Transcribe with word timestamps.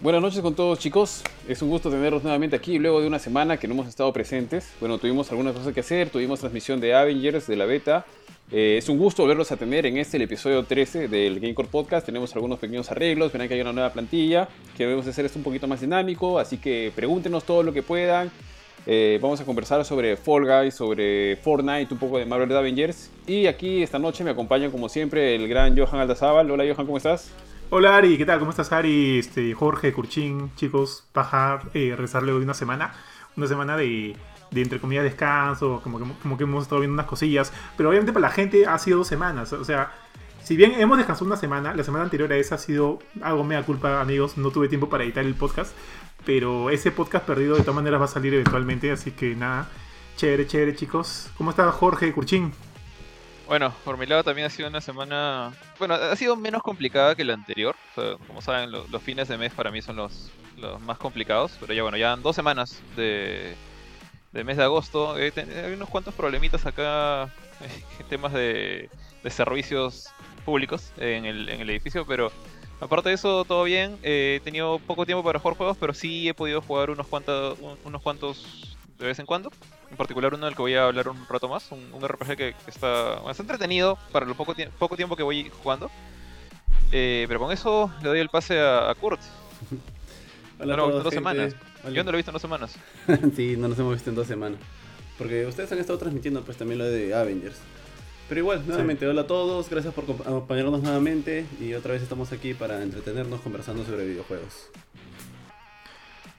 Buenas 0.00 0.22
noches 0.22 0.42
con 0.42 0.54
todos 0.54 0.78
chicos, 0.78 1.24
es 1.48 1.60
un 1.60 1.70
gusto 1.70 1.90
tenerlos 1.90 2.22
nuevamente 2.22 2.54
aquí 2.54 2.78
luego 2.78 3.00
de 3.00 3.08
una 3.08 3.18
semana 3.18 3.56
que 3.56 3.66
no 3.66 3.74
hemos 3.74 3.88
estado 3.88 4.12
presentes. 4.12 4.72
Bueno, 4.78 4.96
tuvimos 4.98 5.28
algunas 5.32 5.54
cosas 5.54 5.74
que 5.74 5.80
hacer, 5.80 6.08
tuvimos 6.08 6.38
transmisión 6.38 6.78
de 6.78 6.94
Avengers, 6.94 7.48
de 7.48 7.56
la 7.56 7.64
beta. 7.64 8.06
Eh, 8.52 8.76
es 8.78 8.88
un 8.88 8.96
gusto 8.96 9.22
volverlos 9.22 9.50
a 9.50 9.56
tener 9.56 9.86
en 9.86 9.96
este, 9.96 10.16
el 10.16 10.22
episodio 10.22 10.62
13 10.62 11.08
del 11.08 11.40
Gamecore 11.40 11.66
Podcast. 11.68 12.06
Tenemos 12.06 12.32
algunos 12.36 12.60
pequeños 12.60 12.88
arreglos, 12.92 13.32
verán 13.32 13.48
que 13.48 13.54
hay 13.54 13.60
una 13.60 13.72
nueva 13.72 13.92
plantilla, 13.92 14.48
que 14.76 14.84
debemos 14.84 15.04
hacer 15.04 15.24
esto 15.24 15.40
un 15.40 15.42
poquito 15.42 15.66
más 15.66 15.80
dinámico, 15.80 16.38
así 16.38 16.58
que 16.58 16.92
pregúntenos 16.94 17.42
todo 17.42 17.64
lo 17.64 17.72
que 17.72 17.82
puedan. 17.82 18.30
Eh, 18.86 19.18
vamos 19.20 19.40
a 19.40 19.44
conversar 19.44 19.84
sobre 19.84 20.16
Fall 20.16 20.46
Guys, 20.46 20.74
sobre 20.76 21.34
Fortnite, 21.38 21.92
un 21.92 21.98
poco 21.98 22.18
de 22.18 22.24
Marvel 22.24 22.56
Avengers. 22.56 23.10
Y 23.26 23.46
aquí 23.46 23.82
esta 23.82 23.98
noche 23.98 24.22
me 24.22 24.30
acompaña 24.30 24.70
como 24.70 24.88
siempre 24.88 25.34
el 25.34 25.48
gran 25.48 25.76
Johan 25.76 26.00
Aldazábal. 26.00 26.48
Hola 26.48 26.72
Johan, 26.72 26.86
¿cómo 26.86 26.98
estás? 26.98 27.32
Hola 27.70 27.96
Ari, 27.98 28.16
¿qué 28.16 28.24
tal? 28.24 28.38
¿Cómo 28.38 28.50
estás 28.50 28.72
Ari? 28.72 29.18
Este, 29.18 29.52
Jorge, 29.52 29.92
Curchín, 29.92 30.50
chicos, 30.56 31.04
bajar, 31.12 31.68
eh, 31.74 31.94
rezar 31.98 32.22
luego 32.22 32.38
de 32.38 32.46
una 32.46 32.54
semana, 32.54 32.94
una 33.36 33.46
semana 33.46 33.76
de, 33.76 34.16
de 34.50 34.62
entre 34.62 34.80
comillas 34.80 35.04
descanso, 35.04 35.82
como 35.84 35.98
que, 35.98 36.06
como 36.22 36.38
que 36.38 36.44
hemos 36.44 36.62
estado 36.62 36.80
viendo 36.80 36.94
unas 36.94 37.04
cosillas, 37.04 37.52
pero 37.76 37.90
obviamente 37.90 38.14
para 38.14 38.28
la 38.28 38.32
gente 38.32 38.66
ha 38.66 38.78
sido 38.78 38.96
dos 38.96 39.06
semanas, 39.06 39.52
o 39.52 39.66
sea, 39.66 39.92
si 40.42 40.56
bien 40.56 40.80
hemos 40.80 40.96
descansado 40.96 41.26
una 41.26 41.36
semana, 41.36 41.74
la 41.74 41.84
semana 41.84 42.04
anterior 42.04 42.32
a 42.32 42.36
esa 42.36 42.54
ha 42.54 42.58
sido 42.58 43.00
algo 43.20 43.44
mea 43.44 43.62
culpa 43.66 44.00
amigos, 44.00 44.38
no 44.38 44.50
tuve 44.50 44.68
tiempo 44.68 44.88
para 44.88 45.04
editar 45.04 45.22
el 45.22 45.34
podcast, 45.34 45.76
pero 46.24 46.70
ese 46.70 46.90
podcast 46.90 47.26
perdido 47.26 47.54
de 47.54 47.60
todas 47.60 47.76
maneras 47.76 48.00
va 48.00 48.06
a 48.06 48.08
salir 48.08 48.32
eventualmente, 48.32 48.90
así 48.90 49.10
que 49.10 49.34
nada, 49.34 49.68
chévere, 50.16 50.46
chévere 50.46 50.74
chicos. 50.74 51.30
¿Cómo 51.36 51.50
está 51.50 51.70
Jorge, 51.70 52.14
Curchín? 52.14 52.50
Bueno, 53.48 53.74
por 53.82 53.96
mi 53.96 54.04
lado 54.04 54.22
también 54.22 54.46
ha 54.46 54.50
sido 54.50 54.68
una 54.68 54.82
semana. 54.82 55.54
Bueno, 55.78 55.94
ha 55.94 56.14
sido 56.16 56.36
menos 56.36 56.62
complicada 56.62 57.14
que 57.14 57.24
la 57.24 57.32
anterior. 57.32 57.74
como 58.26 58.42
saben, 58.42 58.70
los 58.70 59.02
fines 59.02 59.26
de 59.26 59.38
mes 59.38 59.54
para 59.54 59.70
mí 59.70 59.80
son 59.80 59.96
los, 59.96 60.30
más 60.80 60.98
complicados. 60.98 61.56
Pero 61.58 61.72
ya 61.72 61.82
bueno, 61.82 61.96
ya 61.96 62.14
dos 62.16 62.36
semanas 62.36 62.82
de, 62.94 63.56
de 64.32 64.44
mes 64.44 64.58
de 64.58 64.64
agosto. 64.64 65.14
hay 65.14 65.72
unos 65.72 65.88
cuantos 65.88 66.12
problemitas 66.14 66.66
acá 66.66 67.30
temas 68.10 68.34
de, 68.34 68.90
de 69.22 69.30
servicios 69.30 70.10
públicos 70.44 70.92
en 70.98 71.24
el, 71.24 71.48
en 71.48 71.62
el 71.62 71.70
edificio, 71.70 72.06
pero 72.06 72.30
aparte 72.80 73.08
de 73.08 73.14
eso, 73.14 73.46
todo 73.46 73.64
bien. 73.64 73.98
Eh, 74.02 74.40
he 74.40 74.44
tenido 74.44 74.78
poco 74.78 75.06
tiempo 75.06 75.24
para 75.24 75.38
jugar 75.38 75.56
juegos, 75.56 75.78
pero 75.80 75.94
sí 75.94 76.28
he 76.28 76.34
podido 76.34 76.60
jugar 76.60 76.90
unos 76.90 77.06
cuantos, 77.06 77.58
unos 77.82 78.02
cuantos 78.02 78.76
de 78.98 79.06
vez 79.06 79.18
en 79.18 79.24
cuando. 79.24 79.50
En 79.90 79.96
particular 79.96 80.34
uno 80.34 80.46
del 80.46 80.54
que 80.54 80.62
voy 80.62 80.74
a 80.74 80.84
hablar 80.84 81.08
un 81.08 81.26
rato 81.28 81.48
más, 81.48 81.70
un, 81.72 82.06
RPG 82.06 82.36
que, 82.36 82.54
está, 82.66 83.20
más 83.24 83.38
entretenido 83.40 83.98
para 84.12 84.26
lo 84.26 84.34
poco, 84.34 84.54
poco 84.78 84.96
tiempo 84.96 85.16
que 85.16 85.22
voy 85.22 85.50
jugando. 85.62 85.90
Eh, 86.92 87.24
pero 87.28 87.40
con 87.40 87.52
eso 87.52 87.90
le 88.02 88.08
doy 88.08 88.20
el 88.20 88.28
pase 88.28 88.60
a, 88.60 88.94
Kurt. 89.00 89.20
Hola 90.60 90.76
no 90.76 90.90
dos 90.90 91.14
semanas. 91.14 91.54
Yo 91.92 92.04
no 92.04 92.10
lo 92.10 92.16
he 92.16 92.18
visto 92.18 92.30
en 92.30 92.34
dos 92.34 92.42
semanas. 92.42 92.76
sí, 93.36 93.56
no 93.56 93.68
nos 93.68 93.78
hemos 93.78 93.94
visto 93.94 94.10
en 94.10 94.16
dos 94.16 94.26
semanas. 94.26 94.60
Porque 95.16 95.46
ustedes 95.46 95.70
han 95.72 95.78
estado 95.78 95.98
transmitiendo 95.98 96.42
pues 96.42 96.56
también 96.56 96.78
lo 96.78 96.84
de 96.84 97.14
Avengers. 97.14 97.56
Pero 98.28 98.40
igual, 98.40 98.62
nuevamente, 98.66 99.06
hola 99.06 99.22
a 99.22 99.26
todos, 99.26 99.70
gracias 99.70 99.94
por 99.94 100.04
acompañarnos 100.04 100.82
nuevamente 100.82 101.46
y 101.60 101.72
otra 101.72 101.92
vez 101.94 102.02
estamos 102.02 102.30
aquí 102.30 102.52
para 102.52 102.82
entretenernos 102.82 103.40
conversando 103.40 103.86
sobre 103.86 104.04
videojuegos. 104.06 104.68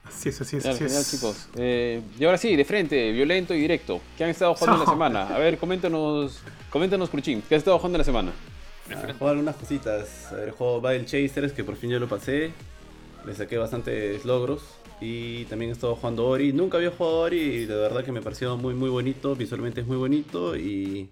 Así 0.09 0.29
es, 0.29 0.41
así 0.41 0.57
es. 0.57 0.63
Genial, 0.63 1.05
chicos. 1.09 1.47
Eh, 1.55 2.01
y 2.19 2.25
ahora 2.25 2.37
sí, 2.37 2.55
de 2.55 2.65
frente, 2.65 3.11
violento 3.11 3.53
y 3.53 3.61
directo. 3.61 4.01
¿Qué 4.17 4.23
han 4.23 4.31
estado 4.31 4.53
jugando 4.55 4.81
en 4.81 4.85
la 4.85 4.91
semana? 4.91 5.35
A 5.35 5.37
ver, 5.37 5.57
coméntanos, 5.57 6.39
coméntanos, 6.69 7.09
Cruchín. 7.09 7.41
¿Qué 7.47 7.55
has 7.55 7.59
estado 7.59 7.77
jugando 7.77 7.97
en 7.97 7.99
la 7.99 8.05
semana? 8.05 8.31
Ah, 8.89 9.05
he 9.07 9.13
jugado 9.13 9.29
algunas 9.29 9.55
cositas. 9.55 10.31
A 10.31 10.35
ver, 10.35 10.51
juego 10.51 10.81
Battle 10.81 11.05
Chasers, 11.05 11.53
que 11.53 11.63
por 11.63 11.75
fin 11.75 11.91
yo 11.91 11.99
lo 11.99 12.07
pasé. 12.09 12.51
Le 13.25 13.35
saqué 13.35 13.57
bastantes 13.57 14.25
logros. 14.25 14.63
Y 15.01 15.45
también 15.45 15.69
he 15.69 15.73
estado 15.73 15.95
jugando 15.95 16.27
Ori. 16.27 16.51
Nunca 16.51 16.77
había 16.77 16.91
jugado 16.91 17.19
Ori 17.19 17.39
y 17.39 17.65
de 17.65 17.75
verdad 17.75 18.03
que 18.03 18.11
me 18.11 18.21
pareció 18.21 18.57
muy, 18.57 18.73
muy 18.73 18.89
bonito. 18.89 19.35
Visualmente 19.35 19.81
es 19.81 19.87
muy 19.87 19.97
bonito 19.97 20.57
y. 20.57 21.09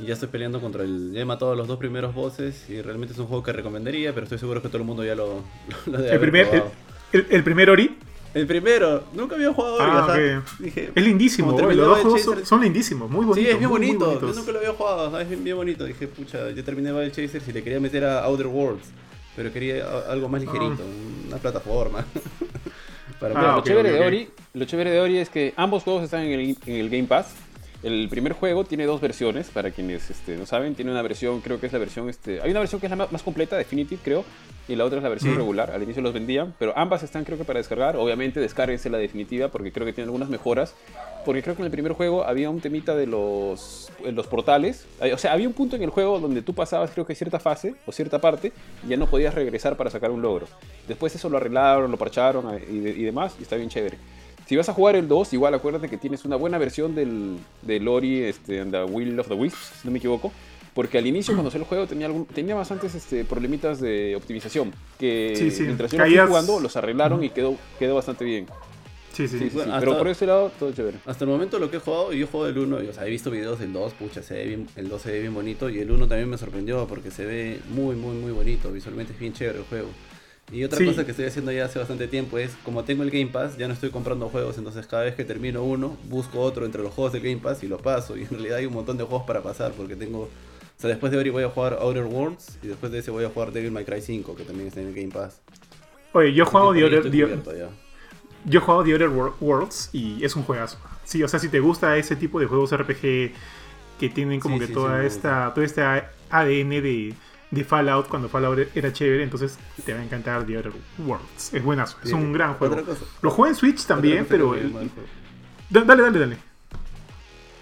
Y 0.00 0.06
ya 0.06 0.14
estoy 0.14 0.28
peleando 0.28 0.60
contra 0.60 0.84
el. 0.84 1.12
Ya 1.12 1.22
he 1.22 1.24
matado 1.24 1.52
a 1.52 1.56
los 1.56 1.66
dos 1.66 1.78
primeros 1.78 2.14
bosses 2.14 2.70
y 2.70 2.80
realmente 2.80 3.14
es 3.14 3.18
un 3.18 3.26
juego 3.26 3.42
que 3.42 3.52
recomendaría, 3.52 4.12
pero 4.14 4.24
estoy 4.24 4.38
seguro 4.38 4.62
que 4.62 4.68
todo 4.68 4.78
el 4.78 4.84
mundo 4.84 5.04
ya 5.04 5.16
lo, 5.16 5.42
lo, 5.86 5.98
el 5.98 6.20
primer, 6.20 6.46
¿El, 6.54 6.62
primer 7.44 7.70
Ori? 7.70 7.96
El 8.34 8.46
primero, 8.46 9.04
nunca 9.14 9.36
había 9.36 9.52
jugado 9.52 9.76
Ori. 9.76 9.84
Ah, 9.86 10.42
dije, 10.58 10.92
es 10.94 11.02
lindísimo, 11.02 11.58
los 11.58 11.76
dos 11.76 12.00
juegos 12.00 12.46
son, 12.48 12.60
lindísimos, 12.60 13.10
muy 13.10 13.24
bonitos. 13.24 13.48
Sí, 13.48 13.50
es 13.50 13.58
bien 13.58 13.70
bonito. 13.70 14.20
Yo 14.20 14.32
nunca 14.34 14.52
lo 14.52 14.58
había 14.58 14.72
jugado, 14.72 15.20
es 15.20 15.42
bien, 15.42 15.56
bonito. 15.56 15.84
Dije, 15.84 16.06
pucha, 16.06 16.50
yo 16.50 16.62
terminé 16.64 16.92
Battle 16.92 17.10
Chaser 17.10 17.42
y 17.46 17.52
le 17.52 17.62
quería 17.62 17.80
meter 17.80 18.04
a 18.04 18.24
Outer 18.24 18.46
Worlds, 18.46 18.88
pero 19.34 19.52
quería 19.52 19.84
algo 20.08 20.28
más 20.28 20.42
ligerito, 20.42 20.82
ah. 20.82 21.26
una 21.28 21.36
plataforma. 21.38 22.04
Para 23.18 23.34
ah, 23.34 23.56
lo, 23.56 23.62
chévere 23.64 23.90
de 23.90 24.06
Ori, 24.06 24.28
lo 24.54 24.64
chévere 24.64 24.90
de 24.90 25.00
Ori 25.00 25.18
es 25.18 25.28
que 25.28 25.52
ambos 25.56 25.82
juegos 25.82 26.04
están 26.04 26.22
en 26.22 26.38
el, 26.38 26.56
en 26.66 26.74
el 26.76 26.88
Game 26.90 27.08
Pass. 27.08 27.34
El 27.80 28.08
primer 28.08 28.32
juego 28.32 28.64
tiene 28.64 28.86
dos 28.86 29.00
versiones, 29.00 29.50
para 29.50 29.70
quienes 29.70 30.10
este, 30.10 30.36
no 30.36 30.46
saben. 30.46 30.74
Tiene 30.74 30.90
una 30.90 31.02
versión, 31.02 31.40
creo 31.40 31.60
que 31.60 31.66
es 31.66 31.72
la 31.72 31.78
versión. 31.78 32.08
Este, 32.08 32.40
hay 32.42 32.50
una 32.50 32.58
versión 32.58 32.80
que 32.80 32.86
es 32.86 32.90
la 32.90 33.06
más, 33.06 33.22
completa, 33.22 33.56
Definitive, 33.56 34.00
creo. 34.02 34.24
Y 34.66 34.74
la 34.74 34.84
otra 34.84 34.98
es 34.98 35.02
la 35.04 35.08
versión 35.08 35.36
regular. 35.36 35.70
Al 35.70 35.82
inicio 35.82 36.02
los 36.02 36.12
vendían. 36.12 36.54
Pero 36.58 36.76
ambas 36.76 37.04
están, 37.04 37.24
creo 37.24 37.38
que, 37.38 37.44
para 37.44 37.58
descargar. 37.58 37.96
Obviamente, 37.96 38.40
descárguense 38.40 38.90
la 38.90 38.98
definitiva 38.98 39.48
porque 39.48 39.70
creo 39.70 39.86
que 39.86 39.92
tiene 39.92 40.06
algunas 40.06 40.28
mejoras. 40.28 40.74
Porque 41.24 41.42
creo 41.42 41.54
que 41.54 41.62
en 41.62 41.66
el 41.66 41.70
primer 41.70 41.92
juego 41.92 42.24
había 42.24 42.50
un 42.50 42.60
temita 42.60 42.96
de 42.96 43.06
los, 43.06 43.92
los 44.04 44.26
portales. 44.26 44.86
O 45.12 45.16
sea, 45.16 45.32
había 45.32 45.46
un 45.46 45.54
punto 45.54 45.76
en 45.76 45.82
el 45.82 45.90
juego 45.90 46.18
donde 46.18 46.42
tú 46.42 46.54
pasabas, 46.54 46.90
creo 46.90 47.06
que 47.06 47.14
cierta 47.14 47.38
fase 47.38 47.76
o 47.86 47.92
cierta 47.92 48.20
parte. 48.20 48.52
Y 48.84 48.88
ya 48.88 48.96
no 48.96 49.06
podías 49.06 49.34
regresar 49.34 49.76
para 49.76 49.88
sacar 49.88 50.10
un 50.10 50.20
logro. 50.20 50.48
Después 50.88 51.14
eso 51.14 51.28
lo 51.30 51.36
arreglaron, 51.36 51.90
lo 51.90 51.96
parcharon 51.96 52.54
eh, 52.54 52.66
y, 52.68 52.76
y 52.76 53.04
demás. 53.04 53.36
Y 53.38 53.44
está 53.44 53.54
bien 53.54 53.68
chévere. 53.68 53.96
Si 54.48 54.56
vas 54.56 54.66
a 54.70 54.72
jugar 54.72 54.96
el 54.96 55.08
2, 55.08 55.34
igual 55.34 55.52
acuérdate 55.52 55.90
que 55.90 55.98
tienes 55.98 56.24
una 56.24 56.36
buena 56.36 56.56
versión 56.56 56.94
del, 56.94 57.36
del 57.60 57.86
Ori 57.86 58.22
este, 58.22 58.60
and 58.60 58.72
the 58.72 58.82
Will 58.82 59.20
of 59.20 59.28
the 59.28 59.34
Wisps, 59.34 59.72
si 59.82 59.86
no 59.86 59.92
me 59.92 59.98
equivoco. 59.98 60.32
Porque 60.72 60.96
al 60.96 61.06
inicio, 61.06 61.34
cuando 61.34 61.50
salió 61.50 61.64
el 61.64 61.68
juego, 61.68 61.86
tenía, 61.86 62.06
algún, 62.06 62.24
tenía 62.24 62.54
bastantes 62.54 62.94
este, 62.94 63.26
problemitas 63.26 63.78
de 63.78 64.16
optimización. 64.16 64.72
Que 64.98 65.52
mientras 65.60 65.90
yo 65.90 66.02
fui 66.02 66.16
jugando, 66.16 66.60
los 66.60 66.74
arreglaron 66.76 67.22
y 67.22 67.28
quedó, 67.28 67.56
quedó 67.78 67.96
bastante 67.96 68.24
bien. 68.24 68.46
Sí, 69.12 69.28
sí, 69.28 69.38
sí. 69.38 69.50
pero 69.80 69.98
por 69.98 70.08
ese 70.08 70.24
lado, 70.24 70.50
todo 70.58 70.72
chévere. 70.72 70.96
Hasta 71.04 71.24
el 71.24 71.30
momento 71.30 71.58
lo 71.58 71.70
que 71.70 71.76
he 71.76 71.80
jugado, 71.80 72.12
yo 72.14 72.24
he 72.24 72.28
jugado 72.28 72.48
el 72.48 72.56
1, 72.56 72.76
o 72.88 72.92
sea, 72.94 73.06
he 73.06 73.10
visto 73.10 73.30
videos 73.30 73.58
del 73.58 73.74
2, 73.74 73.92
pucha, 73.94 74.22
se 74.22 74.32
ve 74.32 74.44
bien, 74.46 74.66
el 74.76 74.88
2 74.88 75.02
se 75.02 75.12
ve 75.12 75.20
bien 75.20 75.34
bonito. 75.34 75.68
Y 75.68 75.78
el 75.80 75.90
1 75.90 76.08
también 76.08 76.30
me 76.30 76.38
sorprendió 76.38 76.86
porque 76.86 77.10
se 77.10 77.26
ve 77.26 77.60
muy, 77.68 77.96
muy, 77.96 78.14
muy 78.16 78.32
bonito. 78.32 78.72
Visualmente 78.72 79.12
es 79.12 79.18
bien 79.18 79.34
chévere 79.34 79.58
el 79.58 79.64
juego. 79.64 79.88
Y 80.50 80.64
otra 80.64 80.82
cosa 80.84 81.04
que 81.04 81.10
estoy 81.10 81.26
haciendo 81.26 81.52
ya 81.52 81.66
hace 81.66 81.78
bastante 81.78 82.08
tiempo 82.08 82.38
es, 82.38 82.56
como 82.64 82.82
tengo 82.84 83.02
el 83.02 83.10
Game 83.10 83.26
Pass, 83.26 83.58
ya 83.58 83.68
no 83.68 83.74
estoy 83.74 83.90
comprando 83.90 84.28
juegos, 84.28 84.56
entonces 84.56 84.86
cada 84.86 85.04
vez 85.04 85.14
que 85.14 85.24
termino 85.24 85.62
uno, 85.62 85.96
busco 86.08 86.40
otro 86.40 86.64
entre 86.64 86.82
los 86.82 86.92
juegos 86.94 87.12
del 87.12 87.22
Game 87.22 87.38
Pass 87.38 87.62
y 87.62 87.68
lo 87.68 87.78
paso. 87.78 88.16
Y 88.16 88.22
en 88.22 88.30
realidad 88.30 88.58
hay 88.58 88.66
un 88.66 88.74
montón 88.74 88.96
de 88.96 89.04
juegos 89.04 89.26
para 89.26 89.42
pasar, 89.42 89.72
porque 89.72 89.94
tengo... 89.96 90.20
O 90.22 90.80
sea, 90.80 90.88
después 90.88 91.12
de 91.12 91.18
Ori 91.18 91.30
voy 91.30 91.42
a 91.42 91.50
jugar 91.50 91.76
Outer 91.80 92.04
Worlds 92.04 92.58
y 92.62 92.68
después 92.68 92.92
de 92.92 92.98
ese 92.98 93.10
voy 93.10 93.24
a 93.24 93.28
jugar 93.28 93.52
Devil 93.52 93.72
May 93.72 93.84
Cry 93.84 94.00
5, 94.00 94.36
que 94.36 94.44
también 94.44 94.68
está 94.68 94.80
en 94.80 94.88
el 94.88 94.94
Game 94.94 95.08
Pass. 95.08 95.40
Oye, 96.12 96.32
yo 96.32 96.44
he 96.44 96.46
jugado 96.46 96.72
The 96.72 96.84
Other, 96.84 97.10
yo 98.44 98.60
he 98.60 98.62
jugado 98.62 98.84
The 98.84 98.94
Other 98.94 99.08
Worlds 99.08 99.90
y 99.92 100.24
es 100.24 100.36
un 100.36 100.44
juegazo. 100.44 100.78
Sí, 101.04 101.22
o 101.22 101.28
sea, 101.28 101.40
si 101.40 101.48
te 101.48 101.60
gusta 101.60 101.96
ese 101.96 102.16
tipo 102.16 102.38
de 102.38 102.46
juegos 102.46 102.76
RPG 102.76 103.32
que 103.98 104.08
tienen 104.14 104.40
como 104.40 104.58
que 104.58 104.68
toda 104.68 105.04
esta, 105.04 105.52
todo 105.52 105.64
este 105.64 105.82
ADN 105.82 106.70
de 106.70 107.14
de 107.50 107.64
Fallout 107.64 108.08
cuando 108.08 108.28
Fallout 108.28 108.68
era 108.74 108.92
chévere, 108.92 109.22
entonces 109.22 109.58
te 109.84 109.94
va 109.94 110.00
a 110.00 110.04
encantar 110.04 110.44
The 110.44 110.58
Other 110.58 110.72
Worlds. 110.98 111.54
Es 111.54 111.62
buenazo, 111.62 111.96
es 112.04 112.12
un 112.12 112.32
gran 112.32 112.54
juego. 112.54 112.76
Lo 113.22 113.30
juego 113.30 113.48
en 113.48 113.54
Switch 113.54 113.84
también, 113.86 114.26
pero... 114.28 114.54
Dale, 115.70 116.02
dale, 116.02 116.18
dale. 116.18 116.36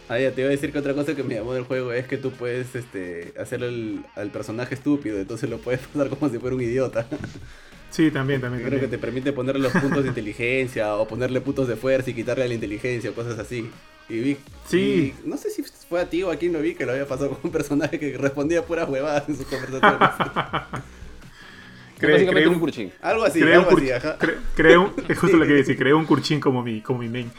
Ah, 0.09 0.21
ya 0.21 0.31
te 0.31 0.41
iba 0.41 0.49
a 0.49 0.53
decir 0.53 0.71
que 0.71 0.79
otra 0.79 0.95
cosa 0.95 1.17
que 1.17 1.25
me 1.25 1.35
llamó 1.35 1.53
del 1.53 1.65
juego 1.65 1.93
es 1.93 2.07
que 2.07 2.17
tú 2.17 2.31
puedes 2.31 2.77
este, 2.77 3.35
hacer 3.41 3.65
al 3.65 4.31
personaje 4.33 4.75
estúpido, 4.75 5.19
entonces 5.19 5.51
lo 5.51 5.59
puedes 5.59 5.81
pasar 5.93 6.09
como 6.11 6.31
si 6.31 6.39
fuera 6.39 6.55
un 6.55 6.63
idiota. 6.63 7.07
Sí, 7.91 8.11
también, 8.11 8.41
también. 8.41 8.65
Creo 8.65 8.81
que 8.81 8.89
te 8.89 8.99
permite 8.99 9.33
ponerle 9.33 9.63
los 9.63 9.73
puntos 9.73 10.03
de 10.03 10.09
inteligencia 10.09 10.95
o 10.97 11.09
ponerle 11.09 11.41
puntos 11.41 11.67
de 11.67 11.77
fuerza 11.77 12.11
y 12.11 12.15
quitarle 12.15 12.47
la 12.47 12.55
inteligencia 12.55 13.11
o 13.11 13.15
cosas 13.15 13.39
así. 13.39 13.71
Y 14.09 14.21
vi. 14.21 14.37
Sí. 14.67 15.15
no 15.25 15.37
sé 15.37 15.51
si 15.51 15.63
fue 15.63 16.01
a 16.01 16.11
ti 16.11 16.23
o 16.23 16.31
a 16.31 16.37
quien 16.37 16.53
lo 16.53 16.61
vi 16.61 16.75
que 16.75 16.85
lo 16.87 16.93
había 16.93 17.07
pasado 17.07 17.31
con 17.31 17.39
un 17.45 17.51
personaje 17.51 17.99
que 17.99 18.17
respondía 18.19 18.65
puras 18.65 18.89
huevadas 18.89 19.29
en 19.29 19.37
sus 19.37 19.47
conversaciones. 19.47 20.01
Básicamente 22.01 22.49
un 22.49 22.61
curchín. 22.61 22.93
Algo 23.01 23.25
así, 23.25 23.43
algo 23.43 23.77
así, 23.77 23.91
ajá. 23.91 24.19
creo, 24.55 24.93
es 25.09 25.19
justo 25.19 25.37
lo 25.37 25.47
que 25.47 25.55
decir, 25.55 25.79
creé 25.79 25.95
un 25.95 26.05
curchín 26.05 26.41
como 26.41 26.63
mi, 26.63 26.83
como 26.83 26.99
mi 26.99 27.09
main. 27.09 27.31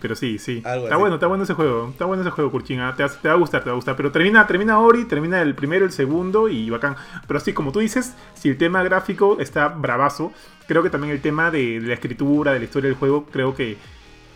Pero 0.00 0.16
sí, 0.16 0.38
sí. 0.38 0.62
está 0.64 0.96
bueno, 0.96 1.16
está 1.16 1.26
bueno 1.26 1.44
ese 1.44 1.54
juego. 1.54 1.90
Está 1.90 2.06
bueno 2.06 2.22
ese 2.22 2.30
juego, 2.30 2.50
Kurchin. 2.50 2.80
¿ah? 2.80 2.94
Te, 2.96 3.04
va 3.04 3.32
a 3.32 3.36
gustar, 3.36 3.62
te 3.62 3.68
va 3.68 3.72
a 3.72 3.76
gustar. 3.76 3.96
Pero 3.96 4.10
termina, 4.10 4.46
termina 4.46 4.80
Ori, 4.80 5.04
termina 5.04 5.42
el 5.42 5.54
primero, 5.54 5.84
el 5.84 5.92
segundo 5.92 6.48
y 6.48 6.70
bacán. 6.70 6.96
Pero 7.26 7.38
así, 7.38 7.52
como 7.52 7.70
tú 7.70 7.80
dices, 7.80 8.14
si 8.34 8.48
el 8.48 8.56
tema 8.56 8.82
gráfico 8.82 9.36
está 9.40 9.68
bravazo, 9.68 10.32
creo 10.66 10.82
que 10.82 10.90
también 10.90 11.12
el 11.12 11.20
tema 11.20 11.50
de, 11.50 11.80
la 11.80 11.94
escritura, 11.94 12.52
de 12.52 12.60
la 12.60 12.64
historia 12.64 12.88
del 12.88 12.98
juego, 12.98 13.26
creo 13.26 13.54
que 13.54 13.76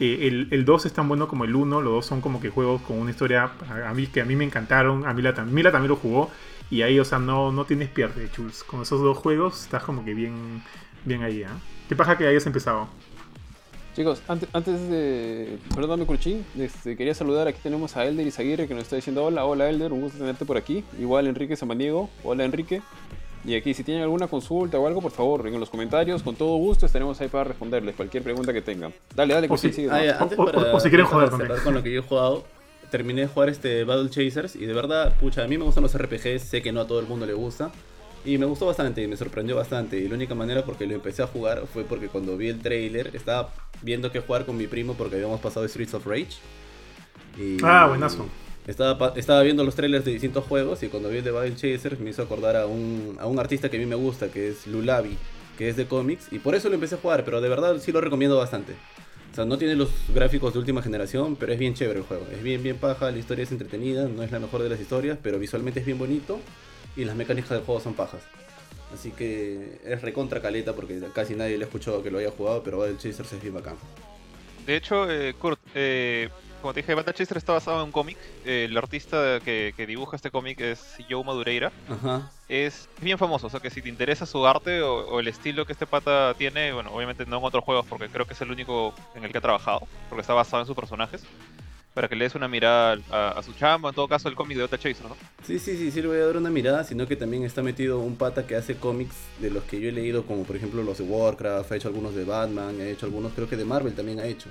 eh, 0.01 0.47
el, 0.51 0.65
2 0.65 0.87
es 0.87 0.93
tan 0.93 1.09
bueno 1.09 1.29
como 1.29 1.45
el 1.45 1.55
1. 1.55 1.81
Los 1.81 1.93
dos 1.93 2.07
son 2.07 2.21
como 2.21 2.41
que 2.41 2.51
juegos 2.51 2.83
con 2.83 2.99
una 2.99 3.11
historia 3.11 3.51
a 3.87 3.95
mí, 3.95 4.07
que 4.07 4.21
a 4.21 4.25
mí 4.25 4.37
me 4.37 4.45
encantaron. 4.45 5.07
A 5.07 5.15
Mila, 5.15 5.33
Mila 5.45 5.73
también 5.73 5.89
lo 5.89 5.97
jugó. 5.97 6.31
Y 6.71 6.83
ahí, 6.83 6.99
o 6.99 7.05
sea, 7.05 7.19
no, 7.19 7.53
no 7.53 7.65
tienes 7.65 7.89
pierde, 7.89 8.31
Chuls. 8.31 8.65
Con 8.65 8.83
esos 8.83 9.01
dos 9.01 9.19
juegos 9.19 9.63
estás 9.63 9.83
como 9.83 10.05
que 10.05 10.15
bien 10.15 10.63
bien 11.05 11.23
ahí, 11.23 11.43
¿eh? 11.43 11.49
¿Qué 11.89 11.97
pasa 11.97 12.17
que 12.17 12.27
hayas 12.27 12.47
empezado? 12.47 12.89
Chicos, 13.95 14.23
antes, 14.27 14.49
antes 14.53 14.89
de. 14.89 15.59
Perdóname, 15.75 16.07
Cruchín. 16.07 16.45
Este, 16.59 16.97
quería 16.97 17.15
saludar. 17.15 17.47
Aquí 17.47 17.61
tenemos 17.63 17.97
a 17.97 18.05
Elder 18.05 18.27
Izaguirre 18.27 18.67
que 18.67 18.75
nos 18.75 18.85
está 18.85 18.97
diciendo: 18.97 19.25
Hola, 19.25 19.45
hola, 19.45 19.69
Elder. 19.69 19.93
Un 19.93 20.01
gusto 20.01 20.19
tenerte 20.19 20.45
por 20.45 20.57
aquí. 20.57 20.83
Igual 20.99 21.29
Enrique 21.29 21.55
Samaniego. 21.55 22.11
Hola, 22.25 22.45
Enrique. 22.45 22.83
Y 23.47 23.55
aquí, 23.55 23.75
si 23.75 23.85
tienen 23.85 24.03
alguna 24.03 24.27
consulta 24.27 24.79
o 24.79 24.87
algo, 24.87 25.03
por 25.03 25.13
favor, 25.13 25.47
en 25.47 25.61
los 25.61 25.69
comentarios, 25.69 26.23
con 26.23 26.35
todo 26.35 26.57
gusto, 26.57 26.87
estaremos 26.87 27.21
ahí 27.21 27.29
para 27.29 27.45
responderles 27.45 27.95
cualquier 27.95 28.23
pregunta 28.23 28.53
que 28.53 28.63
tengan. 28.63 28.93
Dale, 29.15 29.35
dale, 29.35 29.49
Cruchín, 29.49 29.73
sigue. 29.73 29.91
Ah, 29.91 30.17
antes 30.21 30.37
para, 30.39 30.75
o, 30.75 30.81
si 30.81 30.89
quieren 30.89 31.07
jugar 31.07 31.31
con 31.31 31.75
lo 31.75 31.83
que 31.83 31.93
yo 31.93 32.01
he 32.01 32.03
jugado, 32.03 32.45
terminé 32.91 33.23
de 33.23 33.27
jugar 33.27 33.51
este 33.51 33.85
Battle 33.85 34.09
Chasers 34.09 34.57
y 34.57 34.65
de 34.65 34.73
verdad, 34.73 35.15
pucha, 35.19 35.45
a 35.45 35.49
mí 35.49 35.59
me 35.59 35.65
gustan 35.65 35.83
los 35.83 35.97
RPGs, 35.97 36.43
sé 36.43 36.63
que 36.63 36.73
no 36.73 36.81
a 36.81 36.87
todo 36.87 37.01
el 37.01 37.07
mundo 37.07 37.27
le 37.27 37.35
gusta. 37.35 37.71
Y 38.25 38.39
me 38.39 38.47
gustó 38.47 38.65
bastante 38.65 39.03
y 39.03 39.07
me 39.07 39.19
sorprendió 39.19 39.55
bastante. 39.55 39.99
Y 39.99 40.09
la 40.09 40.15
única 40.15 40.35
manera 40.35 40.65
porque 40.65 40.87
lo 40.87 40.95
empecé 40.95 41.23
a 41.23 41.27
jugar 41.27 41.65
fue 41.71 41.85
porque 41.85 42.09
cuando 42.09 42.39
vi 42.39 42.49
el 42.49 42.61
trailer 42.61 43.15
estaba 43.15 43.51
viendo 43.83 44.11
que 44.11 44.21
jugar 44.21 44.47
con 44.47 44.57
mi 44.57 44.67
primo 44.67 44.95
porque 44.95 45.17
habíamos 45.17 45.41
pasado 45.41 45.69
Streets 45.69 45.93
of 45.93 46.07
Rage. 46.07 46.39
Y 47.39 47.59
ah, 47.63 47.87
buenazo. 47.89 48.27
Estaba, 48.67 49.13
estaba 49.17 49.43
viendo 49.43 49.63
los 49.63 49.75
trailers 49.75 50.05
de 50.05 50.13
distintos 50.13 50.45
juegos 50.45 50.83
y 50.83 50.89
cuando 50.89 51.11
vi 51.11 51.19
el 51.19 51.25
de 51.25 51.31
Battle 51.31 51.55
Chasers 51.55 52.01
me 52.01 52.11
hizo 52.11 52.23
acordar 52.23 52.57
a 52.57 52.67
un, 52.67 53.17
a 53.21 53.27
un 53.27 53.39
artista 53.39 53.69
que 53.69 53.77
a 53.77 53.81
mí 53.81 53.87
me 53.87 53.95
gusta, 53.95 54.29
que 54.31 54.49
es 54.49 54.67
Lulabi, 54.67 55.19
que 55.59 55.69
es 55.69 55.77
de 55.77 55.87
cómics. 55.87 56.29
Y 56.31 56.39
por 56.39 56.55
eso 56.55 56.69
lo 56.71 56.75
empecé 56.75 56.95
a 56.95 56.99
jugar, 56.99 57.25
pero 57.25 57.43
de 57.43 57.49
verdad 57.51 57.79
sí 57.79 57.93
lo 57.93 58.01
recomiendo 58.01 58.39
bastante. 58.39 58.73
O 59.33 59.35
sea, 59.35 59.45
no 59.45 59.59
tiene 59.59 59.75
los 59.75 59.91
gráficos 60.15 60.55
de 60.55 60.61
última 60.61 60.81
generación, 60.81 61.37
pero 61.37 61.53
es 61.53 61.59
bien 61.59 61.75
chévere 61.75 61.99
el 61.99 62.07
juego. 62.07 62.27
Es 62.33 62.43
bien, 62.43 62.63
bien 62.63 62.77
paja, 62.77 63.11
la 63.11 63.19
historia 63.19 63.43
es 63.43 63.53
entretenida, 63.53 64.09
no 64.09 64.23
es 64.23 64.31
la 64.31 64.39
mejor 64.39 64.63
de 64.63 64.71
las 64.71 64.81
historias, 64.81 65.19
pero 65.23 65.39
visualmente 65.39 65.81
es 65.81 65.87
bien 65.87 65.99
bonito 65.99 66.41
y 66.97 67.05
las 67.05 67.17
mecánicas 67.17 67.51
del 67.51 67.63
juego 67.63 67.81
son 67.81 67.95
pajas. 67.95 68.23
Así 68.95 69.11
que 69.11 69.81
es 69.85 70.01
recontra 70.03 70.41
caleta 70.41 70.73
porque 70.73 71.01
casi 71.13 71.35
nadie 71.35 71.59
le 71.59 71.65
ha 71.65 71.67
escuchado 71.67 72.03
que 72.03 72.11
lo 72.11 72.19
haya 72.19 72.31
jugado, 72.31 72.63
pero 72.63 72.79
Battle 72.79 72.97
Chasers 72.97 73.33
es 73.33 73.43
bien 73.43 73.55
bacán. 73.55 73.75
De 74.67 74.77
hecho, 74.77 75.11
eh, 75.11 75.35
Kurt, 75.35 75.59
eh, 75.75 76.29
como 76.65 76.73
te 76.73 76.81
dije, 76.81 76.95
Battle 76.95 77.13
Chasers 77.13 77.37
está 77.37 77.53
basado 77.53 77.81
en 77.81 77.85
un 77.85 77.93
cómic. 77.93 78.17
Eh, 78.47 78.65
el 78.71 78.79
artista 78.79 79.39
que, 79.45 79.75
dibuja 79.87 80.17
este 80.17 80.31
cómic 80.31 80.63
es 80.63 80.97
Joe 81.11 81.23
Madureira. 81.23 81.71
Ajá. 81.91 82.31
Es 82.49 82.89
bien 83.03 83.19
famoso, 83.19 83.49
o 83.49 83.51
sea 83.51 83.61
que 83.61 83.69
si 83.69 83.83
te 83.83 83.91
interesa 83.91 84.25
su 84.25 84.47
arte 84.47 84.81
o, 84.81 85.21
el 85.21 85.29
estilo 85.29 85.67
que 85.67 85.73
este 85.75 85.87
pata 85.87 86.33
tiene, 86.39 86.73
bueno, 86.73 86.91
obviamente 86.91 87.27
no 87.27 87.37
en 87.37 87.45
otros 87.45 87.65
juegos 87.65 87.85
porque 87.87 88.09
creo 88.09 88.27
que 88.27 88.33
es 88.33 88.41
el 88.41 88.51
único 88.51 88.95
en 89.15 89.25
el 89.25 89.31
que 89.31 89.37
ha 89.37 89.43
trabajado, 89.43 89.87
porque 90.09 90.23
está 90.23 90.33
basado 90.33 90.63
en 90.63 90.67
sus 90.67 90.75
personajes 90.75 91.23
para 91.93 92.09
que 92.09 92.17
le 92.17 92.25
des 92.25 92.35
una 92.35 92.49
mirada 92.49 92.97
a, 93.11 93.43
su 93.43 93.53
chamba, 93.53 93.91
en 93.91 93.95
todo 93.95 94.09
caso 94.09 94.31
el 94.31 94.35
cómic 94.35 94.57
de 94.57 94.65
Ota 94.65 94.79
Chaser, 94.79 95.07
¿no? 95.07 95.17
Sí, 95.45 95.59
sí, 95.59 95.77
sí, 95.77 95.91
sí 95.91 96.01
le 96.01 96.09
voy 96.09 96.17
a 96.17 96.27
dar 96.27 96.37
una 96.39 96.51
mirada, 96.51 96.83
sino 96.83 97.07
que 97.07 97.15
también 97.15 97.45
está 97.45 97.63
metido 97.63 98.01
un 98.01 98.17
pata 98.17 98.47
que 98.47 98.57
hace 98.57 98.77
cómics 98.77 99.15
de 99.39 99.51
los 99.51 99.65
que 99.65 99.81
yo 99.81 99.91
he 99.91 99.93
leído, 99.93 100.25
como 100.25 100.45
por 100.45 100.57
ejemplo 100.57 100.83
los 100.83 100.97
de 100.97 101.05
Warcraft, 101.05 101.71
ha 101.71 101.77
hecho 101.77 101.89
algunos 101.89 102.15
de 102.15 102.25
Batman, 102.25 102.81
ha 102.81 102.87
hecho 102.87 103.05
algunos, 103.05 103.35
creo 103.35 103.51
que 103.51 103.57
de 103.57 103.67
Marvel 103.67 103.95
también 103.95 104.19
ha 104.19 104.25
hecho. 104.25 104.49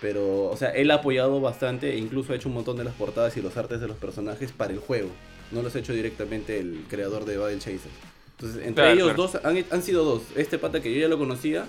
Pero, 0.00 0.50
o 0.50 0.56
sea, 0.56 0.70
él 0.70 0.90
ha 0.90 0.96
apoyado 0.96 1.40
bastante 1.40 1.94
e 1.94 1.98
incluso 1.98 2.32
ha 2.32 2.36
hecho 2.36 2.48
un 2.48 2.54
montón 2.54 2.76
de 2.76 2.84
las 2.84 2.94
portadas 2.94 3.36
y 3.36 3.42
los 3.42 3.56
artes 3.56 3.80
de 3.80 3.88
los 3.88 3.96
personajes 3.96 4.52
para 4.52 4.72
el 4.72 4.78
juego. 4.78 5.08
No 5.52 5.62
los 5.62 5.74
ha 5.74 5.78
hecho 5.78 5.92
directamente 5.92 6.58
el 6.58 6.84
creador 6.88 7.24
de 7.24 7.38
Battle 7.38 7.58
Chaser. 7.58 7.90
Entonces, 8.32 8.66
entre 8.66 8.92
ellos 8.92 9.16
dos, 9.16 9.36
han, 9.42 9.64
han 9.70 9.82
sido 9.82 10.04
dos. 10.04 10.22
Este 10.36 10.58
pata 10.58 10.80
que 10.80 10.92
yo 10.92 11.00
ya 11.00 11.08
lo 11.08 11.16
conocía, 11.16 11.66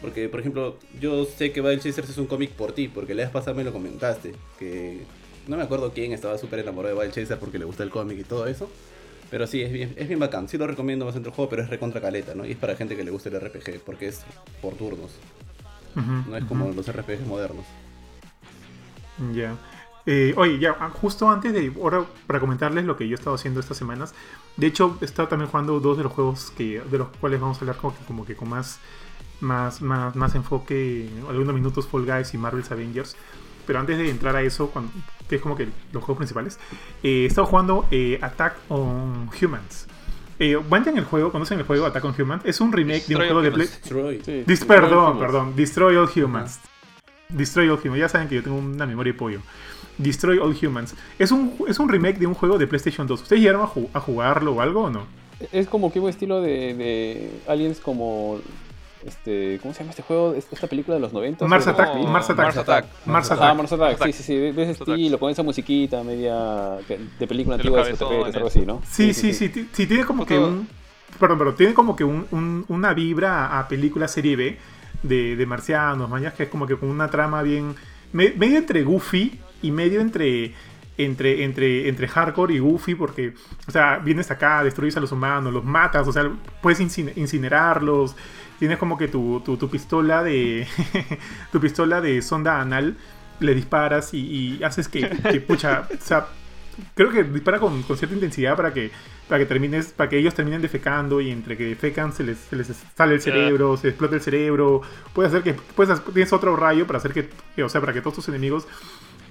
porque, 0.00 0.28
por 0.28 0.40
ejemplo, 0.40 0.76
yo 1.00 1.24
sé 1.24 1.52
que 1.52 1.60
Battle 1.60 1.80
Chasers 1.80 2.10
es 2.10 2.18
un 2.18 2.26
cómic 2.26 2.52
por 2.52 2.72
ti, 2.72 2.88
porque 2.88 3.14
la 3.14 3.22
vez 3.22 3.32
pasada 3.32 3.56
me 3.56 3.64
lo 3.64 3.72
comentaste. 3.72 4.34
Que 4.58 5.00
no 5.48 5.56
me 5.56 5.62
acuerdo 5.62 5.92
quién 5.92 6.12
estaba 6.12 6.38
súper 6.38 6.60
enamorado 6.60 6.94
de 6.94 6.98
Battle 6.98 7.22
Chasers 7.22 7.40
porque 7.40 7.58
le 7.58 7.64
gusta 7.64 7.82
el 7.82 7.90
cómic 7.90 8.18
y 8.20 8.24
todo 8.24 8.46
eso. 8.46 8.70
Pero 9.30 9.46
sí, 9.46 9.62
es 9.62 9.72
bien, 9.72 9.94
es 9.96 10.06
bien 10.06 10.20
bacán. 10.20 10.48
Sí 10.48 10.56
lo 10.56 10.66
recomiendo 10.66 11.04
bastante 11.04 11.30
el 11.30 11.34
juego, 11.34 11.48
pero 11.48 11.62
es 11.62 11.68
recontra 11.68 12.00
caleta, 12.00 12.34
¿no? 12.34 12.46
Y 12.46 12.52
es 12.52 12.56
para 12.56 12.76
gente 12.76 12.94
que 12.96 13.02
le 13.02 13.10
guste 13.10 13.30
el 13.30 13.40
RPG, 13.40 13.80
porque 13.84 14.06
es 14.08 14.22
por 14.62 14.74
turnos. 14.74 15.10
No 15.96 16.36
es 16.36 16.44
como 16.44 16.72
los 16.72 16.90
RPGs 16.90 17.26
modernos. 17.26 17.64
Ya. 19.34 19.56
Eh, 20.04 20.34
oye, 20.36 20.58
ya, 20.58 20.76
ah, 20.78 20.90
justo 20.90 21.28
antes 21.28 21.52
de. 21.52 21.72
Ahora, 21.80 22.04
para 22.26 22.38
comentarles 22.38 22.84
lo 22.84 22.96
que 22.96 23.08
yo 23.08 23.16
he 23.16 23.18
estado 23.18 23.34
haciendo 23.34 23.58
estas 23.58 23.76
semanas. 23.76 24.14
De 24.56 24.66
hecho, 24.68 24.96
he 25.00 25.04
estado 25.04 25.28
también 25.28 25.50
jugando 25.50 25.80
dos 25.80 25.96
de 25.96 26.04
los 26.04 26.12
juegos 26.12 26.52
que 26.56 26.80
de 26.80 26.98
los 26.98 27.08
cuales 27.20 27.40
vamos 27.40 27.56
a 27.56 27.60
hablar 27.60 27.76
como 27.76 27.96
que, 27.96 28.04
como 28.04 28.24
que 28.24 28.36
con 28.36 28.48
más 28.48 28.78
más, 29.40 29.82
más, 29.82 30.14
más 30.16 30.34
enfoque, 30.34 31.08
algunos 31.28 31.54
minutos 31.54 31.86
Fall 31.86 32.06
Guys 32.06 32.34
y 32.34 32.38
Marvel's 32.38 32.70
Avengers. 32.70 33.16
Pero 33.66 33.80
antes 33.80 33.98
de 33.98 34.08
entrar 34.08 34.36
a 34.36 34.42
eso, 34.42 34.68
cuando, 34.68 34.92
que 35.28 35.36
es 35.36 35.42
como 35.42 35.56
que 35.56 35.68
los 35.92 36.02
juegos 36.04 36.18
principales, 36.18 36.58
eh, 37.02 37.24
he 37.24 37.26
estado 37.26 37.46
jugando 37.46 37.86
eh, 37.90 38.18
Attack 38.22 38.56
on 38.68 39.28
Humans. 39.40 39.85
Eh, 40.38 40.58
en 40.70 40.98
el 40.98 41.04
juego, 41.04 41.32
¿conocen 41.32 41.58
el 41.58 41.64
juego 41.64 41.86
Attack 41.86 42.04
on 42.04 42.14
Humans? 42.18 42.44
Es 42.44 42.60
un 42.60 42.72
remake 42.72 43.06
de 43.06 43.16
un 43.16 43.22
juego 43.22 43.42
de 43.42 43.50
Play. 43.50 43.68
perdón, 44.66 45.18
perdón. 45.18 45.56
Destroy 45.56 45.96
All 45.96 46.08
Humans. 46.14 46.60
Destroy 47.28 47.68
All 47.68 47.78
Humans. 47.82 47.98
Ya 47.98 48.08
saben 48.08 48.28
que 48.28 48.36
yo 48.36 48.42
tengo 48.42 48.58
una 48.58 48.86
memoria 48.86 49.12
de 49.12 49.18
pollo. 49.18 49.40
Destroy 49.98 50.38
All 50.38 50.56
Humans. 50.60 50.94
Es 51.18 51.32
un, 51.32 51.54
es 51.68 51.78
un 51.78 51.88
remake 51.88 52.18
de 52.18 52.26
un 52.26 52.34
juego 52.34 52.58
de 52.58 52.66
PlayStation 52.66 53.06
2. 53.06 53.22
¿Ustedes 53.22 53.40
llegaron 53.40 53.62
a, 53.62 54.00
jugarlo 54.00 54.52
o 54.52 54.60
algo 54.60 54.82
o 54.82 54.90
no? 54.90 55.06
Es 55.52 55.66
como 55.68 55.92
que 55.92 56.00
un 56.00 56.08
estilo 56.08 56.40
de, 56.40 56.74
de 56.74 57.30
aliens 57.46 57.80
como 57.80 58.40
este, 59.06 59.58
¿cómo 59.62 59.72
se 59.72 59.80
llama 59.80 59.90
este 59.90 60.02
juego? 60.02 60.34
Esta 60.34 60.66
película 60.66 60.96
de 60.96 61.00
los 61.00 61.12
90. 61.12 61.46
Mars 61.46 61.66
Attack. 61.66 61.94
Mars 61.94 62.30
Attack. 62.30 62.44
Mars 62.44 62.56
Attack. 62.58 62.86
Mars 63.06 63.30
Attack. 63.30 63.50
Ah, 63.50 63.54
Mars 63.54 63.72
Attack. 63.72 64.04
Sí, 64.04 64.12
sí, 64.12 64.22
sí. 64.22 64.36
De 64.36 64.62
ese 64.62 64.72
estilo, 64.72 65.18
con 65.18 65.30
esa 65.30 65.42
musiquita 65.42 66.02
media 66.02 66.76
de 67.18 67.26
película 67.26 67.56
antigua 67.56 67.84
de 67.84 67.92
algo 68.34 68.48
así, 68.48 68.66
¿no? 68.66 68.82
Sí, 68.90 69.14
sí, 69.14 69.32
sí. 69.32 69.68
Sí, 69.72 69.86
tiene 69.86 70.04
como 70.04 70.26
que 70.26 70.38
un. 70.38 70.68
Perdón, 71.20 71.38
pero 71.38 71.54
tiene 71.54 71.72
como 71.72 71.96
que 71.96 72.04
un, 72.04 72.64
una 72.68 72.92
vibra 72.92 73.58
a 73.58 73.68
película 73.68 74.08
serie 74.08 74.36
B 74.36 74.58
de, 75.02 75.36
de 75.36 75.46
marcianos, 75.46 76.10
mañas, 76.10 76.34
que 76.34 76.44
es 76.44 76.48
como 76.48 76.66
que 76.66 76.76
con 76.76 76.88
una 76.88 77.08
trama 77.08 77.42
bien. 77.42 77.74
medio 78.12 78.58
entre 78.58 78.82
goofy 78.82 79.40
y 79.62 79.70
medio 79.70 80.00
entre 80.00 80.52
entre, 80.98 81.44
entre, 81.44 81.88
entre 81.88 82.08
hardcore 82.08 82.54
y 82.54 82.58
goofy, 82.58 82.94
porque, 82.94 83.34
o 83.66 83.70
sea, 83.70 83.98
vienes 83.98 84.30
acá, 84.30 84.64
destruyes 84.64 84.96
a 84.96 85.00
los 85.00 85.12
humanos, 85.12 85.52
los 85.52 85.64
matas, 85.64 86.08
o 86.08 86.12
sea, 86.12 86.30
puedes 86.62 86.80
incinerarlos, 86.80 88.16
tienes 88.58 88.78
como 88.78 88.96
que 88.96 89.08
tu, 89.08 89.40
tu, 89.40 89.68
pistola 89.68 90.22
de 90.22 90.66
tu 91.52 91.60
pistola 91.60 92.00
de 92.00 92.22
sonda 92.22 92.60
anal, 92.60 92.96
le 93.40 93.54
disparas 93.54 94.14
y, 94.14 94.62
haces 94.62 94.88
que, 94.88 95.06
pucha, 95.46 95.88
o 95.92 96.04
sea, 96.04 96.26
creo 96.94 97.10
que 97.10 97.24
dispara 97.24 97.58
con, 97.58 97.82
cierta 97.84 98.14
intensidad 98.14 98.56
para 98.56 98.72
que 98.72 98.90
para 99.28 99.40
que 99.40 99.46
termines 99.46 99.86
para 99.86 100.08
que 100.08 100.18
ellos 100.18 100.34
terminen 100.34 100.62
defecando 100.62 101.20
y 101.20 101.32
entre 101.32 101.56
que 101.56 101.64
defecan 101.64 102.12
se 102.12 102.22
les, 102.22 102.38
se 102.38 102.54
les 102.54 102.68
sale 102.94 103.14
el 103.14 103.20
cerebro 103.20 103.76
se 103.76 103.88
explota 103.88 104.14
el 104.14 104.20
cerebro. 104.20 104.82
Puedes 105.12 105.32
hacer 105.32 105.42
que 105.42 105.54
puedes 105.74 106.00
tienes 106.04 106.32
otro 106.32 106.54
rayo 106.54 106.86
para 106.86 106.98
hacer 106.98 107.12
que 107.12 107.62
o 107.62 107.68
sea 107.68 107.80
para 107.80 107.92
que 107.92 108.00
todos 108.00 108.14
tus 108.16 108.28
enemigos 108.28 108.68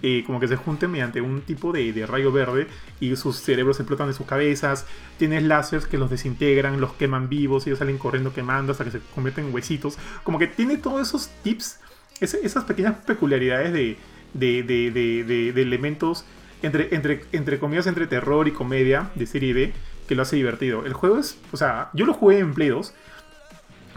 eh, 0.01 0.23
como 0.25 0.39
que 0.39 0.47
se 0.47 0.55
junten 0.55 0.91
mediante 0.91 1.21
un 1.21 1.41
tipo 1.41 1.71
de, 1.71 2.05
rayo 2.05 2.31
verde 2.31 2.67
y 2.99 3.15
sus 3.15 3.37
cerebros 3.37 3.79
explotan 3.79 4.07
de 4.07 4.13
sus 4.13 4.25
cabezas. 4.25 4.85
Tienes 5.17 5.43
láseres 5.43 5.87
que 5.87 5.97
los 5.97 6.09
desintegran, 6.09 6.81
los 6.81 6.93
queman 6.93 7.29
vivos, 7.29 7.65
ellos 7.65 7.79
salen 7.79 7.97
corriendo 7.97 8.33
quemando 8.33 8.71
hasta 8.71 8.83
que 8.83 8.91
se 8.91 8.99
convierten 9.13 9.47
en 9.47 9.53
huesitos. 9.53 9.97
Como 10.23 10.39
que 10.39 10.47
tiene 10.47 10.77
todos 10.77 11.07
esos 11.07 11.29
tips, 11.43 11.79
esas 12.19 12.63
pequeñas 12.65 12.95
peculiaridades 13.05 13.73
de, 13.73 13.97
de, 14.33 15.61
elementos 15.61 16.25
entre, 16.61 16.93
entre, 16.95 17.23
entre 17.31 17.59
comillas, 17.59 17.87
entre 17.87 18.07
terror 18.07 18.47
y 18.47 18.51
comedia 18.51 19.11
de 19.15 19.25
serie 19.25 19.53
B 19.53 19.73
que 20.07 20.15
lo 20.15 20.21
hace 20.21 20.35
divertido. 20.35 20.85
El 20.85 20.93
juego 20.93 21.17
es, 21.17 21.39
o 21.51 21.57
sea, 21.57 21.89
yo 21.93 22.05
lo 22.05 22.13
jugué 22.13 22.39
en 22.39 22.53
Play 22.53 22.69
2. 22.69 22.93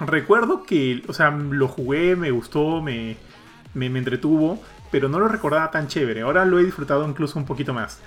Recuerdo 0.00 0.62
que, 0.62 1.02
o 1.08 1.12
sea, 1.12 1.30
lo 1.30 1.68
jugué, 1.68 2.16
me 2.16 2.30
gustó, 2.30 2.80
me, 2.80 3.16
me, 3.74 3.90
me 3.90 3.98
entretuvo 3.98 4.62
pero 4.90 5.08
no 5.08 5.18
lo 5.18 5.28
recordaba 5.28 5.70
tan 5.70 5.88
chévere. 5.88 6.22
Ahora 6.22 6.44
lo 6.44 6.58
he 6.58 6.64
disfrutado 6.64 7.08
incluso 7.08 7.38
un 7.38 7.46
poquito 7.46 7.74
más. 7.74 8.00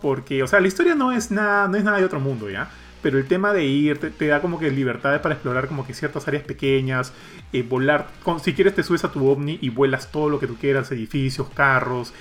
Porque, 0.00 0.42
o 0.42 0.46
sea, 0.46 0.60
la 0.60 0.68
historia 0.68 0.94
no 0.94 1.12
es 1.12 1.30
nada, 1.30 1.68
no 1.68 1.76
es 1.76 1.84
nada 1.84 1.98
de 1.98 2.04
otro 2.04 2.20
mundo, 2.20 2.48
¿ya? 2.48 2.70
Pero 3.02 3.18
el 3.18 3.26
tema 3.26 3.52
de 3.52 3.64
ir 3.64 3.98
te, 3.98 4.26
da 4.26 4.40
como 4.40 4.58
que 4.58 4.70
libertades 4.70 5.20
para 5.20 5.34
explorar 5.34 5.68
como 5.68 5.86
que 5.86 5.94
ciertas 5.94 6.26
áreas 6.26 6.44
pequeñas, 6.44 7.12
eh, 7.52 7.62
volar. 7.62 8.08
si 8.42 8.54
quieres 8.54 8.74
te 8.74 8.82
subes 8.82 9.04
a 9.04 9.12
tu 9.12 9.28
ovni 9.28 9.58
y 9.60 9.70
vuelas 9.70 10.10
todo 10.10 10.28
lo 10.28 10.40
que 10.40 10.46
tú 10.46 10.56
quieras, 10.56 10.90
edificios, 10.90 11.48
carros, 11.50 12.12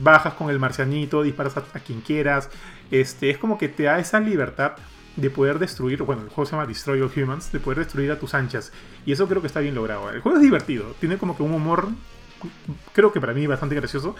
bajas 0.00 0.34
con 0.34 0.50
el 0.50 0.58
marcianito, 0.58 1.22
disparas 1.22 1.56
a, 1.56 1.62
quien 1.80 2.00
quieras. 2.00 2.50
Este, 2.90 3.30
es 3.30 3.38
como 3.38 3.58
que 3.58 3.68
te 3.68 3.84
da 3.84 3.98
esa 3.98 4.20
libertad 4.20 4.72
de 5.16 5.30
poder 5.30 5.58
destruir, 5.58 6.02
bueno, 6.02 6.22
el 6.22 6.28
juego 6.28 6.46
se 6.46 6.52
llama 6.52 6.66
Destroy 6.66 7.00
All 7.00 7.10
Humans, 7.14 7.52
de 7.52 7.60
poder 7.60 7.78
destruir 7.78 8.10
a 8.10 8.18
tus 8.18 8.34
anchas. 8.34 8.72
Y 9.06 9.12
eso 9.12 9.28
creo 9.28 9.40
que 9.40 9.46
está 9.46 9.60
bien 9.60 9.74
logrado. 9.74 10.10
El 10.10 10.20
juego 10.20 10.38
es 10.38 10.42
divertido, 10.42 10.94
tiene 11.00 11.18
como 11.18 11.36
que 11.36 11.42
un 11.42 11.52
humor 11.52 11.88
creo 12.92 13.12
que 13.12 13.20
para 13.20 13.32
mí 13.32 13.46
bastante 13.46 13.74
gracioso 13.74 14.14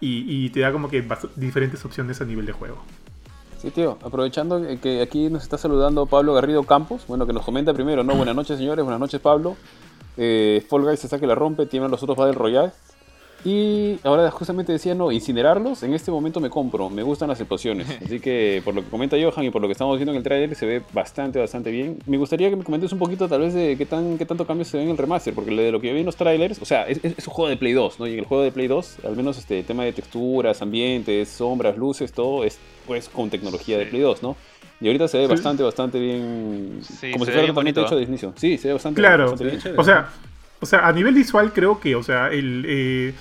y, 0.00 0.48
te 0.50 0.60
da 0.60 0.72
como 0.72 0.88
que 0.88 1.06
diferentes 1.36 1.84
opciones 1.84 2.20
a 2.20 2.24
nivel 2.24 2.46
de 2.46 2.52
juego. 2.52 2.78
Sí, 3.58 3.70
tío, 3.70 3.98
aprovechando 4.02 4.62
que 4.80 5.02
aquí 5.02 5.28
nos 5.28 5.42
está 5.42 5.58
saludando 5.58 6.06
Pablo 6.06 6.32
Garrido 6.32 6.62
Campos, 6.62 7.04
bueno, 7.06 7.26
que 7.26 7.34
nos 7.34 7.44
comenta 7.44 7.74
primero, 7.74 8.02
¿no? 8.02 8.14
Buenas 8.14 8.34
noches, 8.34 8.56
señores, 8.56 8.82
buenas 8.82 9.00
noches, 9.00 9.20
Pablo. 9.20 9.56
Eh, 10.16 10.64
Fall 10.68 10.82
Guys 10.82 11.04
está 11.04 11.18
que 11.18 11.26
la 11.26 11.34
rompe, 11.34 11.66
tienen 11.66 11.90
los 11.90 12.02
otros 12.02 12.16
Battle 12.16 12.34
Royale. 12.34 12.72
Y 13.44 13.98
ahora 14.04 14.30
justamente 14.30 14.72
decía, 14.72 14.94
no, 14.94 15.10
incinerarlos, 15.10 15.82
en 15.82 15.94
este 15.94 16.10
momento 16.10 16.40
me 16.40 16.50
compro, 16.50 16.90
me 16.90 17.02
gustan 17.02 17.28
las 17.28 17.40
explosiones. 17.40 17.88
Así 18.04 18.20
que 18.20 18.60
por 18.64 18.74
lo 18.74 18.82
que 18.82 18.88
comenta 18.88 19.16
Johan 19.20 19.46
y 19.46 19.50
por 19.50 19.62
lo 19.62 19.68
que 19.68 19.72
estamos 19.72 19.96
viendo 19.96 20.12
en 20.12 20.18
el 20.18 20.22
trailer, 20.22 20.54
se 20.54 20.66
ve 20.66 20.82
bastante, 20.92 21.38
bastante 21.38 21.70
bien. 21.70 21.98
Me 22.06 22.18
gustaría 22.18 22.50
que 22.50 22.56
me 22.56 22.64
comentes 22.64 22.92
un 22.92 22.98
poquito 22.98 23.28
tal 23.28 23.40
vez 23.40 23.54
de 23.54 23.76
qué, 23.76 23.86
tan, 23.86 24.18
qué 24.18 24.26
tanto 24.26 24.46
cambio 24.46 24.64
se 24.64 24.76
ve 24.76 24.84
en 24.84 24.90
el 24.90 24.98
remaster, 24.98 25.34
porque 25.34 25.50
de 25.50 25.72
lo 25.72 25.80
que 25.80 25.88
yo 25.88 25.94
vi 25.94 26.00
en 26.00 26.06
los 26.06 26.16
trailers, 26.16 26.60
o 26.60 26.64
sea, 26.64 26.86
es, 26.86 27.00
un 27.02 27.32
juego 27.32 27.48
de 27.48 27.56
Play 27.56 27.72
2, 27.72 28.00
¿no? 28.00 28.06
Y 28.06 28.12
en 28.12 28.18
el 28.20 28.24
juego 28.26 28.42
de 28.42 28.52
Play 28.52 28.66
2, 28.66 28.98
al 29.04 29.16
menos 29.16 29.38
este 29.38 29.62
tema 29.62 29.84
de 29.84 29.92
texturas, 29.92 30.60
ambientes, 30.60 31.28
sombras, 31.28 31.76
luces, 31.76 32.12
todo 32.12 32.44
es 32.44 32.58
pues 32.86 33.08
con 33.08 33.30
tecnología 33.30 33.78
de 33.78 33.86
Play 33.86 34.02
2, 34.02 34.22
¿no? 34.22 34.36
Y 34.80 34.86
ahorita 34.86 35.08
se 35.08 35.18
ve 35.18 35.26
bastante, 35.26 35.62
bastante 35.62 35.98
bien. 35.98 36.80
como 37.12 37.24
si 37.24 37.32
fuera 37.32 37.46
totalmente 37.46 37.82
hecho 37.82 37.96
de 37.96 38.02
inicio. 38.02 38.32
Sí, 38.36 38.56
se 38.56 38.68
ve 38.68 38.74
bastante, 38.74 39.00
claro. 39.00 39.36
bien. 39.36 39.58
O 39.76 39.84
sea, 39.84 40.08
o 40.60 40.66
sea, 40.66 40.86
a 40.86 40.92
nivel 40.92 41.14
visual 41.14 41.52
creo 41.52 41.80
que, 41.80 41.94
o 41.96 42.02
sea, 42.02 42.28
el... 42.28 42.64
Eh, 42.66 43.14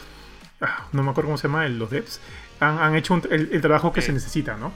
no 0.92 1.04
me 1.04 1.12
acuerdo 1.12 1.30
cómo 1.30 1.38
se 1.38 1.48
llama, 1.48 1.66
el, 1.66 1.80
los 1.80 1.90
devs, 1.90 2.20
han, 2.60 2.96
hecho 2.96 3.22
el, 3.30 3.62
trabajo 3.62 3.94
que 3.94 4.02
se 4.02 4.12
necesita, 4.12 4.58
¿no? 4.58 4.74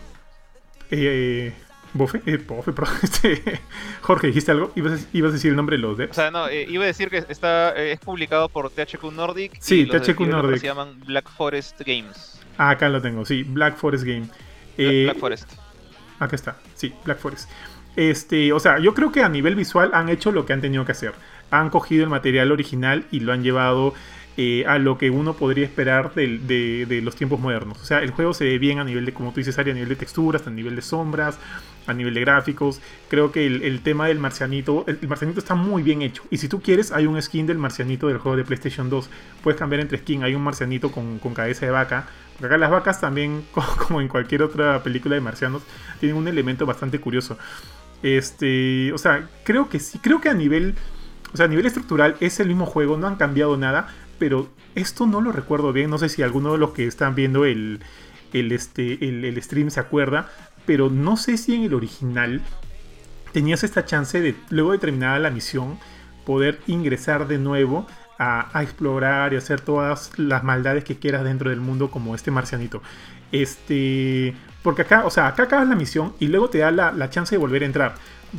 Eh, 0.89 1.53
Bofe, 1.93 2.21
eh, 2.25 2.37
Bofe, 2.37 2.71
este, 3.03 3.61
Jorge, 4.01 4.27
¿dijiste 4.27 4.51
algo? 4.51 4.71
¿Ibas, 4.75 5.07
a 5.13 5.31
decir 5.31 5.51
el 5.51 5.55
nombre 5.55 5.77
de 5.77 5.81
los 5.81 5.97
devs? 5.97 6.11
O 6.11 6.13
sea, 6.13 6.31
no, 6.31 6.47
eh, 6.47 6.65
iba 6.69 6.83
a 6.83 6.87
decir 6.87 7.09
que 7.09 7.23
está, 7.27 7.75
es 7.75 7.99
publicado 7.99 8.49
por 8.49 8.69
THQ 8.69 9.03
Nordic. 9.11 9.57
Sí, 9.59 9.81
y 9.81 9.85
THQ 9.87 10.19
Nordic. 10.21 10.59
Se 10.59 10.67
llaman 10.67 10.99
Black 11.01 11.29
Forest 11.29 11.81
Games. 11.85 12.39
Ah, 12.57 12.71
acá 12.71 12.89
lo 12.89 13.01
tengo, 13.01 13.25
sí, 13.25 13.43
Black 13.43 13.75
Forest 13.77 14.05
Game. 14.05 14.27
Black 14.77 15.17
Forest. 15.17 15.51
Acá 16.19 16.35
está, 16.35 16.57
sí, 16.75 16.93
Black 17.03 17.19
Forest. 17.19 17.49
Este, 17.95 18.53
o 18.53 18.59
sea, 18.59 18.79
yo 18.79 18.93
creo 18.93 19.11
que 19.11 19.21
a 19.21 19.29
nivel 19.29 19.55
visual 19.55 19.91
han 19.93 20.09
hecho 20.09 20.31
lo 20.31 20.45
que 20.45 20.53
han 20.53 20.61
tenido 20.61 20.83
que 20.85 20.93
hacer 20.93 21.13
han 21.53 21.69
cogido 21.69 22.03
el 22.03 22.09
material 22.09 22.51
original 22.51 23.05
y 23.11 23.19
lo 23.19 23.31
han 23.31 23.43
llevado 23.43 23.93
eh, 24.35 24.65
a 24.65 24.79
lo 24.79 24.97
que 24.97 25.11
uno 25.11 25.35
podría 25.35 25.63
esperar 25.63 26.15
de, 26.15 27.01
los 27.03 27.15
tiempos 27.15 27.39
modernos. 27.39 27.79
O 27.79 27.85
sea, 27.85 27.99
el 27.99 28.09
juego 28.09 28.33
se 28.33 28.45
ve 28.45 28.57
bien 28.57 28.79
a 28.79 28.83
nivel 28.83 29.05
de, 29.05 29.13
como 29.13 29.31
tú 29.31 29.39
dices, 29.39 29.59
Ari, 29.59 29.69
a 29.69 29.73
nivel 29.75 29.89
de 29.89 29.95
texturas, 29.95 30.47
a 30.47 30.49
nivel 30.49 30.75
de 30.75 30.81
sombras, 30.81 31.37
a 31.85 31.93
nivel 31.93 32.15
de 32.15 32.21
gráficos. 32.21 32.81
Creo 33.09 33.31
que 33.31 33.45
el, 33.45 33.81
tema 33.81 34.07
del 34.07 34.17
marcianito, 34.17 34.85
el, 34.87 35.07
marcianito 35.07 35.39
está 35.39 35.53
muy 35.53 35.83
bien 35.83 36.01
hecho. 36.01 36.23
Y 36.31 36.37
si 36.37 36.47
tú 36.47 36.61
quieres, 36.61 36.91
hay 36.91 37.05
un 37.05 37.21
skin 37.21 37.45
del 37.45 37.59
marcianito 37.59 38.07
del 38.07 38.17
juego 38.17 38.35
de 38.35 38.43
PlayStation 38.43 38.89
2. 38.89 39.07
Puedes 39.43 39.59
cambiar 39.59 39.81
entre 39.81 39.99
skin. 39.99 40.23
Hay 40.23 40.33
un 40.33 40.41
marcianito 40.41 40.91
con, 40.91 41.19
cabeza 41.19 41.67
de 41.67 41.71
vaca. 41.71 42.07
Porque 42.31 42.47
acá 42.47 42.57
las 42.57 42.71
vacas 42.71 42.99
también, 42.99 43.45
como 43.87 44.01
en 44.01 44.07
cualquier 44.07 44.41
otra 44.41 44.81
película 44.81 45.13
de 45.13 45.21
marcianos, 45.21 45.61
tienen 45.99 46.17
un 46.17 46.27
elemento 46.27 46.65
bastante 46.65 46.99
curioso. 46.99 47.37
Este, 48.01 48.91
o 48.93 48.97
sea, 48.97 49.29
creo 49.43 49.69
que 49.69 49.79
sí, 49.79 49.99
creo 49.99 50.19
que 50.19 50.29
a 50.29 50.33
nivel 50.33 50.75
o 51.33 51.37
sea, 51.37 51.47
a 51.47 51.49
nivel 51.49 51.65
estructural 51.65 52.15
es 52.19 52.39
el 52.39 52.47
mismo 52.47 52.65
juego, 52.65 52.95
no 52.95 53.07
han 53.07 53.15
cambiado 53.15 53.57
nada, 53.57 53.87
pero 54.23 54.47
esto 54.73 55.05
no 55.05 55.19
lo 55.19 55.33
recuerdo 55.33 55.73
bien. 55.73 55.89
No 55.89 55.97
sé 55.97 56.07
si 56.07 56.23
alguno 56.23 56.53
de 56.53 56.57
los 56.57 56.71
que 56.71 56.87
están 56.87 57.13
viendo 57.13 57.43
el, 57.43 57.81
el, 58.31 58.53
este, 58.53 58.93
el, 59.05 59.43
stream 59.43 59.69
se 59.69 59.81
acuerda, 59.81 60.31
pero 60.65 60.89
no 60.89 61.17
sé 61.17 61.35
si 61.35 61.53
en 61.53 61.63
el 61.63 61.73
original 61.73 62.39
tenías 63.33 63.65
esta 63.65 63.83
chance 63.83 64.21
de, 64.21 64.33
luego 64.49 64.71
de 64.71 64.77
terminada 64.77 65.19
la 65.19 65.29
misión, 65.29 65.77
poder 66.25 66.61
ingresar 66.67 67.27
de 67.27 67.37
nuevo 67.37 67.85
a, 68.17 68.63
explorar 68.63 69.33
y 69.33 69.35
hacer 69.35 69.59
todas 69.59 70.17
las 70.17 70.41
maldades 70.45 70.85
que 70.85 70.95
quieras 70.95 71.25
dentro 71.25 71.49
del 71.49 71.59
mundo 71.59 71.91
como 71.91 72.15
este 72.15 72.31
marcianito. 72.31 72.81
Este. 73.33 74.33
Porque 74.61 74.83
acá, 74.83 75.05
o 75.05 75.09
sea, 75.09 75.27
acá 75.27 75.43
acabas 75.43 75.67
la 75.67 75.75
misión 75.75 76.13
y 76.17 76.27
luego 76.27 76.49
te 76.49 76.59
da 76.59 76.71
la, 76.71 76.93
la 76.93 77.09
chance 77.09 77.35
de 77.35 77.39
volver 77.39 77.63
a 77.63 77.65
entrar. 77.65 77.95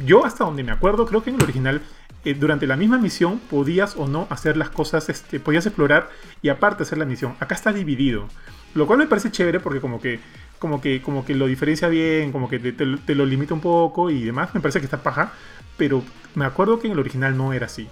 Yo 0.07 0.25
hasta 0.25 0.45
donde 0.45 0.65
me 0.65 0.73
acuerdo, 0.73 1.05
creo 1.05 1.23
que 1.23 1.29
en 1.29 1.37
el 1.37 1.43
original 1.43 1.83
eh, 2.25 2.35
durante 2.35 2.67
la 2.67 2.77
misma 2.77 2.99
misión 2.99 3.39
podías 3.51 3.97
o 3.97 4.07
no 4.09 4.27
hacer 4.31 4.57
las 4.57 4.71
cosas, 4.71 5.09
este, 5.09 5.41
podías 5.41 5.67
explorar 5.67 6.09
y 6.43 6.49
aparte 6.49 6.83
hacer 6.83 6.99
la 6.99 7.05
misión. 7.05 7.35
Acá 7.41 7.55
está 7.55 7.73
dividido. 7.73 8.29
Lo 8.75 8.87
cual 8.87 8.99
me 8.99 9.07
parece 9.07 9.31
chévere 9.31 9.61
porque 9.61 9.81
como 9.81 10.01
que, 10.01 10.21
como 10.59 10.81
que, 10.81 11.03
como 11.03 11.25
que 11.25 11.35
lo 11.35 11.47
diferencia 11.47 11.89
bien, 11.89 12.33
como 12.33 12.49
que 12.49 12.59
te, 12.59 13.15
lo 13.15 13.27
limita 13.27 13.55
un 13.55 13.61
poco 13.61 14.11
y 14.11 14.25
demás. 14.25 14.55
Me 14.55 14.61
parece 14.61 14.81
que 14.81 14.87
está 14.87 15.03
paja. 15.03 15.33
Pero 15.77 16.03
me 16.35 16.45
acuerdo 16.45 16.79
que 16.79 16.87
en 16.87 16.93
el 16.93 16.99
original 16.99 17.37
no 17.37 17.53
era 17.53 17.67
así. 17.67 17.89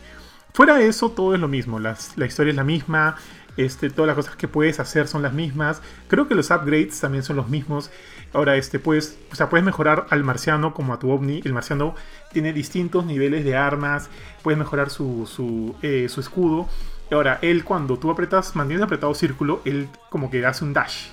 Fuera 0.55 0.77
de 0.77 0.87
eso, 0.89 1.11
todo 1.11 1.35
es 1.35 1.41
lo 1.41 1.49
mismo. 1.49 1.79
la 1.79 1.97
historia 2.27 2.51
es 2.51 2.57
la 2.57 2.65
misma. 2.65 3.17
Este, 3.57 3.91
todas 3.91 4.07
las 4.07 4.17
cosas 4.17 4.37
que 4.37 4.49
puedes 4.49 4.81
hacer 4.81 5.09
son 5.09 5.23
las 5.23 5.33
mismas. 5.33 5.83
Creo 6.09 6.27
que 6.27 6.35
los 6.35 6.51
upgrades 6.51 6.99
también 7.01 7.23
son 7.23 7.37
los 7.37 7.49
mismos. 7.49 7.91
Ahora, 8.33 8.57
este, 8.57 8.79
puedes, 8.79 9.19
o 9.31 9.37
sea, 9.37 9.49
puedes 9.49 9.65
mejorar 9.65 10.07
al 10.11 10.25
marciano 10.25 10.73
como 10.73 10.95
a 10.95 10.99
tu 10.99 11.11
ovni. 11.11 11.41
El 11.45 11.53
marciano 11.53 11.95
tiene 12.33 12.53
distintos 12.53 13.05
niveles 13.05 13.45
de 13.45 13.57
armas. 13.57 14.09
Puedes 14.43 14.59
mejorar 14.59 14.91
su, 14.91 15.27
su, 15.27 15.75
eh, 15.83 16.09
su 16.09 16.21
escudo. 16.21 16.69
Ahora, 17.11 17.39
él 17.43 17.65
cuando 17.65 17.99
tú 17.99 18.11
apretas, 18.11 18.57
mantienes 18.57 18.85
apretado 18.85 19.15
círculo, 19.15 19.61
él 19.65 19.89
como 20.09 20.31
que 20.31 20.45
hace 20.47 20.65
un 20.65 20.73
dash. 20.73 21.09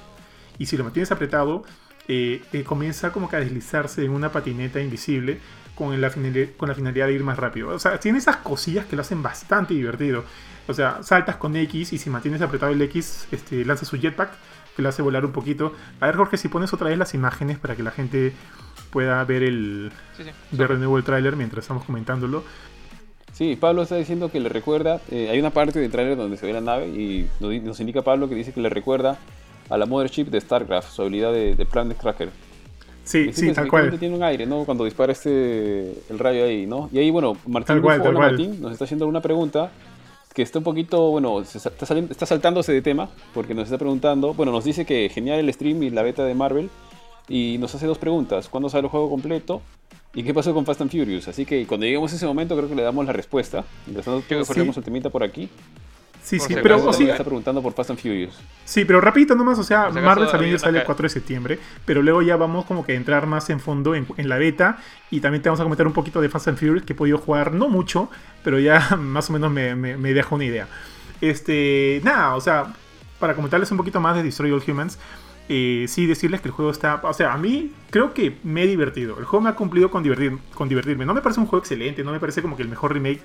Y 0.57 0.65
si 0.65 0.77
lo 0.77 0.83
mantienes 0.83 1.11
apretado, 1.11 1.63
eh, 2.07 2.41
eh, 2.53 2.63
comienza 2.63 3.11
como 3.11 3.29
que 3.29 3.35
a 3.35 3.39
deslizarse 3.39 4.03
en 4.03 4.11
una 4.11 4.31
patineta 4.31 4.79
invisible 4.79 5.39
con 5.75 5.99
la, 6.01 6.09
finalidad 6.09 7.07
de 7.07 7.13
ir 7.13 7.23
más 7.23 7.37
rápido. 7.37 7.69
O 7.69 7.79
sea, 7.79 7.99
tiene 7.99 8.17
esas 8.17 8.37
cosillas 8.37 8.85
que 8.85 8.95
lo 8.95 9.01
hacen 9.01 9.21
bastante 9.23 9.73
divertido. 9.73 10.25
O 10.67 10.73
sea, 10.73 11.01
saltas 11.03 11.37
con 11.37 11.55
X 11.55 11.93
y 11.93 11.97
si 11.97 12.09
mantienes 12.09 12.41
apretado 12.41 12.71
el 12.71 12.81
X, 12.81 13.27
este, 13.31 13.63
lanza 13.63 13.85
su 13.85 13.97
jetpack, 13.97 14.31
que 14.79 14.83
lo 14.83 14.89
hace 14.89 15.01
volar 15.01 15.25
un 15.25 15.33
poquito. 15.33 15.73
A 15.99 16.05
ver, 16.05 16.15
Jorge, 16.15 16.37
si 16.37 16.47
pones 16.47 16.71
otra 16.73 16.87
vez 16.87 16.97
las 16.97 17.13
imágenes 17.13 17.59
para 17.59 17.75
que 17.75 17.83
la 17.83 17.91
gente 17.91 18.31
pueda 18.91 19.21
ver 19.25 19.43
el 19.43 19.91
ver 20.51 20.69
de 20.69 20.77
nuevo 20.77 20.97
el 20.97 21.03
tráiler 21.03 21.35
mientras 21.35 21.65
estamos 21.65 21.83
comentándolo. 21.83 22.45
Sí, 23.33 23.57
Pablo 23.59 23.81
está 23.81 23.97
diciendo 23.97 24.31
que 24.31 24.39
le 24.39 24.47
recuerda, 24.47 25.01
eh, 25.11 25.27
hay 25.29 25.37
una 25.37 25.49
parte 25.49 25.79
del 25.79 25.91
tráiler 25.91 26.15
donde 26.15 26.37
se 26.37 26.45
ve 26.45 26.53
la 26.53 26.61
nave 26.61 26.87
y 26.87 27.27
nos 27.41 27.79
indica 27.81 28.01
Pablo 28.03 28.29
que 28.29 28.35
dice 28.35 28.53
que 28.53 28.61
le 28.61 28.69
recuerda 28.69 29.17
a 29.69 29.77
la 29.77 29.85
Mothership 29.85 30.25
de 30.25 30.39
StarCraft, 30.39 30.91
su 30.91 31.01
habilidad 31.01 31.33
de, 31.33 31.55
de 31.55 31.65
Planet 31.65 31.97
Cracker. 31.97 32.29
Sí, 33.03 33.33
sí, 33.33 33.51
tal 33.51 33.67
cual. 33.67 33.99
Tiene 33.99 34.15
un 34.15 34.23
aire, 34.23 34.45
¿no? 34.45 34.63
Cuando 34.63 34.85
dispara 34.85 35.11
este 35.11 35.91
el 36.09 36.19
rayo 36.19 36.45
ahí, 36.45 36.65
¿no? 36.65 36.89
Y 36.93 36.99
ahí, 36.99 37.11
bueno, 37.11 37.35
Martín, 37.47 37.81
Martín 37.81 38.61
nos 38.61 38.71
está 38.71 38.85
haciendo 38.85 39.07
una 39.07 39.19
pregunta 39.19 39.71
que 40.33 40.41
está 40.41 40.59
un 40.59 40.63
poquito, 40.63 41.11
bueno, 41.11 41.41
está, 41.41 41.85
saliendo, 41.85 42.11
está 42.11 42.25
saltándose 42.25 42.71
de 42.71 42.81
tema, 42.81 43.09
porque 43.33 43.53
nos 43.53 43.65
está 43.65 43.77
preguntando, 43.77 44.33
bueno, 44.33 44.51
nos 44.51 44.63
dice 44.63 44.85
que 44.85 45.09
genial 45.09 45.39
el 45.39 45.53
stream 45.53 45.83
y 45.83 45.89
la 45.89 46.03
beta 46.03 46.23
de 46.23 46.35
Marvel, 46.35 46.69
y 47.27 47.57
nos 47.59 47.75
hace 47.75 47.85
dos 47.85 47.97
preguntas, 47.97 48.49
¿cuándo 48.49 48.69
sale 48.69 48.85
el 48.85 48.89
juego 48.89 49.09
completo? 49.09 49.61
¿Y 50.13 50.23
qué 50.23 50.33
pasó 50.33 50.53
con 50.53 50.65
Fast 50.65 50.81
and 50.81 50.91
Furious? 50.91 51.27
Así 51.27 51.45
que 51.45 51.67
cuando 51.67 51.85
lleguemos 51.85 52.11
a 52.11 52.15
ese 52.15 52.25
momento 52.25 52.55
creo 52.57 52.67
que 52.67 52.75
le 52.75 52.81
damos 52.81 53.05
la 53.05 53.13
respuesta. 53.13 53.63
Empezando, 53.87 54.23
que 54.27 54.43
ponemos 54.43 54.75
el 54.77 54.83
temita 54.83 55.11
por 55.11 55.23
aquí. 55.23 55.47
Sí, 56.21 56.39
sí, 56.39 56.55
pero 56.61 56.91
está 56.91 57.23
preguntando 57.23 57.61
por 57.61 57.73
Fast 57.73 57.91
and 57.91 57.99
Furious. 57.99 58.37
Sí, 58.65 58.85
pero 58.85 59.01
rapidito 59.01 59.35
nomás, 59.35 59.57
o 59.57 59.63
sea, 59.63 59.89
Marvel 59.89 60.29
también 60.29 60.59
sale 60.59 60.79
el 60.79 60.85
4 60.85 61.03
de 61.03 61.09
septiembre, 61.09 61.59
pero 61.85 62.01
luego 62.01 62.21
ya 62.21 62.35
vamos 62.35 62.65
como 62.65 62.85
que 62.85 62.91
a 62.91 62.95
entrar 62.95 63.25
más 63.25 63.49
en 63.49 63.59
fondo 63.59 63.95
en, 63.95 64.05
la 64.17 64.37
beta 64.37 64.77
y 65.09 65.21
también 65.21 65.41
te 65.41 65.49
vamos 65.49 65.59
a 65.59 65.63
comentar 65.63 65.87
un 65.87 65.93
poquito 65.93 66.21
de 66.21 66.29
Fast 66.29 66.49
and 66.49 66.57
Furious 66.57 66.83
que 66.83 66.93
he 66.93 66.95
podido 66.95 67.17
jugar, 67.17 67.53
no 67.53 67.69
mucho, 67.69 68.09
pero 68.43 68.59
ya 68.59 68.95
más 68.99 69.29
o 69.29 69.33
menos 69.33 69.51
me, 69.51 69.75
me, 69.75 70.13
deja 70.13 70.35
una 70.35 70.45
idea. 70.45 70.67
Este, 71.21 72.01
nada, 72.03 72.35
o 72.35 72.41
sea, 72.41 72.73
para 73.19 73.33
comentarles 73.33 73.71
un 73.71 73.77
poquito 73.77 73.99
más 73.99 74.15
de 74.15 74.23
Destroy 74.23 74.51
All 74.51 74.63
Humans, 74.65 74.99
eh, 75.51 75.85
sí 75.87 76.05
decirles 76.05 76.41
que 76.41 76.49
el 76.49 76.53
juego 76.53 76.69
está, 76.69 77.01
o 77.03 77.13
sea, 77.13 77.33
a 77.33 77.37
mí 77.37 77.71
creo 77.89 78.13
que 78.13 78.37
me 78.43 78.63
he 78.63 78.67
divertido. 78.67 79.17
El 79.17 79.25
juego 79.25 79.41
me 79.41 79.49
ha 79.49 79.55
cumplido 79.55 79.89
con, 79.89 80.03
divertir, 80.03 80.37
con 80.53 80.69
divertirme. 80.69 81.07
No 81.07 81.15
me 81.15 81.21
parece 81.21 81.39
un 81.39 81.47
juego 81.47 81.63
excelente, 81.63 82.03
no 82.03 82.11
me 82.11 82.19
parece 82.19 82.43
como 82.43 82.55
que 82.55 82.61
el 82.61 82.69
mejor 82.69 82.93
remake 82.93 83.21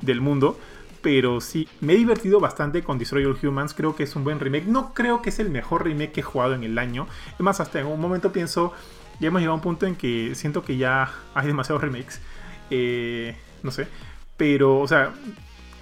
del 0.00 0.20
mundo, 0.20 0.56
pero 1.04 1.42
sí, 1.42 1.68
me 1.82 1.92
he 1.92 1.96
divertido 1.96 2.40
bastante 2.40 2.82
con 2.82 2.96
Destroy 2.96 3.26
All 3.26 3.36
Humans. 3.40 3.74
Creo 3.74 3.94
que 3.94 4.04
es 4.04 4.16
un 4.16 4.24
buen 4.24 4.40
remake. 4.40 4.64
No 4.64 4.94
creo 4.94 5.20
que 5.20 5.28
es 5.28 5.38
el 5.38 5.50
mejor 5.50 5.84
remake 5.84 6.12
que 6.12 6.20
he 6.20 6.22
jugado 6.24 6.54
en 6.54 6.64
el 6.64 6.78
año. 6.78 7.06
Es 7.34 7.40
más, 7.40 7.60
hasta 7.60 7.78
en 7.78 7.86
un 7.86 8.00
momento 8.00 8.32
pienso, 8.32 8.72
ya 9.20 9.28
hemos 9.28 9.42
llegado 9.42 9.52
a 9.52 9.56
un 9.56 9.60
punto 9.60 9.84
en 9.84 9.96
que 9.96 10.34
siento 10.34 10.64
que 10.64 10.78
ya 10.78 11.12
hay 11.34 11.46
demasiados 11.46 11.82
remakes. 11.82 12.22
Eh, 12.70 13.36
no 13.62 13.70
sé. 13.70 13.86
Pero, 14.38 14.80
o 14.80 14.88
sea, 14.88 15.12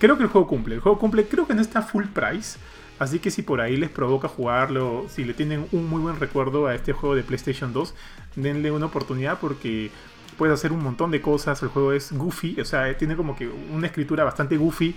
creo 0.00 0.16
que 0.16 0.24
el 0.24 0.28
juego 0.28 0.48
cumple. 0.48 0.74
El 0.74 0.80
juego 0.80 0.98
cumple, 0.98 1.24
creo 1.28 1.46
que 1.46 1.54
no 1.54 1.62
está 1.62 1.82
full 1.82 2.06
price. 2.06 2.58
Así 2.98 3.20
que 3.20 3.30
si 3.30 3.42
por 3.42 3.60
ahí 3.60 3.76
les 3.76 3.90
provoca 3.90 4.26
jugarlo, 4.26 5.06
si 5.08 5.22
le 5.22 5.34
tienen 5.34 5.68
un 5.70 5.88
muy 5.88 6.00
buen 6.00 6.18
recuerdo 6.18 6.66
a 6.66 6.74
este 6.74 6.92
juego 6.92 7.14
de 7.14 7.22
PlayStation 7.22 7.72
2, 7.72 7.94
denle 8.34 8.72
una 8.72 8.86
oportunidad 8.86 9.38
porque 9.38 9.92
puedes 10.36 10.54
hacer 10.54 10.72
un 10.72 10.82
montón 10.82 11.10
de 11.10 11.20
cosas, 11.20 11.62
el 11.62 11.68
juego 11.68 11.92
es 11.92 12.12
goofy, 12.12 12.60
o 12.60 12.64
sea, 12.64 12.96
tiene 12.96 13.16
como 13.16 13.36
que 13.36 13.48
una 13.48 13.86
escritura 13.86 14.24
bastante 14.24 14.56
goofy, 14.56 14.94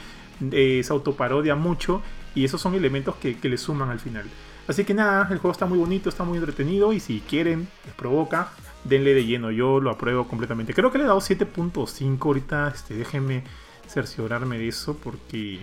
eh, 0.52 0.82
se 0.84 0.94
autoparodia 0.94 1.56
mucho 1.56 2.02
y 2.34 2.46
esos 2.46 2.62
son 2.62 2.76
elementos 2.76 3.16
que, 3.16 3.38
le 3.42 3.58
suman 3.58 3.90
al 3.90 4.00
final. 4.00 4.26
Así 4.68 4.84
que 4.84 4.94
nada, 4.94 5.28
el 5.32 5.38
juego 5.38 5.52
está 5.52 5.66
muy 5.66 5.78
bonito, 5.78 6.10
está 6.10 6.24
muy 6.24 6.38
entretenido 6.38 6.92
y 6.92 7.00
si 7.00 7.22
quieren, 7.22 7.68
les 7.86 7.94
provoca, 7.94 8.50
denle 8.84 9.14
de 9.14 9.26
lleno, 9.26 9.52
yo 9.52 9.80
lo 9.80 9.92
apruebo 9.92 10.28
completamente. 10.28 10.74
Creo 10.74 10.92
que 10.92 10.98
le 10.98 11.04
he 11.04 11.08
dado 11.08 11.20
7.5 11.22 12.26
ahorita, 12.26 12.72
este, 12.74 12.96
déjenme 12.96 13.44
cerciorarme 13.88 14.58
de 14.58 14.68
eso 14.68 14.98
porque, 14.98 15.60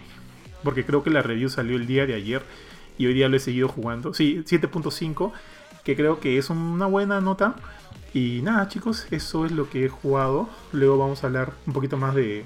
porque 0.63 0.85
creo 0.85 1.03
que 1.03 1.11
la 1.11 1.23
review 1.23 1.49
salió 1.49 1.77
el 1.77 1.87
día 1.87 2.07
de 2.07 2.15
ayer 2.15 2.43
y 2.97 3.07
hoy 3.07 3.15
día 3.15 3.29
lo 3.29 3.37
he 3.37 3.41
seguido 3.41 3.69
jugando. 3.69 4.15
Sí, 4.15 4.43
7.5, 4.47 5.33
que 5.85 5.97
creo 5.97 6.21
que 6.21 6.39
es 6.39 6.51
una 6.51 6.87
buena 6.87 7.21
nota. 7.21 7.57
Y 8.15 8.41
nada 8.43 8.69
chicos, 8.69 9.07
eso 9.11 9.47
es 9.47 9.53
lo 9.53 9.71
que 9.71 9.87
he 9.87 9.89
jugado. 9.89 10.49
Luego 10.73 10.99
vamos 10.99 11.25
a 11.25 11.29
hablar 11.29 11.53
un 11.67 11.73
poquito 11.73 11.97
más 11.97 12.15
de, 12.15 12.45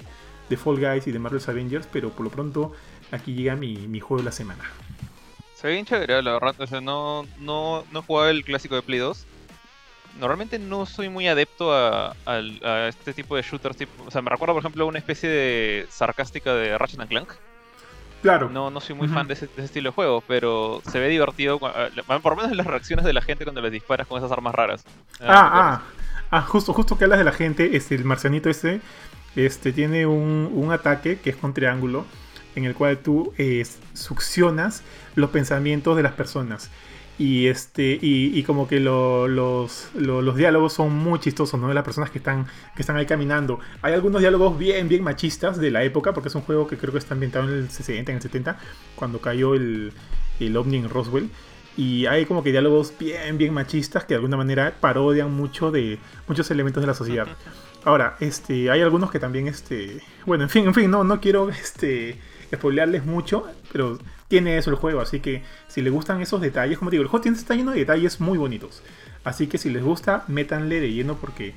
Fall 0.55 0.79
Guys 0.79 1.07
y 1.07 1.11
de 1.11 1.19
Marvel's 1.19 1.49
Avengers, 1.49 1.87
pero 1.91 2.09
por 2.09 2.23
lo 2.23 2.31
pronto 2.31 2.71
aquí 3.11 3.33
llega 3.33 3.55
mi, 3.55 3.99
juego 3.99 4.17
de 4.17 4.23
la 4.23 4.31
semana. 4.31 4.63
Se 5.55 5.67
ve 5.67 5.73
bien 5.73 5.85
chévere, 5.85 6.21
la 6.21 6.33
verdad. 6.33 6.55
O 6.59 6.67
sea, 6.67 6.79
no, 6.79 7.25
no, 7.39 7.83
no 7.91 7.99
he 7.99 8.01
jugado 8.01 8.29
el 8.29 8.45
clásico 8.45 8.75
de 8.75 8.81
Play 8.81 8.99
2. 8.99 9.25
Normalmente 10.19 10.57
no 10.57 10.85
soy 10.85 11.09
muy 11.09 11.27
adepto 11.27 11.73
a, 11.73 12.15
este 12.87 13.13
tipo 13.13 13.35
de 13.35 13.41
shooters. 13.41 13.75
Tipo, 13.75 14.05
o 14.05 14.11
sea, 14.11 14.21
me 14.21 14.29
recuerda, 14.29 14.53
por 14.53 14.61
ejemplo, 14.61 14.87
una 14.87 14.99
especie 14.99 15.29
de 15.29 15.87
sarcástica 15.89 16.55
de 16.55 16.77
Ratchet 16.77 17.07
Clank. 17.07 17.33
Claro. 18.21 18.49
No, 18.49 18.69
no 18.69 18.79
soy 18.79 18.95
muy 18.95 19.07
fan 19.07 19.27
de 19.27 19.35
ese, 19.35 19.49
estilo 19.57 19.89
de 19.89 19.95
juego, 19.95 20.23
pero 20.27 20.81
se 20.89 20.99
ve 20.99 21.07
divertido. 21.07 21.59
Por 21.59 21.71
lo 22.23 22.35
menos 22.35 22.55
las 22.55 22.67
reacciones 22.67 23.05
de 23.05 23.13
la 23.13 23.21
gente 23.21 23.43
cuando 23.43 23.61
les 23.61 23.71
disparas 23.71 24.07
con 24.07 24.17
esas 24.17 24.31
armas 24.31 24.55
raras. 24.55 24.83
Ah, 25.19 25.25
ah, 25.27 25.51
ah, 25.53 25.81
ah, 26.31 26.41
justo, 26.41 26.73
justo 26.73 26.97
que 26.97 27.03
hablas 27.03 27.19
de 27.19 27.25
la 27.25 27.31
gente, 27.31 27.75
este, 27.77 27.95
el 27.95 28.05
marcianito 28.05 28.49
este, 28.49 28.81
este 29.35 29.71
tiene 29.71 30.05
un, 30.05 30.49
un 30.53 30.71
ataque 30.71 31.19
que 31.19 31.29
es 31.29 31.35
con 31.35 31.53
triángulo 31.53 32.05
en 32.57 32.65
el 32.65 32.73
cual 32.73 32.97
tú 32.97 33.33
eh, 33.37 33.65
succionas 33.93 34.81
los 35.15 35.29
pensamientos 35.29 35.95
de 35.95 36.03
las 36.03 36.13
personas. 36.13 36.71
Y, 37.19 37.47
este, 37.47 37.97
y, 37.99 38.43
como 38.43 38.67
que 38.67 38.79
los, 38.79 39.89
los, 39.95 40.35
diálogos 40.35 40.73
son 40.73 40.95
muy 40.95 41.19
chistosos, 41.19 41.59
¿no? 41.59 41.67
De 41.67 41.73
las 41.73 41.83
personas 41.83 42.11
que 42.11 42.19
están, 42.19 42.45
que 42.75 42.83
están 42.83 42.95
ahí 42.95 43.07
caminando. 43.07 43.59
Hay 43.81 43.93
algunos 43.93 44.21
diálogos 44.21 44.57
bien, 44.57 44.87
bien 44.87 45.03
machistas 45.03 45.57
de 45.57 45.71
la 45.71 45.83
época, 45.83 46.13
porque 46.13 46.29
es 46.29 46.35
un 46.35 46.43
juego 46.43 46.67
que 46.67 46.77
creo 46.77 46.91
que 46.91 46.99
está 46.99 47.15
ambientado 47.15 47.49
en 47.49 47.57
el 47.57 47.69
60, 47.71 48.11
en 48.11 48.17
el 48.17 48.21
70, 48.21 48.59
cuando 48.95 49.19
cayó 49.19 49.55
el, 49.55 49.93
el 50.39 50.57
OVNI 50.57 50.77
en 50.77 50.89
Roswell. 50.89 51.29
Y 51.75 52.05
hay 52.05 52.25
como 52.25 52.43
que 52.43 52.51
diálogos 52.51 52.93
bien, 52.99 53.37
bien 53.37 53.53
machistas 53.53 54.03
que 54.03 54.09
de 54.09 54.15
alguna 54.15 54.37
manera 54.37 54.75
parodian 54.79 55.31
mucho 55.31 55.71
de 55.71 55.99
muchos 56.27 56.49
elementos 56.51 56.81
de 56.81 56.87
la 56.87 56.93
sociedad. 56.93 57.27
Ahora, 57.83 58.17
este, 58.19 58.69
hay 58.69 58.81
algunos 58.81 59.11
que 59.11 59.19
también, 59.19 59.47
este, 59.47 60.01
bueno, 60.25 60.43
en 60.43 60.49
fin, 60.49 60.65
en 60.65 60.73
fin, 60.73 60.91
no, 60.91 61.03
no 61.03 61.21
quiero, 61.21 61.49
este, 61.49 62.19
spoilearles 62.53 63.05
mucho, 63.05 63.45
pero 63.71 63.97
tiene 64.27 64.57
eso 64.57 64.69
el 64.69 64.75
juego, 64.75 65.01
así 65.01 65.19
que 65.19 65.43
si 65.67 65.81
les 65.81 65.93
gustan 65.93 66.21
esos 66.21 66.41
detalles, 66.41 66.77
como 66.77 66.91
digo, 66.91 67.03
el 67.03 67.09
juego 67.09 67.29
está 67.29 67.55
lleno 67.55 67.71
de 67.71 67.79
detalles 67.79 68.19
muy 68.19 68.37
bonitos. 68.37 68.83
Así 69.23 69.47
que 69.47 69.57
si 69.57 69.69
les 69.69 69.83
gusta, 69.83 70.23
métanle 70.27 70.79
de 70.79 70.91
lleno 70.91 71.15
porque 71.15 71.53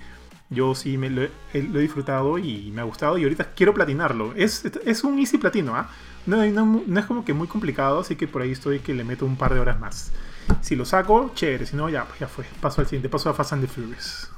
yo 0.51 0.75
sí 0.75 0.99
me 0.99 1.11
lo, 1.11 1.23
he, 1.23 1.31
disfrutado 1.61 2.39
y 2.39 2.71
me 2.73 2.81
ha 2.81 2.85
gustado 2.85 3.17
y 3.19 3.23
ahorita 3.23 3.53
quiero 3.55 3.75
platinarlo. 3.75 4.33
Es, 4.37 4.65
es 4.85 5.05
un 5.05 5.19
easy 5.19 5.39
platino, 5.39 5.77
¿ah? 5.77 5.91
No, 6.27 6.43
es 6.43 7.07
como 7.07 7.25
que 7.25 7.33
muy 7.33 7.49
complicado, 7.49 8.01
así 8.01 8.17
que 8.17 8.29
por 8.29 8.43
ahí 8.43 8.53
estoy 8.53 8.81
que 8.81 8.95
le 8.95 9.05
meto 9.05 9.25
un 9.25 9.37
par 9.37 9.55
de 9.55 9.61
horas 9.61 9.81
más. 9.81 10.13
Si 10.61 10.77
lo 10.77 10.85
saco, 10.85 11.33
chévere, 11.35 11.67
si 11.67 11.77
no, 11.77 11.89
ya, 11.89 12.07
ya 12.19 12.29
fue. 12.29 12.45
Paso 12.61 12.81
al 12.81 12.87
siguiente, 12.87 13.09
paso 13.09 13.31
a 13.31 13.35
Fast 13.35 13.53
and 13.53 13.63
the 13.63 13.69
Furious. 13.69 14.29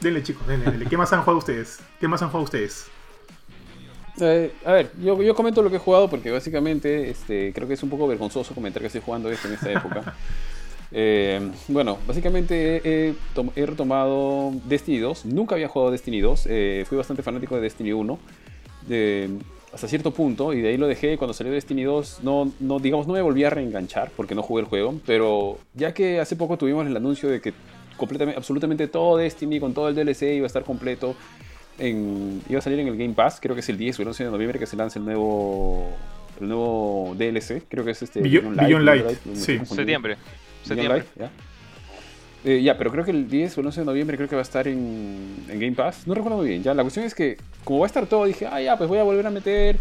Denle 0.00 0.22
chicos, 0.22 0.46
denle, 0.46 0.70
denle. 0.70 0.86
¿Qué 0.86 0.96
más 0.96 1.12
han 1.12 1.20
jugado 1.20 1.38
ustedes? 1.38 1.80
¿Qué 1.98 2.06
más 2.06 2.22
han 2.22 2.28
jugado 2.28 2.44
ustedes? 2.44 2.90
Eh, 4.20 4.52
a 4.64 4.72
ver, 4.72 4.92
yo, 5.02 5.20
yo, 5.22 5.34
comento 5.34 5.60
lo 5.62 5.70
que 5.70 5.76
he 5.76 5.80
jugado 5.80 6.08
porque 6.08 6.30
básicamente 6.30 7.10
este, 7.10 7.52
creo 7.52 7.66
que 7.66 7.74
es 7.74 7.82
un 7.82 7.90
poco 7.90 8.06
vergonzoso 8.06 8.54
comentar 8.54 8.80
que 8.80 8.86
estoy 8.86 9.02
jugando 9.04 9.30
esto 9.30 9.48
en 9.48 9.54
esta 9.54 9.72
época. 9.72 10.14
Eh, 10.96 11.50
bueno, 11.66 11.98
básicamente 12.06 12.80
he, 12.84 13.14
he, 13.56 13.66
retomado 13.66 14.52
Destiny 14.64 14.98
2. 14.98 15.24
Nunca 15.24 15.56
había 15.56 15.66
jugado 15.66 15.90
Destiny 15.90 16.20
2. 16.20 16.46
Eh, 16.48 16.84
fui 16.86 16.96
bastante 16.96 17.20
fanático 17.24 17.56
de 17.56 17.62
Destiny 17.62 17.90
1. 17.90 18.18
hasta 19.72 19.88
cierto 19.88 20.12
punto. 20.12 20.52
Y 20.52 20.60
de 20.60 20.68
ahí 20.68 20.76
lo 20.76 20.86
dejé. 20.86 21.18
Cuando 21.18 21.34
salió 21.34 21.52
Destiny 21.52 21.82
2, 21.82 22.20
no, 22.22 22.52
no, 22.60 22.78
digamos, 22.78 23.08
no 23.08 23.14
me 23.14 23.22
volví 23.22 23.42
a 23.42 23.50
reenganchar 23.50 24.12
porque 24.16 24.36
no 24.36 24.42
jugué 24.42 24.62
el 24.62 24.68
juego. 24.68 24.94
Pero 25.04 25.58
ya 25.74 25.92
que 25.92 26.20
hace 26.20 26.36
poco 26.36 26.56
tuvimos 26.58 26.86
el 26.86 26.96
anuncio 26.96 27.28
de 27.28 27.40
que 27.40 27.54
completamente, 27.96 28.38
absolutamente 28.38 28.86
todo 28.86 29.16
Destiny 29.16 29.58
con 29.58 29.74
todo 29.74 29.88
el 29.88 29.96
DLC 29.96 30.36
iba 30.36 30.44
a 30.44 30.46
estar 30.46 30.62
completo 30.62 31.16
iba 31.78 32.58
a 32.58 32.62
salir 32.62 32.78
en 32.80 32.88
el 32.88 32.96
Game 32.96 33.14
Pass, 33.14 33.38
creo 33.40 33.54
que 33.54 33.60
es 33.60 33.68
el 33.68 33.78
10 33.78 33.98
o 33.98 34.02
el 34.02 34.08
11 34.08 34.24
de 34.24 34.30
noviembre 34.30 34.58
que 34.58 34.66
se 34.66 34.76
lanza 34.76 34.98
el 34.98 35.04
nuevo 35.04 35.88
el 36.40 36.48
nuevo 36.48 37.14
DLC, 37.16 37.62
creo 37.68 37.84
que 37.84 37.92
es 37.92 38.02
este 38.02 38.20
Beyond, 38.20 38.56
Light, 38.56 39.06
sí, 39.34 39.60
septiembre. 39.64 40.16
Septiembre. 40.64 41.04
¿ya? 41.16 41.30
Eh, 42.44 42.62
ya, 42.62 42.76
pero 42.76 42.90
creo 42.90 43.04
que 43.04 43.10
el 43.10 43.28
10 43.28 43.56
o 43.56 43.60
el 43.62 43.66
11 43.68 43.80
de 43.80 43.86
noviembre 43.86 44.16
creo 44.18 44.28
que 44.28 44.36
va 44.36 44.42
a 44.42 44.44
estar 44.44 44.68
en, 44.68 45.46
en, 45.48 45.60
Game 45.60 45.72
Pass. 45.72 46.06
No 46.06 46.14
recuerdo 46.14 46.38
muy 46.38 46.48
bien. 46.48 46.62
Ya, 46.62 46.74
la 46.74 46.82
cuestión 46.82 47.06
es 47.06 47.14
que, 47.14 47.38
como 47.64 47.80
va 47.80 47.86
a 47.86 47.88
estar 47.88 48.06
todo, 48.06 48.26
dije, 48.26 48.46
ah, 48.46 48.60
ya, 48.60 48.76
pues 48.76 48.88
voy 48.88 48.98
a 48.98 49.02
volver 49.02 49.26
a 49.26 49.30
meter. 49.30 49.78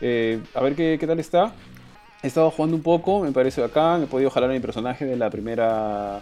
Eh, 0.00 0.38
a 0.54 0.62
ver 0.62 0.74
qué, 0.74 0.98
qué, 1.00 1.06
tal 1.06 1.18
está. 1.20 1.54
He 2.22 2.26
estado 2.26 2.50
jugando 2.50 2.76
un 2.76 2.82
poco, 2.82 3.20
me 3.20 3.32
parece 3.32 3.62
bacán. 3.62 4.02
He 4.02 4.06
podido 4.06 4.28
jalar 4.28 4.50
a 4.50 4.52
mi 4.52 4.60
personaje 4.60 5.06
de 5.06 5.16
la 5.16 5.30
primera 5.30 6.20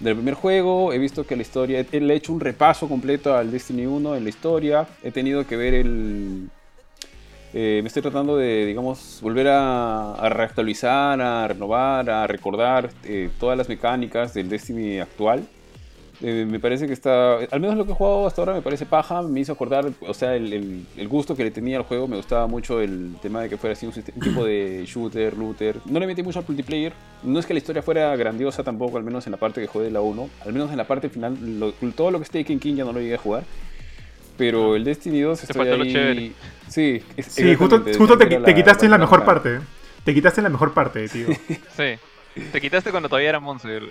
del 0.00 0.14
primer 0.14 0.34
juego, 0.34 0.92
he 0.92 0.98
visto 0.98 1.26
que 1.26 1.36
la 1.36 1.42
historia, 1.42 1.80
he, 1.80 1.86
he 1.96 2.14
hecho 2.14 2.32
un 2.32 2.40
repaso 2.40 2.88
completo 2.88 3.36
al 3.36 3.50
Destiny 3.50 3.86
1 3.86 4.16
en 4.16 4.24
la 4.24 4.30
historia, 4.30 4.86
he 5.02 5.10
tenido 5.10 5.46
que 5.46 5.56
ver 5.56 5.74
el... 5.74 6.48
Eh, 7.52 7.80
me 7.82 7.88
estoy 7.88 8.02
tratando 8.02 8.36
de, 8.36 8.64
digamos, 8.64 9.18
volver 9.22 9.48
a, 9.48 10.28
reactualizar, 10.30 11.20
a 11.20 11.48
renovar, 11.48 12.08
a 12.08 12.26
recordar 12.26 12.90
eh, 13.04 13.28
todas 13.40 13.58
las 13.58 13.68
mecánicas 13.68 14.32
del 14.34 14.48
Destiny 14.48 15.00
actual. 15.00 15.46
Eh, 16.22 16.46
me 16.48 16.60
parece 16.60 16.86
que 16.86 16.92
está, 16.92 17.36
al 17.36 17.60
menos 17.60 17.76
lo 17.76 17.86
que 17.86 17.92
he 17.92 17.94
jugado 17.94 18.26
hasta 18.26 18.42
ahora 18.42 18.52
me 18.52 18.60
parece 18.60 18.84
paja, 18.84 19.22
me 19.22 19.40
hizo 19.40 19.52
acordar, 19.52 19.90
o 20.06 20.12
sea, 20.12 20.36
el, 20.36 20.84
el, 20.96 21.08
gusto 21.08 21.34
que 21.34 21.44
le 21.44 21.50
tenía 21.50 21.78
al 21.78 21.84
juego, 21.84 22.08
me 22.08 22.16
gustaba 22.16 22.46
mucho 22.46 22.80
el 22.80 23.14
tema 23.22 23.40
de 23.40 23.48
que 23.48 23.56
fuera 23.56 23.72
así 23.72 23.86
un, 23.86 23.92
tipo 23.92 24.44
de 24.44 24.84
shooter, 24.86 25.36
looter. 25.36 25.76
No 25.86 25.98
le 25.98 26.06
metí 26.06 26.22
mucho 26.22 26.40
al 26.40 26.44
multiplayer, 26.46 26.92
no 27.22 27.38
es 27.38 27.46
que 27.46 27.54
la 27.54 27.58
historia 27.58 27.82
fuera 27.82 28.14
grandiosa 28.16 28.62
tampoco, 28.62 28.98
al 28.98 29.04
menos 29.04 29.26
en 29.26 29.32
la 29.32 29.38
parte 29.38 29.62
que 29.62 29.66
jugué 29.66 29.90
la 29.90 30.02
1, 30.02 30.28
al 30.44 30.52
menos 30.52 30.70
en 30.70 30.76
la 30.76 30.86
parte 30.86 31.08
final, 31.08 31.38
todo 31.96 32.10
lo 32.10 32.18
que 32.18 32.24
esté 32.24 32.44
King 32.44 32.58
King 32.58 32.74
ya 32.74 32.84
no 32.84 32.92
lo 32.92 33.00
llegué 33.00 33.14
a 33.14 33.18
jugar. 33.18 33.44
Pero 34.36 34.74
el 34.74 34.84
Destiny 34.84 35.20
2 35.20 35.42
estoy 35.42 35.68
ahí... 35.68 36.34
Sí, 36.68 37.02
sí 37.18 37.54
justo, 37.54 37.82
justo 37.98 38.16
te, 38.16 38.26
te, 38.26 38.54
quitaste 38.54 38.86
en 38.86 38.90
la 38.90 38.98
mejor 38.98 39.24
parte. 39.24 39.60
Te 40.04 40.14
quitaste 40.14 40.40
en 40.40 40.44
la 40.44 40.50
mejor 40.50 40.72
parte, 40.72 41.08
tío. 41.08 41.26
sí. 41.76 41.98
Te 42.52 42.60
quitaste 42.60 42.90
cuando 42.90 43.08
todavía 43.08 43.30
era 43.30 43.40
Monster. 43.40 43.82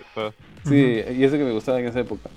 Sí, 0.63 1.02
y 1.17 1.23
eso 1.23 1.38
que 1.38 1.43
me 1.43 1.52
gustaba 1.52 1.80
en 1.80 1.88
esa 1.88 1.99
época. 1.99 2.30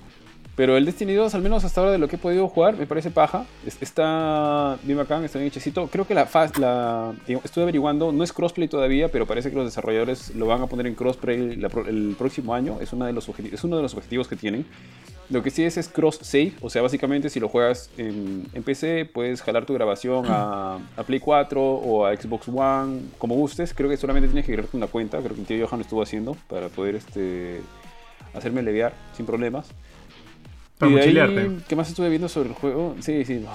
Pero 0.54 0.76
el 0.76 0.84
Destiny 0.84 1.14
2, 1.14 1.34
al 1.34 1.40
menos 1.40 1.64
hasta 1.64 1.80
ahora 1.80 1.92
de 1.92 1.98
lo 1.98 2.08
que 2.08 2.16
he 2.16 2.18
podido 2.18 2.46
jugar, 2.46 2.76
me 2.76 2.86
parece 2.86 3.10
paja. 3.10 3.46
Está 3.80 4.76
bien 4.82 4.98
bacán, 4.98 5.24
está 5.24 5.38
bien 5.38 5.48
hechecito. 5.48 5.86
Creo 5.86 6.06
que 6.06 6.14
la 6.14 6.26
faz, 6.26 6.58
la 6.58 7.14
estuve 7.26 7.62
averiguando, 7.62 8.12
no 8.12 8.22
es 8.22 8.34
crossplay 8.34 8.68
todavía, 8.68 9.08
pero 9.08 9.26
parece 9.26 9.48
que 9.48 9.56
los 9.56 9.64
desarrolladores 9.64 10.34
lo 10.34 10.46
van 10.46 10.60
a 10.60 10.66
poner 10.66 10.86
en 10.86 10.94
crossplay 10.94 11.58
el 11.88 12.14
próximo 12.18 12.54
año. 12.54 12.78
Es, 12.82 12.92
una 12.92 13.06
de 13.06 13.14
los 13.14 13.26
es 13.28 13.64
uno 13.64 13.76
de 13.76 13.82
los 13.82 13.94
objetivos 13.94 14.28
que 14.28 14.36
tienen. 14.36 14.66
Lo 15.30 15.42
que 15.42 15.48
sí 15.48 15.64
es 15.64 15.78
es 15.78 15.88
cross 15.88 16.18
save, 16.20 16.52
o 16.60 16.68
sea, 16.68 16.82
básicamente 16.82 17.30
si 17.30 17.40
lo 17.40 17.48
juegas 17.48 17.88
en, 17.96 18.44
PC, 18.66 19.06
puedes 19.06 19.40
jalar 19.40 19.64
tu 19.64 19.72
grabación 19.72 20.26
a, 20.28 20.78
Play 21.06 21.20
4 21.20 21.62
o 21.62 22.04
a 22.04 22.14
Xbox 22.14 22.48
One, 22.48 23.00
como 23.16 23.36
gustes. 23.36 23.72
Creo 23.72 23.88
que 23.88 23.96
solamente 23.96 24.28
tienes 24.28 24.44
que 24.44 24.52
crearte 24.52 24.76
una 24.76 24.88
cuenta, 24.88 25.18
creo 25.20 25.34
que 25.34 25.40
el 25.40 25.46
tío 25.46 25.66
Johan 25.66 25.78
lo 25.78 25.82
estuvo 25.84 26.02
haciendo 26.02 26.36
para 26.48 26.68
poder 26.68 26.96
este, 26.96 27.62
hacerme 28.34 28.62
leviar 28.62 28.92
sin 29.16 29.24
problemas. 29.24 29.70
Y 30.82 30.92
de 30.94 31.20
ahí, 31.20 31.58
¿qué 31.68 31.76
más 31.76 31.88
estuve 31.88 32.08
viendo 32.08 32.28
sobre 32.28 32.50
el 32.50 32.54
juego? 32.54 32.96
Sí, 33.00 33.24
sí, 33.24 33.44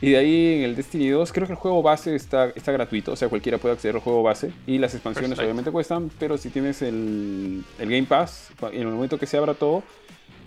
Y 0.00 0.10
de 0.10 0.16
ahí 0.18 0.54
en 0.54 0.64
el 0.64 0.76
Destiny 0.76 1.08
2, 1.08 1.32
creo 1.32 1.46
que 1.46 1.54
el 1.54 1.58
juego 1.58 1.80
base 1.80 2.14
está, 2.14 2.50
está 2.54 2.72
gratuito, 2.72 3.12
o 3.12 3.16
sea, 3.16 3.28
cualquiera 3.28 3.56
puede 3.58 3.74
acceder 3.74 3.94
al 3.94 4.02
juego 4.02 4.22
base. 4.22 4.52
Y 4.66 4.78
las 4.78 4.92
expansiones 4.92 5.38
obviamente 5.38 5.70
cuestan, 5.70 6.10
pero 6.18 6.36
si 6.36 6.50
tienes 6.50 6.82
el, 6.82 7.64
el 7.78 7.88
Game 7.88 8.04
Pass, 8.04 8.50
en 8.72 8.82
el 8.82 8.88
momento 8.88 9.18
que 9.18 9.26
se 9.26 9.38
abra 9.38 9.54
todo, 9.54 9.82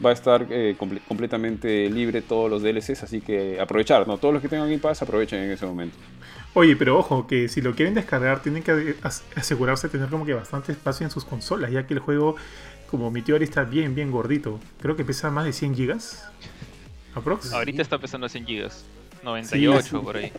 va 0.06 0.12
a 0.12 0.14
estar 0.14 0.46
eh, 0.50 0.76
completamente 0.78 1.90
libre 1.90 2.22
todos 2.22 2.50
los 2.50 2.62
DLCs, 2.62 3.04
así 3.04 3.22
que 3.22 3.60
aprovechar, 3.60 4.08
¿no? 4.08 4.18
Todos 4.18 4.34
los 4.34 4.42
que 4.42 4.50
tengan 4.50 4.68
Game 4.68 4.80
Pass 4.80 5.02
aprovechen 5.02 5.40
en 5.40 5.52
ese 5.52 5.66
momento. 5.66 5.98
Oye, 6.54 6.76
pero 6.76 6.98
ojo, 6.98 7.28
que 7.28 7.48
si 7.50 7.62
lo 7.62 7.76
quieren 7.76 7.94
descargar 7.94 8.42
tienen 8.42 8.64
que 8.64 8.96
asegurarse 9.36 9.88
de 9.88 9.92
tener 9.92 10.10
como 10.10 10.26
que 10.26 10.34
bastante 10.34 10.72
espacio 10.72 11.06
en 11.06 11.12
sus 11.12 11.26
consolas, 11.26 11.72
ya 11.72 11.86
que 11.86 11.94
el 11.94 12.00
juego, 12.00 12.36
como 12.90 13.12
mi 13.12 13.22
teoría, 13.22 13.46
está 13.46 13.64
bien, 13.64 13.96
bien 13.96 14.12
gordito. 14.12 14.60
Creo 14.82 14.96
que 14.96 15.04
pesa 15.04 15.30
más 15.30 15.46
de 15.46 15.54
100 15.54 15.76
gigas. 15.76 16.30
Aprox. 17.16 17.54
Ahorita 17.54 17.82
está 17.82 17.98
pesando 17.98 18.30
100 18.30 18.46
gigas. 18.46 18.86
98 19.24 20.02
por 20.02 20.18
ahí. 20.18 20.32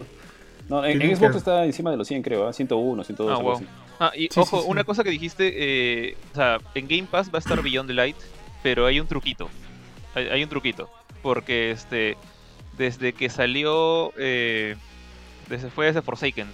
No, 0.68 0.84
en, 0.84 1.16
Xbox 1.16 1.36
está 1.36 1.64
encima 1.64 1.90
de 1.90 1.96
los 1.96 2.06
100 2.08 2.22
creo, 2.22 2.52
101, 2.52 3.04
102. 3.04 3.38
Ah, 3.38 3.42
wow. 3.42 3.62
ah 4.00 4.12
y 4.14 4.28
ojo, 4.36 4.62
una 4.64 4.84
cosa 4.84 5.02
que 5.02 5.10
dijiste, 5.10 5.54
eh, 5.56 6.16
o 6.32 6.34
sea, 6.34 6.58
en 6.74 6.86
Game 6.86 7.08
Pass 7.10 7.28
va 7.28 7.36
a 7.36 7.38
estar 7.38 7.62
Beyond 7.62 7.88
the 7.88 7.94
Light, 7.94 8.16
pero 8.62 8.84
hay 8.84 9.00
un 9.00 9.06
truquito. 9.06 9.48
Hay, 10.14 10.42
un 10.42 10.48
truquito. 10.48 10.90
Porque 11.22 11.70
este 11.70 12.16
desde 12.76 13.12
que 13.12 13.30
salió, 13.30 14.12
eh, 14.18 14.76
desde, 15.48 15.70
fue 15.70 15.86
desde 15.86 16.02
Forsaken, 16.02 16.48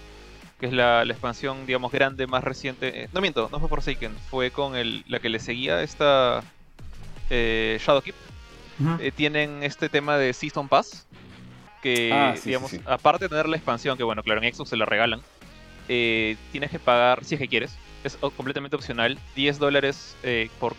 que 0.65 0.69
es 0.69 0.73
la, 0.73 1.03
expansión, 1.03 1.67
digamos, 1.67 1.93
grande, 1.93 2.27
más 2.27 2.43
reciente. 2.43 3.03
Eh, 3.03 3.09
no 3.13 3.21
miento, 3.21 3.51
no 3.53 3.61
fue 3.61 3.69
Forsaken, 3.69 4.17
fue 4.31 4.51
con 4.51 4.77
el, 4.77 5.05
la 5.09 5.19
que 5.21 5.29
le 5.29 5.39
seguía 5.39 5.83
esta 5.83 6.43
eh, 7.29 7.79
Shadowkeep. 7.85 8.15
Eh, 8.99 9.13
tienen 9.15 9.63
este 9.63 9.91
tema 9.91 10.17
de 10.17 10.33
Season 10.33 10.67
Pass, 10.67 11.07
que, 11.83 12.11
ah, 12.15 12.35
digamos, 12.43 12.75
aparte 12.87 13.27
de 13.27 13.29
tener 13.29 13.47
la 13.47 13.57
expansión, 13.57 13.99
que 13.99 14.05
bueno, 14.05 14.23
claro, 14.23 14.43
en 14.43 14.55
Xbox 14.55 14.71
se 14.71 14.77
la 14.79 14.87
regalan, 14.87 15.21
tienes 15.87 16.71
que 16.71 16.79
pagar, 16.79 17.23
si 17.25 17.35
es 17.35 17.41
que 17.43 17.49
quieres, 17.49 17.77
es 18.03 18.17
completamente 18.17 18.75
opcional, 18.75 19.19
10 19.37 19.59
dólares 19.59 20.17
por 20.59 20.75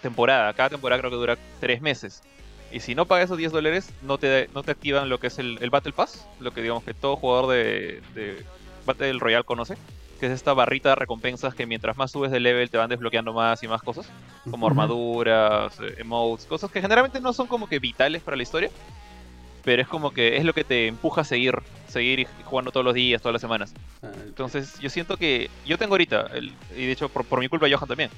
temporada. 0.00 0.50
Cada 0.54 0.70
temporada 0.70 0.98
creo 0.98 1.10
que 1.10 1.16
dura 1.18 1.36
3 1.60 1.82
meses. 1.82 2.22
Y 2.72 2.80
si 2.80 2.94
no 2.94 3.04
pagas 3.04 3.26
esos 3.26 3.36
10 3.36 3.52
dólares, 3.52 3.92
no 4.00 4.16
te, 4.16 4.48
no 4.54 4.62
te 4.62 4.70
activan 4.70 5.10
lo 5.10 5.20
que 5.20 5.26
es 5.26 5.38
el, 5.38 5.58
Battle 5.70 5.92
Pass, 5.92 6.26
lo 6.40 6.52
que 6.52 6.62
digamos 6.62 6.84
que 6.84 6.94
todo 6.94 7.16
jugador 7.16 7.48
de, 7.50 8.00
Battle 8.86 9.18
Royale 9.18 9.44
conoce. 9.44 9.76
que 10.18 10.26
es 10.26 10.32
esta 10.32 10.54
barrita 10.54 10.90
de 10.90 10.94
recompensas 10.94 11.54
que 11.54 11.66
mientras 11.66 11.94
más 11.98 12.10
subes 12.10 12.30
de 12.30 12.40
level 12.40 12.70
te 12.70 12.78
van 12.78 12.88
desbloqueando 12.88 13.34
más 13.34 13.62
y 13.62 13.68
más 13.68 13.82
cosas, 13.82 14.08
como 14.50 14.66
armaduras, 14.66 15.78
eh, 15.80 15.96
emotes, 15.98 16.46
cosas 16.46 16.70
que 16.70 16.80
generalmente 16.80 17.20
no 17.20 17.34
son 17.34 17.46
como 17.46 17.68
que 17.68 17.78
vitales 17.78 18.22
para 18.22 18.34
la 18.34 18.42
historia, 18.42 18.70
pero 19.62 19.82
es 19.82 19.88
como 19.88 20.12
que 20.12 20.38
es 20.38 20.44
lo 20.44 20.54
que 20.54 20.64
te 20.64 20.86
empuja 20.86 21.20
a 21.20 21.24
seguir, 21.24 21.54
seguir 21.88 22.26
jugando 22.44 22.70
todos 22.70 22.86
los 22.86 22.94
días, 22.94 23.20
todas 23.20 23.34
las 23.34 23.42
semanas. 23.42 23.74
Ah, 24.02 24.10
Entonces 24.24 24.78
yo 24.80 24.88
siento 24.88 25.18
que 25.18 25.50
yo 25.66 25.76
tengo 25.76 25.94
ahorita, 25.94 26.30
y 26.74 26.86
de 26.86 26.92
hecho 26.92 27.10
por, 27.10 27.40
mi 27.40 27.48
culpa 27.48 27.66
Johan 27.70 27.88
también, 27.88 28.10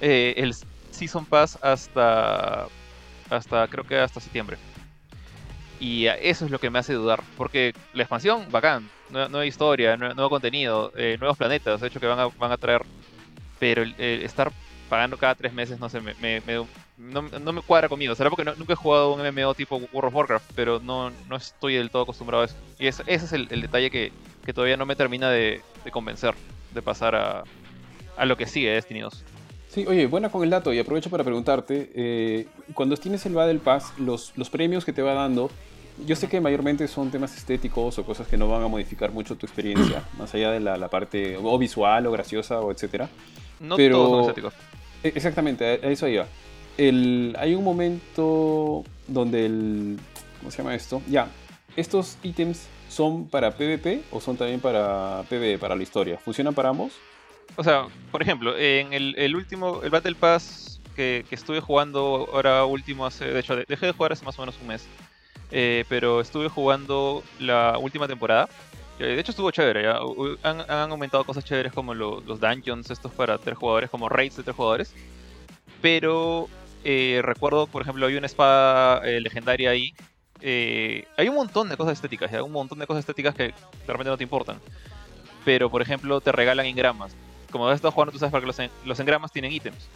eh, 0.00 0.34
el 0.38 0.54
Season 0.90 1.24
Pass 1.26 1.58
hasta, 1.62 2.66
hasta 3.30 3.68
creo 3.68 3.84
que 3.84 3.98
hasta 3.98 4.18
septiembre. 4.18 4.56
Y 5.78 6.06
eso 6.06 6.46
es 6.46 6.50
lo 6.50 6.58
que 6.58 6.70
me 6.70 6.78
hace 6.78 6.94
dudar, 6.94 7.22
porque 7.36 7.74
la 7.92 8.04
expansión, 8.04 8.46
bacán, 8.50 8.88
nueva, 9.14 9.46
historia, 9.46 9.96
nuevo, 9.96 10.28
contenido, 10.28 10.92
eh, 10.96 11.16
nuevos 11.18 11.38
planetas, 11.38 11.80
de 11.80 11.86
hecho 11.86 12.00
que 12.00 12.06
van 12.06 12.18
a, 12.18 12.26
van 12.26 12.52
a 12.52 12.58
traer, 12.58 12.82
pero 13.58 13.82
estar 13.82 14.52
pagando 14.88 15.16
cada 15.16 15.34
tres 15.34 15.52
meses, 15.52 15.80
no 15.80 15.88
sé, 15.88 16.00
me, 16.00 16.42
no, 16.96 17.52
me 17.52 17.62
cuadra 17.62 17.88
conmigo. 17.88 18.14
Será 18.14 18.30
porque 18.30 18.44
nunca 18.44 18.72
he 18.72 18.76
jugado 18.76 19.14
un 19.14 19.20
MMO 19.20 19.54
tipo 19.54 19.76
World 19.92 20.08
of 20.08 20.14
Warcraft, 20.14 20.52
pero 20.54 20.80
no, 20.80 21.10
no 21.28 21.36
estoy 21.36 21.74
del 21.74 21.90
todo 21.90 22.02
acostumbrado 22.02 22.42
a 22.42 22.46
eso. 22.46 22.56
Y 22.78 22.86
ese 22.86 23.02
es 23.06 23.32
el, 23.32 23.48
detalle 23.48 23.90
que, 23.90 24.12
que, 24.44 24.52
todavía 24.52 24.76
no 24.76 24.86
me 24.86 24.96
termina 24.96 25.30
de, 25.30 25.62
convencer 25.90 26.34
de 26.72 26.82
pasar 26.82 27.14
a, 27.14 27.44
a 28.16 28.24
lo 28.24 28.36
que 28.36 28.46
sigue 28.46 28.70
Destiny 28.70 29.00
2. 29.00 29.24
Sí, 29.68 29.84
oye, 29.88 30.06
buena 30.06 30.28
con 30.28 30.44
el 30.44 30.50
dato 30.50 30.72
y 30.72 30.78
aprovecho 30.78 31.10
para 31.10 31.24
preguntarte, 31.24 31.90
eh, 31.96 32.46
cuando 32.74 32.96
tienes 32.96 33.26
el 33.26 33.34
Battle 33.34 33.58
Pass, 33.58 33.92
los, 33.98 34.32
los 34.36 34.48
premios 34.48 34.84
que 34.84 34.92
te 34.92 35.02
va 35.02 35.14
dando 35.14 35.50
yo 36.06 36.16
sé 36.16 36.28
que 36.28 36.40
mayormente 36.40 36.88
son 36.88 37.10
temas 37.10 37.36
estéticos 37.36 37.98
o 37.98 38.04
cosas 38.04 38.26
que 38.26 38.36
no 38.36 38.48
van 38.48 38.62
a 38.62 38.68
modificar 38.68 39.12
mucho 39.12 39.36
tu 39.36 39.46
experiencia, 39.46 40.02
más 40.18 40.34
allá 40.34 40.50
de 40.50 40.60
la, 40.60 40.88
parte 40.88 41.36
o 41.36 41.58
visual 41.58 42.06
o 42.06 42.12
graciosa 42.12 42.60
o 42.60 42.72
etcétera. 42.72 43.08
No 43.60 43.76
Pero, 43.76 43.96
todos 43.96 44.10
son 44.10 44.20
estéticos. 44.20 44.54
E, 45.02 45.08
exactamente, 45.08 45.64
a 45.64 45.74
eso 45.74 46.08
iba. 46.08 46.26
El, 46.76 47.36
hay 47.38 47.54
un 47.54 47.62
momento 47.62 48.84
donde 49.06 49.46
el... 49.46 49.98
¿Cómo 50.40 50.50
se 50.50 50.58
llama 50.58 50.74
esto? 50.74 51.00
Ya, 51.08 51.28
estos 51.76 52.18
ítems 52.22 52.66
son 52.88 53.28
para 53.28 53.52
PvP 53.52 54.02
o 54.10 54.20
son 54.20 54.36
también 54.36 54.60
para 54.60 55.24
PvE, 55.28 55.58
para 55.58 55.74
la 55.74 55.82
historia. 55.82 56.18
¿Funcionan 56.18 56.54
para 56.54 56.68
ambos? 56.68 56.92
O 57.56 57.64
sea, 57.64 57.86
por 58.10 58.20
ejemplo, 58.20 58.56
en 58.58 58.92
el, 58.92 59.36
último, 59.36 59.80
el 59.82 59.90
Battle 59.90 60.14
Pass 60.16 60.80
que, 60.94 61.24
que, 61.28 61.34
estuve 61.34 61.60
jugando 61.60 62.28
ahora 62.32 62.64
último 62.64 63.06
hace, 63.06 63.26
de 63.26 63.40
hecho, 63.40 63.56
dejé 63.56 63.86
de 63.86 63.92
jugar 63.92 64.12
hace 64.12 64.24
más 64.24 64.38
o 64.38 64.42
menos 64.42 64.56
un 64.60 64.68
mes. 64.68 64.86
Eh, 65.56 65.84
pero 65.88 66.20
estuve 66.20 66.48
jugando 66.48 67.22
la 67.38 67.78
última 67.78 68.08
temporada. 68.08 68.48
De 68.98 69.20
hecho 69.20 69.30
estuvo 69.30 69.52
chévere, 69.52 69.88
Han, 70.42 70.90
aumentado 70.90 71.22
cosas 71.24 71.44
chéveres 71.44 71.72
como 71.72 71.94
los 71.94 72.40
dungeons 72.40 72.90
estos 72.90 73.12
para 73.12 73.38
tres 73.38 73.56
jugadores, 73.56 73.88
como 73.88 74.08
raids 74.08 74.36
de 74.36 74.42
tres 74.42 74.56
jugadores. 74.56 74.92
Pero 75.80 76.48
eh, 76.82 77.20
recuerdo, 77.22 77.68
por 77.68 77.82
ejemplo, 77.82 78.04
hay 78.04 78.16
una 78.16 78.26
espada 78.26 79.06
eh, 79.06 79.20
legendaria 79.20 79.70
ahí. 79.70 79.94
hay 80.42 81.28
un 81.28 81.36
montón 81.36 81.68
de 81.68 81.76
cosas 81.76 81.92
estéticas, 81.92 82.32
hay 82.32 82.40
un 82.40 82.50
montón 82.50 82.80
de 82.80 82.86
cosas 82.88 83.00
estéticas 83.02 83.36
que 83.36 83.54
realmente 83.86 84.10
no 84.10 84.16
te 84.16 84.24
importan. 84.24 84.58
Pero, 85.44 85.70
por 85.70 85.82
ejemplo, 85.82 86.20
te 86.20 86.32
regalan 86.32 86.66
engramas. 86.66 87.14
Como 87.52 87.68
has 87.68 87.76
estado 87.76 87.92
jugando, 87.92 88.10
tú 88.10 88.18
sabes 88.18 88.32
para 88.32 88.40
que 88.40 88.46
los, 88.48 88.70
los 88.84 88.98
engramas 88.98 89.30
tienen 89.30 89.52
ítems. 89.52 89.88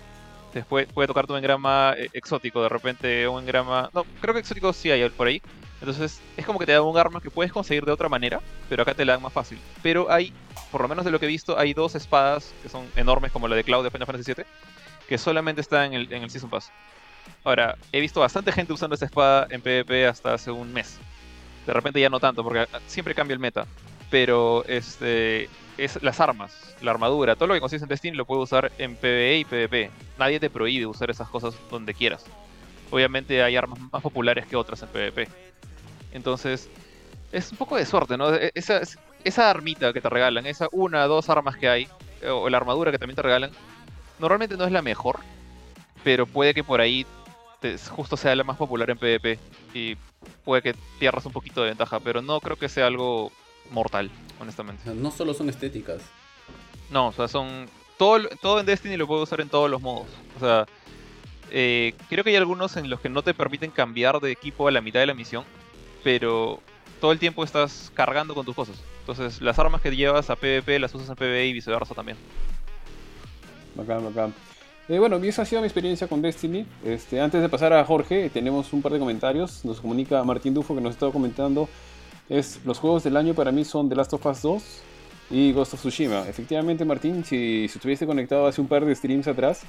Después 0.54 0.86
puede 0.92 1.06
tocar 1.06 1.26
tu 1.26 1.36
engrama 1.36 1.94
eh, 1.96 2.08
exótico, 2.12 2.62
de 2.62 2.68
repente 2.68 3.28
un 3.28 3.42
engrama... 3.42 3.90
No, 3.92 4.04
creo 4.20 4.34
que 4.34 4.40
exótico 4.40 4.72
sí 4.72 4.90
hay 4.90 5.08
por 5.10 5.26
ahí. 5.26 5.42
Entonces 5.80 6.20
es 6.36 6.44
como 6.44 6.58
que 6.58 6.66
te 6.66 6.72
da 6.72 6.82
un 6.82 6.98
arma 6.98 7.20
que 7.20 7.30
puedes 7.30 7.52
conseguir 7.52 7.84
de 7.84 7.92
otra 7.92 8.08
manera, 8.08 8.40
pero 8.68 8.82
acá 8.82 8.94
te 8.94 9.04
la 9.04 9.12
dan 9.12 9.22
más 9.22 9.32
fácil. 9.32 9.58
Pero 9.82 10.10
hay, 10.10 10.32
por 10.72 10.80
lo 10.80 10.88
menos 10.88 11.04
de 11.04 11.10
lo 11.10 11.20
que 11.20 11.26
he 11.26 11.28
visto, 11.28 11.58
hay 11.58 11.72
dos 11.72 11.94
espadas 11.94 12.52
que 12.62 12.68
son 12.68 12.86
enormes 12.96 13.30
como 13.30 13.46
la 13.46 13.54
de 13.54 13.64
Cloud 13.64 13.84
de 13.84 13.90
Final 13.90 14.06
Fantasy 14.06 14.32
VII, 14.34 14.44
que 15.08 15.18
solamente 15.18 15.60
están 15.60 15.92
en 15.92 15.94
el, 15.94 16.12
en 16.12 16.22
el 16.24 16.30
Season 16.30 16.50
Pass. 16.50 16.72
Ahora, 17.44 17.76
he 17.92 18.00
visto 18.00 18.20
bastante 18.20 18.52
gente 18.52 18.72
usando 18.72 18.94
esta 18.94 19.06
espada 19.06 19.46
en 19.50 19.60
PvP 19.60 20.06
hasta 20.06 20.34
hace 20.34 20.50
un 20.50 20.72
mes. 20.72 20.98
De 21.66 21.72
repente 21.72 22.00
ya 22.00 22.08
no 22.08 22.18
tanto, 22.18 22.42
porque 22.42 22.66
siempre 22.86 23.14
cambia 23.14 23.34
el 23.34 23.40
meta. 23.40 23.66
Pero 24.10 24.64
este 24.66 25.48
es 25.76 26.02
las 26.02 26.20
armas, 26.20 26.74
la 26.80 26.90
armadura, 26.90 27.36
todo 27.36 27.48
lo 27.48 27.54
que 27.54 27.60
consigues 27.60 27.82
en 27.82 27.88
Destiny 27.88 28.16
lo 28.16 28.24
puedes 28.24 28.44
usar 28.44 28.72
en 28.78 28.96
PvE 28.96 29.38
y 29.38 29.44
PvP. 29.44 29.90
Nadie 30.18 30.40
te 30.40 30.50
prohíbe 30.50 30.86
usar 30.86 31.10
esas 31.10 31.28
cosas 31.28 31.54
donde 31.70 31.94
quieras. 31.94 32.24
Obviamente 32.90 33.42
hay 33.42 33.56
armas 33.56 33.78
más 33.92 34.02
populares 34.02 34.46
que 34.46 34.56
otras 34.56 34.82
en 34.82 34.88
PvP. 34.88 35.28
Entonces, 36.12 36.68
es 37.32 37.52
un 37.52 37.58
poco 37.58 37.76
de 37.76 37.86
suerte, 37.86 38.16
¿no? 38.16 38.34
E, 38.34 38.50
esa, 38.54 38.80
esa 39.24 39.50
armita 39.50 39.92
que 39.92 40.00
te 40.00 40.08
regalan, 40.08 40.46
esa 40.46 40.68
una, 40.72 41.04
dos 41.04 41.28
armas 41.28 41.56
que 41.56 41.68
hay, 41.68 41.88
o 42.28 42.48
la 42.48 42.56
armadura 42.56 42.90
que 42.90 42.98
también 42.98 43.16
te 43.16 43.22
regalan, 43.22 43.50
normalmente 44.18 44.56
no 44.56 44.64
es 44.64 44.72
la 44.72 44.82
mejor, 44.82 45.20
pero 46.02 46.26
puede 46.26 46.54
que 46.54 46.64
por 46.64 46.80
ahí 46.80 47.06
justo 47.90 48.16
sea 48.16 48.36
la 48.36 48.44
más 48.44 48.56
popular 48.56 48.88
en 48.90 48.98
PvP 48.98 49.38
y 49.74 49.96
puede 50.44 50.62
que 50.62 50.74
pierdas 50.98 51.26
un 51.26 51.32
poquito 51.32 51.62
de 51.62 51.70
ventaja, 51.70 52.00
pero 52.00 52.22
no 52.22 52.40
creo 52.40 52.56
que 52.56 52.68
sea 52.68 52.86
algo 52.86 53.32
mortal, 53.70 54.10
honestamente. 54.40 54.94
No 54.94 55.10
solo 55.10 55.34
son 55.34 55.48
estéticas. 55.48 56.02
No, 56.90 57.08
o 57.08 57.12
sea, 57.12 57.28
son. 57.28 57.66
Todo, 57.96 58.28
todo 58.40 58.60
en 58.60 58.66
Destiny 58.66 58.96
lo 58.96 59.06
puedo 59.06 59.22
usar 59.22 59.40
en 59.40 59.48
todos 59.48 59.68
los 59.68 59.82
modos. 59.82 60.06
O 60.36 60.40
sea, 60.40 60.66
eh, 61.50 61.94
creo 62.08 62.22
que 62.22 62.30
hay 62.30 62.36
algunos 62.36 62.76
en 62.76 62.90
los 62.90 63.00
que 63.00 63.08
no 63.08 63.22
te 63.22 63.34
permiten 63.34 63.70
cambiar 63.70 64.20
de 64.20 64.30
equipo 64.30 64.68
a 64.68 64.70
la 64.70 64.80
mitad 64.80 65.00
de 65.00 65.06
la 65.06 65.14
misión, 65.14 65.44
pero 66.04 66.60
todo 67.00 67.12
el 67.12 67.18
tiempo 67.18 67.42
estás 67.44 67.90
cargando 67.94 68.34
con 68.34 68.44
tus 68.46 68.54
cosas. 68.54 68.76
Entonces, 69.00 69.40
las 69.40 69.58
armas 69.58 69.80
que 69.80 69.94
llevas 69.94 70.30
a 70.30 70.36
PvP 70.36 70.78
las 70.78 70.94
usas 70.94 71.08
en 71.08 71.16
PvE 71.16 71.46
y 71.46 71.52
viceversa 71.52 71.94
también. 71.94 72.18
Bacán, 73.74 74.04
bacán. 74.04 74.34
Eh, 74.88 74.98
bueno, 74.98 75.22
y 75.22 75.28
esa 75.28 75.42
ha 75.42 75.44
sido 75.44 75.60
mi 75.60 75.66
experiencia 75.66 76.06
con 76.08 76.22
Destiny. 76.22 76.66
Este, 76.84 77.20
antes 77.20 77.40
de 77.40 77.48
pasar 77.48 77.72
a 77.72 77.84
Jorge, 77.84 78.30
tenemos 78.30 78.72
un 78.72 78.82
par 78.82 78.92
de 78.92 78.98
comentarios. 78.98 79.64
Nos 79.64 79.80
comunica 79.80 80.22
Martín 80.24 80.54
Dufo 80.54 80.74
que 80.74 80.80
nos 80.80 80.92
estaba 80.92 81.12
comentando 81.12 81.68
es 82.28 82.60
los 82.64 82.78
juegos 82.78 83.04
del 83.04 83.16
año 83.16 83.34
para 83.34 83.52
mí 83.52 83.64
son 83.64 83.88
The 83.88 83.94
Last 83.94 84.12
of 84.12 84.26
Us 84.26 84.42
2 84.42 84.62
y 85.30 85.52
Ghost 85.52 85.74
of 85.74 85.80
Tsushima. 85.80 86.26
Efectivamente, 86.28 86.84
Martín, 86.84 87.24
si, 87.24 87.68
si 87.68 87.78
estuviese 87.78 88.06
conectado 88.06 88.46
hace 88.46 88.60
un 88.60 88.68
par 88.68 88.84
de 88.84 88.94
streams 88.94 89.28
atrás, 89.28 89.62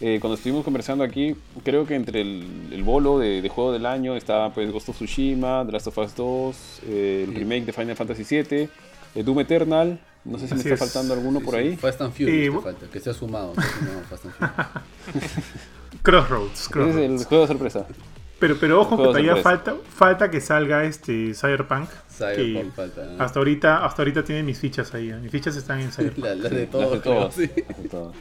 eh, 0.00 0.18
cuando 0.20 0.36
estuvimos 0.36 0.64
conversando 0.64 1.02
aquí, 1.02 1.34
creo 1.64 1.84
que 1.84 1.96
entre 1.96 2.20
el, 2.20 2.82
bolo 2.84 3.18
de, 3.18 3.46
juego 3.48 3.72
del 3.72 3.84
año 3.84 4.14
estaba 4.16 4.52
pues 4.52 4.70
Ghost 4.70 4.90
of 4.90 4.96
Tsushima, 4.96 5.64
The 5.66 5.72
Last 5.72 5.88
of 5.88 5.98
Us 5.98 6.14
2, 6.14 6.80
eh, 6.86 7.24
el 7.26 7.34
remake 7.34 7.64
de 7.66 7.72
Final 7.72 7.96
Fantasy 7.96 8.22
VII, 8.22 8.68
eh, 9.14 9.22
Doom 9.22 9.40
Eternal. 9.40 9.98
No 10.24 10.38
sé 10.38 10.46
si 10.46 10.54
me 10.54 10.60
está 10.60 10.76
faltando 10.76 11.14
alguno 11.14 11.40
por 11.40 11.56
ahí. 11.56 11.76
Fast 11.76 12.00
and 12.02 12.12
Furious 12.12 12.56
te 12.56 12.62
falta, 12.62 12.86
que 12.86 13.00
se 13.00 13.10
ha 13.10 13.14
sumado. 13.14 13.54
Fast 13.54 14.26
and 14.26 14.34
Crossroads, 16.02 16.68
Crossroads. 16.70 16.96
es 16.96 17.20
el 17.20 17.24
juego 17.26 17.42
de 17.42 17.48
sorpresa. 17.48 17.86
Pero, 18.38 18.56
pero 18.58 18.80
ojo 18.80 18.96
que 18.96 19.02
todavía 19.02 19.36
falta, 19.36 19.74
falta 19.88 20.30
que 20.30 20.40
salga 20.40 20.84
este 20.84 21.34
Cyberpunk. 21.34 21.88
Cyberpunk 22.08 22.74
falta. 22.74 23.02
Hasta 23.18 23.40
ahorita, 23.40 23.84
hasta 23.84 24.02
ahorita 24.02 24.22
tiene 24.24 24.42
mis 24.44 24.58
fichas 24.58 24.94
ahí. 24.94 25.12
Mis 25.20 25.30
fichas 25.30 25.56
están 25.56 25.80
en 25.80 25.90
Cyberpunk. 25.90 26.24
Las 26.24 26.50
de 26.50 26.66
todo, 26.66 28.12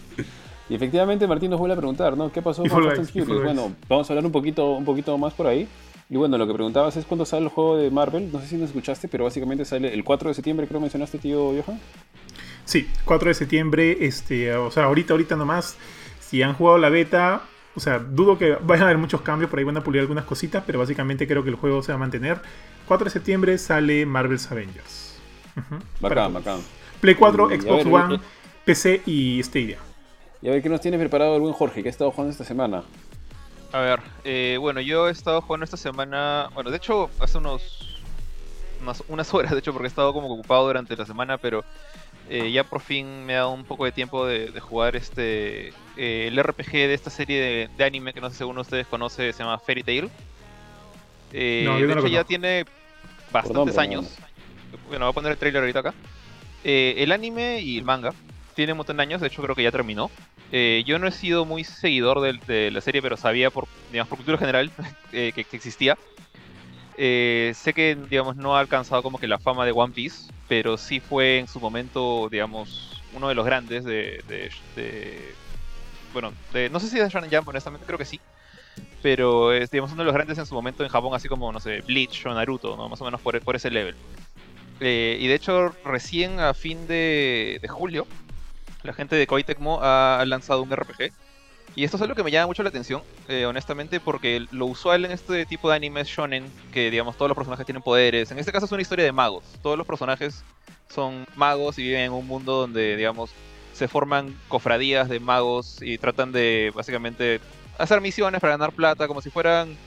Y 0.70 0.76
efectivamente 0.76 1.28
Martín 1.28 1.52
nos 1.52 1.60
vuelve 1.60 1.74
a 1.74 1.78
preguntar, 1.78 2.18
¿no? 2.18 2.32
¿Qué 2.32 2.42
pasó 2.42 2.64
con 2.64 2.84
Fast 2.84 2.98
and 3.00 3.10
Furious? 3.10 3.44
Bueno, 3.44 3.74
vamos 3.88 4.10
a 4.10 4.14
hablar 4.14 4.26
un 4.26 4.32
poquito, 4.32 4.72
un 4.74 4.86
poquito 4.86 5.18
más 5.18 5.34
por 5.34 5.48
ahí. 5.48 5.68
Y 6.10 6.16
bueno, 6.16 6.38
lo 6.38 6.48
que 6.48 6.54
preguntabas 6.54 6.96
es 6.96 7.06
cuándo 7.06 7.26
sale 7.26 7.44
el 7.44 7.50
juego 7.50 7.78
de 7.78 7.92
Marvel. 7.92 8.32
No 8.32 8.40
sé 8.40 8.48
si 8.48 8.56
nos 8.56 8.70
escuchaste, 8.70 9.08
pero 9.08 9.26
básicamente 9.26 9.66
sale 9.66 9.94
el 9.94 10.04
4 10.04 10.30
de 10.30 10.34
septiembre, 10.34 10.68
creo 10.68 10.80
mencionaste, 10.80 11.20
tío 11.20 11.52
Johan. 11.52 11.80
Sí, 12.66 12.88
4 13.06 13.30
de 13.30 13.34
septiembre, 13.34 13.98
este, 14.02 14.54
o 14.56 14.72
sea, 14.72 14.86
ahorita, 14.86 15.14
ahorita 15.14 15.36
nomás, 15.36 15.78
si 16.20 16.42
han 16.42 16.54
jugado 16.54 16.78
la 16.78 16.90
beta, 16.90 17.44
o 17.78 17.80
sea, 17.80 18.00
dudo 18.00 18.40
que 18.40 18.58
vayan 18.64 18.86
a 18.86 18.86
haber 18.88 18.98
muchos 18.98 19.22
cambios, 19.22 19.52
por 19.52 19.60
ahí 19.60 19.66
van 19.66 19.78
a 19.78 19.84
pulir 19.84 20.02
algunas 20.02 20.26
cositas, 20.26 20.64
pero 20.66 20.80
básicamente 20.80 21.28
creo 21.28 21.44
que 21.44 21.52
el 21.52 21.56
juego 21.56 21.84
se 21.84 21.92
va 21.92 21.98
a 21.98 22.00
mantener. 22.00 22.42
4 22.88 23.06
de 23.06 23.12
septiembre 23.12 23.58
sale 23.60 24.04
Marvel's 24.04 24.52
Avengers. 24.52 25.20
bacán, 26.02 26.34
bacán. 26.34 26.60
Play 27.00 27.14
4, 27.14 27.50
Xbox 27.50 27.86
One, 27.86 28.16
eh, 28.16 28.20
PC 28.66 29.04
y 29.06 29.44
Stadia. 29.44 29.78
Y 30.42 30.48
a 30.48 30.54
ver 30.54 30.64
qué 30.64 30.70
nos 30.70 30.82
tiene 30.82 30.98
preparado 30.98 31.36
el 31.36 31.42
buen 31.42 31.54
Jorge, 31.54 31.84
que 31.84 31.90
ha 31.90 31.92
estado 31.92 32.10
jugando 32.10 32.32
esta 32.32 32.44
semana. 32.44 32.82
A 33.72 33.80
ver, 33.80 34.00
eh, 34.24 34.58
bueno, 34.60 34.82
yo 34.82 35.08
he 35.08 35.12
estado 35.12 35.42
jugando 35.42 35.64
esta 35.64 35.78
semana, 35.78 36.50
bueno, 36.56 36.72
de 36.72 36.78
hecho, 36.78 37.12
hace 37.20 37.38
unos, 37.38 38.02
unas, 38.82 39.04
unas 39.08 39.32
horas, 39.36 39.52
de 39.52 39.60
hecho, 39.60 39.72
porque 39.72 39.86
he 39.86 39.90
estado 39.90 40.14
como 40.14 40.34
ocupado 40.34 40.66
durante 40.66 40.98
la 40.98 41.06
semana, 41.06 41.38
pero 41.38 41.64
eh, 42.30 42.52
ya 42.52 42.64
por 42.66 42.82
fin 42.82 43.26
me 43.26 43.36
ha 43.36 43.38
dado 43.38 43.52
un 43.52 43.64
poco 43.64 43.86
de 43.86 43.94
tiempo 43.94 44.26
de, 44.26 44.52
jugar 44.60 44.98
este 44.98 45.70
eh, 45.96 46.28
el 46.28 46.42
RPG 46.42 46.72
de 46.72 46.94
esta 46.94 47.10
serie 47.10 47.70
de, 47.76 47.84
anime 47.84 48.14
que 48.14 48.20
no 48.20 48.30
sé 48.30 48.38
si 48.38 48.44
alguno 48.44 48.60
de 48.60 48.64
ustedes 48.64 48.88
conoce, 48.88 49.32
se 49.32 49.40
llama 49.40 49.58
Fairy 49.60 49.84
Tail. 49.84 50.10
Eh, 51.32 51.68
de 51.68 51.94
hecho 51.94 52.08
ya 52.08 52.24
tiene 52.24 52.66
bastantes 53.32 53.78
años. 53.78 54.18
Bueno, 54.90 55.06
voy 55.06 55.12
a 55.12 55.14
poner 55.14 55.32
el 55.32 55.38
trailer 55.38 55.62
ahorita 55.62 55.80
acá. 55.80 55.94
el 56.64 57.12
anime 57.12 57.62
y 57.62 57.78
el 57.78 57.86
manga 57.86 58.14
tiene 58.56 58.74
un 58.74 58.78
montón 58.78 58.98
de 58.98 59.04
años, 59.04 59.22
de 59.22 59.28
hecho 59.28 59.42
creo 59.42 59.56
que 59.56 59.64
ya 59.64 59.72
terminó. 59.72 60.12
yo 60.52 61.00
no 61.00 61.08
he 61.08 61.12
sido 61.12 61.46
muy 61.46 61.64
seguidor 61.64 62.20
de, 62.20 62.72
la 62.72 62.82
serie, 62.82 63.02
pero 63.02 63.16
sabía 63.16 63.52
por, 63.52 63.68
digamos, 63.92 64.10
por 64.10 64.18
cultura 64.18 64.38
general 64.38 64.70
que, 65.12 65.32
que, 65.34 65.60
existía. 66.98 67.54
sé 67.54 67.74
que 67.74 67.98
digamos 68.10 68.36
no 68.36 68.56
ha 68.56 68.60
alcanzado 68.60 69.04
como 69.04 69.18
que 69.18 69.28
la 69.28 69.40
fama 69.40 69.66
de 69.66 69.72
One 69.72 69.94
Piece, 69.94 70.32
pero 70.48 70.78
sí 70.78 71.00
fue 71.00 71.40
en 71.40 71.48
su 71.48 71.60
momento, 71.60 72.28
digamos, 72.30 73.02
uno 73.14 73.28
de 73.30 73.36
los 73.36 73.46
grandes 73.46 73.84
de, 73.84 75.34
bueno, 76.14 76.32
no 76.72 76.80
sé 76.80 76.88
si 76.88 77.00
es 77.00 77.10
Shonen 77.10 77.32
Jump, 77.32 77.48
honestamente 77.48 77.86
creo 77.86 77.98
que 77.98 78.06
sí, 78.06 78.20
pero 79.02 79.54
es 79.54 79.70
digamos 79.70 79.92
uno 79.92 80.02
de 80.02 80.06
los 80.06 80.14
grandes 80.14 80.38
en 80.38 80.46
su 80.46 80.56
momento 80.56 80.84
en 80.84 80.90
Japón, 80.90 81.14
así 81.14 81.28
como, 81.28 81.52
no 81.52 81.60
sé, 81.60 81.82
Bleach 81.82 82.26
o 82.26 82.34
Naruto, 82.34 82.76
¿no? 82.76 82.90
más 82.90 83.02
o 83.02 83.06
menos 83.06 83.22
por, 83.22 83.56
ese 83.56 83.70
level. 83.70 83.96
Eh, 84.80 85.18
y 85.20 85.28
de 85.28 85.34
hecho, 85.34 85.70
recién 85.84 86.40
a 86.40 86.54
fin 86.54 86.88
de, 86.88 87.60
julio, 87.68 88.08
la 88.84 88.94
gente 88.94 89.16
de 89.16 89.28
Koei 89.28 89.44
Tecmo 89.44 89.80
ha 89.82 90.24
lanzado 90.26 90.64
un 90.64 90.72
RPG. 90.72 91.12
Y 91.78 91.84
esto 91.84 91.96
es 91.96 92.02
algo 92.02 92.16
que 92.16 92.24
me 92.24 92.32
llama 92.32 92.48
mucho 92.48 92.64
la 92.64 92.70
atención, 92.70 93.04
eh, 93.28 93.46
honestamente, 93.46 94.00
porque 94.00 94.48
lo 94.50 94.66
usual 94.66 95.06
en 95.06 95.12
este 95.12 95.46
tipo 95.46 95.70
de 95.70 95.76
animes 95.76 96.08
shonen, 96.08 96.52
que 96.74 96.90
digamos 96.90 97.16
todos 97.16 97.30
los 97.30 97.36
personajes 97.36 97.68
tienen 97.68 97.84
poderes, 97.84 98.32
en 98.32 98.40
este 98.40 98.52
caso 98.52 98.66
es 98.66 98.72
una 98.72 98.82
historia 98.82 99.06
de 99.06 99.12
magos. 99.12 99.44
Todos 99.62 99.78
los 99.78 99.86
personajes 99.86 100.44
son 100.90 101.28
magos 101.36 101.78
y 101.78 101.84
viven 101.84 102.02
en 102.02 102.14
un 102.14 102.26
mundo 102.26 102.62
donde, 102.62 102.96
digamos, 102.96 103.30
se 103.74 103.88
forman 103.88 104.36
cofradías 104.48 105.08
de 105.08 105.20
magos 105.20 105.78
y 105.84 106.00
tratan 106.00 106.32
de 106.32 106.72
básicamente 106.74 107.40
hacer 107.78 108.02
misiones 108.02 108.42
para 108.42 108.54
ganar 108.54 108.72
plata, 108.72 109.08
como 109.08 109.22
si 109.22 109.30
fueran 109.30 109.78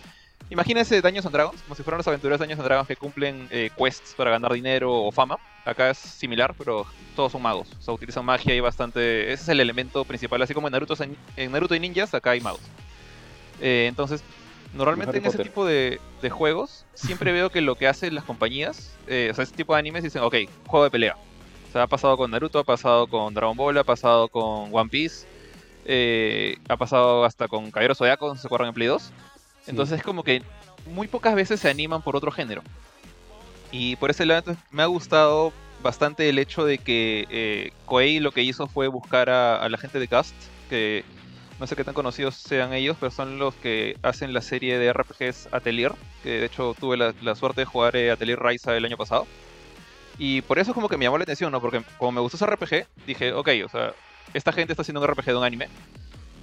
Imagínense 0.48 1.00
Daños 1.00 1.24
and 1.26 1.35
Dragons, 1.35 1.62
como 1.62 1.76
si 1.76 1.83
fueran 1.85 1.98
los 1.98 2.09
aventureros 2.09 2.40
de 2.40 2.46
Daños 2.46 2.59
and 2.59 2.66
Dragons 2.66 2.88
que 2.88 2.96
cumplen 2.96 3.46
eh, 3.50 3.70
quests 3.76 4.14
para 4.16 4.31
ganar 4.31 4.53
dinero 4.53 4.92
o 4.92 5.12
fama. 5.12 5.38
Acá 5.64 5.90
es 5.90 5.98
similar, 5.98 6.55
pero 6.59 6.87
todos 7.14 7.31
son 7.31 7.42
magos. 7.42 7.68
O 7.79 7.83
sea, 7.83 7.94
utilizan 7.94 8.24
magia 8.24 8.55
y 8.55 8.61
bastante. 8.61 9.33
Ese 9.33 9.42
es 9.44 9.48
el 9.50 9.61
elemento 9.61 10.05
principal. 10.05 10.42
Así 10.42 10.53
como 10.53 10.66
en 10.66 10.72
Naruto, 10.72 10.94
en 11.37 11.53
Naruto 11.53 11.74
y 11.76 11.81
Ninjas, 11.81 12.14
acá 12.14 12.31
hay 12.31 12.40
magos. 12.40 12.62
Eh, 13.61 13.87
entonces, 13.88 14.24
normalmente 14.74 15.18
en 15.18 15.26
ese 15.26 15.38
tipo 15.38 15.64
de, 15.64 16.00
juegos, 16.31 16.85
siempre 16.94 17.31
veo 17.33 17.50
que 17.50 17.61
lo 17.61 17.76
que 17.76 17.87
hacen 17.87 18.16
las 18.16 18.24
compañías, 18.24 18.92
eh, 19.07 19.29
o 19.31 19.35
sea, 19.35 19.44
ese 19.44 19.55
tipo 19.55 19.74
de 19.74 19.79
animes 19.79 20.03
dicen, 20.03 20.22
ok, 20.22 20.35
juego 20.66 20.85
de 20.85 20.90
pelea. 20.90 21.16
O 21.68 21.72
sea, 21.72 21.85
ha 21.85 21.87
pasado 21.87 22.16
con 22.16 22.31
Naruto, 22.31 22.59
ha 22.59 22.64
pasado 22.64 23.07
con 23.07 23.33
Dragon 23.35 23.57
Ball, 23.57 23.79
ha 23.79 23.85
pasado 23.85 24.26
con 24.26 24.74
One 24.74 24.90
Piece, 24.90 25.29
ha 26.68 26.76
pasado 26.76 27.24
hasta 27.24 27.46
con 27.46 27.70
Caballero 27.70 27.94
Zodiaco, 27.94 28.35
¿se 28.35 28.48
acuerdan 28.48 28.68
en 28.68 28.74
Play 28.74 28.88
2? 28.88 29.12
Entonces 29.66 29.99
es 29.99 30.05
como 30.05 30.25
que 30.25 30.42
muy 30.87 31.09
pocas 31.09 31.35
veces 31.35 31.61
se 31.61 31.70
animan 31.70 32.03
por 32.03 32.16
otro 32.16 32.31
género. 32.31 32.62
Y 33.73 33.96
por 33.96 34.11
ese 34.11 34.27
lado 34.27 34.57
me 34.70 34.83
ha 34.83 34.87
gustado 34.87 35.53
bastante 35.83 36.29
el 36.29 36.38
hecho 36.38 36.64
de 36.64 36.79
que 36.79 37.27
eh, 37.31 37.73
Koei 37.87 38.20
lo 38.20 38.33
que 38.33 38.42
hizo 38.42 38.66
fue 38.66 38.88
buscar 38.88 39.31
a, 39.31 39.68
la 39.68 39.79
gente 39.79 39.99
de 39.99 40.09
Cast, 40.09 40.35
que 40.68 41.05
no 41.59 41.66
sé 41.66 41.77
qué 41.77 41.85
tan 41.85 41.94
conocidos 41.94 42.35
sean 42.35 42.73
ellos, 42.73 42.96
pero 42.99 43.11
son 43.11 43.38
los 43.38 43.55
que 43.55 43.96
hacen 44.03 44.33
la 44.33 44.40
serie 44.40 44.79
de 44.79 44.92
RPGs 44.92 45.49
Atelier, 45.53 45.92
que 46.23 46.40
de 46.40 46.46
hecho 46.46 46.75
tuve 46.79 46.96
la, 46.96 47.35
suerte 47.35 47.62
de 47.62 47.64
jugar 47.66 47.96
eh, 47.96 48.11
Atelier 48.11 48.38
Raiza 48.38 48.77
el 48.77 48.85
año 48.85 48.96
pasado. 48.96 49.27
Y 50.18 50.42
por 50.42 50.59
eso 50.59 50.73
es 50.73 50.75
como 50.75 50.88
que 50.88 50.96
me 50.96 51.05
llamó 51.05 51.18
la 51.18 51.23
atención, 51.25 51.51
¿no? 51.51 51.61
Porque 51.61 51.83
como 51.96 52.12
me 52.12 52.20
gustó 52.20 52.37
ese 52.37 52.46
RPG, 52.46 52.87
dije, 53.07 53.33
ok, 53.33 53.49
o 53.64 53.68
sea, 53.68 53.94
esta 54.35 54.53
gente 54.53 54.73
está 54.73 54.83
haciendo 54.83 55.01
un 55.01 55.07
RPG 55.07 55.27
de 55.27 55.37
un 55.37 55.44
anime. 55.44 55.68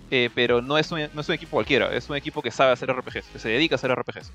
Eh, 0.09 0.29
pero 0.33 0.61
no 0.61 0.77
es, 0.77 0.91
un, 0.91 1.01
no 1.13 1.21
es 1.21 1.27
un 1.27 1.35
equipo 1.35 1.51
cualquiera, 1.51 1.93
es 1.93 2.09
un 2.09 2.15
equipo 2.15 2.41
que 2.41 2.51
sabe 2.51 2.71
hacer 2.71 2.89
RPGs, 2.89 3.25
que 3.33 3.39
se 3.39 3.49
dedica 3.49 3.75
a 3.75 3.77
hacer 3.77 3.93
RPGs. 3.93 4.31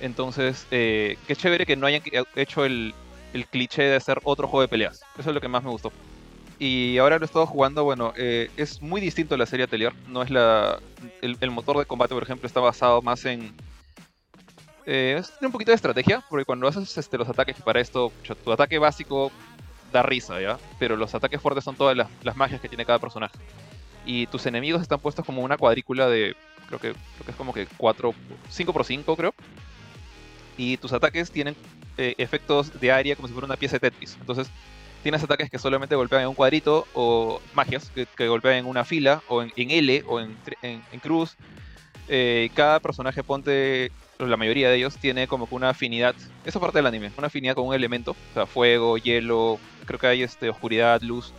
Entonces, 0.00 0.66
eh, 0.70 1.18
qué 1.26 1.36
chévere 1.36 1.66
que 1.66 1.76
no 1.76 1.86
hayan 1.86 2.02
hecho 2.36 2.64
el, 2.64 2.94
el, 3.34 3.46
cliché 3.46 3.82
de 3.82 3.96
hacer 3.96 4.18
otro 4.24 4.48
juego 4.48 4.62
de 4.62 4.68
peleas. 4.68 5.02
Eso 5.18 5.28
es 5.28 5.34
lo 5.34 5.40
que 5.40 5.48
más 5.48 5.62
me 5.62 5.70
gustó. 5.70 5.92
Y 6.58 6.98
ahora 6.98 7.18
lo 7.18 7.24
he 7.24 7.26
estado 7.26 7.46
jugando, 7.46 7.84
bueno, 7.84 8.12
eh, 8.16 8.50
es 8.56 8.82
muy 8.82 9.00
distinto 9.00 9.34
a 9.34 9.38
la 9.38 9.46
serie 9.46 9.64
Atelier. 9.64 9.94
No 10.08 10.22
es 10.22 10.30
la. 10.30 10.78
El, 11.22 11.50
motor 11.50 11.78
de 11.78 11.86
combate, 11.86 12.14
por 12.14 12.22
ejemplo, 12.22 12.46
está 12.46 12.60
basado 12.60 13.02
más 13.02 13.24
en. 13.24 13.54
Eh, 14.86 15.22
tiene 15.38 15.46
un 15.46 15.52
poquito 15.52 15.70
de 15.70 15.76
estrategia, 15.76 16.24
porque 16.28 16.44
cuando 16.44 16.66
haces 16.66 16.96
este, 16.98 17.18
los 17.18 17.28
ataques, 17.28 17.56
para 17.62 17.80
esto, 17.80 18.12
tu 18.44 18.52
ataque 18.52 18.78
básico 18.78 19.30
da 19.92 20.02
risa, 20.02 20.40
¿ya? 20.40 20.58
Pero 20.78 20.96
los 20.96 21.14
ataques 21.14 21.40
fuertes 21.40 21.64
son 21.64 21.76
todas 21.76 21.96
las, 21.96 22.08
las 22.22 22.36
magias 22.36 22.60
que 22.60 22.68
tiene 22.68 22.84
cada 22.84 22.98
personaje 22.98 23.38
y 24.04 24.26
tus 24.26 24.46
enemigos 24.46 24.82
están 24.82 25.00
puestos 25.00 25.24
como 25.24 25.42
una 25.42 25.56
cuadrícula 25.56 26.08
de, 26.08 26.34
creo 26.66 26.80
que, 26.80 26.92
creo 26.92 27.24
que 27.24 27.30
es 27.30 27.36
como 27.36 27.52
que 27.52 27.66
4, 27.76 28.14
5 28.48 28.72
por 28.72 28.84
5 28.84 29.16
creo. 29.16 29.34
Y 30.56 30.76
tus 30.76 30.92
ataques 30.92 31.30
tienen 31.30 31.56
eh, 31.96 32.14
efectos 32.18 32.78
de 32.80 32.92
área 32.92 33.16
como 33.16 33.28
si 33.28 33.34
fuera 33.34 33.46
una 33.46 33.56
pieza 33.56 33.76
de 33.76 33.90
Tetris. 33.90 34.16
Entonces 34.20 34.50
tienes 35.02 35.22
ataques 35.22 35.50
que 35.50 35.58
solamente 35.58 35.94
golpean 35.94 36.22
en 36.22 36.28
un 36.28 36.34
cuadrito 36.34 36.86
o 36.94 37.40
magias 37.54 37.90
que, 37.90 38.28
golpean 38.28 38.56
en 38.56 38.66
una 38.66 38.84
fila 38.84 39.22
o 39.28 39.42
en, 39.42 39.52
L 39.56 40.04
o 40.06 40.20
en, 40.20 40.36
en, 40.62 41.00
cruz. 41.00 41.36
Eh, 42.08 42.50
cada 42.54 42.80
personaje 42.80 43.22
ponte, 43.22 43.92
la 44.18 44.36
mayoría 44.36 44.68
de 44.68 44.76
ellos 44.76 44.96
tiene 44.96 45.28
como 45.28 45.48
que 45.48 45.54
una 45.54 45.70
afinidad, 45.70 46.14
esa 46.44 46.60
parte 46.60 46.78
del 46.78 46.86
anime, 46.86 47.12
una 47.16 47.28
afinidad 47.28 47.54
con 47.54 47.66
un 47.68 47.74
elemento, 47.74 48.12
o 48.12 48.34
sea, 48.34 48.46
fuego, 48.46 48.98
hielo, 48.98 49.58
creo 49.86 49.98
que 49.98 50.06
hay 50.08 50.22
este, 50.22 50.50
oscuridad, 50.50 51.00
luz. 51.02 51.32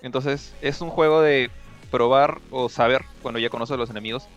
Entonces 0.00 0.54
es 0.62 0.80
un 0.80 0.90
juego 0.90 1.20
de 1.20 1.50
probar 1.90 2.40
o 2.50 2.68
saber, 2.68 3.04
cuando 3.22 3.38
ya 3.38 3.50
conoces 3.50 3.74
a 3.74 3.76
los 3.76 3.90
enemigos, 3.90 4.28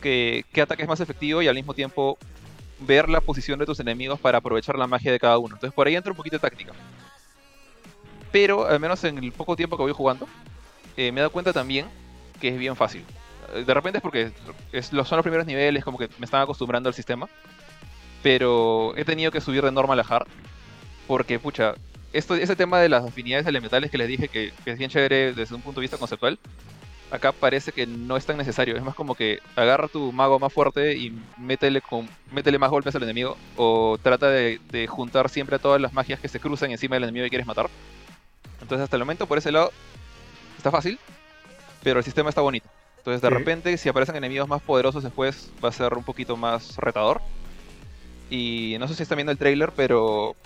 que, 0.00 0.44
qué 0.52 0.62
ataque 0.62 0.82
es 0.82 0.88
más 0.88 1.00
efectivo 1.00 1.42
y 1.42 1.48
al 1.48 1.54
mismo 1.54 1.74
tiempo 1.74 2.18
ver 2.80 3.08
la 3.08 3.20
posición 3.20 3.58
de 3.58 3.66
tus 3.66 3.80
enemigos 3.80 4.20
para 4.20 4.38
aprovechar 4.38 4.78
la 4.78 4.86
magia 4.86 5.12
de 5.12 5.20
cada 5.20 5.38
uno. 5.38 5.54
Entonces 5.54 5.74
por 5.74 5.86
ahí 5.86 5.96
entra 5.96 6.12
un 6.12 6.16
poquito 6.16 6.36
de 6.36 6.40
táctica. 6.40 6.72
Pero 8.32 8.66
al 8.66 8.80
menos 8.80 9.02
en 9.04 9.18
el 9.18 9.32
poco 9.32 9.56
tiempo 9.56 9.76
que 9.76 9.84
voy 9.84 9.92
jugando, 9.92 10.26
eh, 10.96 11.12
me 11.12 11.20
he 11.20 11.22
dado 11.22 11.30
cuenta 11.30 11.52
también 11.52 11.86
que 12.40 12.48
es 12.48 12.58
bien 12.58 12.76
fácil. 12.76 13.04
De 13.66 13.74
repente 13.74 13.98
es 13.98 14.02
porque 14.02 14.32
es, 14.72 14.86
son 14.86 14.98
los 14.98 15.22
primeros 15.22 15.46
niveles, 15.46 15.84
como 15.84 15.98
que 15.98 16.08
me 16.18 16.24
están 16.24 16.42
acostumbrando 16.42 16.88
al 16.88 16.94
sistema. 16.94 17.28
Pero 18.22 18.96
he 18.96 19.04
tenido 19.04 19.30
que 19.30 19.40
subir 19.40 19.62
de 19.62 19.70
normal 19.70 20.00
a 20.00 20.02
hard. 20.02 20.26
Porque, 21.06 21.38
pucha, 21.38 21.74
esto, 22.14 22.34
ese 22.36 22.54
tema 22.54 22.78
de 22.78 22.88
las 22.88 23.04
afinidades 23.04 23.46
elementales 23.46 23.90
que 23.90 23.98
les 23.98 24.06
dije 24.06 24.28
que, 24.28 24.52
es 24.64 24.78
bien 24.78 24.88
chévere 24.88 25.32
desde 25.32 25.54
un 25.54 25.60
punto 25.60 25.80
de 25.80 25.84
vista 25.84 25.98
conceptual, 25.98 26.38
acá 27.10 27.32
parece 27.32 27.72
que 27.72 27.86
no 27.86 28.16
es 28.16 28.24
tan 28.24 28.36
necesario. 28.36 28.76
Es 28.76 28.84
más 28.84 28.94
como 28.94 29.16
que 29.16 29.40
agarra 29.56 29.88
tu 29.88 30.12
mago 30.12 30.38
más 30.38 30.52
fuerte 30.52 30.96
y 30.96 31.12
métele, 31.36 31.80
con, 31.80 32.08
métele 32.30 32.58
más 32.58 32.70
golpes 32.70 32.94
al 32.94 33.02
enemigo. 33.02 33.36
O 33.56 33.98
trata 34.00 34.30
de, 34.30 34.86
juntar 34.88 35.28
siempre 35.28 35.58
todas 35.58 35.80
las 35.80 35.92
magias 35.92 36.20
que 36.20 36.28
se 36.28 36.38
cruzan 36.38 36.70
encima 36.70 36.94
del 36.94 37.04
enemigo 37.04 37.24
que 37.24 37.30
quieres 37.30 37.48
matar. 37.48 37.68
Entonces 38.62 38.84
hasta 38.84 38.96
el 38.96 39.02
momento 39.02 39.26
por 39.26 39.38
ese 39.38 39.50
lado 39.50 39.72
está 40.56 40.70
fácil, 40.70 40.98
pero 41.82 41.98
el 41.98 42.04
sistema 42.04 42.28
está 42.28 42.40
bonito. 42.40 42.68
Entonces 42.98 43.20
de 43.20 43.30
repente 43.30 43.76
si 43.76 43.88
aparecen 43.88 44.14
enemigos 44.14 44.48
más 44.48 44.62
poderosos 44.62 45.02
después 45.02 45.50
va 45.62 45.68
a 45.68 45.72
ser 45.72 45.94
un 45.94 46.04
poquito 46.04 46.36
más 46.36 46.76
retador. 46.76 47.20
Y 48.30 48.76
no 48.78 48.86
sé 48.86 48.94
si 48.94 49.02
están 49.02 49.16
viendo 49.16 49.32
el 49.32 49.38
trailer, 49.38 49.72
pero 49.76 50.36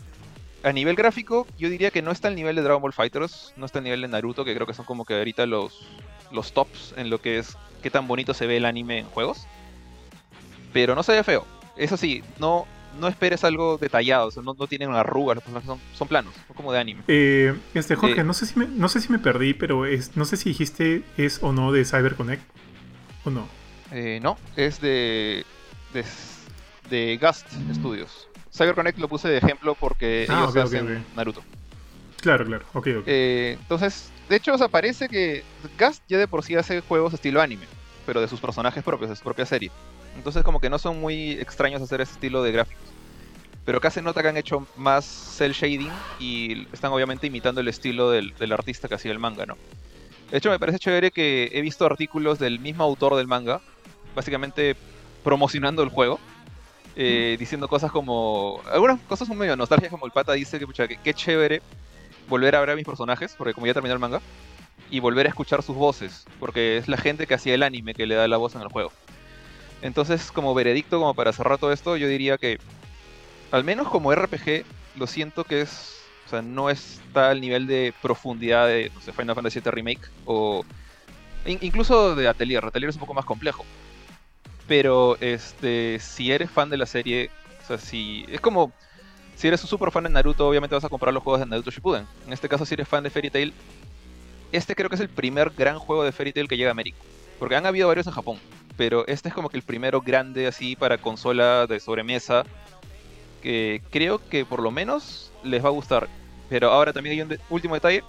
a 0.63 0.73
nivel 0.73 0.97
gráfico, 0.97 1.47
yo 1.59 1.69
diría 1.69 1.91
que 1.91 2.03
no 2.03 2.11
está 2.11 2.29
al 2.29 2.35
nivel 2.35 2.57
de 2.57 2.63
Dragon 2.63 2.83
Ball 2.83 2.93
Fighters, 2.93 3.53
no 3.57 3.67
está 3.67 3.79
al 3.79 3.85
nivel 3.85 4.01
de 4.03 4.09
Naruto, 4.09 4.45
que 4.45 4.55
creo 4.55 4.67
que 4.67 4.75
son 4.75 4.85
como 4.85 5.05
que 5.05 5.15
ahorita 5.15 5.47
los, 5.47 5.87
los 6.33 6.53
tops 6.53 6.95
en 6.97 7.11
lo 7.11 7.21
que 7.21 7.39
es 7.39 7.57
qué 7.83 7.91
tan 7.91 8.09
bonito 8.09 8.35
se 8.35 8.47
ve 8.47 8.57
el 8.57 8.65
anime 8.65 8.99
en 8.99 9.07
juegos. 9.07 9.47
Pero 10.73 10.95
no 10.95 11.03
se 11.03 11.13
ve 11.13 11.23
feo. 11.23 11.47
Eso 11.77 11.97
sí, 11.97 12.23
no, 12.39 12.67
no 12.99 13.09
esperes 13.09 13.45
algo 13.45 13.79
detallado, 13.79 14.31
no, 14.43 14.55
no 14.59 14.67
tienen 14.67 14.91
arrugas, 14.93 15.37
los 15.37 15.45
personajes 15.45 15.67
son, 15.67 15.81
son 15.95 16.09
planos, 16.09 16.35
son 16.47 16.57
como 16.57 16.73
de 16.73 16.79
anime. 16.81 17.03
Eh, 17.07 17.55
este 17.75 17.95
Jorge, 17.95 18.21
eh, 18.21 18.25
no 18.25 18.35
sé 18.35 18.47
si 18.47 18.59
me, 18.59 18.67
no 18.67 18.89
sé 18.89 19.01
si 19.01 19.13
me 19.13 19.19
perdí, 19.19 19.55
pero 19.55 19.87
es, 19.87 20.17
no 20.17 20.25
sé 20.25 20.37
si 20.37 20.51
dijiste 20.51 21.03
es 21.17 21.43
o 21.43 21.53
no 21.53 21.73
de 21.73 21.85
CyberConnect 21.85 22.43
o 23.25 23.31
no. 23.31 23.49
Eh, 23.93 24.19
no, 24.23 24.37
es 24.57 24.81
de, 24.81 25.45
de, 25.95 26.05
de 26.91 27.17
Gast 27.17 27.47
Studios. 27.75 28.28
CyberConnect 28.59 28.99
lo 28.99 29.09
puse 29.09 29.29
de 29.29 29.39
ejemplo 29.39 29.75
porque 29.75 30.27
ah, 30.29 30.49
ellos 30.51 30.57
hacen 30.57 31.05
Naruto. 31.17 31.43
Claro, 32.21 32.45
claro, 32.45 32.67
ok, 32.75 32.89
ok. 32.99 33.05
Eh, 33.07 33.57
entonces, 33.61 34.11
de 34.29 34.37
hecho, 34.37 34.53
o 34.53 34.59
sea, 34.59 34.69
parece 34.69 35.09
que 35.09 35.45
Gast 35.79 36.03
ya 36.09 36.19
de 36.19 36.27
por 36.27 36.43
sí 36.43 36.57
hace 36.57 36.81
juegos 36.81 37.15
estilo 37.15 37.41
anime, 37.41 37.67
pero 38.05 38.21
de 38.21 38.29
sus 38.29 38.41
personajes 38.41 38.83
propios, 38.83 39.11
de 39.11 39.17
su 39.17 39.23
propia 39.23 39.47
serie. 39.47 39.71
Entonces, 40.17 40.43
como 40.43 40.61
que 40.61 40.69
no 40.69 40.79
son 40.79 41.01
muy 41.01 41.33
extraños 41.33 41.81
hacer 41.81 42.01
ese 42.01 42.13
estilo 42.13 42.43
de 42.43 42.53
gráficos. 42.53 42.83
Pero 43.65 43.79
acá 43.79 43.91
se 43.91 44.03
nota 44.03 44.23
que 44.23 44.29
han 44.29 44.37
hecho 44.37 44.67
más 44.77 45.05
cel 45.05 45.53
shading 45.53 45.93
y 46.19 46.67
están 46.73 46.91
obviamente 46.91 47.27
imitando 47.27 47.61
el 47.61 47.69
estilo 47.69 48.11
del, 48.11 48.35
del 48.35 48.53
artista 48.53 48.89
que 48.89 48.95
hacía 48.95 49.13
el 49.13 49.19
manga, 49.19 49.47
¿no? 49.47 49.57
De 50.31 50.39
hecho, 50.39 50.51
me 50.51 50.59
parece 50.59 50.79
chévere 50.79 51.11
que 51.11 51.51
he 51.53 51.61
visto 51.61 51.87
artículos 51.87 52.39
del 52.39 52.59
mismo 52.59 52.83
autor 52.83 53.15
del 53.15 53.27
manga, 53.27 53.61
básicamente 54.15 54.75
promocionando 55.23 55.83
el 55.83 55.91
juego 55.91 56.19
eh, 57.01 57.37
diciendo 57.39 57.69
cosas 57.69 57.93
como. 57.93 58.61
Algunas 58.71 59.01
cosas 59.03 59.29
son 59.29 59.39
medio 59.39 59.57
nostalgia, 59.57 59.89
como 59.89 60.05
el 60.05 60.13
pata 60.13 60.33
dice 60.33 60.59
que, 60.59 60.67
pucha, 60.67 60.89
qué 60.89 61.15
chévere 61.15 61.63
volver 62.29 62.57
a 62.57 62.61
ver 62.61 62.71
a 62.71 62.77
mis 62.77 62.85
personajes, 62.85 63.35
porque 63.39 63.55
como 63.55 63.67
ya 63.67 63.73
terminó 63.73 63.95
el 63.95 64.01
manga, 64.01 64.21
y 64.91 65.01
volver 65.01 65.27
a 65.27 65.29
escuchar 65.29 65.63
sus 65.63 65.77
voces, 65.77 66.27
porque 66.41 66.77
es 66.77 66.89
la 66.89 66.97
gente 66.97 67.27
que 67.27 67.35
hacía 67.35 67.55
el 67.55 67.63
anime 67.63 67.95
que 67.95 68.07
le 68.07 68.17
da 68.17 68.27
la 68.27 68.37
voz 68.37 68.57
en 68.57 68.63
el 68.63 68.69
juego. 68.69 68.91
Entonces, 69.81 70.33
como 70.33 70.55
veredicto, 70.55 70.99
como 70.99 71.15
para 71.15 71.33
cerrar 71.33 71.59
todo 71.59 71.73
esto, 71.73 71.97
yo 71.97 72.09
diría 72.09 72.37
que, 72.37 72.59
al 73.53 73.63
menos 73.63 73.89
como 73.89 74.13
RPG, 74.13 74.65
lo 74.97 75.07
siento 75.07 75.45
que 75.45 75.63
es. 75.63 75.95
O 76.27 76.31
sea, 76.31 76.43
no 76.43 76.69
está 76.69 77.31
al 77.31 77.41
nivel 77.41 77.67
de 77.67 77.95
profundidad 78.03 78.67
de 78.67 78.91
no 78.95 79.01
sé, 79.01 79.13
Final 79.13 79.35
Fantasy 79.35 79.61
VII 79.61 79.71
Remake 79.71 80.03
o. 80.27 80.65
incluso 81.47 82.15
de 82.15 82.29
Atelier. 82.29 82.65
Atelier 82.65 82.91
es 82.91 82.97
un 82.97 83.01
poco 83.01 83.15
más 83.15 83.25
complejo. 83.25 83.65
Pero 84.69 85.17
este, 85.21 85.99
si 85.99 86.31
eres 86.31 86.51
fan 86.51 86.71
de 86.71 86.77
la 86.77 86.87
serie, 86.87 87.31
o 87.65 87.67
sea, 87.67 87.79
si 87.79 88.25
es 88.29 88.41
como 88.41 88.73
si 89.35 89.47
eres 89.47 89.63
un 89.63 89.69
super 89.69 89.91
fan 89.91 90.05
de 90.05 90.11
Naruto, 90.11 90.49
obviamente 90.49 90.75
vas 90.75 90.85
a 90.85 90.89
comprar 90.89 91.15
los 91.15 91.23
juegos 91.23 91.41
de 91.41 91.47
Naruto 91.47 91.71
Shippuden. 91.71 92.07
En 92.27 92.33
este 92.33 92.49
caso, 92.49 92.67
si 92.67 92.75
eres 92.75 92.89
fan 92.89 93.05
de 93.05 93.11
Fairy 93.11 93.31
Tail, 93.31 93.55
este 94.51 94.75
creo 94.75 94.89
que 94.89 94.97
es 94.97 95.01
el 95.01 95.09
primer 95.09 95.51
gran 95.51 95.79
juego 95.79 96.03
de 96.05 96.13
Fairy 96.13 96.33
Tail 96.33 96.49
que 96.49 96.57
llega 96.57 96.71
a 96.71 96.73
América. 96.73 96.99
Porque 97.39 97.55
han 97.55 97.65
habido 97.65 97.87
varios 97.87 98.09
en 98.09 98.13
Japón, 98.13 98.39
pero 98.77 99.07
este 99.07 99.29
es 99.29 99.35
como 99.35 99.49
que 99.49 99.57
el 99.57 99.63
primero 99.63 100.01
grande 100.01 100.49
así 100.49 100.75
para 100.75 100.99
consola 100.99 101.67
de 101.67 101.79
sobremesa. 101.79 102.45
Que 103.41 103.81
creo 103.91 104.21
que 104.29 104.45
por 104.45 104.61
lo 104.61 104.73
menos 104.73 105.31
les 105.45 105.65
va 105.65 105.69
a 105.69 105.73
gustar. 105.73 106.09
Pero 106.49 106.73
ahora 106.73 106.93
también 106.93 107.15
hay 107.15 107.23
un 107.23 107.39
último 107.49 107.75
detalle. 107.75 108.03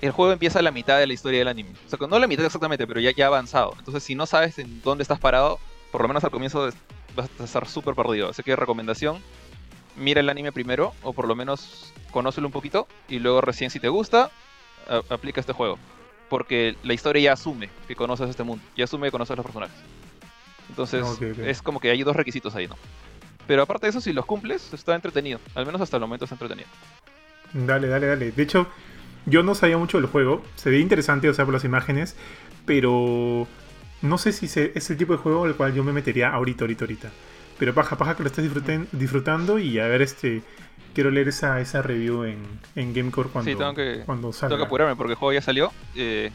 El 0.00 0.12
juego 0.12 0.30
empieza 0.30 0.60
a 0.60 0.62
la 0.62 0.70
mitad 0.70 1.00
de 1.00 1.08
la 1.08 1.12
historia 1.12 1.40
del 1.40 1.48
anime. 1.48 1.70
O 1.86 1.88
sea, 1.88 2.06
no 2.06 2.20
la 2.20 2.28
mitad 2.28 2.44
exactamente, 2.44 2.86
pero 2.86 3.00
ya, 3.00 3.10
ya 3.10 3.26
avanzado. 3.26 3.74
Entonces, 3.78 4.04
si 4.04 4.14
no 4.14 4.26
sabes 4.26 4.60
en 4.60 4.80
dónde 4.82 5.02
estás 5.02 5.18
parado, 5.18 5.58
por 5.90 6.02
lo 6.02 6.08
menos 6.08 6.24
al 6.24 6.30
comienzo 6.30 6.70
vas 7.16 7.30
a 7.40 7.44
estar 7.44 7.66
súper 7.66 7.94
perdido. 7.94 8.28
Así 8.28 8.42
que 8.42 8.56
recomendación, 8.56 9.22
mira 9.96 10.20
el 10.20 10.28
anime 10.28 10.52
primero, 10.52 10.92
o 11.02 11.12
por 11.12 11.26
lo 11.28 11.34
menos 11.34 11.92
conócelo 12.10 12.46
un 12.46 12.52
poquito, 12.52 12.88
y 13.08 13.18
luego 13.18 13.40
recién 13.40 13.70
si 13.70 13.80
te 13.80 13.88
gusta, 13.88 14.30
aplica 15.10 15.40
este 15.40 15.52
juego. 15.52 15.78
Porque 16.28 16.76
la 16.82 16.92
historia 16.92 17.22
ya 17.22 17.32
asume 17.32 17.70
que 17.86 17.96
conoces 17.96 18.28
este 18.28 18.42
mundo, 18.42 18.62
ya 18.76 18.84
asume 18.84 19.06
que 19.06 19.12
conoces 19.12 19.36
los 19.36 19.46
personajes. 19.46 19.76
Entonces, 20.68 21.04
es 21.38 21.62
como 21.62 21.80
que 21.80 21.90
hay 21.90 22.02
dos 22.02 22.14
requisitos 22.14 22.54
ahí, 22.54 22.68
¿no? 22.68 22.76
Pero 23.46 23.62
aparte 23.62 23.86
de 23.86 23.90
eso, 23.90 24.02
si 24.02 24.12
los 24.12 24.26
cumples, 24.26 24.74
está 24.74 24.94
entretenido. 24.94 25.40
Al 25.54 25.64
menos 25.64 25.80
hasta 25.80 25.96
el 25.96 26.02
momento 26.02 26.26
está 26.26 26.34
entretenido. 26.34 26.68
Dale, 27.54 27.88
dale, 27.88 28.06
dale. 28.06 28.30
De 28.30 28.42
hecho, 28.42 28.66
yo 29.24 29.42
no 29.42 29.54
sabía 29.54 29.78
mucho 29.78 29.98
del 29.98 30.06
juego. 30.06 30.42
Se 30.56 30.68
ve 30.68 30.80
interesante, 30.80 31.30
o 31.30 31.32
sea, 31.32 31.46
por 31.46 31.54
las 31.54 31.64
imágenes. 31.64 32.14
Pero 32.66 33.48
no 34.02 34.18
sé 34.18 34.32
si 34.32 34.46
es 34.46 34.90
el 34.90 34.96
tipo 34.96 35.12
de 35.12 35.18
juego 35.18 35.44
al 35.44 35.56
cual 35.56 35.74
yo 35.74 35.82
me 35.82 35.92
metería 35.92 36.30
ahorita, 36.30 36.64
ahorita, 36.64 36.84
ahorita. 36.84 37.10
Pero 37.58 37.74
paja, 37.74 37.98
paja 37.98 38.16
que 38.16 38.22
lo 38.22 38.28
estés 38.28 38.48
disfrutando 38.92 39.58
y 39.58 39.78
a 39.78 39.86
ver, 39.86 40.02
este. 40.02 40.42
Quiero 40.94 41.10
leer 41.10 41.28
esa, 41.28 41.60
esa 41.60 41.80
review 41.80 42.24
en, 42.24 42.38
en 42.74 42.92
Gamecore 42.92 43.28
cuando, 43.28 43.50
sí, 43.50 43.56
tengo 43.56 43.74
que, 43.74 44.02
cuando 44.04 44.32
salga. 44.32 44.48
Tengo 44.48 44.64
que 44.64 44.66
apurarme 44.66 44.96
porque 44.96 45.12
el 45.12 45.18
juego 45.18 45.32
ya 45.32 45.42
salió. 45.42 45.70
Eh, 45.94 46.30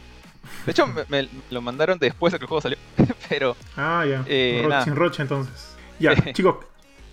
de 0.64 0.70
hecho, 0.70 0.86
me, 0.86 1.28
lo 1.50 1.60
mandaron 1.60 1.98
después 1.98 2.32
de 2.32 2.38
que 2.38 2.44
el 2.44 2.48
juego 2.48 2.62
salió. 2.62 2.78
pero. 3.28 3.56
Ah, 3.76 4.04
ya. 4.08 4.24
Eh, 4.26 4.66
sin 4.84 4.94
rocha 4.94 5.22
entonces. 5.22 5.76
Ya, 5.98 6.14
chicos, 6.32 6.56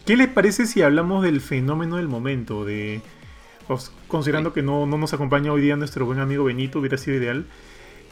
¿qué 0.06 0.16
les 0.16 0.30
parece 0.30 0.66
si 0.66 0.82
hablamos 0.82 1.24
del 1.24 1.42
fenómeno 1.42 1.98
del 1.98 2.08
momento? 2.08 2.64
De. 2.64 3.02
Pues, 3.68 3.92
considerando 4.08 4.54
que 4.54 4.62
no, 4.62 4.86
no 4.86 4.98
nos 4.98 5.14
acompaña 5.14 5.52
hoy 5.52 5.62
día 5.62 5.76
nuestro 5.76 6.06
buen 6.06 6.20
amigo 6.20 6.46
Benito, 6.46 6.80
hubiera 6.80 6.98
sido 6.98 7.18
ideal 7.18 7.46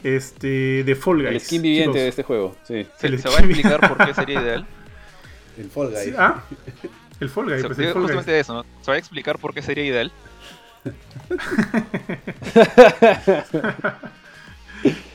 este, 0.02 0.84
de 0.84 0.94
Fall 0.94 1.22
Guys. 1.22 1.30
El 1.30 1.40
skin 1.40 1.62
viviente 1.62 1.98
de 1.98 2.08
este 2.08 2.22
juego, 2.22 2.56
sí. 2.64 2.86
¿Se, 2.98 3.08
va 3.08 3.36
a 3.36 3.40
explicar 3.40 3.80
por 3.88 4.06
qué 4.06 4.14
sería 4.14 4.40
ideal? 4.40 4.66
El 5.58 5.68
Fall 5.70 5.90
Guys. 5.90 6.14
¿Ah? 6.16 6.42
El 7.18 7.28
Fall 7.28 7.50
Guys. 7.50 7.66
pues 7.66 7.78
el 7.78 7.92
justamente 7.92 8.40
eso, 8.40 8.54
¿no? 8.54 8.64
¿Se 8.80 8.90
va 8.90 8.94
a 8.94 8.98
explicar 8.98 9.38
por 9.38 9.52
qué 9.52 9.60
sería 9.60 9.84
ideal? 9.84 10.10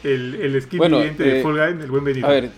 el, 0.03 0.35
el 0.35 0.61
skin 0.61 0.79
viviente 0.79 1.23
de 1.23 1.39
eh, 1.39 1.43
Fall 1.43 1.53
Guys, 1.53 1.83
el 1.83 1.89
buen 1.89 2.03
Benito. 2.03 2.27
A 2.27 2.31
ver. 2.31 2.51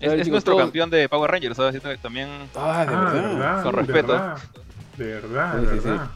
Es, 0.00 0.28
nuestro 0.28 0.56
campeón 0.56 0.90
de 0.90 1.08
Power 1.08 1.30
Rangers, 1.30 1.56
¿sabes? 1.56 1.80
También. 2.02 2.28
Ah, 2.54 2.84
de 2.84 2.94
ah, 2.94 3.10
verdad. 3.12 3.62
Con 3.62 3.72
respeto. 3.74 4.34
De 4.96 5.06
verdad, 5.06 5.54
de 5.54 5.66
verdad. 5.66 6.10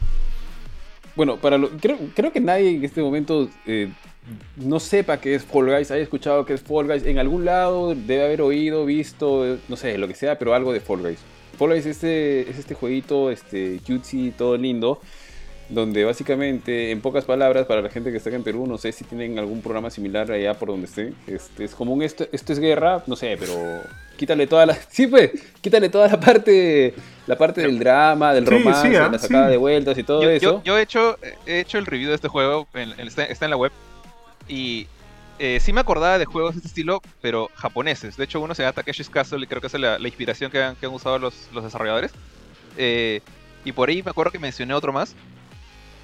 Bueno, 1.15 1.37
para 1.37 1.57
lo, 1.57 1.69
creo, 1.69 1.97
creo 2.15 2.31
que 2.31 2.39
nadie 2.39 2.75
en 2.75 2.83
este 2.83 3.01
momento 3.01 3.49
eh, 3.65 3.91
no 4.55 4.79
sepa 4.79 5.19
qué 5.19 5.35
es 5.35 5.43
Fall 5.43 5.65
Guys, 5.65 5.91
haya 5.91 6.03
escuchado 6.03 6.45
que 6.45 6.53
es 6.53 6.61
Fall 6.61 6.87
Guys, 6.87 7.05
en 7.05 7.17
algún 7.17 7.45
lado 7.45 7.95
debe 7.95 8.25
haber 8.25 8.41
oído, 8.41 8.85
visto, 8.85 9.57
no 9.67 9.75
sé, 9.75 9.97
lo 9.97 10.07
que 10.07 10.15
sea, 10.15 10.37
pero 10.37 10.53
algo 10.53 10.73
de 10.73 10.79
Fall 10.79 11.01
Guys. 11.01 11.19
Fall 11.57 11.69
Guys 11.69 11.85
es 11.85 11.97
este, 11.97 12.49
es 12.49 12.59
este 12.59 12.73
jueguito, 12.73 13.31
este, 13.31 13.79
cutesy, 13.85 14.31
todo 14.31 14.57
lindo, 14.57 15.01
donde 15.69 16.03
básicamente, 16.03 16.91
en 16.91 17.01
pocas 17.01 17.25
palabras, 17.25 17.65
para 17.65 17.81
la 17.81 17.89
gente 17.89 18.11
que 18.11 18.17
está 18.17 18.29
en 18.29 18.43
Perú, 18.43 18.67
no 18.67 18.77
sé 18.77 18.91
si 18.91 19.03
tienen 19.05 19.39
algún 19.39 19.61
programa 19.61 19.89
similar 19.89 20.31
allá 20.31 20.53
por 20.53 20.69
donde 20.69 20.85
esté, 20.85 21.13
este, 21.27 21.63
es 21.63 21.73
como 21.73 21.93
un 21.93 22.03
esto, 22.03 22.27
esto 22.31 22.53
es 22.53 22.59
guerra, 22.59 23.03
no 23.07 23.15
sé, 23.15 23.37
pero 23.39 23.53
quítale 24.17 24.45
toda 24.45 24.67
la, 24.67 24.75
sí 24.89 25.07
pues, 25.07 25.31
quítale 25.61 25.89
toda 25.89 26.07
la 26.07 26.19
parte, 26.19 26.93
la 27.25 27.37
parte 27.37 27.61
del 27.61 27.79
drama, 27.79 28.33
del 28.33 28.45
romance, 28.45 28.95
¿ah? 28.97 29.09
la 29.11 29.17
sacada 29.17 29.47
de 29.47 29.57
vueltas 29.57 29.97
y 29.97 30.03
todo 30.03 30.29
eso. 30.29 30.61
Yo, 30.63 30.77
he 30.77 30.83
hecho, 30.83 31.17
he 31.47 31.61
hecho 31.61 31.79
el 31.79 31.87
review 31.87 32.09
de 32.09 32.15
este 32.15 32.27
juego, 32.27 32.67
está 32.73 33.45
en 33.45 33.49
la 33.49 33.57
web, 33.57 33.71
y 34.47 34.87
eh, 35.39 35.59
sí 35.59 35.73
me 35.73 35.81
acordaba 35.81 36.19
de 36.19 36.25
juegos 36.25 36.53
de 36.53 36.57
este 36.59 36.67
estilo, 36.67 37.01
pero 37.21 37.49
japoneses. 37.55 38.15
De 38.15 38.25
hecho, 38.25 38.39
uno 38.39 38.53
se 38.53 38.61
llama 38.61 38.73
Takeshi's 38.73 39.09
Castle 39.09 39.43
y 39.43 39.47
creo 39.47 39.59
que 39.59 39.67
es 39.67 39.73
la, 39.73 39.97
inspiración 39.99 40.51
que 40.51 40.61
han, 40.61 40.75
usado 40.91 41.17
los, 41.17 41.49
desarrolladores. 41.51 42.11
Eh, 42.77 43.21
y 43.65 43.71
por 43.71 43.89
ahí 43.89 44.03
me 44.03 44.11
acuerdo 44.11 44.31
que 44.31 44.39
mencioné 44.39 44.73
otro 44.73 44.93
más. 44.93 45.15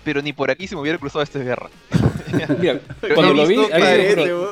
Pero 0.04 0.22
ni 0.22 0.34
por 0.34 0.50
aquí 0.50 0.68
se 0.68 0.76
me 0.76 0.82
hubiera 0.82 0.98
cruzado 0.98 1.22
este 1.22 1.44
guerra. 1.44 1.70
Mira, 2.60 2.80
cuando 3.14 3.34
lo 3.34 3.46
vi, 3.46 3.60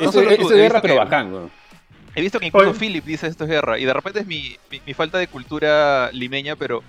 esto 0.02 0.22
es 0.22 0.50
guerra, 0.50 0.82
pero 0.82 0.98
bacán, 0.98 1.50
He 2.14 2.22
visto 2.22 2.40
que 2.40 2.46
incluso 2.46 2.74
Philip 2.74 3.04
dice 3.04 3.28
esto 3.28 3.46
es 3.46 3.50
guerra. 3.50 3.80
Y 3.80 3.86
de 3.86 3.94
repente 3.94 4.20
es 4.20 4.28
mi, 4.28 4.56
mi, 4.86 4.94
falta 4.94 5.18
de 5.18 5.28
cultura 5.28 6.12
limeña, 6.14 6.56
pero 6.56 6.84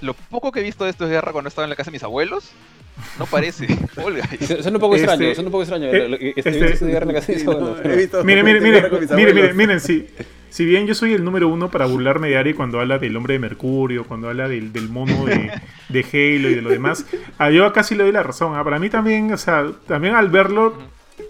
lo 0.00 0.14
poco 0.14 0.52
que 0.52 0.60
he 0.60 0.62
visto 0.62 0.84
de 0.84 0.90
esto 0.90 1.04
es 1.04 1.10
guerra 1.10 1.32
cuando 1.32 1.48
estaba 1.48 1.64
en 1.64 1.70
la 1.70 1.76
casa 1.76 1.90
de 1.90 1.96
mis 1.96 2.02
abuelos, 2.02 2.52
no 3.18 3.26
parece. 3.26 3.66
Olga. 3.96 4.28
Son 4.62 4.74
un 4.74 4.80
poco 4.80 4.96
extraño, 4.96 5.22
este, 5.22 5.34
son 5.34 5.46
un 5.46 5.52
poco 5.52 5.62
extraño. 5.62 5.86
Eh, 5.86 6.34
este, 6.36 6.50
miren, 8.24 8.44
miren, 8.44 8.62
miren, 8.62 8.84
miren, 9.14 9.56
miren, 9.56 9.80
si, 9.80 10.06
si 10.50 10.64
bien 10.64 10.86
yo 10.86 10.94
soy 10.94 11.12
el 11.12 11.24
número 11.24 11.48
uno 11.48 11.70
para 11.70 11.86
burlarme 11.86 12.28
de 12.28 12.36
Ari 12.36 12.54
cuando 12.54 12.80
habla 12.80 12.98
del 12.98 13.16
hombre 13.16 13.34
de 13.34 13.38
Mercurio, 13.40 14.04
cuando 14.04 14.28
habla 14.28 14.48
del, 14.48 14.72
del 14.72 14.88
mono 14.88 15.24
de, 15.24 15.50
de, 15.88 16.00
Halo 16.00 16.50
y 16.50 16.54
de 16.54 16.62
lo 16.62 16.70
demás, 16.70 17.06
a 17.38 17.50
yo 17.50 17.72
casi 17.72 17.94
le 17.94 18.04
doy 18.04 18.12
la 18.12 18.22
razón. 18.22 18.56
¿ah? 18.56 18.64
Para 18.64 18.78
mí 18.78 18.88
también, 18.90 19.32
o 19.32 19.36
sea, 19.36 19.70
también 19.86 20.14
al 20.14 20.28
verlo 20.28 20.74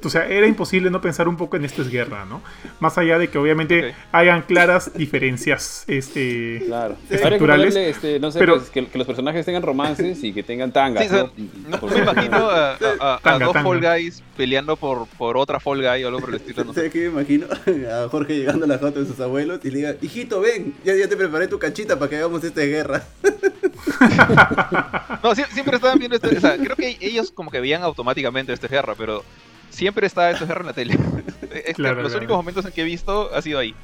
o 0.08 0.10
sea, 0.10 0.26
era 0.26 0.46
imposible 0.46 0.90
no 0.90 1.00
pensar 1.00 1.28
un 1.28 1.36
poco 1.36 1.56
en 1.56 1.64
esto 1.64 1.82
es 1.82 1.88
guerra, 1.88 2.24
¿no? 2.24 2.42
Más 2.80 2.98
allá 2.98 3.18
de 3.18 3.28
que 3.28 3.38
obviamente 3.38 3.94
hayan 4.12 4.42
claras 4.42 4.92
diferencias 4.94 5.84
este, 5.86 6.62
claro. 6.66 6.96
estructurales. 7.10 7.76
Este, 7.76 8.20
no 8.20 8.30
sé, 8.30 8.38
pero, 8.38 8.56
pues, 8.56 8.70
que, 8.70 8.88
los 8.94 9.06
personajes 9.06 9.44
tengan 9.44 9.62
romances 9.62 10.22
y 10.22 10.32
que 10.32 10.42
tengan 10.42 10.72
tangas. 10.72 11.10
¿no? 11.10 11.30
no 11.68 11.86
me 11.86 11.98
imagino 11.98 12.48
a, 12.50 13.38
dos 13.38 13.56
Fall 13.62 13.80
Guys 13.80 14.22
peleando 14.36 14.76
por, 14.76 15.06
por 15.18 15.36
otra 15.36 15.60
Fall 15.60 15.82
Guy 15.82 16.04
o 16.04 16.08
algo 16.08 16.20
por 16.20 16.30
el 16.30 16.36
estilo. 16.36 16.64
No 16.64 16.72
sé 16.72 16.90
qué 16.90 17.10
me 17.10 17.20
imagino 17.20 17.46
a 17.90 18.08
Jorge 18.08 18.36
llegando 18.36 18.64
a 18.64 18.68
la 18.68 18.78
foto 18.78 19.00
de 19.00 19.06
sus 19.06 19.20
abuelos 19.20 19.60
y 19.64 19.70
le 19.70 19.78
diga, 19.78 19.96
hijito, 20.00 20.40
ven, 20.40 20.74
ya, 20.84 20.94
ya 20.94 21.08
te 21.08 21.16
preparé 21.16 21.48
tu 21.48 21.58
canchita 21.58 21.98
para 21.98 22.08
que 22.08 22.16
hagamos 22.16 22.42
esta 22.44 22.62
guerra. 22.62 23.02
no, 25.22 25.34
siempre, 25.34 25.76
estaban 25.76 25.98
viendo 25.98 26.16
esto. 26.16 26.28
O 26.28 26.40
sea, 26.40 26.56
creo 26.56 26.76
que 26.76 26.96
ellos 27.00 27.30
como 27.30 27.50
que 27.50 27.60
veían 27.60 27.82
automáticamente 27.82 28.52
esta 28.52 28.68
guerra, 28.68 28.94
pero 28.96 29.24
siempre 29.72 30.06
está 30.06 30.30
esto 30.30 30.44
en 30.44 30.66
la 30.66 30.72
tele. 30.72 30.98
los 31.76 32.14
únicos 32.14 32.36
momentos 32.36 32.64
en 32.64 32.72
que 32.72 32.82
he 32.82 32.84
visto 32.84 33.34
ha 33.34 33.42
sido 33.42 33.58
ahí. 33.58 33.74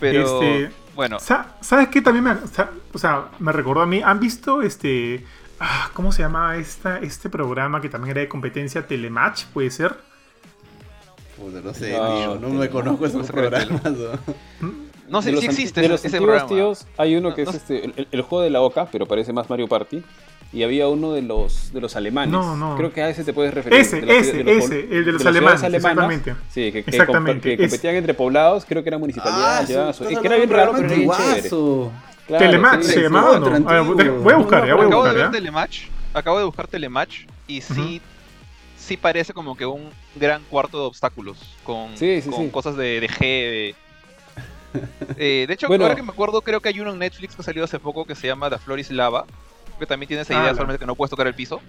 Pero 0.00 0.42
este, 0.42 0.74
bueno. 0.94 1.18
¿Sabes 1.20 1.88
qué? 1.88 2.00
También 2.00 2.24
me, 2.24 2.32
o 2.32 2.98
sea, 2.98 3.28
me 3.38 3.52
recordó 3.52 3.82
a 3.82 3.86
mí. 3.86 4.02
¿Han 4.02 4.18
visto 4.18 4.62
este... 4.62 5.24
Ah, 5.60 5.90
¿Cómo 5.94 6.10
se 6.10 6.22
llama 6.22 6.56
esta, 6.56 6.98
este 6.98 7.28
programa 7.30 7.80
que 7.80 7.88
también 7.88 8.10
era 8.10 8.20
de 8.22 8.28
competencia? 8.28 8.86
Telematch, 8.86 9.44
¿puede 9.46 9.70
ser? 9.70 9.96
no 11.38 11.74
sé, 11.74 11.92
no, 11.92 12.36
no 12.36 12.48
me 12.50 12.68
conozco 12.68 13.06
esos 13.06 13.26
programas. 13.30 13.82
¿no? 15.08 15.22
sé 15.22 15.36
si 15.36 15.46
existe 15.46 15.80
de 15.80 15.88
los 15.88 16.04
ese 16.04 16.18
programa. 16.18 16.48
tíos, 16.48 16.86
hay 16.96 17.16
uno 17.16 17.34
que 17.34 17.42
es 17.42 17.54
este, 17.54 17.92
el, 18.10 18.22
juego 18.22 18.42
de 18.42 18.50
la 18.50 18.60
Oca, 18.62 18.88
pero 18.90 19.06
parece 19.06 19.32
más 19.32 19.48
Mario 19.50 19.68
Party 19.68 20.02
y 20.54 20.62
había 20.62 20.86
uno 20.88 21.12
de 21.12 21.22
los 21.22 21.72
de 21.72 21.80
los 21.80 21.96
alemanes. 21.96 22.30
No, 22.30 22.56
no. 22.56 22.76
Creo 22.76 22.92
que 22.92 23.02
a 23.02 23.08
ese 23.08 23.24
te 23.24 23.32
puedes 23.32 23.52
referir. 23.52 23.80
Ese, 23.80 23.98
ese, 23.98 24.40
ese, 24.40 24.80
el 24.90 25.04
de 25.04 25.12
los 25.12 25.26
alemanes, 25.26 25.62
exactamente. 25.62 26.34
Sí, 26.50 26.70
que, 26.70 26.84
que, 26.84 27.06
competían 27.06 27.96
entre 27.96 28.14
poblados, 28.14 28.64
creo 28.64 28.82
que 28.82 28.88
era 28.88 28.98
municipalidad, 28.98 29.62
ah, 29.62 29.92
que 29.98 30.26
era 30.26 30.36
bien 30.36 30.50
raro, 30.50 30.72
pero 30.76 30.86
era 30.86 30.96
bien 30.96 31.10
chévere. 31.10 31.48
Claro, 32.26 32.42
Telematch 32.46 32.82
se 32.84 33.02
llamaba 33.02 33.38
no. 33.38 33.94
voy 34.20 34.32
a 34.32 34.36
buscar, 34.36 34.66
ya 34.66 34.74
voy 34.74 34.84
a 34.84 34.86
Acabo 34.86 35.02
buscar. 35.02 35.14
de 35.14 35.22
ver 35.22 35.30
Telematch, 35.30 35.80
acabo 36.14 36.38
de 36.38 36.44
buscar 36.44 36.66
Telematch 36.68 37.26
y 37.46 37.60
sí 37.60 38.00
sí 38.78 38.96
parece 38.96 39.34
como 39.34 39.56
que 39.56 39.66
un 39.66 39.90
gran 40.14 40.42
cuarto 40.44 40.78
de 40.78 40.84
obstáculos 40.86 41.38
con, 41.64 41.90
con 42.30 42.48
cosas 42.50 42.76
de, 42.76 43.00
de 43.00 43.08
G, 43.08 43.20
de, 43.20 43.74
eh, 45.16 45.44
de 45.46 45.54
hecho, 45.54 45.68
bueno, 45.68 45.84
ahora 45.84 45.96
que 45.96 46.02
me 46.02 46.10
acuerdo, 46.10 46.40
creo 46.42 46.60
que 46.60 46.68
hay 46.68 46.80
uno 46.80 46.92
en 46.92 46.98
Netflix 46.98 47.34
que 47.34 47.42
ha 47.42 47.44
salido 47.44 47.64
hace 47.64 47.78
poco 47.78 48.04
que 48.04 48.14
se 48.14 48.26
llama 48.26 48.50
The 48.50 48.58
Floris 48.58 48.90
Lava, 48.90 49.24
que 49.78 49.86
también 49.86 50.08
tiene 50.08 50.22
esa 50.22 50.34
idea, 50.34 50.50
ah, 50.50 50.54
solamente 50.54 50.80
que 50.80 50.86
no 50.86 50.94
puedes 50.94 51.10
tocar 51.10 51.26
el 51.26 51.34
piso. 51.34 51.60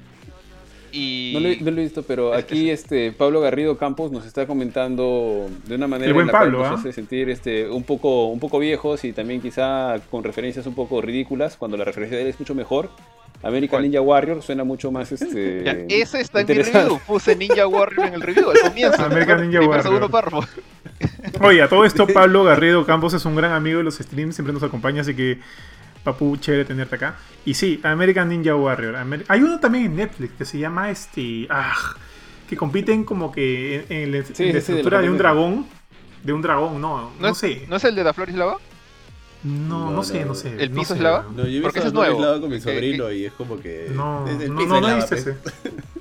Y... 0.92 1.32
No, 1.34 1.72
lo, 1.72 1.82
he 1.82 1.84
visto, 1.84 2.04
pero 2.04 2.34
aquí 2.34 2.70
este 2.70 3.12
Pablo 3.12 3.42
Garrido 3.42 3.78
Campos 3.78 4.12
nos 4.12 4.26
está 4.26 4.48
comentando 4.48 5.50
de 5.66 5.76
una 5.76 5.88
manera 5.88 6.12
en 6.12 6.28
la 6.28 6.32
cual 6.32 6.52
nos 6.54 6.68
¿ah? 6.68 6.74
hace 6.76 6.94
sentir 6.94 7.30
este, 7.30 7.70
un, 7.70 7.84
poco, 7.84 8.28
un 8.28 8.40
poco 8.40 8.60
viejos 8.60 9.04
y 9.04 9.12
también 9.12 9.42
quizá 9.42 10.00
con 10.10 10.24
referencias 10.24 10.66
un 10.68 10.74
poco 10.74 11.02
ridículas, 11.02 11.58
cuando 11.58 11.76
la 11.76 11.84
referencia 11.84 12.18
de 12.18 12.24
él 12.24 12.30
es 12.30 12.40
mucho 12.40 12.56
mejor. 12.56 12.90
American 13.44 13.82
Ninja 13.82 14.02
Warrior 14.02 14.42
suena 14.42 14.64
mucho 14.64 14.92
más 14.92 15.12
este. 15.12 15.86
ese 16.02 16.22
está 16.22 16.42
en 16.42 16.48
mi 16.48 16.54
review. 16.54 17.00
Puse 17.06 17.36
Ninja 17.36 17.68
Warrior 17.68 18.08
en 18.08 18.14
el 18.14 18.22
review 18.22 18.50
al 18.50 18.60
comienzo. 18.60 19.04
American 19.04 19.42
Ninja 19.42 19.68
Warrior. 19.68 20.10
Oye, 21.42 21.62
a 21.62 21.68
todo 21.68 21.84
esto, 21.84 22.08
Pablo 22.08 22.44
Garrido 22.44 22.86
Campos 22.86 23.14
es 23.14 23.26
un 23.26 23.36
gran 23.36 23.52
amigo 23.52 23.80
de 23.80 23.84
los 23.84 23.96
streams, 23.96 24.36
siempre 24.36 24.54
nos 24.54 24.64
acompaña, 24.64 25.02
así 25.02 25.14
que 25.14 25.40
Papu, 26.06 26.38
chévere 26.38 26.66
tenerte 26.66 26.96
acá. 26.96 27.18
Y 27.46 27.56
sí, 27.56 27.82
American 27.84 28.30
Ninja 28.30 28.56
Warrior. 28.56 28.96
Hay 29.28 29.42
uno 29.42 29.60
también 29.60 29.86
en 29.86 29.96
Netflix 29.96 30.34
que 30.38 30.46
se 30.46 30.60
llama 30.60 30.92
este. 30.92 31.48
Ah, 31.50 31.76
que 32.48 32.56
compiten 32.56 33.04
como 33.04 33.32
que 33.32 33.86
en, 33.90 34.12
la, 34.12 34.20
estructura 34.20 35.02
de, 35.02 35.10
un 35.10 35.18
dragón. 35.18 35.66
De 36.24 36.32
un 36.32 36.44
dragón, 36.44 36.80
no, 36.80 37.12
no, 37.20 37.36
sé. 37.36 37.66
¿No 37.68 37.78
es 37.78 37.84
el 37.84 37.96
de 37.96 38.04
la 38.04 38.14
Floris 38.14 38.36
Lava? 38.36 38.58
No, 39.44 39.92
no, 39.92 40.04
sé, 40.04 40.26
no 40.26 40.36
sé. 40.36 40.56
¿El 40.58 40.72
piso 40.72 40.96
es 40.96 41.00
lava? 41.00 41.28
No, 41.36 41.46
yo 41.46 41.60
he 41.60 41.62
Porque 41.62 41.80
eso 41.80 41.90
es 41.90 41.94
nuevo. 41.94 42.20
lava 42.20 42.40
con 42.40 42.50
mi 42.50 42.60
sobrino 42.60 43.12
y 43.12 43.26
es 43.26 43.34
como 43.34 43.60
que. 43.60 43.92
No, 43.94 44.26
no, 44.26 44.66
no, 44.66 44.82
no, 44.82 44.98
ese. 44.98 45.36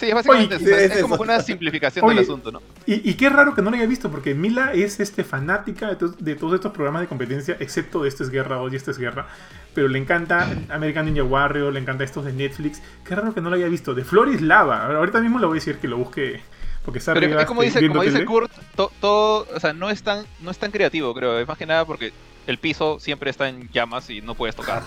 Sí, 0.00 0.08
es 0.08 0.14
básicamente 0.14 0.56
es, 0.86 1.02
como 1.02 1.16
una 1.16 1.40
simplificación 1.40 2.08
del 2.08 2.20
asunto, 2.20 2.50
¿no? 2.50 2.62
Y, 2.86 3.10
y, 3.10 3.14
qué 3.14 3.28
raro 3.28 3.54
que 3.54 3.60
no 3.60 3.68
lo 3.68 3.76
haya 3.76 3.84
visto, 3.84 4.10
porque 4.10 4.34
Mila 4.34 4.72
es 4.72 4.98
este, 4.98 5.24
fanática 5.24 5.94
de, 5.94 6.34
todos 6.36 6.54
estos 6.54 6.72
programas 6.72 7.02
de 7.02 7.06
competencia, 7.06 7.58
excepto 7.60 8.02
de 8.02 8.08
Este 8.08 8.22
es 8.22 8.30
Guerra 8.30 8.56
2 8.56 8.72
y 8.72 8.76
Este 8.76 8.92
es 8.92 8.98
Guerra. 8.98 9.28
Pero 9.74 9.88
le 9.88 9.98
encanta 9.98 10.48
American 10.70 11.04
Ninja 11.04 11.22
Warrior, 11.22 11.70
le 11.70 11.80
encanta 11.80 12.02
estos 12.02 12.24
de 12.24 12.32
Netflix. 12.32 12.80
Qué 13.04 13.14
raro 13.14 13.34
que 13.34 13.42
no 13.42 13.50
lo 13.50 13.56
haya 13.56 13.68
visto. 13.68 13.94
De 13.94 14.02
Floris 14.02 14.40
Lava. 14.40 14.86
Ahorita 14.86 15.20
mismo 15.20 15.38
le 15.38 15.44
voy 15.44 15.58
a 15.58 15.60
decir 15.60 15.76
que 15.76 15.86
lo 15.86 15.98
busque. 15.98 16.40
Porque 16.82 16.98
está 16.98 17.12
Pero 17.12 17.38
es 17.38 17.44
como 17.44 17.60
dice, 17.60 17.86
como 17.86 18.02
dice 18.02 18.24
Kurt, 18.24 18.50
todo, 18.74 19.46
o 19.54 19.60
sea, 19.60 19.74
no 19.74 19.90
es, 19.90 20.02
tan, 20.02 20.24
no 20.40 20.50
es 20.50 20.56
tan 20.56 20.70
creativo, 20.70 21.12
creo. 21.12 21.38
Es 21.38 21.46
más 21.46 21.58
que 21.58 21.66
nada 21.66 21.84
porque 21.84 22.10
el 22.50 22.58
piso 22.58 22.98
siempre 23.00 23.30
está 23.30 23.48
en 23.48 23.68
llamas 23.70 24.10
y 24.10 24.20
no 24.20 24.34
puedes 24.34 24.56
tocar. 24.56 24.82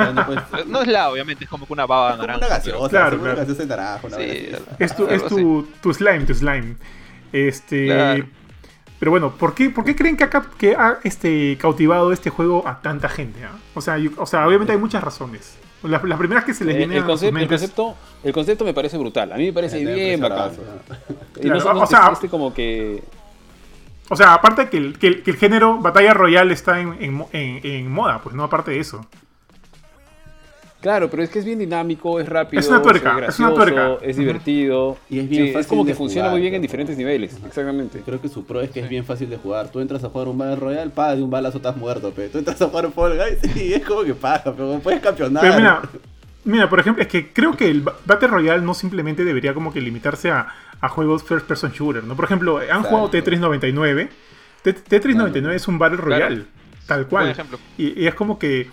no, 0.67 0.81
es 0.81 0.87
la, 0.87 1.09
obviamente, 1.09 1.45
es 1.45 1.49
como 1.49 1.65
que 1.65 1.73
una 1.73 1.85
baba 1.85 2.15
naranja. 2.17 2.45
Una 2.45 2.47
gaseosa, 2.47 2.89
claro, 2.89 3.19
claro. 3.19 3.33
Una 3.33 3.45
gaseosa 3.45 3.65
naranja, 3.65 4.09
sí, 4.17 4.49
es 4.79 4.95
tu, 4.95 5.07
es 5.07 5.25
tu, 5.25 5.67
tu, 5.81 5.93
slime, 5.93 6.25
tu 6.25 6.33
slime. 6.33 6.75
Este. 7.31 8.25
Pero 8.99 9.11
bueno, 9.11 9.33
¿por 9.35 9.53
qué, 9.53 9.69
por 9.69 9.83
qué 9.83 9.95
creen 9.95 10.15
que 10.15 10.23
ha, 10.23 10.29
que 10.29 10.75
ha 10.75 10.99
este, 11.03 11.57
cautivado 11.59 12.13
este 12.13 12.29
juego 12.29 12.65
a 12.65 12.81
tanta 12.81 13.09
gente? 13.09 13.43
Ah? 13.43 13.51
O, 13.73 13.81
sea, 13.81 13.97
o 14.17 14.25
sea, 14.25 14.47
obviamente 14.47 14.71
hay 14.71 14.77
muchas 14.77 15.03
razones. 15.03 15.57
Las, 15.83 15.99
primeras 16.01 16.45
que 16.45 16.53
se 16.53 16.63
les 16.63 16.75
eh, 16.75 16.77
viene 16.77 16.97
el, 16.97 17.03
concepto, 17.03 17.37
el, 17.37 17.47
concepto, 17.47 17.95
el 18.23 18.31
concepto 18.31 18.63
me 18.63 18.73
parece 18.73 18.97
brutal. 18.97 19.33
A 19.33 19.35
mí 19.35 19.47
me 19.47 19.53
parece 19.53 19.83
bien 19.83 20.21
bacán. 20.21 20.51
Y 21.41 21.47
no, 21.47 21.57
o 21.57 21.85
sea, 21.85 22.11
este 22.13 22.29
como 22.29 22.53
que 22.53 23.03
o 24.13 24.15
sea, 24.15 24.35
aparte 24.35 24.69
que 24.69 24.77
el, 24.77 24.99
que 24.99 25.07
el, 25.25 25.37
género 25.37 25.79
Batalla 25.79 26.13
Royal 26.13 26.51
está 26.51 26.79
en, 26.79 26.95
en, 27.31 27.91
moda, 27.91 28.21
pues 28.21 28.35
no 28.35 28.43
aparte 28.43 28.69
de 28.69 28.79
eso. 28.79 29.03
Claro, 30.81 31.09
pero 31.09 31.23
es 31.23 31.31
que 31.31 31.39
es 31.39 31.45
bien 31.45 31.57
dinámico, 31.57 32.19
es 32.19 32.29
rápido, 32.29 32.59
es, 32.59 32.67
una 32.67 32.79
tuerca, 32.79 33.25
es, 33.27 33.39
una 33.39 33.55
tuerca. 33.55 33.97
es 34.03 34.15
divertido. 34.15 34.97
Y 35.09 35.17
es 35.17 35.27
bien 35.27 35.57
Es 35.57 35.65
como 35.65 35.83
que 35.83 35.95
funciona 35.95 36.29
muy 36.29 36.41
bien 36.41 36.53
en 36.53 36.61
diferentes 36.61 36.95
niveles, 36.95 37.33
exactamente. 37.43 38.01
Creo 38.05 38.21
que 38.21 38.29
su 38.29 38.45
pro 38.45 38.61
es 38.61 38.69
que 38.69 38.81
es 38.81 38.89
bien 38.89 39.03
fácil 39.03 39.31
de 39.31 39.37
jugar. 39.37 39.69
Tú 39.69 39.79
entras 39.79 40.03
a 40.03 40.09
jugar 40.09 40.27
un 40.27 40.37
Battle 40.37 40.57
Royale, 40.57 40.91
pa, 40.91 41.15
de 41.15 41.23
un 41.23 41.31
balazo 41.31 41.57
estás 41.57 41.75
muerto, 41.75 42.11
pe. 42.11 42.29
Tú 42.29 42.37
entras 42.37 42.61
a 42.61 42.67
jugar 42.67 42.85
un 42.85 42.93
Fall 42.93 43.17
Guys 43.17 43.55
y 43.55 43.73
es 43.73 43.83
como 43.83 44.03
que 44.03 44.13
pasa, 44.13 44.53
pero 44.55 44.79
puedes 44.79 45.01
campeonar. 45.01 45.41
Pero 45.41 45.55
mira, 45.55 45.81
mira, 46.43 46.69
por 46.69 46.79
ejemplo, 46.79 47.01
es 47.01 47.09
que 47.09 47.33
creo 47.33 47.57
que 47.57 47.67
el 47.67 47.81
Battle 47.81 48.27
Royale 48.27 48.61
no 48.61 48.75
simplemente 48.75 49.23
debería 49.23 49.55
como 49.55 49.73
que 49.73 49.81
limitarse 49.81 50.29
a 50.29 50.53
a 50.83 50.89
juegos 50.89 51.23
first 51.23 51.47
person 51.47 51.71
shooter, 51.71 52.03
¿no? 52.03 52.13
Por 52.13 52.25
ejemplo, 52.25 52.59
han 52.69 52.83
jugado 52.83 53.09
Tetris 53.09 53.39
99. 53.39 54.09
Tetris 54.63 55.15
99 55.15 55.55
es 55.55 55.67
un 55.69 55.79
Battle 55.79 55.97
Royale, 55.97 56.43
tal 56.85 57.07
cual. 57.07 57.33
Y, 57.77 58.05
es 58.05 58.13
como 58.15 58.37
que, 58.37 58.69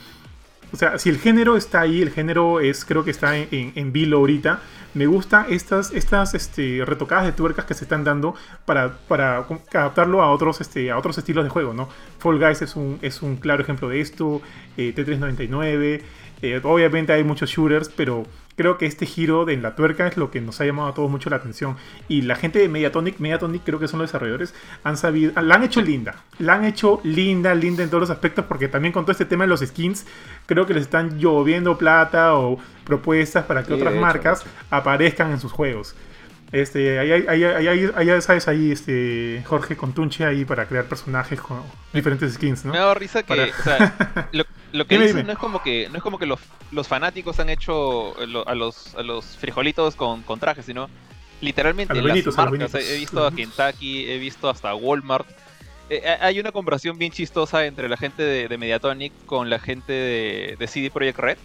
o 0.72 0.76
sea, 0.76 0.98
si 0.98 1.08
el 1.08 1.18
género 1.18 1.56
está 1.56 1.82
ahí, 1.82 2.02
el 2.02 2.10
género 2.10 2.58
es, 2.58 2.84
creo 2.84 3.04
que 3.04 3.12
está 3.12 3.36
en, 3.36 3.72
en, 3.76 3.92
vilo 3.92 4.16
ahorita. 4.16 4.60
Me 4.94 5.06
gusta 5.06 5.46
estas, 5.48 5.92
estas 5.92 6.34
este, 6.34 6.82
retocadas 6.84 7.26
de 7.26 7.32
tuercas 7.32 7.64
que 7.64 7.74
se 7.74 7.84
están 7.84 8.02
dando 8.02 8.34
para, 8.64 8.90
para 9.06 9.46
adaptarlo 9.72 10.20
a 10.20 10.32
otros, 10.32 10.60
este, 10.60 10.90
a 10.90 10.98
otros 10.98 11.16
estilos 11.16 11.44
de 11.44 11.50
juego, 11.50 11.72
¿no? 11.74 11.88
Fall 12.18 12.40
Guys 12.40 12.60
es 12.62 12.74
un, 12.74 12.98
es 13.02 13.22
un 13.22 13.36
claro 13.36 13.62
ejemplo 13.62 13.88
de 13.88 14.00
esto, 14.00 14.42
eh, 14.76 14.92
Tetris 14.92 15.20
99. 15.20 16.02
Eh, 16.42 16.60
obviamente 16.64 17.12
hay 17.12 17.22
muchos 17.22 17.50
shooters, 17.50 17.88
pero 17.88 18.26
creo 18.56 18.78
que 18.78 18.86
este 18.86 19.06
giro 19.06 19.44
de 19.44 19.54
en 19.54 19.62
la 19.62 19.74
tuerca 19.74 20.06
es 20.06 20.16
lo 20.16 20.30
que 20.30 20.40
nos 20.40 20.60
ha 20.60 20.64
llamado 20.64 20.88
a 20.88 20.94
todos 20.94 21.10
mucho 21.10 21.30
la 21.30 21.36
atención. 21.36 21.76
Y 22.08 22.22
la 22.22 22.36
gente 22.36 22.58
de 22.58 22.68
Mediatonic, 22.68 23.18
Mediatonic 23.18 23.62
creo 23.64 23.78
que 23.78 23.88
son 23.88 24.00
los 24.00 24.08
desarrolladores, 24.08 24.54
han 24.84 24.96
sabido, 24.96 25.40
la 25.40 25.54
han 25.54 25.64
hecho 25.64 25.80
linda. 25.80 26.16
La 26.38 26.54
han 26.54 26.64
hecho 26.64 27.00
linda, 27.04 27.54
linda 27.54 27.82
en 27.82 27.90
todos 27.90 28.02
los 28.02 28.10
aspectos, 28.10 28.44
porque 28.46 28.68
también 28.68 28.92
con 28.92 29.04
todo 29.04 29.12
este 29.12 29.24
tema 29.24 29.44
de 29.44 29.48
los 29.48 29.60
skins, 29.60 30.06
creo 30.46 30.66
que 30.66 30.74
les 30.74 30.84
están 30.84 31.18
lloviendo 31.18 31.78
plata 31.78 32.34
o 32.34 32.58
propuestas 32.84 33.44
para 33.44 33.62
que 33.62 33.72
otras 33.72 33.94
marcas 33.94 34.44
aparezcan 34.70 35.30
en 35.30 35.40
sus 35.40 35.52
juegos. 35.52 35.94
Este, 36.52 36.98
ahí, 36.98 37.12
ahí, 37.12 37.44
ahí, 37.94 38.20
sabes, 38.20 38.48
ahí, 38.48 38.72
este, 38.72 39.42
Jorge 39.46 39.76
Contunche 39.76 40.24
ahí 40.24 40.44
para 40.44 40.66
crear 40.66 40.84
personajes 40.84 41.40
con 41.40 41.62
diferentes 41.92 42.34
skins, 42.34 42.64
¿no? 42.64 42.72
Me 42.72 42.78
da 42.78 42.92
risa 42.92 43.22
que, 43.22 43.32
o 43.32 43.62
sea, 43.62 44.28
lo, 44.32 44.44
que 44.86 44.98
dicen 44.98 45.26
no 45.26 45.32
es 45.32 45.38
como 45.38 45.62
que, 45.62 45.88
no 45.90 45.96
es 45.96 46.02
como 46.02 46.18
que 46.18 46.26
los, 46.26 46.40
los 46.70 46.88
fanáticos 46.88 47.40
han 47.40 47.50
hecho 47.50 48.14
a 48.46 48.54
los, 48.54 48.94
a 48.94 49.02
los 49.02 49.24
frijolitos 49.36 49.96
con, 49.96 50.22
con 50.22 50.38
trajes, 50.38 50.66
sino 50.66 50.88
literalmente 51.40 52.00
las 52.00 52.36
marcas. 52.36 52.74
He 52.74 52.98
visto 52.98 53.26
a 53.26 53.32
Kentucky, 53.32 54.10
he 54.10 54.18
visto 54.18 54.48
hasta 54.48 54.74
Walmart. 54.74 55.26
Eh, 55.88 56.02
hay 56.20 56.38
una 56.38 56.52
comparación 56.52 56.98
bien 56.98 57.10
chistosa 57.10 57.66
entre 57.66 57.88
la 57.88 57.96
gente 57.96 58.22
de, 58.22 58.46
de 58.46 58.58
Mediatonic 58.58 59.12
con 59.26 59.50
la 59.50 59.58
gente 59.58 59.92
de, 59.92 60.56
de 60.58 60.66
CD 60.68 60.90
Projekt 60.90 61.18
Red 61.18 61.38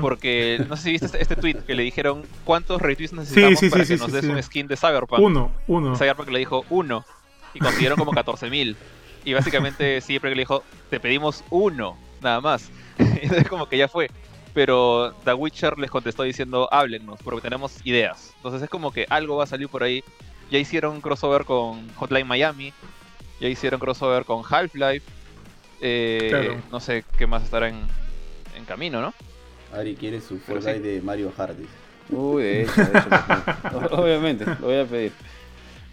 porque 0.00 0.64
no 0.68 0.76
sé 0.76 0.84
si 0.84 0.90
viste 0.92 1.06
este, 1.06 1.22
este, 1.22 1.36
tweet 1.36 1.56
que 1.66 1.74
le 1.74 1.82
dijeron 1.82 2.22
cuántos 2.44 2.80
retweets 2.80 3.12
necesitamos 3.12 3.60
para 3.70 3.84
que 3.84 3.96
nos 3.96 4.12
des 4.12 4.24
un 4.24 4.42
skin 4.42 4.66
de 4.66 4.76
Cyberpunk. 4.76 5.20
Uno, 5.20 5.52
uno. 5.66 5.96
Cyberpunk 5.96 6.30
le 6.30 6.38
dijo 6.38 6.64
uno. 6.70 7.04
Y 7.52 7.58
consiguieron 7.58 7.98
como 7.98 8.12
14.000. 8.12 8.76
Y 9.24 9.34
básicamente 9.34 10.00
siempre 10.00 10.30
le 10.30 10.42
dijo, 10.42 10.62
te 10.88 11.00
pedimos 11.00 11.42
uno, 11.50 11.96
nada 12.20 12.40
más. 12.40 12.70
Entonces 12.98 13.48
como 13.48 13.68
que 13.68 13.78
ya 13.78 13.88
fue. 13.88 14.10
Pero 14.54 15.14
The 15.24 15.34
Witcher 15.34 15.78
les 15.78 15.90
contestó 15.90 16.22
diciendo, 16.22 16.68
háblennos, 16.72 17.20
porque 17.22 17.42
tenemos 17.42 17.84
ideas. 17.84 18.32
Entonces 18.36 18.62
es 18.62 18.70
como 18.70 18.90
que 18.90 19.06
algo 19.10 19.36
va 19.36 19.44
a 19.44 19.46
salir 19.46 19.68
por 19.68 19.82
ahí. 19.82 20.02
Ya 20.50 20.58
hicieron 20.58 21.00
crossover 21.00 21.44
con 21.44 21.92
Hotline 21.94 22.26
Miami. 22.26 22.72
Ya 23.38 23.48
hicieron 23.48 23.78
crossover 23.78 24.24
con 24.24 24.42
Half-Life. 24.48 25.04
Eh, 25.82 26.58
no 26.72 26.80
sé 26.80 27.04
qué 27.18 27.26
más 27.26 27.42
estará 27.42 27.68
en, 27.68 27.82
en 28.56 28.64
camino, 28.64 29.02
¿no? 29.02 29.12
Ari 29.74 29.94
quiere 29.94 30.20
su 30.20 30.38
Fall 30.38 30.82
de 30.82 31.02
Mario 31.02 31.32
Hardy. 31.36 31.66
Uy, 32.08 32.42
de 32.42 32.62
hecho, 32.62 32.84
de 32.84 32.98
hecho. 32.98 33.88
Obviamente, 33.90 34.46
lo 34.46 34.68
voy 34.68 34.76
a 34.76 34.84
pedir. 34.84 35.12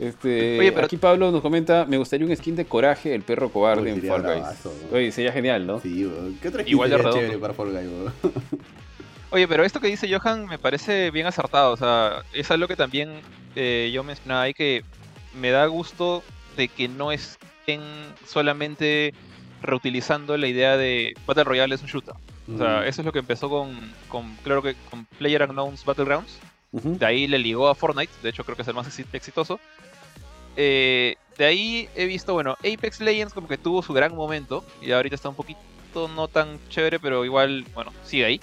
Este, 0.03 0.59
Oye, 0.59 0.71
pero 0.73 0.85
aquí 0.85 0.97
Pablo 0.97 1.31
nos 1.31 1.41
comenta, 1.41 1.85
me 1.85 1.97
gustaría 1.97 2.27
un 2.27 2.35
skin 2.35 2.57
de 2.57 2.65
Coraje, 2.65 3.15
el 3.15 3.21
perro 3.21 3.49
cobarde 3.49 3.89
en 3.89 4.01
Fall 4.01 4.21
Guys. 4.21 4.73
Oye, 4.91 5.11
sería 5.13 5.31
genial, 5.31 5.65
¿no? 5.65 5.79
Sí, 5.79 6.11
¿qué 6.41 6.49
otra 6.49 6.63
Igual 6.65 6.89
de 6.89 6.97
chévere 6.97 7.37
para 7.37 7.53
Fall 7.53 7.71
Guys, 7.71 7.89
Oye, 9.29 9.47
pero 9.47 9.63
esto 9.63 9.79
que 9.79 9.87
dice 9.87 10.13
Johan 10.13 10.45
me 10.45 10.59
parece 10.59 11.09
bien 11.09 11.25
acertado, 11.25 11.71
o 11.71 11.77
sea, 11.77 12.21
es 12.33 12.51
algo 12.51 12.67
que 12.67 12.75
también 12.75 13.21
eh, 13.55 13.91
yo 13.93 14.03
mencionaba 14.03 14.43
ahí 14.43 14.53
que 14.53 14.83
me 15.39 15.51
da 15.51 15.65
gusto 15.67 16.21
de 16.57 16.67
que 16.67 16.89
no 16.89 17.11
estén 17.11 17.81
solamente 18.27 19.13
reutilizando 19.61 20.35
la 20.37 20.47
idea 20.47 20.75
de 20.75 21.13
Battle 21.25 21.45
Royale 21.45 21.75
es 21.75 21.81
un 21.81 21.87
shooter. 21.87 22.13
O 22.53 22.57
sea, 22.57 22.81
mm. 22.81 22.87
eso 22.87 23.01
es 23.01 23.05
lo 23.05 23.13
que 23.13 23.19
empezó 23.19 23.49
con, 23.49 23.73
con 24.09 24.35
claro 24.43 24.61
que 24.61 24.75
con 24.91 25.05
Player 25.17 25.43
Unknown's 25.43 25.85
Battlegrounds. 25.85 26.39
De 26.73 27.05
ahí 27.05 27.27
le 27.27 27.37
ligó 27.37 27.67
a 27.67 27.75
Fortnite, 27.75 28.11
de 28.23 28.29
hecho 28.29 28.43
creo 28.43 28.55
que 28.55 28.63
es 28.63 28.67
el 28.67 28.73
más 28.73 28.99
exitoso. 29.13 29.59
Eh, 30.55 31.15
de 31.37 31.45
ahí 31.45 31.89
he 31.95 32.05
visto, 32.05 32.33
bueno, 32.33 32.55
Apex 32.59 33.01
Legends 33.01 33.33
como 33.33 33.47
que 33.47 33.57
tuvo 33.57 33.81
su 33.81 33.93
gran 33.93 34.15
momento 34.15 34.63
y 34.81 34.91
ahorita 34.91 35.15
está 35.15 35.29
un 35.29 35.35
poquito 35.35 35.59
no 36.15 36.27
tan 36.27 36.59
chévere, 36.69 36.99
pero 36.99 37.25
igual, 37.25 37.65
bueno, 37.73 37.91
sigue 38.03 38.25
ahí. 38.25 38.41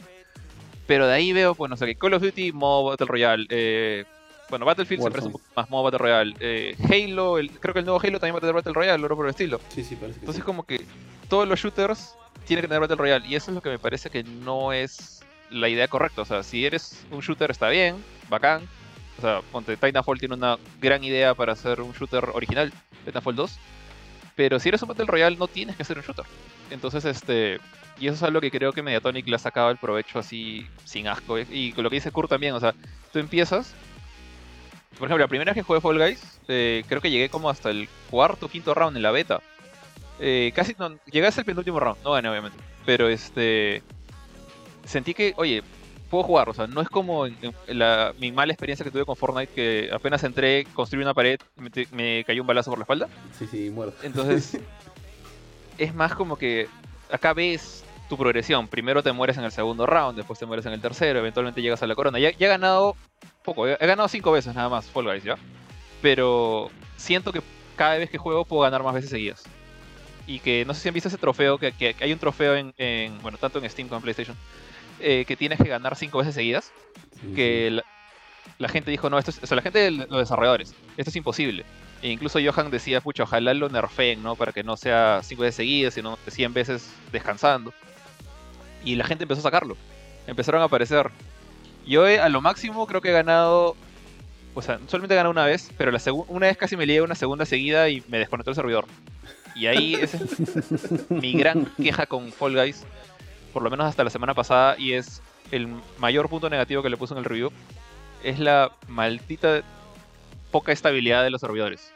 Pero 0.87 1.07
de 1.07 1.15
ahí 1.15 1.33
veo, 1.33 1.55
bueno, 1.55 1.75
o 1.75 1.79
sea, 1.79 1.87
que 1.87 1.95
Call 1.95 2.15
of 2.15 2.23
Duty, 2.23 2.53
modo 2.53 2.91
Battle 2.91 3.07
Royale, 3.07 3.47
eh, 3.49 4.05
bueno, 4.49 4.65
Battlefield 4.65 5.05
se 5.05 5.11
parece 5.11 5.27
un 5.27 5.33
poco 5.33 5.45
más 5.55 5.71
modo 5.71 5.85
Battle 5.85 5.99
Royale, 5.99 6.35
eh, 6.41 6.77
Halo, 6.83 7.37
creo 7.61 7.73
que 7.73 7.79
el 7.79 7.85
nuevo 7.85 8.01
Halo 8.03 8.19
también 8.19 8.35
va 8.35 8.39
a 8.39 8.41
tener 8.41 8.55
Battle 8.55 8.73
Royale, 8.73 9.05
oro 9.05 9.17
por 9.17 9.27
el 9.27 9.31
estilo. 9.31 9.61
Sí, 9.69 9.85
sí, 9.85 9.95
parece 9.95 10.19
que 10.19 10.25
Entonces 10.25 10.45
como 10.45 10.65
que 10.65 10.85
todos 11.29 11.47
los 11.47 11.61
shooters 11.61 12.15
tiene 12.45 12.63
que 12.63 12.69
tener 12.69 12.81
Battle 12.81 12.97
Royale. 12.97 13.27
Y 13.29 13.37
eso 13.37 13.53
es 13.53 13.55
lo 13.55 13.63
que 13.63 13.71
me 13.71 13.79
parece 13.79 14.11
que 14.11 14.25
no 14.25 14.73
es 14.73 15.21
la 15.51 15.69
idea 15.69 15.87
correcta. 15.87 16.23
O 16.23 16.25
sea, 16.25 16.43
si 16.43 16.67
eres 16.67 17.05
un 17.11 17.21
shooter 17.21 17.51
está 17.51 17.69
bien, 17.69 18.05
bacán. 18.29 18.69
O 19.21 19.23
sea, 19.23 19.43
ponte, 19.53 19.77
Titanfall 19.77 20.19
tiene 20.19 20.35
una 20.35 20.57
gran 20.81 21.05
idea 21.05 21.35
para 21.35 21.53
hacer 21.53 21.83
un 21.83 21.93
shooter 21.93 22.31
original, 22.33 22.73
Titanfall 23.05 23.37
2. 23.37 23.59
Pero 24.35 24.59
si 24.59 24.71
eres 24.71 24.81
un 24.81 24.89
Battle 24.89 25.05
Royale 25.05 25.37
no 25.37 25.47
tienes 25.47 25.77
que 25.77 25.85
ser 25.85 25.99
un 25.99 26.05
shooter. 26.05 26.25
Entonces, 26.71 27.05
este... 27.05 27.61
Y 27.99 28.07
eso 28.07 28.15
es 28.15 28.23
algo 28.23 28.41
que 28.41 28.51
creo 28.51 28.73
que 28.73 28.83
Mediatonic 28.83 29.29
le 29.29 29.37
ha 29.37 29.39
sacado 29.39 29.71
el 29.71 29.77
provecho 29.77 30.19
así 30.19 30.67
sin 30.87 31.07
asco. 31.07 31.39
Y 31.39 31.73
con 31.73 31.85
lo 31.85 31.91
que 31.91 31.97
dice 31.97 32.11
Kurt 32.11 32.31
también, 32.31 32.55
o 32.55 32.61
sea, 32.61 32.75
tú 33.13 33.19
empiezas... 33.19 33.75
Por 34.99 35.07
ejemplo, 35.07 35.19
la 35.19 35.29
primera 35.29 35.53
vez 35.53 35.57
que 35.57 35.67
jugué 35.67 35.83
Fall 35.83 35.99
Guys, 35.99 36.41
eh, 36.49 36.83
creo 36.89 37.03
que 37.03 37.11
llegué 37.11 37.29
como 37.29 37.51
hasta 37.51 37.69
el 37.69 37.91
cuarto 38.09 38.47
o 38.47 38.49
quinto 38.49 38.73
round 38.73 38.97
en 38.97 39.03
la 39.03 39.11
beta. 39.11 39.43
Eh, 40.19 40.51
casi 40.55 40.75
no, 40.79 40.97
llegué 41.11 41.27
hasta 41.27 41.43
el 41.43 41.45
penúltimo 41.45 41.79
round, 41.79 42.03
no 42.03 42.13
gané 42.13 42.29
obviamente. 42.31 42.59
Pero 42.87 43.09
este. 43.09 43.83
Sentí 44.85 45.15
que, 45.15 45.33
oye, 45.37 45.63
puedo 46.11 46.25
jugar, 46.25 46.49
o 46.49 46.55
sea, 46.55 46.67
no 46.67 46.81
es 46.81 46.89
como 46.89 47.27
la, 47.69 48.13
mi 48.19 48.33
mala 48.33 48.53
experiencia 48.53 48.85
que 48.85 48.91
tuve 48.91 49.07
con 49.07 49.17
Fortnite, 49.17 49.53
que 49.53 49.91
apenas 49.93 50.23
entré, 50.25 50.67
construí 50.75 51.03
una 51.03 51.15
pared, 51.15 51.39
me, 51.57 51.71
me 51.93 52.25
cayó 52.25 52.43
un 52.43 52.47
balazo 52.47 52.71
por 52.71 52.79
la 52.79 52.83
espalda. 52.83 53.09
Sí, 53.39 53.47
sí, 53.47 53.71
muerto. 53.71 53.97
Entonces, 54.03 54.59
es 55.79 55.95
más 55.95 56.15
como 56.15 56.37
que 56.37 56.69
acá 57.11 57.33
ves 57.33 57.85
tu 58.09 58.19
progresión. 58.19 58.69
Primero 58.69 59.03
te 59.03 59.13
mueres 59.13 59.39
en 59.39 59.45
el 59.45 59.53
segundo 59.53 59.87
round, 59.87 60.17
después 60.17 60.39
te 60.39 60.47
mueres 60.47 60.67
en 60.67 60.73
el 60.73 60.81
tercero, 60.81 61.21
eventualmente 61.21 61.63
llegas 61.63 61.83
a 61.83 61.87
la 61.87 61.95
corona. 61.95 62.19
Ya, 62.19 62.33
ya 62.33 62.47
he 62.47 62.51
ganado 62.51 62.97
poco, 63.45 63.67
he 63.67 63.87
ganado 63.87 64.09
cinco 64.09 64.33
veces 64.33 64.55
nada 64.55 64.69
más 64.69 64.87
Fall 64.91 65.05
Guys, 65.05 65.25
¿ya? 65.25 65.37
pero 66.01 66.71
siento 66.97 67.33
que 67.33 67.43
cada 67.77 67.97
vez 67.99 68.11
que 68.11 68.19
juego 68.19 68.45
puedo 68.45 68.63
ganar 68.63 68.83
más 68.83 68.95
veces 68.95 69.11
seguidas. 69.11 69.45
Y 70.27 70.39
que 70.41 70.65
no 70.65 70.75
sé 70.75 70.81
si 70.81 70.89
han 70.89 70.95
visto 70.95 71.09
ese 71.09 71.19
trofeo, 71.19 71.59
que, 71.59 71.73
que 71.73 71.97
hay 71.99 72.13
un 72.13 72.19
trofeo 72.19 72.55
en, 72.55 72.73
en, 72.77 73.21
bueno, 73.23 73.39
tanto 73.39 73.59
en 73.59 73.69
Steam 73.69 73.89
como 73.89 73.99
en 73.99 74.03
PlayStation, 74.03 74.37
eh, 75.01 75.25
que 75.27 75.37
tienes 75.37 75.59
que 75.59 75.69
ganar 75.69 75.97
cinco 75.97 76.19
veces 76.19 76.35
seguidas. 76.35 76.73
que 77.35 77.71
la, 77.71 77.85
la, 78.59 78.69
gente 78.69 78.91
dijo, 78.91 79.11
no, 79.11 79.19
esto 79.19 79.31
es, 79.31 79.43
o 79.43 79.47
sea, 79.47 79.57
la 79.57 79.63
gente 79.63 79.79
de 79.79 79.91
los 79.91 80.19
desarrolladores, 80.19 80.75
esto 80.97 81.11
es 81.11 81.17
imposible. 81.17 81.65
E 82.03 82.09
incluso 82.09 82.39
Johan 82.43 82.71
decía, 82.71 83.01
pucha, 83.01 83.25
ojalá 83.25 83.53
lo 83.53 83.69
nerfeen, 83.69 84.23
¿no? 84.23 84.35
Para 84.37 84.53
que 84.53 84.63
no 84.63 84.77
sea 84.77 85.21
cinco 85.23 85.43
veces 85.43 85.57
seguidas, 85.57 85.95
sino 85.95 86.19
100 86.29 86.55
veces 86.55 86.91
descansando. 87.13 87.75
Y 88.85 88.97
la 88.97 89.05
gente 89.05 89.25
empezó 89.25 89.41
a 89.41 89.45
sacarlo. 89.45 89.77
Empezaron 90.27 90.63
a 90.63 90.65
aparecer. 90.65 91.11
Yo 91.87 92.07
he, 92.07 92.19
a 92.19 92.29
lo 92.31 92.41
máximo 92.41 92.87
creo 92.87 93.03
que 93.03 93.11
he 93.11 93.13
ganado 93.13 93.77
o 94.55 94.63
sea, 94.63 94.81
solamente 94.89 95.15
gané 95.15 95.29
una 95.29 95.45
vez, 95.45 95.71
pero 95.77 95.91
la 95.91 96.01
una 96.29 96.47
vez 96.47 96.57
casi 96.57 96.77
me 96.77 96.87
lié 96.87 97.03
una 97.03 97.15
segunda 97.15 97.47
seguida 97.47 97.89
y 97.89 98.03
me 98.09 98.19
desconectó 98.19 98.51
el 98.51 98.57
servidor. 98.57 98.87
Y 99.55 99.67
ahí 99.67 99.95
esa 99.95 100.17
es 100.17 101.11
mi 101.11 101.33
gran 101.33 101.67
queja 101.77 102.07
con 102.07 102.33
Fall 102.33 102.55
Guys, 102.55 102.85
por 103.53 103.63
lo 103.63 103.71
menos 103.71 103.87
hasta 103.87 104.05
la 104.05 104.11
semana 104.11 104.35
pasada, 104.35 104.77
y 104.79 104.93
es 104.93 105.23
el 105.51 105.69
mayor 105.99 106.29
punto 106.29 106.49
negativo 106.49 106.83
que 106.83 106.91
le 106.91 106.97
puse 106.97 107.15
en 107.15 107.19
el 107.19 107.25
review, 107.25 107.51
es 108.23 108.39
la 108.39 108.73
maldita 108.89 109.63
poca 110.51 110.73
estabilidad 110.73 111.23
de 111.23 111.31
los 111.31 111.41
servidores. 111.41 111.93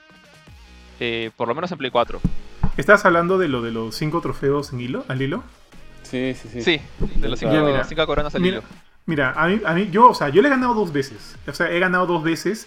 Eh, 1.00 1.30
por 1.36 1.48
lo 1.48 1.54
menos 1.54 1.70
en 1.72 1.78
Play 1.78 1.90
4. 1.90 2.20
¿Estás 2.76 3.04
hablando 3.04 3.38
de 3.38 3.48
lo 3.48 3.62
de 3.62 3.70
los 3.70 3.94
5 3.96 4.20
trofeos 4.20 4.72
en 4.72 4.80
hilo, 4.80 5.04
al 5.08 5.22
hilo? 5.22 5.42
Sí, 6.02 6.34
sí, 6.34 6.48
sí. 6.52 6.62
Sí, 6.62 6.80
de 7.16 7.28
los 7.28 7.38
5 7.38 8.06
coronas 8.06 8.34
al 8.34 8.44
hilo. 8.44 8.62
Mira, 9.06 9.34
a 9.36 9.48
mí, 9.48 9.60
a 9.64 9.74
mí, 9.74 9.88
yo, 9.90 10.08
o 10.08 10.14
sea, 10.14 10.30
yo 10.30 10.40
le 10.40 10.48
he 10.48 10.50
ganado 10.50 10.74
dos 10.74 10.92
veces. 10.92 11.36
O 11.46 11.52
sea, 11.52 11.70
he 11.70 11.78
ganado 11.78 12.06
dos 12.06 12.22
veces. 12.22 12.66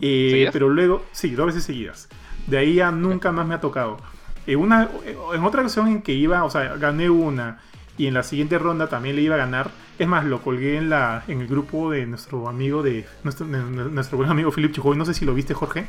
Eh, 0.00 0.48
pero 0.52 0.68
luego, 0.68 1.04
sí, 1.12 1.30
dos 1.30 1.46
veces 1.46 1.64
seguidas. 1.64 2.08
De 2.46 2.58
ahí 2.58 2.74
ya 2.74 2.90
nunca 2.90 3.32
más 3.32 3.46
me 3.46 3.54
ha 3.54 3.60
tocado. 3.60 3.98
En, 4.46 4.58
una, 4.58 4.88
en 5.04 5.44
otra 5.44 5.60
ocasión 5.60 5.88
en 5.88 6.02
que 6.02 6.12
iba, 6.12 6.42
o 6.44 6.50
sea, 6.50 6.76
gané 6.76 7.10
una 7.10 7.60
y 7.98 8.06
en 8.06 8.14
la 8.14 8.22
siguiente 8.22 8.58
ronda 8.58 8.88
también 8.88 9.16
le 9.16 9.22
iba 9.22 9.34
a 9.34 9.38
ganar. 9.38 9.70
Es 9.98 10.06
más, 10.06 10.24
lo 10.24 10.40
colgué 10.40 10.76
en, 10.78 10.88
la, 10.88 11.24
en 11.28 11.40
el 11.40 11.48
grupo 11.48 11.90
de 11.90 12.06
nuestro 12.06 12.48
amigo, 12.48 12.82
de 12.82 13.04
nuestro, 13.24 13.44
nuestro 13.46 14.16
buen 14.16 14.30
amigo 14.30 14.50
Philip 14.52 14.72
Chujoy. 14.72 14.96
No 14.96 15.04
sé 15.04 15.12
si 15.12 15.24
lo 15.24 15.34
viste, 15.34 15.52
Jorge 15.52 15.86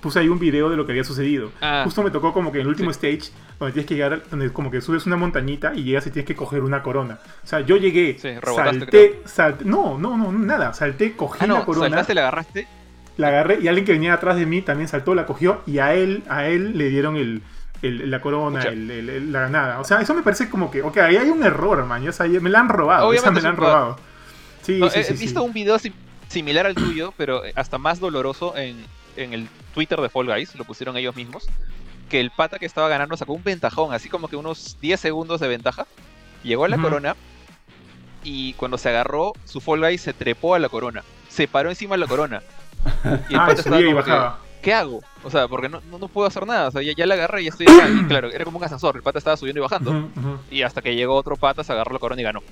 puse 0.00 0.20
ahí 0.20 0.28
un 0.28 0.38
video 0.38 0.70
de 0.70 0.76
lo 0.76 0.86
que 0.86 0.92
había 0.92 1.04
sucedido. 1.04 1.50
Ah. 1.60 1.82
Justo 1.84 2.02
me 2.02 2.10
tocó 2.10 2.32
como 2.32 2.52
que 2.52 2.58
en 2.58 2.62
el 2.62 2.68
último 2.68 2.90
stage, 2.90 3.32
donde 3.58 3.72
tienes 3.72 3.88
que 3.88 3.94
llegar, 3.94 4.22
donde 4.30 4.52
como 4.52 4.70
que 4.70 4.80
subes 4.80 5.04
una 5.06 5.16
montañita 5.16 5.74
y 5.74 5.82
llegas 5.82 6.06
y 6.06 6.10
tienes 6.10 6.26
que 6.26 6.36
coger 6.36 6.62
una 6.62 6.82
corona. 6.82 7.18
O 7.42 7.46
sea, 7.46 7.60
yo 7.60 7.76
llegué, 7.76 8.16
salté, 8.18 9.20
salté, 9.24 9.64
no, 9.64 9.98
no, 9.98 10.16
no, 10.16 10.30
nada, 10.32 10.72
salté, 10.74 11.16
cogí 11.16 11.38
ah, 11.42 11.46
la 11.48 11.64
corona. 11.64 11.88
¿Saltaste, 11.88 12.14
la 12.14 12.20
agarraste? 12.22 12.68
La 13.16 13.28
agarré 13.28 13.58
y 13.62 13.68
alguien 13.68 13.86
que 13.86 13.92
venía 13.92 14.12
atrás 14.12 14.36
de 14.36 14.46
mí 14.46 14.62
también 14.62 14.88
saltó, 14.88 15.14
la 15.14 15.26
cogió 15.26 15.62
y 15.66 15.78
a 15.78 15.94
él, 15.94 16.22
a 16.28 16.46
él 16.46 16.76
le 16.76 16.90
dieron 16.90 17.16
el, 17.16 17.42
la 17.82 18.20
corona, 18.20 18.62
el, 18.62 19.32
la 19.32 19.40
ganada. 19.42 19.80
O 19.80 19.84
sea, 19.84 20.00
eso 20.00 20.14
me 20.14 20.22
parece 20.22 20.48
como 20.48 20.70
que, 20.70 20.82
ok, 20.82 20.96
ahí 20.98 21.16
hay 21.16 21.28
un 21.30 21.42
error, 21.42 21.84
man. 21.84 22.06
O 22.08 22.12
sea, 22.12 22.26
me 22.26 22.50
la 22.50 22.60
han 22.60 22.68
robado. 22.68 23.08
Obviamente 23.08 23.32
me 23.32 23.42
la 23.42 23.48
han 23.50 23.56
robado. 23.56 23.98
Sí, 24.62 24.80
sí, 24.90 25.00
he 25.00 25.12
visto 25.12 25.42
un 25.42 25.52
video 25.52 25.76
similar 26.28 26.66
al 26.66 26.74
tuyo, 26.74 27.14
pero 27.16 27.42
hasta 27.54 27.78
más 27.78 28.00
doloroso 28.00 28.56
en, 28.56 28.84
en 29.16 29.32
el 29.32 29.48
Twitter 29.74 30.00
de 30.00 30.08
Fall 30.08 30.26
Guys, 30.26 30.54
lo 30.56 30.64
pusieron 30.64 30.96
ellos 30.96 31.14
mismos, 31.14 31.46
que 32.08 32.20
el 32.20 32.30
pata 32.30 32.58
que 32.58 32.66
estaba 32.66 32.88
ganando 32.88 33.16
sacó 33.16 33.32
un 33.32 33.44
ventajón, 33.44 33.92
así 33.92 34.08
como 34.08 34.28
que 34.28 34.36
unos 34.36 34.78
10 34.80 34.98
segundos 34.98 35.40
de 35.40 35.48
ventaja. 35.48 35.86
Llegó 36.42 36.64
a 36.64 36.68
la 36.68 36.78
corona 36.78 37.16
y 38.22 38.52
cuando 38.54 38.78
se 38.78 38.88
agarró, 38.88 39.32
su 39.44 39.60
Fall 39.60 39.80
Guys 39.80 40.00
se 40.00 40.12
trepó 40.12 40.54
a 40.54 40.58
la 40.58 40.68
corona. 40.68 41.02
Se 41.28 41.48
paró 41.48 41.70
encima 41.70 41.96
de 41.96 41.98
la 41.98 42.06
corona. 42.06 42.42
Y 43.28 43.34
el 43.34 43.40
ah, 43.40 43.46
pata 43.46 43.60
estaba 43.60 43.82
como 43.84 44.04
que, 44.04 44.45
¿qué 44.66 44.74
hago? 44.74 45.00
O 45.22 45.30
sea, 45.30 45.46
porque 45.46 45.68
no, 45.68 45.80
no, 45.80 46.08
puedo 46.08 46.26
hacer 46.26 46.44
nada. 46.44 46.66
O 46.66 46.70
sea, 46.72 46.82
ya, 46.82 47.06
la 47.06 47.14
agarré 47.14 47.42
y 47.42 47.46
estoy 47.46 47.68
acá. 47.68 47.88
Y 47.88 48.04
claro, 48.08 48.32
era 48.32 48.44
como 48.44 48.58
un 48.58 48.64
ascensor. 48.64 48.96
El 48.96 49.02
pata 49.02 49.20
estaba 49.20 49.36
subiendo 49.36 49.60
y 49.60 49.62
bajando. 49.62 50.10
Y 50.50 50.62
hasta 50.62 50.82
que 50.82 50.96
llegó 50.96 51.14
otro 51.14 51.36
pata, 51.36 51.62
se 51.62 51.72
agarró 51.72 51.92
la 51.92 52.00
corona 52.00 52.20
y 52.20 52.24
ganó. 52.24 52.42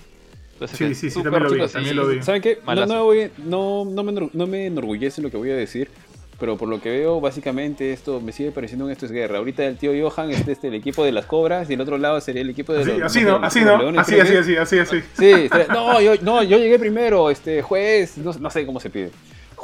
sí, 0.68 0.94
sí, 0.94 1.10
sí, 1.10 1.22
también 1.24 1.42
lo, 1.42 1.50
vi, 1.50 1.66
también 1.66 1.96
lo 1.96 2.06
vi. 2.06 2.22
¿Saben 2.22 2.40
qué? 2.40 2.60
No, 2.64 2.86
no, 2.86 3.84
no, 3.84 4.04
me, 4.04 4.30
no 4.32 4.46
me 4.46 4.66
enorgullece 4.66 5.22
lo 5.22 5.30
que 5.32 5.36
voy 5.36 5.50
a 5.50 5.56
decir, 5.56 5.90
pero 6.38 6.56
por 6.56 6.68
lo 6.68 6.80
que 6.80 6.90
veo, 6.90 7.20
básicamente 7.20 7.92
esto 7.92 8.20
me 8.20 8.30
sigue 8.30 8.52
pareciendo 8.52 8.86
que 8.86 8.92
esto 8.92 9.06
es 9.06 9.12
guerra. 9.12 9.38
Ahorita 9.38 9.64
el 9.64 9.76
tío 9.76 9.90
Johan 10.08 10.30
es 10.30 10.46
este, 10.46 10.68
el 10.68 10.74
equipo 10.74 11.04
de 11.04 11.10
las 11.10 11.26
cobras 11.26 11.68
y 11.68 11.74
el 11.74 11.80
otro 11.80 11.98
lado 11.98 12.20
sería 12.20 12.42
el 12.42 12.50
equipo 12.50 12.72
de 12.72 12.84
los. 12.84 13.02
Así, 13.02 13.22
no, 13.22 13.36
así 13.42 13.62
no, 13.62 14.00
así, 14.00 14.20
así, 14.20 14.36
así, 14.36 14.56
así, 14.56 14.78
así. 14.78 15.02
Sí, 15.18 15.50
no, 15.68 16.00
yo, 16.00 16.14
no, 16.22 16.44
yo 16.44 16.58
llegué 16.58 16.78
primero, 16.78 17.28
este 17.28 17.60
juez, 17.60 18.16
no, 18.18 18.50
sé 18.50 18.64
cómo 18.64 18.78
se 18.78 18.88
pide. 18.88 19.10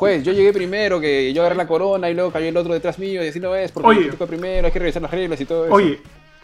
Juez, 0.01 0.23
yo 0.23 0.33
llegué 0.33 0.51
primero, 0.55 0.99
que 0.99 1.31
yo 1.35 1.43
agarré 1.43 1.57
la 1.57 1.67
corona 1.67 2.09
y 2.09 2.15
luego 2.15 2.31
cayó 2.31 2.49
el 2.49 2.57
otro 2.57 2.73
detrás 2.73 2.99
mío 2.99 3.23
y 3.23 3.29
así 3.29 3.39
no 3.39 3.55
es, 3.55 3.71
porque 3.71 3.89
oye, 3.91 4.11
yo 4.19 4.27
primero, 4.27 4.65
hay 4.65 4.73
que 4.73 4.79
revisar 4.79 5.03
las 5.03 5.11
reglas 5.11 5.39
y 5.43 5.45
todo 5.45 5.67
eso. 5.67 5.75
Oye, 5.75 6.01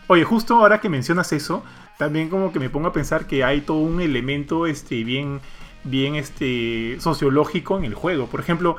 oye, 0.08 0.24
justo 0.24 0.56
ahora 0.56 0.78
que 0.78 0.90
mencionas 0.90 1.32
eso, 1.32 1.64
también 1.96 2.28
como 2.28 2.52
que 2.52 2.58
me 2.58 2.68
pongo 2.68 2.88
a 2.88 2.92
pensar 2.92 3.26
que 3.26 3.44
hay 3.44 3.62
todo 3.62 3.78
un 3.78 4.02
elemento 4.02 4.66
este, 4.66 5.04
bien 5.04 5.40
bien 5.84 6.16
este, 6.16 6.96
sociológico 7.00 7.78
en 7.78 7.84
el 7.84 7.94
juego. 7.94 8.26
Por 8.26 8.40
ejemplo, 8.40 8.76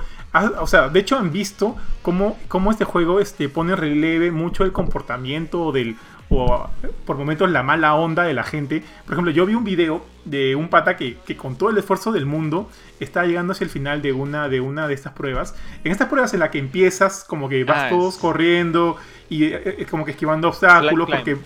o 0.59 0.67
sea, 0.67 0.89
de 0.89 0.99
hecho 0.99 1.17
han 1.17 1.31
visto 1.31 1.75
cómo, 2.03 2.37
cómo 2.47 2.69
este 2.69 2.83
juego 2.83 3.19
este, 3.19 3.49
pone 3.49 3.71
en 3.71 3.77
relieve 3.77 4.29
mucho 4.29 4.63
el 4.63 4.73
comportamiento 4.73 5.71
del, 5.71 5.95
o 6.29 6.69
por 7.05 7.17
momentos 7.17 7.49
la 7.49 7.63
mala 7.63 7.95
onda 7.95 8.23
de 8.23 8.33
la 8.33 8.43
gente. 8.43 8.83
Por 9.05 9.13
ejemplo, 9.13 9.31
yo 9.31 9.45
vi 9.45 9.55
un 9.55 9.63
video 9.63 10.05
de 10.25 10.55
un 10.55 10.69
pata 10.69 10.97
que, 10.97 11.17
que, 11.25 11.37
con 11.37 11.57
todo 11.57 11.69
el 11.69 11.77
esfuerzo 11.77 12.11
del 12.11 12.25
mundo 12.25 12.69
está 12.99 13.25
llegando 13.25 13.53
hacia 13.53 13.63
el 13.63 13.69
final 13.69 14.01
de 14.01 14.11
una, 14.11 14.49
de 14.49 14.59
una 14.59 14.87
de 14.87 14.93
estas 14.93 15.13
pruebas. 15.13 15.55
En 15.83 15.91
estas 15.91 16.09
pruebas 16.09 16.33
en 16.33 16.41
la 16.41 16.51
que 16.51 16.59
empiezas 16.59 17.23
como 17.23 17.47
que 17.47 17.63
vas 17.63 17.85
ah, 17.85 17.89
todos 17.89 18.17
corriendo 18.17 18.97
y 19.29 19.45
eh, 19.45 19.61
eh, 19.63 19.85
como 19.89 20.03
que 20.05 20.11
esquivando 20.11 20.49
obstáculos 20.49 21.09
porque 21.09 21.37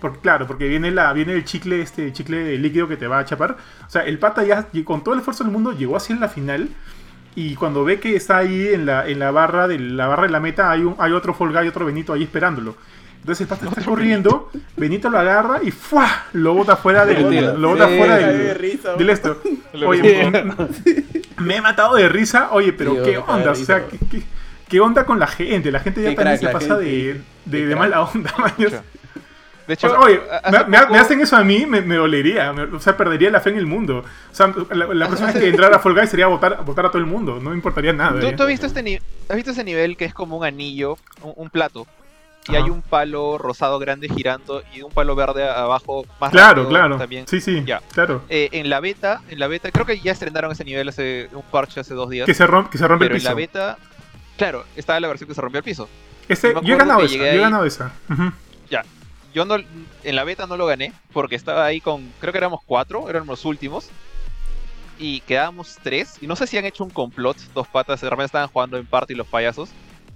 porque, 0.00 0.20
claro, 0.20 0.46
porque 0.46 0.68
viene, 0.68 0.90
la, 0.90 1.12
viene 1.12 1.32
el 1.32 1.44
chicle, 1.44 1.82
este 1.82 2.12
chicle 2.12 2.56
líquido 2.58 2.86
que 2.88 2.96
te 2.96 3.06
va 3.06 3.18
a 3.18 3.24
chapar. 3.24 3.56
O 3.86 3.90
sea, 3.90 4.02
el 4.02 4.18
pata 4.18 4.44
ya 4.44 4.68
con 4.84 5.02
todo 5.02 5.14
el 5.14 5.20
esfuerzo 5.20 5.44
del 5.44 5.52
mundo 5.52 5.72
llegó 5.72 5.98
en 6.08 6.20
la 6.20 6.28
final. 6.28 6.68
Y 7.34 7.54
cuando 7.54 7.84
ve 7.84 8.00
que 8.00 8.16
está 8.16 8.38
ahí 8.38 8.68
en 8.68 8.86
la, 8.86 9.06
en 9.06 9.18
la 9.18 9.30
barra 9.30 9.68
de 9.68 9.78
la 9.78 10.06
barra 10.08 10.24
de 10.24 10.30
la 10.30 10.40
meta, 10.40 10.70
hay, 10.70 10.82
un, 10.82 10.96
hay 10.98 11.12
otro 11.12 11.34
Folga 11.34 11.64
y 11.64 11.68
otro 11.68 11.84
Benito 11.86 12.12
ahí 12.12 12.24
esperándolo. 12.24 12.76
Entonces 13.20 13.42
el 13.42 13.48
pata 13.48 13.66
está 13.68 13.82
corriendo, 13.82 14.50
Benito 14.76 15.10
lo 15.10 15.18
agarra 15.18 15.60
y 15.62 15.70
¡fua! 15.70 16.26
lo 16.32 16.54
bota 16.54 16.76
fuera 16.76 17.04
del, 17.04 17.60
lo 17.60 17.70
bota 17.70 17.88
fuera 17.88 18.16
del, 18.16 19.10
esto. 19.10 19.40
Oye, 19.86 20.30
me, 21.38 21.56
he 21.56 21.60
matado 21.60 21.96
de 21.96 22.08
risa. 22.08 22.48
Oye, 22.52 22.72
pero 22.72 23.02
qué 23.02 23.18
onda, 23.18 23.50
o 23.50 23.54
sea, 23.54 23.84
¿qué, 24.68 24.80
onda 24.80 25.04
con 25.04 25.18
la 25.18 25.26
gente? 25.26 25.70
La 25.70 25.80
gente 25.80 26.02
ya 26.02 26.14
también 26.14 26.38
se 26.38 26.48
pasa 26.48 26.78
de, 26.78 27.20
de, 27.44 27.76
mala 27.76 28.02
onda, 28.02 28.32
de 29.68 29.74
hecho, 29.74 29.94
oye, 30.00 30.18
me, 30.68 30.98
hacen 30.98 31.20
eso 31.20 31.36
a 31.36 31.44
mí, 31.44 31.66
me, 31.66 31.82
dolería. 31.82 32.54
o 32.72 32.80
sea, 32.80 32.96
perdería 32.96 33.28
la 33.30 33.40
fe 33.40 33.50
en 33.50 33.58
el 33.58 33.66
mundo. 33.66 34.02
O 34.32 34.34
sea, 34.34 34.46
la, 34.46 35.06
próxima 35.06 35.30
vez 35.30 35.42
que 35.42 35.48
entrara 35.50 35.76
a 35.76 35.78
Fall 35.78 35.94
Guys 35.94 36.08
sería 36.08 36.26
votar, 36.26 36.64
votar 36.64 36.86
a 36.86 36.88
todo 36.88 36.98
el 36.98 37.04
mundo. 37.04 37.38
No 37.42 37.50
me 37.50 37.56
importaría 37.56 37.92
nada. 37.92 38.18
¿Tú, 38.18 38.42
has, 38.42 38.48
visto 38.48 38.64
este 38.64 39.02
has 39.28 39.36
visto 39.36 39.50
ese 39.50 39.64
nivel 39.64 39.98
que 39.98 40.06
es 40.06 40.14
como 40.14 40.38
un 40.38 40.46
anillo, 40.46 40.96
un, 41.20 41.50
plato? 41.50 41.86
Y 42.48 42.56
hay 42.56 42.70
un 42.70 42.80
palo 42.80 43.36
rosado 43.36 43.78
grande 43.78 44.08
girando 44.08 44.62
y 44.74 44.80
un 44.80 44.90
palo 44.90 45.14
verde 45.14 45.48
abajo 45.48 46.06
más 46.18 46.30
Claro, 46.30 46.66
claro. 46.68 46.96
También. 46.96 47.26
Sí, 47.28 47.40
sí, 47.40 47.62
ya. 47.66 47.80
claro. 47.92 48.22
Eh, 48.28 48.48
en 48.52 48.70
la 48.70 48.80
beta, 48.80 49.20
en 49.28 49.38
la 49.38 49.48
beta, 49.48 49.70
creo 49.70 49.84
que 49.84 50.00
ya 50.00 50.12
estrenaron 50.12 50.52
ese 50.52 50.64
nivel 50.64 50.88
hace 50.88 51.28
un 51.32 51.42
parche 51.42 51.80
hace 51.80 51.94
dos 51.94 52.08
días. 52.08 52.26
Que 52.26 52.34
se, 52.34 52.46
rompe, 52.46 52.70
que 52.70 52.78
se 52.78 52.88
rompe 52.88 53.04
el 53.04 53.12
piso. 53.12 53.24
Pero 53.24 53.30
en 53.30 53.36
la 53.36 53.46
beta, 53.46 53.78
claro, 54.36 54.64
estaba 54.76 54.98
la 54.98 55.08
versión 55.08 55.28
que 55.28 55.34
se 55.34 55.40
rompió 55.40 55.58
el 55.58 55.64
piso. 55.64 55.88
Este, 56.28 56.54
yo 56.62 56.74
he 56.74 56.78
ganado 56.78 57.02
esa, 57.02 57.16
yo 57.16 57.24
he 57.24 57.38
ganado 57.38 57.64
esa. 57.64 57.92
Ya, 58.70 58.82
yo 59.34 59.44
no, 59.44 59.56
en 59.56 60.16
la 60.16 60.24
beta 60.24 60.46
no 60.46 60.56
lo 60.56 60.66
gané 60.66 60.92
porque 61.12 61.36
estaba 61.36 61.64
ahí 61.64 61.80
con, 61.80 62.10
creo 62.20 62.32
que 62.32 62.38
éramos 62.38 62.60
cuatro, 62.64 63.08
éramos 63.10 63.28
los 63.28 63.44
últimos. 63.44 63.90
Y 64.98 65.20
quedábamos 65.20 65.78
tres. 65.82 66.16
Y 66.20 66.26
no 66.26 66.34
sé 66.34 66.46
si 66.46 66.58
han 66.58 66.64
hecho 66.64 66.82
un 66.82 66.90
complot, 66.90 67.36
dos 67.54 67.68
patas, 67.68 68.00
realmente 68.02 68.26
estaban 68.26 68.48
jugando 68.48 68.78
en 68.78 68.86
party 68.86 69.14
los 69.14 69.26
payasos. 69.26 69.70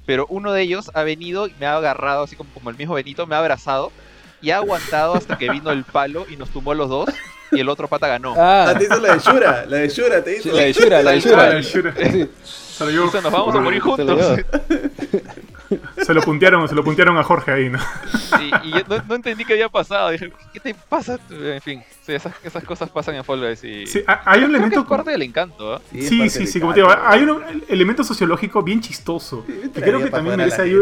Pero 0.07 0.26
uno 0.28 0.53
de 0.53 0.62
ellos 0.62 0.90
ha 0.94 1.03
venido 1.03 1.46
y 1.46 1.55
me 1.61 1.66
ha 1.66 1.76
agarrado, 1.76 2.24
así 2.24 2.36
como, 2.36 2.50
como 2.53 2.70
el 2.70 2.76
mismo 2.76 2.94
Benito, 2.94 3.26
me 3.26 3.34
ha 3.34 3.38
abrazado 3.38 3.92
y 4.40 4.50
ha 4.50 4.57
aguantado 4.57 5.14
hasta 5.14 5.38
que 5.38 5.50
vino 5.50 5.70
el 5.70 5.84
palo 5.84 6.26
y 6.28 6.36
nos 6.36 6.50
tumbó 6.50 6.74
los 6.74 6.88
dos. 6.88 7.09
Y 7.53 7.61
el 7.61 7.68
otro 7.68 7.88
pata 7.88 8.09
ganó. 8.09 8.34
Ah, 8.36 8.74
te 8.76 8.84
hizo 8.84 8.98
la 8.98 9.14
de 9.14 9.20
Shura, 9.20 9.66
la 9.66 9.76
de 9.78 9.88
Shura, 9.88 10.24
te 10.24 10.36
hizo. 10.36 10.53
la 10.53 10.62
de 10.62 10.72
Shura, 10.72 11.03
la 11.03 11.11
de 11.12 11.20
Shura. 11.20 11.42
La 11.46 11.50
de 11.50 11.62
Shura. 11.62 13.20
nos 13.20 13.32
vamos 13.32 13.55
a 13.55 13.61
morir 13.61 13.80
juntos. 13.80 14.40
Se 16.05 16.14
lo 16.14 16.20
puntearon, 16.22 16.68
se 16.68 16.74
lo 16.74 16.84
puntearon 16.84 17.16
a 17.16 17.22
Jorge 17.22 17.53
ahí, 17.53 17.70
¿no? 17.70 17.78
Sí, 17.78 18.50
y 18.64 18.70
yo 18.72 18.80
no, 19.09 19.14
entendí 19.14 19.44
qué 19.44 19.55
había 19.55 19.68
pasado. 19.68 20.11
Dije, 20.11 20.32
¿qué 20.53 20.61
te 20.61 20.74
pasa? 20.74 21.18
En 21.30 21.61
fin, 21.61 21.82
esas, 22.07 22.32
esas, 22.42 22.64
cosas 22.64 22.90
pasan 22.90 23.14
en 23.14 23.24
Fall 23.24 23.40
Guys 23.40 23.64
y... 23.64 23.86
Sí, 23.86 24.05
hay 24.07 24.44
un 24.44 24.50
elemento... 24.50 24.80
es 24.80 24.86
parte 24.86 25.11
del 25.11 25.22
encanto, 25.22 25.76
¿eh? 25.76 25.80
Sí, 26.03 26.28
sí, 26.28 26.46
sí, 26.46 26.61
como 26.61 26.74
te 26.74 26.80
digo, 26.80 26.92
hay 27.05 27.22
un 27.22 27.62
elemento 27.68 28.05
sociológico 28.05 28.62
bien 28.62 28.80
chistoso. 28.80 29.44
que 29.46 29.80
creo 29.80 30.03
que 30.03 30.11
también 30.11 30.36
merece, 30.36 30.62
ahí, 30.62 30.76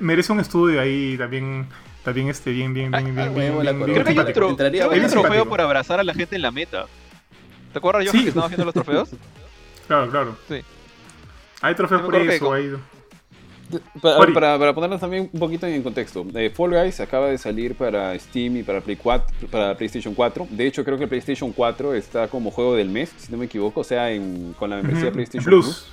merece 0.00 0.32
un 0.32 0.40
estudio 0.40 0.80
ahí 0.80 1.16
también 1.18 1.66
también 2.06 2.28
este 2.28 2.52
bien 2.52 2.72
bien 2.72 2.92
bien 2.92 3.16
bien, 3.16 3.34
bien, 3.34 3.60
bien, 3.60 3.82
Creo 3.82 4.04
que 4.04 4.10
hay 4.80 5.00
un, 5.00 5.10
trofeo 5.10 5.44
por 5.44 5.60
abrazar 5.60 5.98
a 5.98 6.04
la 6.04 6.14
gente 6.14 6.36
en 6.36 6.42
la 6.42 6.52
meta. 6.52 6.86
¿Te 7.72 7.78
acuerdas 7.80 8.04
yo 8.04 8.12
que 8.12 8.28
estaba 8.28 8.46
haciendo 8.46 8.64
los 8.64 8.74
trofeos? 8.74 9.10
Claro, 9.88 10.10
claro. 10.10 10.36
Sí. 10.48 10.62
Hay 11.60 11.74
trofeos 11.76 12.02
por 12.02 12.16
eso. 12.16 12.52
Hay... 12.52 12.74
Para, 14.02 14.58
para, 14.58 14.74
ponernos 14.74 15.00
también 15.00 15.30
un 15.32 15.38
poquito 15.38 15.64
en 15.64 15.80
contexto, 15.80 16.26
eh, 16.34 16.50
Fall 16.50 16.70
Guys 16.70 16.98
acaba 16.98 17.28
de 17.28 17.38
salir 17.38 17.76
para 17.76 18.18
Steam 18.18 18.56
y 18.56 18.62
para, 18.64 18.80
Play 18.80 18.96
4, 18.96 19.46
para 19.48 19.76
PlayStation 19.76 20.12
4. 20.12 20.48
De 20.50 20.66
hecho, 20.66 20.84
creo 20.84 20.98
que 20.98 21.06
PlayStation 21.06 21.52
4 21.52 21.94
está 21.94 22.26
como 22.26 22.50
juego 22.50 22.74
del 22.74 22.88
mes, 22.88 23.12
si 23.16 23.30
no 23.30 23.38
me 23.38 23.44
equivoco, 23.44 23.80
o 23.80 23.84
sea, 23.84 24.10
en, 24.10 24.54
con 24.58 24.70
la 24.70 24.76
membresía 24.76 25.12
PlayStation 25.12 25.44
Plus. 25.44 25.86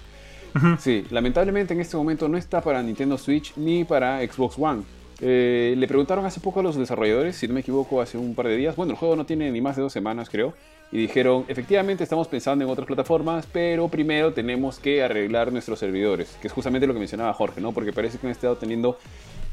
Sí, 0.80 1.06
lamentablemente 1.12 1.76
en 1.76 1.82
este 1.82 1.96
momento 1.98 2.28
no 2.28 2.38
está 2.38 2.62
para 2.62 2.82
Nintendo 2.82 3.16
Switch 3.20 3.54
ni 3.56 3.84
para 3.84 4.20
Xbox 4.22 4.56
One. 4.58 4.84
Eh, 5.22 5.76
le 5.78 5.88
preguntaron 5.88 6.26
hace 6.26 6.40
poco 6.40 6.60
a 6.60 6.64
los 6.64 6.76
desarrolladores, 6.76 7.36
si 7.36 7.48
no 7.48 7.54
me 7.54 7.62
equivoco, 7.62 8.02
hace 8.02 8.18
un 8.18 8.36
par 8.36 8.48
de 8.48 8.58
días. 8.58 8.76
Bueno, 8.76 8.92
el 8.92 8.98
juego 8.98 9.16
no 9.16 9.26
tiene 9.26 9.52
ni 9.52 9.62
más 9.62 9.76
de 9.76 9.82
dos 9.82 9.94
semanas, 9.94 10.30
creo. 10.30 10.54
Y 10.92 10.98
dijeron, 10.98 11.46
efectivamente 11.48 12.04
estamos 12.04 12.28
pensando 12.28 12.64
en 12.64 12.70
otras 12.70 12.86
plataformas, 12.86 13.48
pero 13.52 13.88
primero 13.88 14.32
tenemos 14.34 14.78
que 14.80 15.02
arreglar 15.02 15.52
nuestros 15.52 15.80
servidores, 15.80 16.38
que 16.40 16.48
es 16.48 16.54
justamente 16.54 16.86
lo 16.86 16.94
que 16.94 17.00
mencionaba 17.00 17.34
Jorge, 17.34 17.62
¿no? 17.62 17.72
Porque 17.72 17.92
parece 17.92 18.20
que 18.20 18.28
han 18.28 18.32
estado 18.32 18.58
teniendo 18.58 18.98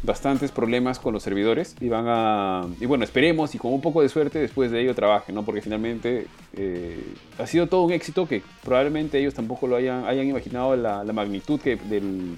bastantes 0.03 0.51
problemas 0.51 0.99
con 0.99 1.13
los 1.15 1.23
servidores 1.23 1.77
y 1.81 1.89
van 1.89 2.07
a... 2.09 2.67
Y 2.81 2.87
bueno, 2.87 3.05
esperemos 3.05 3.55
y 3.55 3.59
con 3.59 3.73
un 3.73 3.81
poco 3.81 4.03
de 4.03 4.09
suerte 4.09 4.39
después 4.39 4.71
de 4.71 4.83
ello 4.83 4.95
trabajen, 4.95 5.35
¿no? 5.35 5.43
Porque 5.43 5.63
finalmente 5.63 6.27
eh, 6.57 7.05
ha 7.39 7.47
sido 7.47 7.67
todo 7.67 7.83
un 7.83 7.93
éxito 7.93 8.27
que 8.27 8.43
probablemente 8.65 9.19
ellos 9.19 9.35
tampoco 9.35 9.67
lo 9.67 9.77
hayan, 9.77 10.05
imaginado 10.19 10.77
la, 10.77 11.05
la 11.05 11.13
magnitud 11.13 11.61
que, 11.61 11.77
del, 11.77 12.37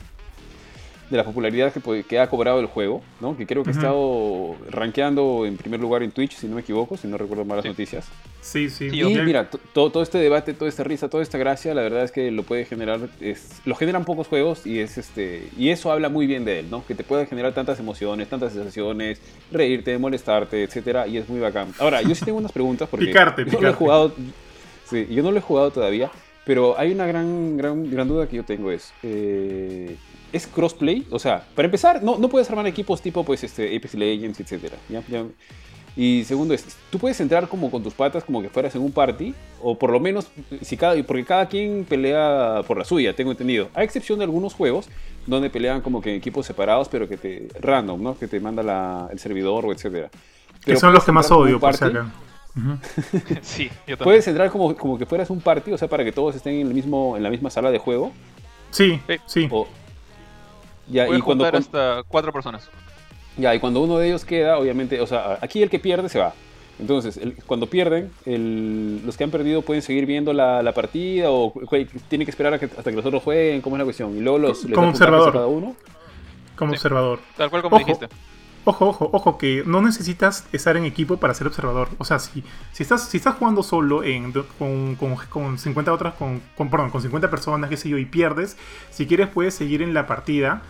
de 1.13 1.19
la 1.19 1.25
popularidad 1.25 1.73
que, 1.73 2.05
que, 2.05 2.19
ha 2.19 2.27
cobrado 2.27 2.59
el 2.59 2.67
juego, 2.67 3.03
¿no? 3.21 3.37
Que 3.37 3.47
creo 3.47 3.63
que 3.63 3.69
ha 3.69 3.73
estado 3.75 4.57
rankeando 4.71 5.45
en 5.45 5.59
primer 5.59 5.79
lugar 5.79 6.03
en 6.03 6.11
Twitch, 6.11 6.37
si 6.37 6.49
no 6.49 6.55
me 6.55 6.63
equivoco, 6.63 6.97
si 6.97 7.07
no 7.07 7.19
recuerdo 7.19 7.45
mal 7.45 7.59
las 7.59 7.67
noticias. 7.67 8.09
Sí, 8.41 8.71
sí. 8.71 8.87
Y 8.87 9.05
mira, 9.05 9.51
todo, 9.75 10.03
este 10.03 10.17
debate, 10.17 10.55
toda 10.55 10.71
esta 10.71 10.85
risa, 10.85 11.11
toda 11.11 11.23
esta 11.23 11.37
gracia, 11.37 11.75
la 11.75 11.83
verdad 11.83 12.03
es 12.03 12.13
que 12.13 12.31
lo 12.31 12.45
puede 12.45 12.65
generar, 12.65 13.11
es, 13.21 13.61
lo 13.67 13.75
generan 13.75 14.07
pocos 14.07 14.27
juegos 14.27 14.67
y 14.67 14.81
es 14.81 14.97
este 14.97 15.49
y 15.59 15.69
eso 15.69 15.93
habla 15.93 16.09
muy 16.09 16.27
bien 16.27 16.47
de 16.47 16.61
él, 16.61 16.71
¿no? 16.71 16.85
Que 16.87 16.95
te 16.95 17.05
puede 17.05 17.27
generar 17.27 17.53
tantas 17.53 17.79
emociones, 17.79 18.29
tantas 18.29 18.55
sensaciones, 18.55 19.21
reírte, 19.53 19.99
molestarte, 19.99 20.63
etcétera, 20.63 21.07
y 21.07 21.19
es 21.19 21.29
muy 21.29 21.41
bacán. 21.41 21.75
Ahora, 21.79 22.01
yo 22.01 22.15
sí 22.15 22.25
tengo 22.25 22.39
unas 22.39 22.53
preguntas 22.53 22.89
porque 22.89 23.07
picarte, 23.07 23.45
yo 23.45 23.53
no 23.53 23.61
lo 23.61 23.69
he 23.69 23.75
jugado, 23.75 24.15
sí, 24.89 25.07
yo 25.11 25.23
no 25.23 25.31
lo 25.31 25.37
he 25.37 25.43
jugado 25.43 25.71
todavía, 25.71 26.11
pero 26.47 26.79
hay 26.79 26.93
una 26.93 27.07
gran, 27.07 27.59
gran, 27.59 27.91
gran 27.91 28.09
duda 28.09 28.27
que 28.27 28.37
yo 28.37 28.45
tengo 28.45 28.71
es 28.71 28.93
eh, 29.03 29.97
es 30.33 30.47
crossplay. 30.47 31.07
O 31.11 31.19
sea, 31.19 31.47
para 31.55 31.67
empezar, 31.67 32.03
no, 32.03 32.19
no 32.19 32.29
puedes 32.29 32.49
armar 32.51 32.67
equipos 32.67 33.01
tipo 33.01 33.25
pues 33.25 33.45
este 33.45 33.77
Apex 33.77 33.95
Legends, 33.95 34.41
etc. 34.41 34.73
Y 35.95 36.25
segundo 36.25 36.55
es, 36.55 36.65
tú 36.91 36.99
puedes 36.99 37.21
entrar 37.21 37.49
como 37.49 37.71
con 37.71 37.83
tus 37.83 37.93
patas 37.93 38.25
como 38.25 38.41
que 38.41 38.49
fueras 38.49 38.75
en 38.75 38.81
un 38.81 38.93
party, 38.93 39.35
o 39.61 39.79
por 39.79 39.91
lo 39.91 40.01
menos, 40.01 40.29
si 40.63 40.77
cada, 40.79 41.01
porque 41.03 41.25
cada 41.25 41.47
quien 41.47 41.85
pelea 41.87 42.63
por 42.67 42.79
la 42.79 42.85
suya, 42.85 43.15
tengo 43.15 43.31
entendido. 43.31 43.69
A 43.75 43.83
excepción 43.83 44.19
de 44.19 44.25
algunos 44.25 44.55
juegos 44.55 44.89
donde 45.27 45.51
pelean 45.51 45.83
como 45.83 46.01
que 46.01 46.11
en 46.11 46.17
equipos 46.17 46.47
separados, 46.47 46.89
pero 46.89 47.09
que 47.09 47.19
te 47.19 47.49
random, 47.61 48.03
¿no? 48.03 48.19
Que 48.19 48.27
te 48.27 48.41
manda 48.41 49.09
el 49.13 49.19
servidor 49.19 49.67
o 49.67 49.73
etcétera. 49.73 50.11
que 50.65 50.77
son 50.77 50.95
los 50.95 51.05
que 51.05 51.13
más 51.13 51.31
odio, 51.31 51.61
por 51.61 51.77
si 51.77 51.85
acá. 51.85 52.11
sí, 53.43 53.65
yo 53.87 53.97
también. 53.97 53.99
Puedes 53.99 54.29
entrar 54.29 54.51
como, 54.51 54.75
como 54.77 54.99
que 54.99 55.05
fueras 55.05 55.29
un 55.29 55.43
party, 55.43 55.73
o 55.73 55.79
sea, 55.79 55.89
para 55.89 56.05
que 56.05 56.13
todos 56.13 56.35
estén 56.35 56.55
en, 56.55 56.69
el 56.69 56.75
mismo, 56.75 57.19
en 57.19 57.23
la 57.23 57.29
misma 57.29 57.51
sala 57.51 57.71
de 57.71 57.79
juego. 57.79 58.13
Sí, 58.71 58.99
sí. 59.27 59.47
Ya, 60.93 61.09
y 61.09 61.21
cuando 61.21 61.47
hasta 61.47 62.03
cuatro 62.07 62.33
personas. 62.33 62.69
Ya, 63.39 63.55
y 63.55 63.61
cuando 63.61 63.81
uno 63.81 63.99
de 63.99 64.09
ellos 64.09 64.25
queda, 64.25 64.59
obviamente, 64.59 65.01
o 65.01 65.07
sea, 65.07 65.39
aquí 65.41 65.63
el 65.63 65.71
que 65.71 65.79
pierde 65.79 66.09
se 66.09 66.19
va. 66.19 66.35
Entonces, 66.79 67.19
cuando 67.47 67.67
pierden, 67.67 68.11
los 69.05 69.17
que 69.17 69.25
han 69.25 69.31
perdido 69.31 69.63
pueden 69.63 69.83
seguir 69.83 70.05
viendo 70.05 70.33
la, 70.33 70.73
partida 70.75 71.31
o 71.31 71.53
tienen 72.09 72.27
que 72.27 72.31
esperar 72.31 72.55
hasta 72.55 72.91
que 72.91 72.97
los 72.97 73.07
otros 73.07 73.23
jueguen, 73.23 73.61
¿cómo 73.63 73.77
es 73.77 73.79
la 73.79 73.85
cuestión? 73.85 74.17
Y 74.17 74.21
luego 74.21 74.39
los 74.39 74.67
como 74.75 74.89
observador. 74.89 75.33
cada 75.33 75.47
uno. 75.47 75.77
Como 76.57 76.73
observador. 76.73 77.21
Tal 77.37 77.51
cual 77.51 77.63
como 77.63 77.79
dijiste. 77.79 78.09
Ojo, 78.65 78.89
ojo, 78.89 79.11
ojo, 79.13 79.39
que 79.39 79.65
no 79.67 79.83
necesitas 79.83 80.47
estar 80.53 80.77
en 80.77 80.85
equipo 80.85 81.17
para 81.17 81.35
ser 81.35 81.49
observador. 81.49 81.89
O 81.99 82.05
sea, 82.05 82.21
si, 82.21 82.45
si, 82.73 82.85
estás, 82.85 83.09
si 83.09 83.17
estás 83.17 83.35
jugando 83.37 83.65
solo 83.65 84.05
en, 84.05 84.33
con, 84.59 84.97
con, 85.29 85.59
50 85.59 85.93
otras, 85.93 86.15
con, 86.15 86.41
con, 86.57 86.71
perdón, 86.71 86.91
con 86.91 87.03
50 87.03 87.29
personas, 87.29 87.69
qué 87.69 87.77
sé 87.77 87.89
yo, 87.89 87.99
y 87.99 88.05
pierdes, 88.05 88.57
si 88.91 89.07
quieres 89.07 89.29
puedes 89.29 89.55
seguir 89.55 89.83
en 89.83 89.95
la 89.95 90.07
partida 90.07 90.63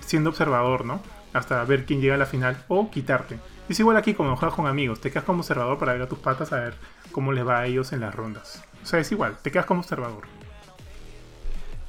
siendo 0.00 0.30
observador, 0.30 0.84
¿no? 0.84 1.00
Hasta 1.32 1.62
ver 1.64 1.84
quién 1.84 2.00
llega 2.00 2.14
a 2.14 2.18
la 2.18 2.26
final 2.26 2.64
o 2.68 2.90
quitarte. 2.90 3.38
Es 3.68 3.78
igual 3.78 3.96
aquí 3.96 4.14
como 4.14 4.36
juegas 4.36 4.56
con 4.56 4.66
amigos, 4.66 5.00
te 5.00 5.10
quedas 5.10 5.24
como 5.24 5.40
observador 5.40 5.78
para 5.78 5.92
ver 5.92 6.02
a 6.02 6.08
tus 6.08 6.18
patas 6.18 6.52
a 6.52 6.60
ver 6.60 6.74
cómo 7.12 7.32
les 7.32 7.46
va 7.46 7.60
a 7.60 7.66
ellos 7.66 7.92
en 7.92 8.00
las 8.00 8.14
rondas. 8.14 8.64
O 8.82 8.86
sea, 8.86 8.98
es 8.98 9.12
igual, 9.12 9.36
te 9.42 9.50
quedas 9.50 9.66
como 9.66 9.80
observador. 9.80 10.24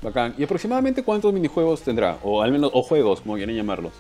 Bacán. 0.01 0.33
¿Y 0.37 0.43
aproximadamente 0.43 1.03
cuántos 1.03 1.31
minijuegos 1.33 1.81
tendrá? 1.81 2.17
O 2.23 2.41
al 2.41 2.51
menos, 2.51 2.71
o 2.73 2.81
juegos, 2.81 3.21
como 3.21 3.35
quieren 3.35 3.55
llamarlos. 3.55 3.93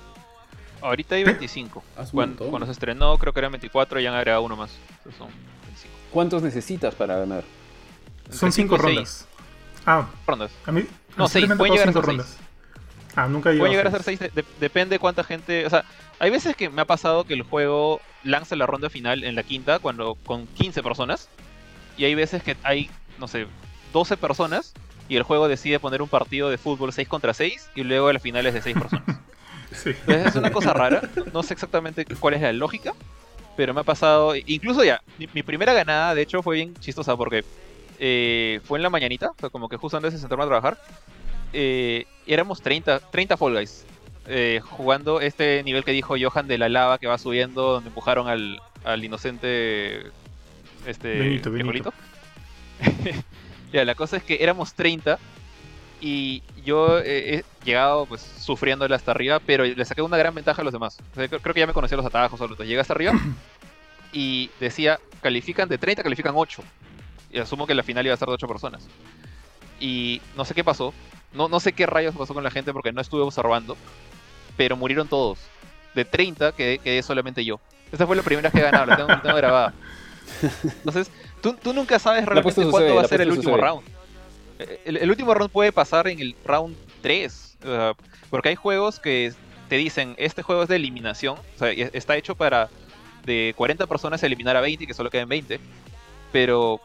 Ahorita 0.81 1.15
hay 1.15 1.23
25. 1.23 1.83
Cuando, 2.11 2.47
cuando, 2.47 2.65
se 2.65 2.71
estrenó 2.71 3.17
creo 3.17 3.33
que 3.33 3.39
eran 3.39 3.51
24 3.51 3.99
y 3.99 4.07
han 4.07 4.15
agregado 4.15 4.41
uno 4.41 4.55
más. 4.55 4.71
son 5.17 5.27
25. 5.27 5.95
¿Cuántos 6.11 6.41
necesitas 6.41 6.95
para 6.95 7.17
ganar? 7.17 7.43
Son 8.31 8.51
5 8.51 8.77
rondas. 8.77 9.27
Ah, 9.85 10.07
rondas. 10.25 10.51
A 10.65 10.71
mí, 10.71 10.85
no, 11.17 11.27
6. 11.27 11.49
Pueden 11.57 11.73
llegar 11.75 11.89
a 11.89 12.01
rondas. 12.01 12.37
Ah, 13.15 13.27
nunca 13.27 13.49
Pueden 13.51 13.71
llegar 13.71 13.87
a 13.87 13.91
ser 13.91 14.03
6. 14.03 14.19
depende 14.59 14.99
cuánta 14.99 15.23
gente. 15.23 15.65
O 15.65 15.69
sea, 15.69 15.83
hay 16.19 16.29
veces 16.29 16.55
que 16.55 16.69
me 16.69 16.81
ha 16.81 16.85
pasado 16.85 17.25
que 17.25 17.33
el 17.33 17.43
juego 17.43 18.01
lanza 18.23 18.55
la 18.55 18.65
ronda 18.65 18.89
final 18.89 19.23
en 19.23 19.35
la 19.35 19.43
quinta 19.43 19.79
cuando 19.79 20.15
con 20.15 20.47
15 20.47 20.81
personas. 20.83 21.29
Y 21.97 22.05
hay 22.05 22.15
veces 22.15 22.41
que 22.43 22.55
hay, 22.63 22.89
no 23.19 23.27
sé, 23.27 23.47
12 23.93 24.17
personas 24.17 24.73
y 25.09 25.17
el 25.17 25.23
juego 25.23 25.47
decide 25.47 25.79
poner 25.79 26.01
un 26.01 26.07
partido 26.07 26.49
de 26.49 26.57
fútbol 26.57 26.93
6 26.93 27.07
contra 27.07 27.33
6 27.33 27.71
y 27.75 27.83
luego 27.83 28.11
la 28.13 28.19
final 28.19 28.45
es 28.45 28.53
de 28.53 28.61
6 28.61 28.77
personas. 28.77 29.19
es 30.07 30.35
una 30.35 30.51
cosa 30.51 30.73
rara. 30.73 31.01
No 31.33 31.43
sé 31.43 31.53
exactamente 31.53 32.05
cuál 32.19 32.35
es 32.35 32.41
la 32.41 32.53
lógica. 32.53 32.93
Pero 33.57 33.73
me 33.73 33.81
ha 33.81 33.83
pasado. 33.83 34.33
Incluso 34.45 34.83
ya, 34.83 35.01
mi, 35.17 35.43
primera 35.43 35.73
ganada, 35.73 36.15
de 36.15 36.21
hecho, 36.21 36.41
fue 36.41 36.55
bien 36.55 36.73
chistosa 36.75 37.17
porque 37.17 37.43
eh, 37.99 38.61
fue 38.63 38.79
en 38.79 38.83
la 38.83 38.89
mañanita. 38.89 39.31
O 39.31 39.35
sea, 39.37 39.49
como 39.49 39.67
que 39.67 39.77
justo 39.77 39.97
antes 39.97 40.13
de 40.13 40.19
sentarme 40.19 40.45
a 40.45 40.47
trabajar. 40.47 40.77
Eh, 41.53 42.05
éramos 42.27 42.61
30, 42.61 42.99
30 43.11 43.37
Fall 43.37 43.53
Guys. 43.53 43.85
Eh, 44.27 44.61
jugando 44.63 45.19
este 45.19 45.63
nivel 45.63 45.83
que 45.83 45.91
dijo 45.91 46.15
Johan 46.19 46.47
de 46.47 46.57
la 46.57 46.69
lava 46.69 46.99
que 46.99 47.07
va 47.07 47.17
subiendo, 47.17 47.73
donde 47.73 47.89
empujaron 47.89 48.27
al, 48.27 48.61
al 48.83 49.03
inocente. 49.03 50.03
Este. 50.85 51.19
Benito, 51.19 51.93
ya, 53.73 53.85
la 53.85 53.95
cosa 53.95 54.17
es 54.17 54.23
que 54.23 54.43
éramos 54.43 54.73
30 54.73 55.19
y 56.01 56.41
yo 56.65 56.99
he 56.99 57.43
llegado 57.63 58.07
pues 58.07 58.21
sufriéndole 58.21 58.95
hasta 58.95 59.11
arriba, 59.11 59.39
pero 59.39 59.63
le 59.63 59.85
saqué 59.85 60.01
una 60.01 60.17
gran 60.17 60.33
ventaja 60.33 60.61
a 60.61 60.65
los 60.65 60.73
demás. 60.73 60.97
creo, 61.13 61.29
que 61.29 61.59
ya 61.59 61.67
me 61.67 61.73
conocía 61.73 61.95
los 61.95 62.05
atajos, 62.05 62.39
solo 62.39 62.55
llegué 62.55 62.79
hasta 62.79 62.93
arriba 62.93 63.13
y 64.13 64.49
decía, 64.59 64.99
califican 65.21 65.69
de 65.69 65.77
30, 65.77 66.03
califican 66.03 66.33
8. 66.35 66.63
Y 67.31 67.39
asumo 67.39 67.67
que 67.67 67.75
la 67.75 67.83
final 67.83 68.05
iba 68.05 68.13
a 68.13 68.17
ser 68.17 68.27
de 68.27 68.33
8 68.33 68.47
personas. 68.47 68.87
Y 69.79 70.21
no 70.35 70.43
sé 70.43 70.53
qué 70.53 70.63
pasó, 70.63 70.93
no, 71.33 71.47
no 71.47 71.59
sé 71.59 71.73
qué 71.73 71.85
rayos 71.85 72.15
pasó 72.15 72.33
con 72.33 72.43
la 72.43 72.51
gente 72.51 72.73
porque 72.73 72.91
no 72.91 73.01
estuve 73.01 73.21
observando, 73.21 73.77
pero 74.57 74.75
murieron 74.75 75.07
todos. 75.07 75.39
De 75.95 76.05
30 76.05 76.53
quedé, 76.53 76.79
quedé 76.79 77.03
solamente 77.03 77.43
yo. 77.43 77.59
Esa 77.91 78.07
fue 78.07 78.15
la 78.15 78.23
primera 78.23 78.49
que 78.49 78.59
he 78.59 78.61
ganado, 78.61 78.85
la 78.85 78.97
tengo, 78.97 79.21
tengo 79.21 79.35
grabada. 79.35 79.73
Entonces, 80.63 81.11
tú, 81.41 81.53
tú 81.53 81.73
nunca 81.73 81.99
sabes 81.99 82.25
realmente 82.25 82.65
cuándo 82.69 82.95
va 82.95 83.01
a 83.01 83.07
ser 83.07 83.21
el 83.21 83.31
último 83.31 83.57
round 83.57 83.83
el, 84.85 85.09
último 85.09 85.33
round 85.33 85.51
puede 85.51 85.71
pasar 85.71 86.07
en 86.07 86.19
el 86.19 86.35
round 86.45 86.75
3. 87.01 87.57
porque 88.29 88.49
hay 88.49 88.55
juegos 88.55 88.99
que 88.99 89.33
te 89.69 89.77
dicen, 89.77 90.15
este 90.17 90.43
juego 90.43 90.63
es 90.63 90.69
de 90.69 90.75
eliminación. 90.75 91.37
O 91.55 91.59
sea, 91.59 91.71
está 91.71 92.17
hecho 92.17 92.35
para 92.35 92.69
de 93.25 93.53
40 93.55 93.87
personas 93.87 94.21
eliminar 94.23 94.57
a 94.57 94.61
20 94.61 94.83
y 94.83 94.87
que 94.87 94.93
solo 94.93 95.09
queden 95.09 95.29
20. 95.29 95.59
Pero 96.31 96.79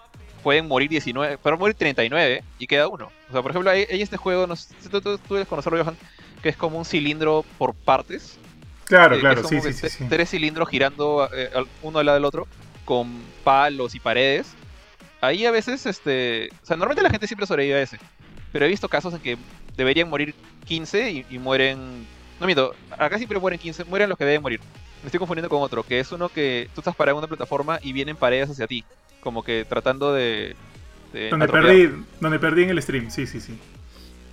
pueden 0.46 0.68
morir 0.68 0.88
19, 0.88 1.38
pero 1.42 1.58
morir 1.58 1.74
39 1.74 2.44
y 2.60 2.66
queda 2.68 2.86
uno. 2.86 3.10
O 3.28 3.32
sea, 3.32 3.42
por 3.42 3.50
ejemplo, 3.50 3.68
hay, 3.68 3.84
este 3.90 4.16
juego, 4.16 4.46
no 4.46 4.54
sé 4.54 4.72
si 4.80 4.88
tú, 4.88 5.18
debes 5.28 5.48
conocerlo, 5.48 5.82
Johan, 5.82 5.96
que 6.40 6.50
es 6.50 6.56
como 6.56 6.78
un 6.78 6.84
cilindro 6.84 7.44
por 7.58 7.74
partes. 7.74 8.38
Claro, 8.84 9.18
claro, 9.18 9.42
sí, 9.42 9.60
sí, 9.60 9.72
sí, 9.72 10.04
Tres 10.08 10.30
cilindros 10.30 10.68
girando 10.68 11.28
eh, 11.34 11.50
uno 11.82 11.98
al 11.98 12.06
lado 12.06 12.14
del 12.14 12.24
otro, 12.24 12.46
con 12.84 13.20
palos 13.42 13.96
y 13.96 13.98
paredes 13.98 14.54
ahí 15.20 15.46
a 15.46 15.50
veces, 15.50 15.84
este, 15.84 16.48
o 16.62 16.66
sea, 16.66 16.76
normalmente 16.76 17.02
la 17.02 17.10
gente 17.10 17.26
siempre 17.26 17.44
sobrevive 17.44 17.74
a 17.74 17.82
ese, 17.82 17.98
pero 18.52 18.66
he 18.66 18.68
visto 18.68 18.88
casos 18.88 19.14
en 19.14 19.20
que 19.20 19.36
deberían 19.76 20.08
morir 20.08 20.32
15 20.66 21.26
y, 21.28 21.38
mueren, 21.40 22.06
no 22.38 22.46
miento, 22.46 22.72
acá 22.96 23.16
siempre 23.16 23.40
mueren 23.40 23.58
15, 23.58 23.84
mueren 23.86 24.08
los 24.08 24.16
que 24.16 24.24
deben 24.24 24.42
morir. 24.42 24.60
Me 25.02 25.08
estoy 25.08 25.18
confundiendo 25.18 25.48
con 25.48 25.60
otro, 25.60 25.82
que 25.82 25.98
es 25.98 26.12
uno 26.12 26.28
que 26.28 26.68
tú 26.74 26.80
estás 26.80 26.94
parado 26.94 27.16
en 27.16 27.24
una 27.24 27.28
plataforma 27.28 27.80
y 27.82 27.92
vienen 27.92 28.16
paredes 28.16 28.50
hacia 28.50 28.68
ti, 28.68 28.84
como 29.20 29.42
que 29.42 29.64
tratando 29.68 30.12
de... 30.12 30.56
donde, 31.30 31.48
perdí, 31.48 31.90
donde 32.20 32.38
perdí 32.38 32.64
en 32.64 32.70
el 32.70 32.82
stream, 32.82 33.10
sí, 33.10 33.26
sí, 33.26 33.40
sí. 33.40 33.58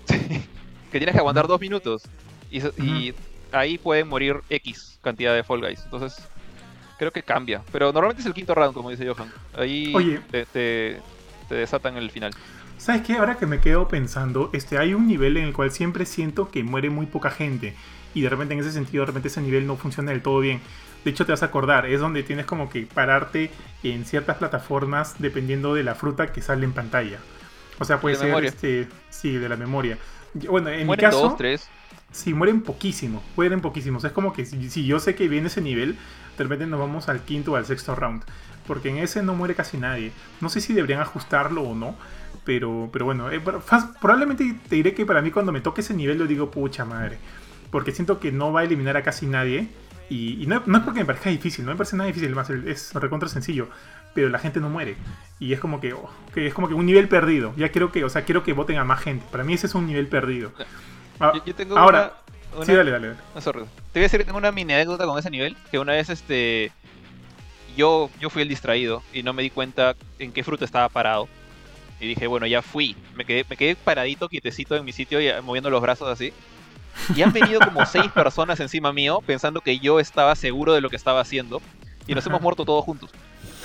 que 0.92 0.98
tienes 1.00 1.14
que 1.14 1.20
aguantar 1.20 1.48
dos 1.48 1.60
minutos 1.60 2.04
y, 2.52 2.60
y 2.82 3.14
ahí 3.52 3.78
pueden 3.78 4.08
morir 4.08 4.42
X 4.50 5.00
cantidad 5.02 5.34
de 5.34 5.44
Fall 5.44 5.62
Guys. 5.62 5.82
Entonces, 5.84 6.28
creo 6.98 7.12
que 7.12 7.24
cambia. 7.24 7.62
Pero 7.72 7.92
normalmente 7.92 8.22
es 8.22 8.26
el 8.26 8.34
quinto 8.34 8.56
round, 8.56 8.74
como 8.74 8.90
dice 8.90 9.08
Johan. 9.08 9.32
Ahí 9.56 10.20
Te, 10.32 10.46
te, 10.46 11.02
desatan 11.50 11.98
el 11.98 12.10
final. 12.10 12.32
¿Sabes 12.78 13.04
qué? 13.04 13.14
Ahora 13.14 13.38
que 13.38 13.46
me 13.46 13.60
quedo 13.60 13.88
pensando, 13.88 14.50
este, 14.54 14.78
hay 14.78 14.94
un 14.94 15.08
nivel 15.08 15.38
en 15.38 15.46
el 15.46 15.54
cual 15.54 15.72
siempre 15.72 16.06
siento 16.06 16.50
que 16.50 16.64
muere 16.64 16.90
muy 16.90 17.06
poca 17.06 17.30
gente. 17.30 17.76
Y 18.14 18.22
de 18.22 18.30
repente 18.30 18.54
en 18.54 18.60
ese 18.60 18.72
sentido, 18.72 19.04
de 19.04 19.08
repente 19.08 19.28
ese 19.28 19.42
nivel 19.42 19.68
no 19.68 19.76
funciona 19.76 20.12
del 20.12 20.22
todo 20.22 20.40
bien. 20.40 20.62
De 21.04 21.12
hecho, 21.12 21.26
te 21.26 21.32
vas 21.32 21.44
a 21.44 21.48
acordar, 21.48 21.86
es 21.86 22.00
donde 22.00 22.24
tienes 22.24 22.46
como 22.46 22.70
que 22.70 22.84
pararte 22.84 23.52
en 23.84 24.06
ciertas 24.06 24.38
plataformas 24.38 25.16
dependiendo 25.20 25.74
de 25.74 25.84
la 25.84 25.96
fruta 25.96 26.32
que 26.32 26.42
sale 26.42 26.66
en 26.66 26.74
pantalla. 26.74 27.20
O 27.80 27.86
sea, 27.86 28.00
puede 28.00 28.16
ser, 28.16 28.46
este, 28.46 28.88
sí, 29.10 29.38
de 29.38 29.50
la 29.50 29.58
memoria. 29.58 29.98
Bueno, 30.34 30.70
en 30.70 30.88
mi 30.88 30.98
caso... 30.98 31.22
Dos, 31.22 31.38
tres. 31.38 31.70
Sí, 32.12 32.36
mueren 32.36 32.62
poquísimo, 32.62 33.24
mueren 33.36 33.60
poquísimos. 33.60 34.04
Es 34.04 34.12
como 34.12 34.34
que 34.34 34.46
si, 34.46 34.86
yo 34.86 35.00
sé 35.00 35.16
que 35.16 35.28
viene 35.28 35.48
ese 35.48 35.62
nivel, 35.62 35.98
de 36.38 36.44
repente 36.44 36.68
nos 36.68 36.80
vamos 36.80 37.10
al 37.10 37.22
quinto 37.22 37.54
o 37.54 37.56
al 37.56 37.66
sexto 37.66 37.96
round. 37.96 38.24
Porque 38.68 38.90
en 38.90 38.98
ese 38.98 39.24
no 39.24 39.34
muere 39.34 39.56
casi 39.56 39.78
nadie. 39.78 40.12
No 40.40 40.50
sé 40.50 40.62
si 40.62 40.74
deberían 40.74 41.02
ajustarlo 41.02 41.64
o 41.64 41.76
no. 41.76 41.96
Pero, 42.46 42.90
pero 42.94 43.06
bueno, 43.06 43.32
eh, 43.32 43.42
probablemente 44.00 44.56
te 44.70 44.76
diré 44.76 44.94
que 44.94 45.06
para 45.06 45.22
mí 45.22 45.32
cuando 45.32 45.52
me 45.52 45.62
toque 45.62 45.82
ese 45.82 45.94
nivel 45.96 46.20
lo 46.20 46.28
digo, 46.28 46.52
pucha 46.52 46.86
madre. 46.86 47.18
Porque 47.72 47.92
siento 47.92 48.20
que 48.20 48.32
no 48.32 48.54
va 48.54 48.62
a 48.62 48.64
eliminar 48.64 48.96
a 48.96 49.02
casi 49.04 49.26
nadie. 49.26 49.70
Y, 50.10 50.46
no, 50.48 50.58
es 50.58 50.84
porque 50.84 51.00
me 51.00 51.06
parezca 51.06 51.30
difícil, 51.30 51.66
no 51.66 51.72
me 51.72 51.78
parece 51.78 51.96
nada 51.96 52.08
difícil, 52.08 52.36
más 52.36 52.50
es 52.50 52.94
recontra 52.94 53.30
sencillo. 53.30 53.70
Pero 54.14 54.30
la 54.30 54.38
gente 54.38 54.60
no 54.60 54.70
muere. 54.70 54.96
Y 55.40 55.54
es 55.54 55.60
como 55.60 55.82
que, 55.82 55.94
oh, 55.94 56.10
que, 56.34 56.46
es 56.46 56.54
como 56.54 56.68
que 56.68 56.76
un 56.76 56.86
nivel 56.86 57.08
perdido. 57.08 57.54
Ya 57.58 57.70
quiero 57.70 57.92
que, 57.92 58.04
o 58.04 58.10
sea, 58.10 58.26
quiero 58.26 58.44
que 58.44 58.54
voten 58.54 58.78
a 58.78 58.84
más 58.84 59.02
gente. 59.02 59.26
Para 59.32 59.44
mí 59.44 59.54
ese 59.54 59.68
es 59.68 59.76
un 59.76 59.88
nivel 59.88 60.08
perdido. 60.08 60.52
Ah, 61.20 61.34
yo, 61.46 61.56
tengo 61.56 61.78
ahora, 61.78 62.14
sí, 62.64 62.74
dale, 62.74 62.92
dale. 62.92 63.14
Ah, 63.36 63.40
te 63.42 63.52
voy 63.52 63.68
a 63.96 64.00
decir 64.02 64.20
que 64.20 64.26
tengo 64.26 64.38
una 64.38 64.52
mini 64.52 64.74
anécdota 64.74 65.06
con 65.06 65.18
ese 65.18 65.32
nivel. 65.32 65.58
Que 65.72 65.80
una 65.80 65.94
vez 65.94 66.10
este 66.10 66.72
yo, 67.76 68.10
yo 68.20 68.30
fui 68.30 68.42
el 68.42 68.50
distraído 68.50 69.02
y 69.14 69.24
no 69.24 69.34
me 69.34 69.44
di 69.44 69.50
cuenta 69.50 69.96
en 70.20 70.32
qué 70.32 70.44
fruta 70.44 70.66
estaba 70.66 70.90
parado. 70.90 71.28
Y 72.00 72.08
dije, 72.08 72.28
bueno, 72.28 72.46
ya 72.46 72.62
fui. 72.62 72.96
Me 73.16 73.26
quedé, 73.26 73.46
me 73.50 73.56
quedé 73.56 73.76
paradito, 73.76 74.28
quietecito 74.28 74.76
en 74.76 74.84
mi 74.84 74.92
sitio, 74.92 75.22
y 75.22 75.30
moviendo 75.42 75.70
los 75.70 75.82
brazos 75.82 76.10
así. 76.10 76.34
Y 77.16 77.22
han 77.22 77.34
venido 77.34 77.60
como 77.60 77.86
seis 77.86 78.12
personas 78.12 78.60
encima 78.60 78.94
mío 78.94 79.20
pensando 79.26 79.62
que 79.62 79.80
yo 79.80 80.00
estaba 80.00 80.36
seguro 80.36 80.74
de 80.74 80.82
lo 80.82 80.90
que 80.90 80.96
estaba 80.96 81.22
haciendo. 81.22 81.62
Y 82.08 82.16
nos 82.16 82.26
hemos 82.26 82.42
muerto 82.42 82.66
todos 82.66 82.84
juntos. 82.84 83.12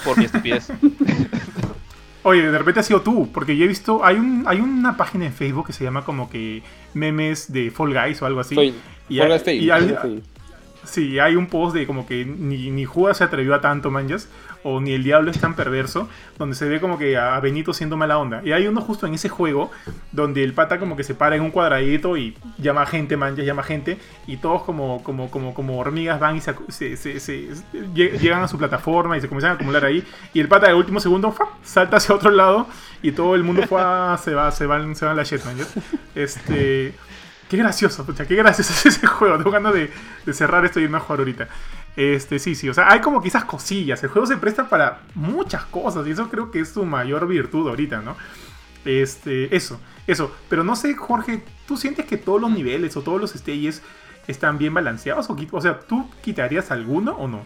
Por 0.05 0.17
mi 0.19 0.25
estupidez. 0.25 0.69
Oye, 2.23 2.51
de 2.51 2.59
repente 2.59 2.81
ha 2.81 2.83
sido 2.83 3.01
tú, 3.01 3.31
porque 3.33 3.57
yo 3.57 3.65
he 3.65 3.69
visto, 3.69 4.05
hay 4.05 4.17
un 4.17 4.45
hay 4.47 4.61
una 4.61 4.97
página 4.97 5.27
en 5.27 5.33
Facebook 5.33 5.69
que 5.69 5.73
se 5.73 5.85
llama 5.85 6.05
como 6.05 6.29
que 6.29 6.63
memes 6.93 7.51
de 7.53 7.71
Fall 7.71 7.95
Guys 7.95 8.21
o 8.21 8.27
algo 8.27 8.41
así. 8.41 8.75
y, 9.09 9.19
Fall 9.19 9.41
Guys 9.41 10.23
Sí, 10.89 11.19
hay 11.19 11.37
un 11.37 11.49
post 11.49 11.77
de 11.77 11.87
como 11.87 12.07
que 12.07 12.25
ni, 12.25 12.71
ni 12.71 12.87
se 13.13 13.23
atrevió 13.23 13.55
a 13.55 13.61
tanto, 13.61 13.91
manjas, 13.91 14.29
o 14.63 14.81
ni 14.81 14.93
el 14.93 15.05
diablo 15.05 15.31
es 15.31 15.39
tan 15.39 15.55
perverso, 15.55 16.09
donde 16.39 16.57
se 16.57 16.67
ve 16.67 16.81
como 16.81 16.97
que 16.97 17.19
a 17.19 17.39
Benito 17.41 17.75
siendo 17.75 17.99
mala 17.99 18.17
onda. 18.19 18.41
Y 18.43 18.53
hay 18.53 18.67
uno 18.67 18.81
justo 18.81 19.07
en 19.07 19.13
ese 19.13 19.29
juego, 19.29 19.71
donde 20.13 20.43
el 20.43 20.55
pata 20.55 20.79
como 20.79 20.97
que 20.97 21.05
se 21.05 21.15
para 21.15 21.37
en 21.37 21.43
un 21.43 21.51
cuadradito 21.51 22.17
y 22.17 22.35
llama 22.57 22.87
gente, 22.87 23.19
manjas, 23.19 23.45
llama 23.45 23.63
gente, 23.63 23.99
y 24.27 24.39
todos 24.39 24.63
como, 24.63 25.03
como, 25.03 25.31
como, 25.31 25.53
como 25.53 25.79
hormigas 25.79 26.19
van 26.19 26.37
y 26.37 26.41
se, 26.41 26.97
se, 26.97 27.49
llegan 27.95 28.43
a 28.43 28.49
su 28.49 28.57
plataforma 28.57 29.19
y 29.19 29.21
se 29.21 29.29
comienzan 29.29 29.51
a 29.53 29.55
acumular 29.55 29.85
ahí. 29.85 30.03
Y 30.33 30.41
el 30.41 30.49
pata 30.49 30.69
de 30.69 30.75
último 30.75 31.01
segundo 31.01 31.35
salta 31.63 31.99
hacia 31.99 32.15
otro 32.15 32.31
lado 32.31 32.67
y 33.03 33.13
todo 33.13 33.35
el 33.35 33.45
mundo 33.45 33.63
se 33.67 33.75
va, 33.75 34.17
se 34.17 34.35
va, 34.35 34.51
se 34.51 34.95
se 34.95 35.05
van 35.05 35.17
la 35.17 35.23
shit, 35.23 35.45
manjas. 35.45 35.75
Este... 36.15 36.95
Qué 37.49 37.57
gracioso, 37.57 38.05
pucha, 38.05 38.27
qué 38.27 38.37
gracioso 38.37 38.73
es 38.75 38.87
ese 38.87 39.07
juego. 39.07 39.37
Tengo 39.39 39.51
ganas 39.51 39.73
de, 39.75 39.91
cerrar 40.33 40.65
esto 40.65 40.81
y 40.81 40.85
irme 40.85 40.99
a 40.99 41.01
jugar 41.01 41.21
ahorita. 41.21 41.49
Este, 41.97 42.39
sí, 42.39 42.55
sí, 42.55 42.69
o 42.69 42.75
sea, 42.75 42.91
hay 42.93 43.01
como 43.01 43.23
quizás 43.23 43.45
cosillas. 43.45 44.03
El 44.03 44.11
juego 44.11 44.27
se 44.27 44.37
presta 44.37 44.69
para 44.69 45.01
muchas 45.15 45.65
cosas 45.65 46.07
y 46.07 46.11
eso 46.11 46.29
creo 46.29 46.51
que 46.51 46.61
es 46.61 46.69
su 46.69 46.85
mayor 46.85 47.27
virtud 47.27 47.69
ahorita, 47.69 48.03
¿no? 48.03 48.17
Este, 48.85 49.55
eso, 49.57 49.81
eso. 50.07 50.33
Pero 50.49 50.63
no 50.63 50.77
sé, 50.77 50.95
Jorge, 50.95 51.43
¿tú 51.67 51.77
sientes 51.77 52.07
que 52.07 52.17
todos 52.17 52.41
los 52.41 52.51
niveles 52.51 52.97
o 52.97 53.03
todos 53.03 53.21
los 53.21 53.33
stages 53.33 53.83
están 54.29 54.59
bien 54.59 54.75
balanceados? 54.75 55.29
O, 55.31 55.37
o 55.51 55.61
sea, 55.61 55.81
¿tú 55.81 56.09
quitarías 56.23 56.71
alguno 56.71 57.13
o 57.13 57.27
no? 57.27 57.43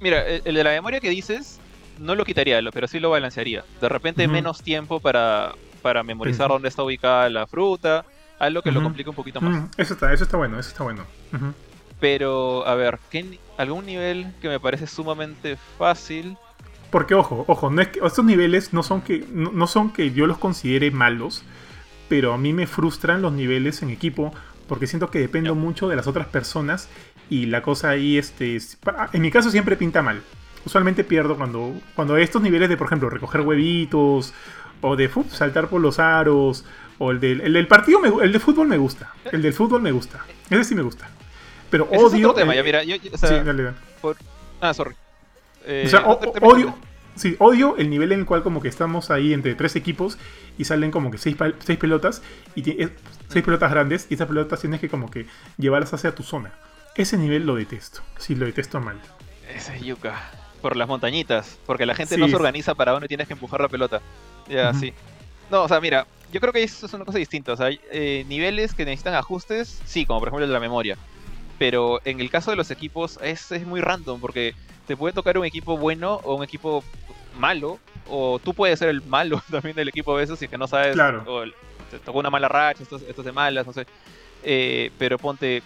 Mira, 0.00 0.26
el 0.26 0.54
de 0.54 0.64
la 0.64 0.70
memoria 0.70 1.00
que 1.00 1.08
dices, 1.08 1.58
no 1.98 2.14
lo 2.14 2.24
quitaría, 2.24 2.60
pero 2.72 2.86
sí 2.86 3.00
lo 3.00 3.10
balancearía. 3.10 3.64
De 3.80 3.88
repente 3.88 4.28
menos 4.28 4.62
tiempo 4.62 5.00
para, 5.00 5.54
para 5.80 6.02
memorizar 6.02 6.48
dónde 6.48 6.68
está 6.68 6.82
ubicada 6.82 7.30
la 7.30 7.46
fruta 7.46 8.04
algo 8.38 8.62
que 8.62 8.72
lo 8.72 8.82
complica 8.82 9.10
un 9.10 9.16
poquito 9.16 9.40
más. 9.40 9.68
Eso 9.76 9.94
está, 9.94 10.12
eso 10.12 10.24
está 10.24 10.36
bueno, 10.36 10.58
eso 10.58 10.70
está 10.70 10.84
bueno. 10.84 11.04
Pero, 12.00 12.66
a 12.66 12.74
ver, 12.74 12.98
¿qué, 13.10 13.38
¿algún 13.56 13.86
nivel 13.86 14.32
que 14.40 14.48
me 14.48 14.60
parece 14.60 14.86
sumamente 14.86 15.56
fácil? 15.78 16.36
Porque, 16.90 17.14
ojo, 17.14 17.44
ojo, 17.48 17.70
no 17.70 17.82
es 17.82 17.88
que, 17.88 18.00
estos 18.04 18.24
niveles 18.24 18.72
no 18.72 18.82
son, 18.82 19.02
que, 19.02 19.24
no, 19.32 19.66
son 19.66 19.92
que 19.92 20.12
yo 20.12 20.26
los 20.26 20.38
considere 20.38 20.90
malos, 20.90 21.42
pero 22.08 22.32
a 22.32 22.38
mí 22.38 22.52
me 22.52 22.66
frustran 22.66 23.20
los 23.20 23.32
niveles 23.32 23.82
en 23.82 23.90
equipo 23.90 24.32
porque 24.68 24.86
siento 24.86 25.10
que 25.10 25.18
dependo 25.18 25.54
mucho 25.54 25.88
de 25.88 25.96
las 25.96 26.06
otras 26.06 26.26
personas 26.28 26.88
y 27.30 27.46
la 27.46 27.62
cosa 27.62 27.90
ahí, 27.90 28.18
este, 28.18 28.58
en 29.12 29.22
mi 29.22 29.30
caso 29.30 29.50
siempre 29.50 29.76
pinta 29.76 30.02
mal. 30.02 30.22
Usualmente 30.64 31.04
pierdo 31.04 31.36
cuando, 31.36 31.74
cuando 31.94 32.16
estos 32.16 32.42
niveles 32.42 32.68
de, 32.68 32.76
por 32.76 32.86
ejemplo, 32.86 33.10
recoger 33.10 33.40
huevitos 33.42 34.34
o 34.80 34.96
de 34.96 35.10
saltar 35.30 35.68
por 35.68 35.80
los 35.80 35.98
aros 35.98 36.64
o 36.98 37.10
el 37.10 37.20
del, 37.20 37.40
el 37.40 37.52
del 37.52 37.66
partido, 37.66 38.00
me, 38.00 38.08
el 38.24 38.32
de 38.32 38.38
fútbol 38.40 38.68
me 38.68 38.78
gusta. 38.78 39.14
El 39.30 39.42
del 39.42 39.52
fútbol 39.52 39.82
me 39.82 39.92
gusta. 39.92 40.24
Ese 40.50 40.64
sí 40.64 40.74
me 40.74 40.82
gusta. 40.82 41.08
Pero 41.70 41.84
odio. 41.90 42.30
Es 42.30 42.36
tema, 42.36 42.54
ya, 42.54 42.62
mira, 42.62 42.82
yo, 42.84 42.96
o 43.12 43.18
sea, 43.18 43.28
sí, 43.28 43.34
dale, 43.44 43.62
dale. 43.62 43.76
Ah, 44.60 44.74
sorry. 44.74 44.94
Eh, 45.64 45.84
o 45.86 45.88
sea, 45.88 46.06
odio. 46.06 46.74
Sí, 47.14 47.34
odio 47.40 47.76
el 47.76 47.90
nivel 47.90 48.12
en 48.12 48.20
el 48.20 48.26
cual 48.26 48.44
como 48.44 48.62
que 48.62 48.68
estamos 48.68 49.10
ahí 49.10 49.32
entre 49.32 49.56
tres 49.56 49.74
equipos 49.74 50.18
y 50.56 50.64
salen 50.64 50.92
como 50.92 51.10
que 51.10 51.18
seis, 51.18 51.36
seis 51.58 51.78
pelotas 51.78 52.22
y 52.54 52.62
seis 52.62 53.44
pelotas 53.44 53.70
grandes 53.72 54.06
y 54.08 54.14
esas 54.14 54.28
pelotas 54.28 54.60
tienes 54.60 54.80
que 54.80 54.88
como 54.88 55.10
que 55.10 55.26
llevarlas 55.56 55.92
hacia 55.92 56.14
tu 56.14 56.22
zona. 56.22 56.52
Ese 56.94 57.16
nivel 57.16 57.44
lo 57.44 57.56
detesto. 57.56 58.02
Sí, 58.18 58.36
lo 58.36 58.46
detesto 58.46 58.80
mal. 58.80 59.00
Ese 59.52 59.74
es 59.76 59.82
yuca. 59.82 60.30
Por 60.62 60.76
las 60.76 60.86
montañitas. 60.86 61.58
Porque 61.66 61.86
la 61.86 61.94
gente 61.96 62.16
no 62.16 62.28
se 62.28 62.36
organiza 62.36 62.76
para 62.76 62.92
dónde 62.92 63.08
tienes 63.08 63.26
que 63.26 63.32
empujar 63.32 63.60
la 63.60 63.68
pelota. 63.68 64.00
Ya, 64.48 64.72
sí. 64.74 64.92
No, 65.50 65.64
o 65.64 65.68
sea, 65.68 65.80
mira, 65.80 66.06
yo 66.32 66.40
creo 66.40 66.52
que 66.52 66.62
eso 66.62 66.86
es 66.86 66.92
una 66.92 67.04
cosa 67.04 67.18
distinta. 67.18 67.52
O 67.52 67.56
sea, 67.56 67.66
hay 67.66 67.80
eh, 67.90 68.24
niveles 68.28 68.74
que 68.74 68.84
necesitan 68.84 69.14
ajustes, 69.14 69.80
sí, 69.84 70.06
como 70.06 70.20
por 70.20 70.28
ejemplo 70.28 70.44
el 70.44 70.50
de 70.50 70.54
la 70.54 70.60
memoria. 70.60 70.96
Pero 71.58 72.00
en 72.04 72.20
el 72.20 72.30
caso 72.30 72.50
de 72.50 72.56
los 72.56 72.70
equipos 72.70 73.18
es, 73.22 73.50
es 73.50 73.66
muy 73.66 73.80
random 73.80 74.20
porque 74.20 74.54
te 74.86 74.96
puede 74.96 75.12
tocar 75.12 75.38
un 75.38 75.44
equipo 75.44 75.76
bueno 75.76 76.20
o 76.24 76.34
un 76.34 76.44
equipo 76.44 76.84
malo. 77.38 77.78
O 78.10 78.38
tú 78.38 78.54
puedes 78.54 78.78
ser 78.78 78.88
el 78.88 79.02
malo 79.02 79.42
también 79.50 79.76
del 79.76 79.88
equipo 79.88 80.12
a 80.12 80.16
veces 80.16 80.40
y 80.42 80.48
que 80.48 80.58
no 80.58 80.66
sabes. 80.66 80.94
Claro. 80.94 81.24
O 81.26 81.44
te 81.90 81.98
tocó 81.98 82.18
una 82.18 82.30
mala 82.30 82.48
racha, 82.48 82.82
esto, 82.82 82.96
es 82.96 83.24
de 83.24 83.32
malas, 83.32 83.66
no 83.66 83.72
sé. 83.72 83.86
Eh, 84.44 84.90
pero 84.98 85.18
ponte, 85.18 85.62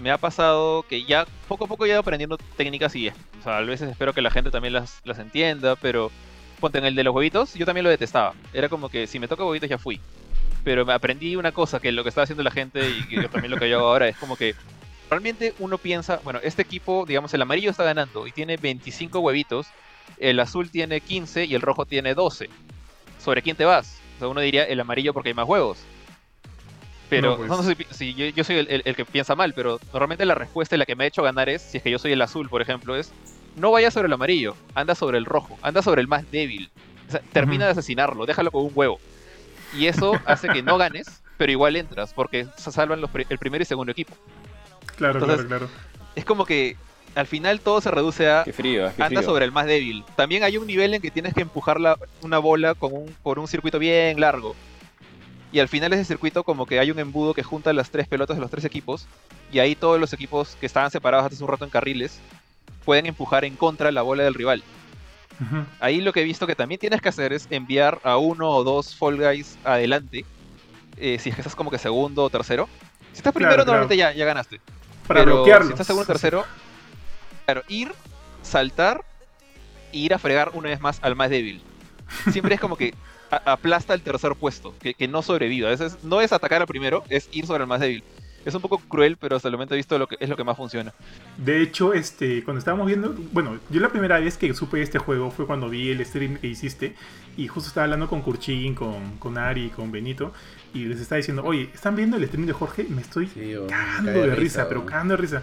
me 0.00 0.10
ha 0.10 0.18
pasado 0.18 0.84
que 0.84 1.04
ya 1.04 1.26
poco 1.48 1.64
a 1.64 1.68
poco 1.68 1.84
he 1.84 1.88
ido 1.88 1.98
aprendiendo 1.98 2.38
técnicas 2.56 2.94
y 2.96 3.08
o 3.08 3.12
sea, 3.42 3.58
a 3.58 3.60
veces 3.60 3.90
espero 3.90 4.12
que 4.12 4.22
la 4.22 4.30
gente 4.30 4.50
también 4.50 4.72
las, 4.72 5.00
las 5.04 5.18
entienda, 5.18 5.76
pero 5.76 6.10
ponte 6.64 6.78
en 6.78 6.86
el 6.86 6.94
de 6.94 7.04
los 7.04 7.14
huevitos, 7.14 7.52
yo 7.52 7.66
también 7.66 7.84
lo 7.84 7.90
detestaba. 7.90 8.32
Era 8.54 8.70
como 8.70 8.88
que 8.88 9.06
si 9.06 9.18
me 9.18 9.28
toca 9.28 9.44
huevitos 9.44 9.68
ya 9.68 9.76
fui. 9.76 10.00
Pero 10.64 10.86
me 10.86 10.94
aprendí 10.94 11.36
una 11.36 11.52
cosa 11.52 11.78
que 11.78 11.92
lo 11.92 12.02
que 12.02 12.08
estaba 12.08 12.22
haciendo 12.22 12.42
la 12.42 12.50
gente 12.50 12.88
y 12.88 13.06
que 13.06 13.28
también 13.28 13.50
lo 13.50 13.58
que 13.58 13.68
yo 13.68 13.76
hago 13.76 13.88
ahora 13.88 14.08
es 14.08 14.16
como 14.16 14.34
que 14.34 14.54
realmente 15.10 15.52
uno 15.58 15.76
piensa, 15.76 16.22
bueno, 16.24 16.40
este 16.42 16.62
equipo, 16.62 17.04
digamos, 17.06 17.34
el 17.34 17.42
amarillo 17.42 17.70
está 17.70 17.84
ganando 17.84 18.26
y 18.26 18.32
tiene 18.32 18.56
25 18.56 19.18
huevitos, 19.18 19.66
el 20.16 20.40
azul 20.40 20.70
tiene 20.70 21.02
15 21.02 21.44
y 21.44 21.54
el 21.54 21.60
rojo 21.60 21.84
tiene 21.84 22.14
12. 22.14 22.48
¿Sobre 23.22 23.42
quién 23.42 23.56
te 23.56 23.66
vas? 23.66 24.00
O 24.16 24.18
sea, 24.20 24.28
uno 24.28 24.40
diría 24.40 24.64
el 24.64 24.80
amarillo 24.80 25.12
porque 25.12 25.28
hay 25.28 25.34
más 25.34 25.46
huevos. 25.46 25.84
Pero 27.10 27.36
no, 27.36 27.56
pues. 27.58 27.76
sé 27.76 27.86
si, 27.90 28.14
yo, 28.14 28.42
soy 28.42 28.56
el, 28.56 28.82
el, 28.86 28.96
que 28.96 29.04
piensa 29.04 29.34
mal, 29.34 29.52
pero 29.52 29.78
normalmente 29.92 30.24
la 30.24 30.34
respuesta 30.34 30.76
y 30.76 30.78
la 30.78 30.86
que 30.86 30.96
me 30.96 31.04
ha 31.04 31.08
hecho 31.08 31.22
ganar 31.22 31.50
es, 31.50 31.60
si 31.60 31.76
es 31.76 31.82
que 31.82 31.90
yo 31.90 31.98
soy 31.98 32.12
el 32.12 32.22
azul, 32.22 32.48
por 32.48 32.62
ejemplo, 32.62 32.96
es 32.96 33.12
no 33.56 33.70
vaya 33.70 33.90
sobre 33.90 34.06
el 34.06 34.12
amarillo, 34.12 34.56
anda 34.74 34.94
sobre 34.94 35.18
el 35.18 35.24
rojo, 35.24 35.58
anda 35.62 35.82
sobre 35.82 36.00
el 36.00 36.08
más 36.08 36.30
débil. 36.30 36.70
termina 37.32 37.66
de 37.66 37.72
asesinarlo, 37.72 38.26
déjalo 38.26 38.50
con 38.50 38.64
un 38.64 38.72
huevo. 38.74 38.98
Y 39.74 39.86
eso 39.86 40.18
hace 40.26 40.48
que 40.48 40.62
no 40.62 40.78
ganes, 40.78 41.22
pero 41.36 41.52
igual 41.52 41.76
entras, 41.76 42.12
porque 42.14 42.46
se 42.56 42.72
salvan 42.72 43.00
el 43.28 43.38
primer 43.38 43.62
y 43.62 43.64
segundo 43.64 43.92
equipo. 43.92 44.14
Claro, 44.96 45.20
claro, 45.20 45.46
claro. 45.46 45.68
Es 46.14 46.24
como 46.24 46.44
que 46.44 46.76
al 47.14 47.26
final 47.26 47.60
todo 47.60 47.80
se 47.80 47.90
reduce 47.90 48.28
a 48.28 48.44
frío, 48.44 48.90
anda 48.98 49.22
sobre 49.22 49.44
el 49.44 49.52
más 49.52 49.66
débil. 49.66 50.04
También 50.16 50.42
hay 50.42 50.56
un 50.56 50.66
nivel 50.66 50.94
en 50.94 51.02
que 51.02 51.10
tienes 51.10 51.34
que 51.34 51.42
empujar 51.42 51.78
una 52.22 52.38
bola 52.38 52.74
con 52.74 52.92
un, 52.92 53.16
por 53.22 53.38
un 53.38 53.48
circuito 53.48 53.78
bien 53.78 54.20
largo. 54.20 54.54
Y 55.52 55.60
al 55.60 55.68
final 55.68 55.92
ese 55.92 56.04
circuito 56.04 56.42
como 56.42 56.66
que 56.66 56.80
hay 56.80 56.90
un 56.90 56.98
embudo 56.98 57.32
que 57.32 57.44
junta 57.44 57.72
las 57.72 57.90
tres 57.90 58.08
pelotas 58.08 58.36
de 58.36 58.40
los 58.40 58.50
tres 58.50 58.64
equipos. 58.64 59.06
Y 59.52 59.60
ahí 59.60 59.76
todos 59.76 60.00
los 60.00 60.12
equipos 60.12 60.56
que 60.58 60.66
estaban 60.66 60.90
separados 60.90 61.32
hace 61.32 61.42
un 61.42 61.48
rato 61.48 61.64
en 61.64 61.70
carriles 61.70 62.20
pueden 62.84 63.06
empujar 63.06 63.44
en 63.44 63.56
contra 63.56 63.90
la 63.90 64.02
bola 64.02 64.22
del 64.22 64.34
rival. 64.34 64.62
Ahí 65.80 66.00
lo 66.00 66.12
que 66.12 66.20
he 66.20 66.24
visto 66.24 66.46
que 66.46 66.54
también 66.54 66.78
tienes 66.78 67.00
que 67.00 67.08
hacer 67.08 67.32
es 67.32 67.48
enviar 67.50 67.98
a 68.04 68.16
uno 68.18 68.50
o 68.50 68.62
dos 68.62 68.94
Fall 68.94 69.16
Guys 69.16 69.58
adelante. 69.64 70.24
Eh, 70.96 71.18
si 71.18 71.30
es 71.30 71.34
que 71.34 71.40
estás 71.40 71.56
como 71.56 71.70
que 71.70 71.78
segundo 71.78 72.22
o 72.22 72.30
tercero. 72.30 72.68
Si 73.12 73.18
estás 73.18 73.32
primero, 73.32 73.64
normalmente 73.64 73.96
Ya, 73.96 74.12
ya 74.12 74.24
ganaste. 74.24 74.60
Para 75.08 75.24
Pero 75.24 75.44
Si 75.44 75.70
estás 75.70 75.86
segundo 75.86 76.04
o 76.04 76.06
tercero, 76.06 76.44
claro, 77.44 77.62
ir, 77.68 77.92
saltar 78.42 79.04
e 79.92 79.98
ir 79.98 80.14
a 80.14 80.18
fregar 80.18 80.52
una 80.54 80.68
vez 80.68 80.80
más 80.80 80.98
al 81.02 81.16
más 81.16 81.30
débil. 81.30 81.60
siempre 82.30 82.54
es 82.54 82.60
como 82.60 82.76
que 82.76 82.94
aplasta 83.30 83.92
el 83.92 84.02
tercer 84.02 84.36
puesto, 84.36 84.72
que, 84.78 84.94
que 84.94 85.08
no 85.08 85.22
sobreviva. 85.22 85.66
A 85.66 85.72
veces 85.72 85.98
no 86.04 86.20
es 86.20 86.32
atacar 86.32 86.60
al 86.60 86.68
primero, 86.68 87.02
es 87.08 87.28
ir 87.32 87.46
sobre 87.46 87.62
el 87.62 87.68
más 87.68 87.80
débil 87.80 88.04
es 88.44 88.54
un 88.54 88.60
poco 88.60 88.78
cruel, 88.78 89.16
pero 89.16 89.36
hasta 89.36 89.48
el 89.48 89.52
momento 89.52 89.74
he 89.74 89.76
visto 89.76 89.98
lo 89.98 90.06
que 90.06 90.16
es 90.20 90.28
lo 90.28 90.36
que 90.36 90.44
más 90.44 90.56
funciona. 90.56 90.92
De 91.36 91.62
hecho, 91.62 91.92
este, 91.94 92.42
cuando 92.44 92.58
estábamos 92.58 92.86
viendo, 92.86 93.14
bueno, 93.32 93.58
yo 93.70 93.80
la 93.80 93.88
primera 93.88 94.18
vez 94.18 94.36
que 94.36 94.52
supe 94.54 94.82
este 94.82 94.98
juego 94.98 95.30
fue 95.30 95.46
cuando 95.46 95.68
vi 95.68 95.90
el 95.90 96.04
stream 96.04 96.36
que 96.36 96.48
hiciste 96.48 96.94
y 97.36 97.48
justo 97.48 97.68
estaba 97.68 97.84
hablando 97.84 98.08
con 98.08 98.22
Kurchin, 98.22 98.74
con, 98.74 99.16
con 99.18 99.38
Ari, 99.38 99.70
con 99.70 99.90
Benito 99.90 100.32
y 100.74 100.86
les 100.86 101.00
estaba 101.00 101.18
diciendo, 101.18 101.44
oye, 101.44 101.70
¿están 101.72 101.94
viendo 101.94 102.16
el 102.16 102.26
stream 102.26 102.46
de 102.46 102.52
Jorge? 102.52 102.84
Me 102.88 103.00
estoy 103.00 103.28
cagando 103.68 104.12
de, 104.12 104.34
risa, 104.34 104.68
pero 104.68 104.84
cagando 104.84 105.16
de 105.16 105.20
risa. 105.22 105.42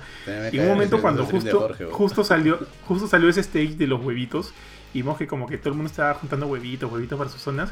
Y 0.52 0.60
un 0.60 0.68
momento 0.68 1.02
cuando 1.02 1.26
justo, 1.26 1.74
justo, 1.92 2.24
salió, 2.26 2.60
justo 2.86 3.08
salió 3.08 3.30
ese 3.30 3.40
stage 3.40 3.76
de 3.76 3.88
los 3.88 4.04
huevitos 4.04 4.54
y 4.94 5.02
vimos 5.02 5.18
que 5.18 5.28
como 5.28 5.48
que 5.48 5.58
todo 5.58 5.70
el 5.70 5.76
mundo 5.76 5.90
estaba 5.90 6.14
juntando 6.16 6.48
huevitos, 6.48 6.92
huevitos 6.92 7.18
para 7.18 7.30
sus 7.30 7.42
zonas 7.42 7.72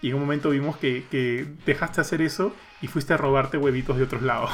y 0.00 0.10
en 0.10 0.14
un 0.14 0.20
momento 0.20 0.50
vimos 0.50 0.76
que, 0.76 1.04
que, 1.10 1.46
dejaste 1.66 2.00
hacer 2.00 2.22
eso 2.22 2.54
y 2.80 2.86
fuiste 2.86 3.14
a 3.14 3.16
robarte 3.16 3.56
huevitos 3.56 3.96
de 3.96 4.04
otros 4.04 4.22
lados. 4.22 4.50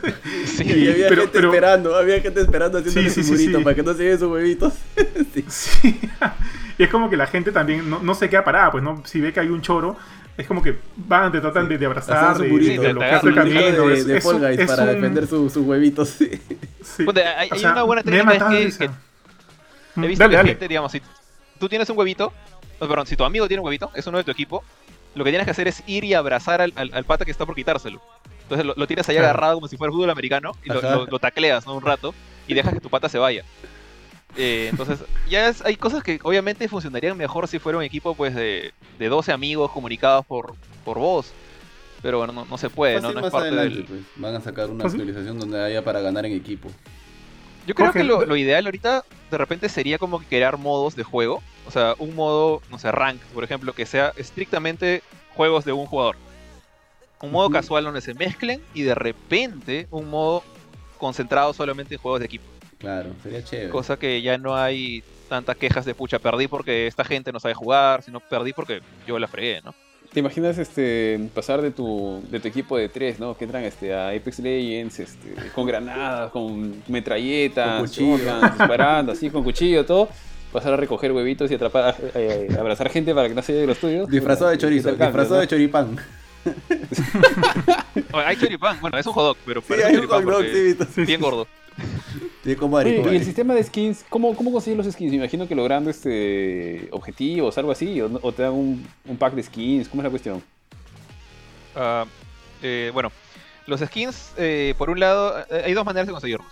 sí, 0.44 0.64
y 0.64 0.90
había 0.90 1.08
gente 1.08 1.38
esperando, 1.38 1.96
había 1.96 2.20
gente 2.20 2.40
esperando 2.40 2.78
haciendo 2.78 3.10
sí, 3.10 3.22
sí, 3.22 3.48
para 3.62 3.76
que 3.76 3.82
no 3.82 3.94
se 3.94 4.10
esos 4.10 4.30
huevitos. 4.30 4.74
sí. 5.48 6.00
y 6.78 6.82
es 6.82 6.88
como 6.88 7.08
que 7.08 7.16
la 7.16 7.26
gente 7.26 7.52
también 7.52 7.88
no, 7.88 8.00
no 8.00 8.14
se 8.14 8.28
queda 8.28 8.42
parada, 8.42 8.72
pues 8.72 8.82
no 8.82 9.02
si 9.04 9.20
ve 9.20 9.32
que 9.32 9.40
hay 9.40 9.48
un 9.48 9.62
choro, 9.62 9.96
es 10.38 10.46
como 10.46 10.62
que 10.62 10.78
van, 10.96 11.32
te 11.32 11.40
tratan 11.40 11.68
de, 11.68 11.76
de 11.78 11.86
abrazar, 11.86 12.38
de, 12.38 12.48
de, 12.48 12.78
de 12.78 12.92
bloquear 12.92 13.26
el 13.26 13.34
camino. 13.34 13.88
De, 13.88 14.04
de 14.04 14.20
Fall 14.20 14.38
Guys 14.38 14.66
para 14.68 14.86
defender 14.86 15.26
sus 15.26 15.56
huevitos. 15.56 16.08
Sí. 16.08 16.30
hay, 17.36 17.48
hay 17.50 17.64
una 17.64 17.82
buena 17.82 18.02
técnica 18.04 18.56
es 18.56 18.78
que, 18.78 18.84
he 19.96 20.06
visto 20.06 20.28
que 20.28 20.36
gente, 20.38 20.68
digamos, 20.68 20.92
si 20.92 21.02
tú 21.58 21.68
tienes 21.68 21.90
un 21.90 21.98
huevito, 21.98 22.32
perdón, 22.78 23.06
si 23.06 23.16
tu 23.16 23.24
amigo 23.24 23.48
tiene 23.48 23.60
un 23.60 23.66
huevito, 23.66 23.90
es 23.94 24.06
uno 24.06 24.18
de 24.18 24.24
tu 24.24 24.30
equipo, 24.30 24.62
lo 25.14 25.24
que 25.24 25.30
tienes 25.30 25.44
que 25.44 25.50
hacer 25.50 25.68
es 25.68 25.82
ir 25.86 26.04
y 26.04 26.14
abrazar 26.14 26.60
al, 26.60 26.72
al, 26.76 27.04
pata 27.04 27.24
que 27.24 27.30
está 27.30 27.46
por 27.46 27.54
quitárselo. 27.54 28.00
Entonces 28.42 28.64
lo, 28.64 28.86
tienes 28.86 29.08
ahí 29.08 29.16
agarrado 29.16 29.56
como 29.56 29.68
si 29.68 29.76
fuera 29.76 29.92
fútbol 29.92 30.10
americano 30.10 30.52
y 30.64 30.68
lo, 30.70 31.18
tacleas 31.18 31.66
un 31.66 31.82
rato 31.82 32.14
y 32.46 32.54
dejas 32.54 32.72
que 32.72 32.80
tu 32.80 32.88
pata 32.88 33.08
se 33.08 33.18
vaya. 33.18 33.44
Eh, 34.36 34.68
entonces, 34.70 35.00
ya 35.28 35.52
hay 35.64 35.76
cosas 35.76 36.02
que 36.02 36.18
obviamente 36.22 36.68
funcionarían 36.68 37.16
mejor 37.16 37.48
si 37.48 37.58
fuera 37.58 37.78
un 37.78 37.84
equipo 37.84 38.14
pues 38.14 38.34
de, 38.34 38.72
de 38.98 39.08
12 39.08 39.32
amigos 39.32 39.70
comunicados 39.70 40.24
por, 40.24 40.54
por 40.84 40.98
voz. 40.98 41.32
Pero 42.00 42.18
bueno, 42.18 42.46
no, 42.48 42.58
se 42.58 42.70
puede, 42.70 43.00
¿no? 43.00 43.12
no 43.12 43.26
es 43.26 43.32
parte 43.32 43.50
del... 43.50 43.84
pues, 43.84 44.00
van 44.16 44.34
a 44.36 44.40
sacar 44.40 44.70
una 44.70 44.84
actualización 44.84 45.38
donde 45.38 45.60
haya 45.60 45.82
para 45.82 46.00
ganar 46.00 46.24
en 46.26 46.32
equipo. 46.32 46.70
Yo 47.66 47.74
creo 47.74 47.92
que 47.92 48.04
lo, 48.04 48.24
lo, 48.24 48.36
ideal 48.36 48.64
ahorita 48.64 49.04
de 49.30 49.36
repente 49.36 49.68
sería 49.68 49.98
como 49.98 50.20
crear 50.20 50.56
modos 50.56 50.96
de 50.96 51.02
juego 51.02 51.42
o 51.68 51.70
sea, 51.70 51.94
un 51.98 52.16
modo, 52.16 52.62
no 52.70 52.78
sé, 52.78 52.90
rank, 52.90 53.20
por 53.34 53.44
ejemplo, 53.44 53.74
que 53.74 53.84
sea 53.84 54.14
estrictamente 54.16 55.02
juegos 55.34 55.66
de 55.66 55.72
un 55.72 55.84
jugador. 55.84 56.16
Un 57.20 57.30
modo 57.30 57.50
casual 57.50 57.84
donde 57.84 58.00
se 58.00 58.14
mezclen 58.14 58.62
y 58.72 58.82
de 58.82 58.94
repente 58.94 59.86
un 59.90 60.08
modo 60.08 60.42
concentrado 60.96 61.52
solamente 61.52 61.96
en 61.96 62.00
juegos 62.00 62.20
de 62.20 62.26
equipo. 62.26 62.46
Claro, 62.78 63.10
sería 63.22 63.44
chévere. 63.44 63.68
Cosa 63.68 63.98
que 63.98 64.22
ya 64.22 64.38
no 64.38 64.56
hay 64.56 65.04
tantas 65.28 65.58
quejas 65.58 65.84
de 65.84 65.94
pucha, 65.94 66.18
perdí 66.18 66.48
porque 66.48 66.86
esta 66.86 67.04
gente 67.04 67.32
no 67.32 67.40
sabe 67.40 67.52
jugar, 67.52 68.02
sino 68.02 68.20
perdí 68.20 68.54
porque 68.54 68.80
yo 69.06 69.18
la 69.18 69.28
fregué, 69.28 69.60
¿no? 69.62 69.74
¿Te 70.10 70.20
imaginas 70.20 70.56
este 70.56 71.20
pasar 71.34 71.60
de 71.60 71.70
tu, 71.70 72.22
de 72.30 72.40
tu 72.40 72.48
equipo 72.48 72.78
de 72.78 72.88
tres, 72.88 73.20
¿no? 73.20 73.36
Que 73.36 73.44
entran 73.44 73.62
este, 73.64 73.92
a 73.92 74.08
Apex 74.08 74.38
Legends 74.38 75.00
este, 75.00 75.34
con 75.54 75.66
granadas, 75.66 76.30
con 76.30 76.82
metralletas, 76.88 77.94
disparando, 77.94 79.12
así, 79.12 79.28
con 79.28 79.44
cuchillo, 79.44 79.84
todo 79.84 80.08
pasar 80.52 80.72
a 80.72 80.76
recoger 80.76 81.12
huevitos 81.12 81.50
y 81.50 81.54
atrapar, 81.54 81.96
eh, 82.14 82.48
abrazar 82.58 82.90
gente 82.90 83.14
para 83.14 83.28
que 83.28 83.34
no 83.34 83.42
se 83.42 83.52
lleve 83.52 83.66
los 83.66 83.78
tuyos. 83.78 84.08
Disfrazado 84.08 84.50
de 84.50 84.58
chorizo, 84.58 84.90
disfrazado 84.90 85.40
de 85.40 85.48
choripán. 85.48 85.96
hay 88.12 88.36
choripán, 88.36 88.80
bueno, 88.80 88.96
es 88.96 89.06
un 89.06 89.12
hot 89.12 89.36
pero 89.44 89.60
sí, 89.60 89.74
hay 89.84 89.96
un 89.96 90.06
hot 90.06 90.44
sí, 90.94 91.04
bien 91.04 91.20
gordo. 91.20 91.46
Sí, 92.44 92.56
como 92.56 92.80
y 92.80 92.94
el 92.94 93.24
sistema 93.24 93.52
de 93.52 93.62
skins, 93.62 94.04
¿cómo, 94.08 94.34
cómo 94.34 94.50
consigues 94.52 94.78
los 94.78 94.92
skins? 94.92 95.10
Me 95.10 95.18
imagino 95.18 95.46
que 95.46 95.54
logrando 95.54 95.90
este 95.90 96.88
objetivos, 96.92 97.58
algo 97.58 97.72
así, 97.72 98.00
o, 98.00 98.32
te 98.32 98.42
dan 98.42 98.52
un, 98.52 98.86
un, 99.06 99.16
pack 99.16 99.34
de 99.34 99.42
skins, 99.42 99.88
¿cómo 99.88 100.00
es 100.00 100.04
la 100.04 100.10
cuestión? 100.10 100.42
Uh, 101.76 102.06
eh, 102.62 102.90
bueno, 102.94 103.12
los 103.66 103.80
skins, 103.80 104.32
eh, 104.38 104.74
por 104.78 104.88
un 104.88 104.98
lado, 105.00 105.38
eh, 105.50 105.62
hay 105.66 105.74
dos 105.74 105.84
maneras 105.84 106.06
de 106.06 106.12
conseguirlos 106.12 106.46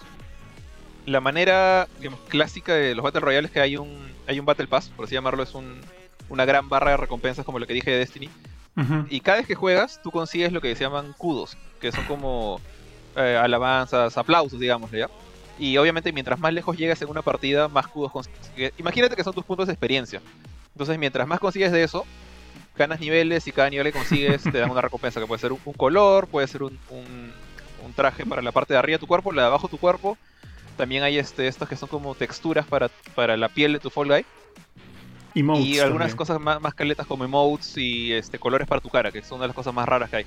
la 1.06 1.20
manera 1.20 1.88
clásica 2.28 2.74
de 2.74 2.94
los 2.94 3.02
Battle 3.02 3.20
Royales 3.20 3.48
es 3.48 3.52
que 3.52 3.60
hay 3.60 3.76
un, 3.76 4.12
hay 4.26 4.38
un 4.38 4.44
Battle 4.44 4.66
Pass, 4.66 4.88
por 4.88 5.06
así 5.06 5.14
llamarlo, 5.14 5.42
es 5.42 5.54
un, 5.54 5.80
una 6.28 6.44
gran 6.44 6.68
barra 6.68 6.90
de 6.90 6.96
recompensas 6.96 7.44
como 7.44 7.58
lo 7.58 7.66
que 7.66 7.74
dije 7.74 7.90
de 7.90 7.98
Destiny. 7.98 8.28
Y 9.08 9.20
cada 9.20 9.38
vez 9.38 9.46
que 9.46 9.54
juegas, 9.54 10.00
tú 10.02 10.10
consigues 10.10 10.52
lo 10.52 10.60
que 10.60 10.74
se 10.76 10.84
llaman 10.84 11.14
kudos, 11.16 11.56
que 11.80 11.92
son 11.92 12.04
como 12.04 12.60
eh, 13.16 13.40
alabanzas, 13.42 14.18
aplausos, 14.18 14.60
digamos, 14.60 14.90
¿ya? 14.90 15.08
Y 15.58 15.78
obviamente 15.78 16.12
mientras 16.12 16.38
más 16.38 16.52
lejos 16.52 16.76
llegas 16.76 17.00
en 17.00 17.08
una 17.08 17.22
partida, 17.22 17.68
más 17.68 17.86
kudos 17.86 18.12
consigues. 18.12 18.74
Imagínate 18.76 19.16
que 19.16 19.24
son 19.24 19.32
tus 19.32 19.46
puntos 19.46 19.68
de 19.68 19.72
experiencia. 19.72 20.20
Entonces, 20.74 20.98
mientras 20.98 21.26
más 21.26 21.40
consigues 21.40 21.72
de 21.72 21.84
eso, 21.84 22.04
ganas 22.76 23.00
niveles 23.00 23.46
y 23.46 23.52
cada 23.52 23.70
nivel 23.70 23.86
que 23.86 23.92
consigues 23.92 24.42
te 24.42 24.58
dan 24.58 24.70
una 24.70 24.82
recompensa, 24.82 25.20
que 25.20 25.26
puede 25.26 25.40
ser 25.40 25.52
un, 25.52 25.58
color, 25.58 26.26
puede 26.26 26.46
ser 26.46 26.62
un, 26.62 26.78
un, 26.90 27.32
un, 27.82 27.92
traje 27.94 28.26
para 28.26 28.42
la 28.42 28.52
parte 28.52 28.74
de 28.74 28.78
arriba 28.78 28.96
de 28.96 29.00
tu 29.00 29.06
cuerpo, 29.06 29.32
la 29.32 29.42
de 29.42 29.48
abajo 29.48 29.68
de 29.68 29.70
tu 29.70 29.78
cuerpo, 29.78 30.18
también 30.76 31.02
hay 31.02 31.18
este, 31.18 31.48
estos 31.48 31.68
que 31.68 31.76
son 31.76 31.88
como 31.88 32.14
texturas 32.14 32.66
para, 32.66 32.88
para 33.14 33.36
la 33.36 33.48
piel 33.48 33.72
de 33.72 33.78
tu 33.78 33.90
Fall 33.90 34.08
Guy. 34.08 34.26
y 35.34 35.78
algunas 35.78 36.14
cosas 36.14 36.40
más, 36.40 36.60
más, 36.60 36.74
caletas 36.74 37.06
como 37.06 37.24
emotes 37.24 37.76
y 37.76 38.12
este, 38.12 38.38
colores 38.38 38.68
para 38.68 38.80
tu 38.80 38.88
cara, 38.88 39.10
que 39.10 39.22
son 39.22 39.36
una 39.36 39.44
de 39.44 39.48
las 39.48 39.56
cosas 39.56 39.74
más 39.74 39.86
raras 39.86 40.10
que 40.10 40.16
hay. 40.16 40.26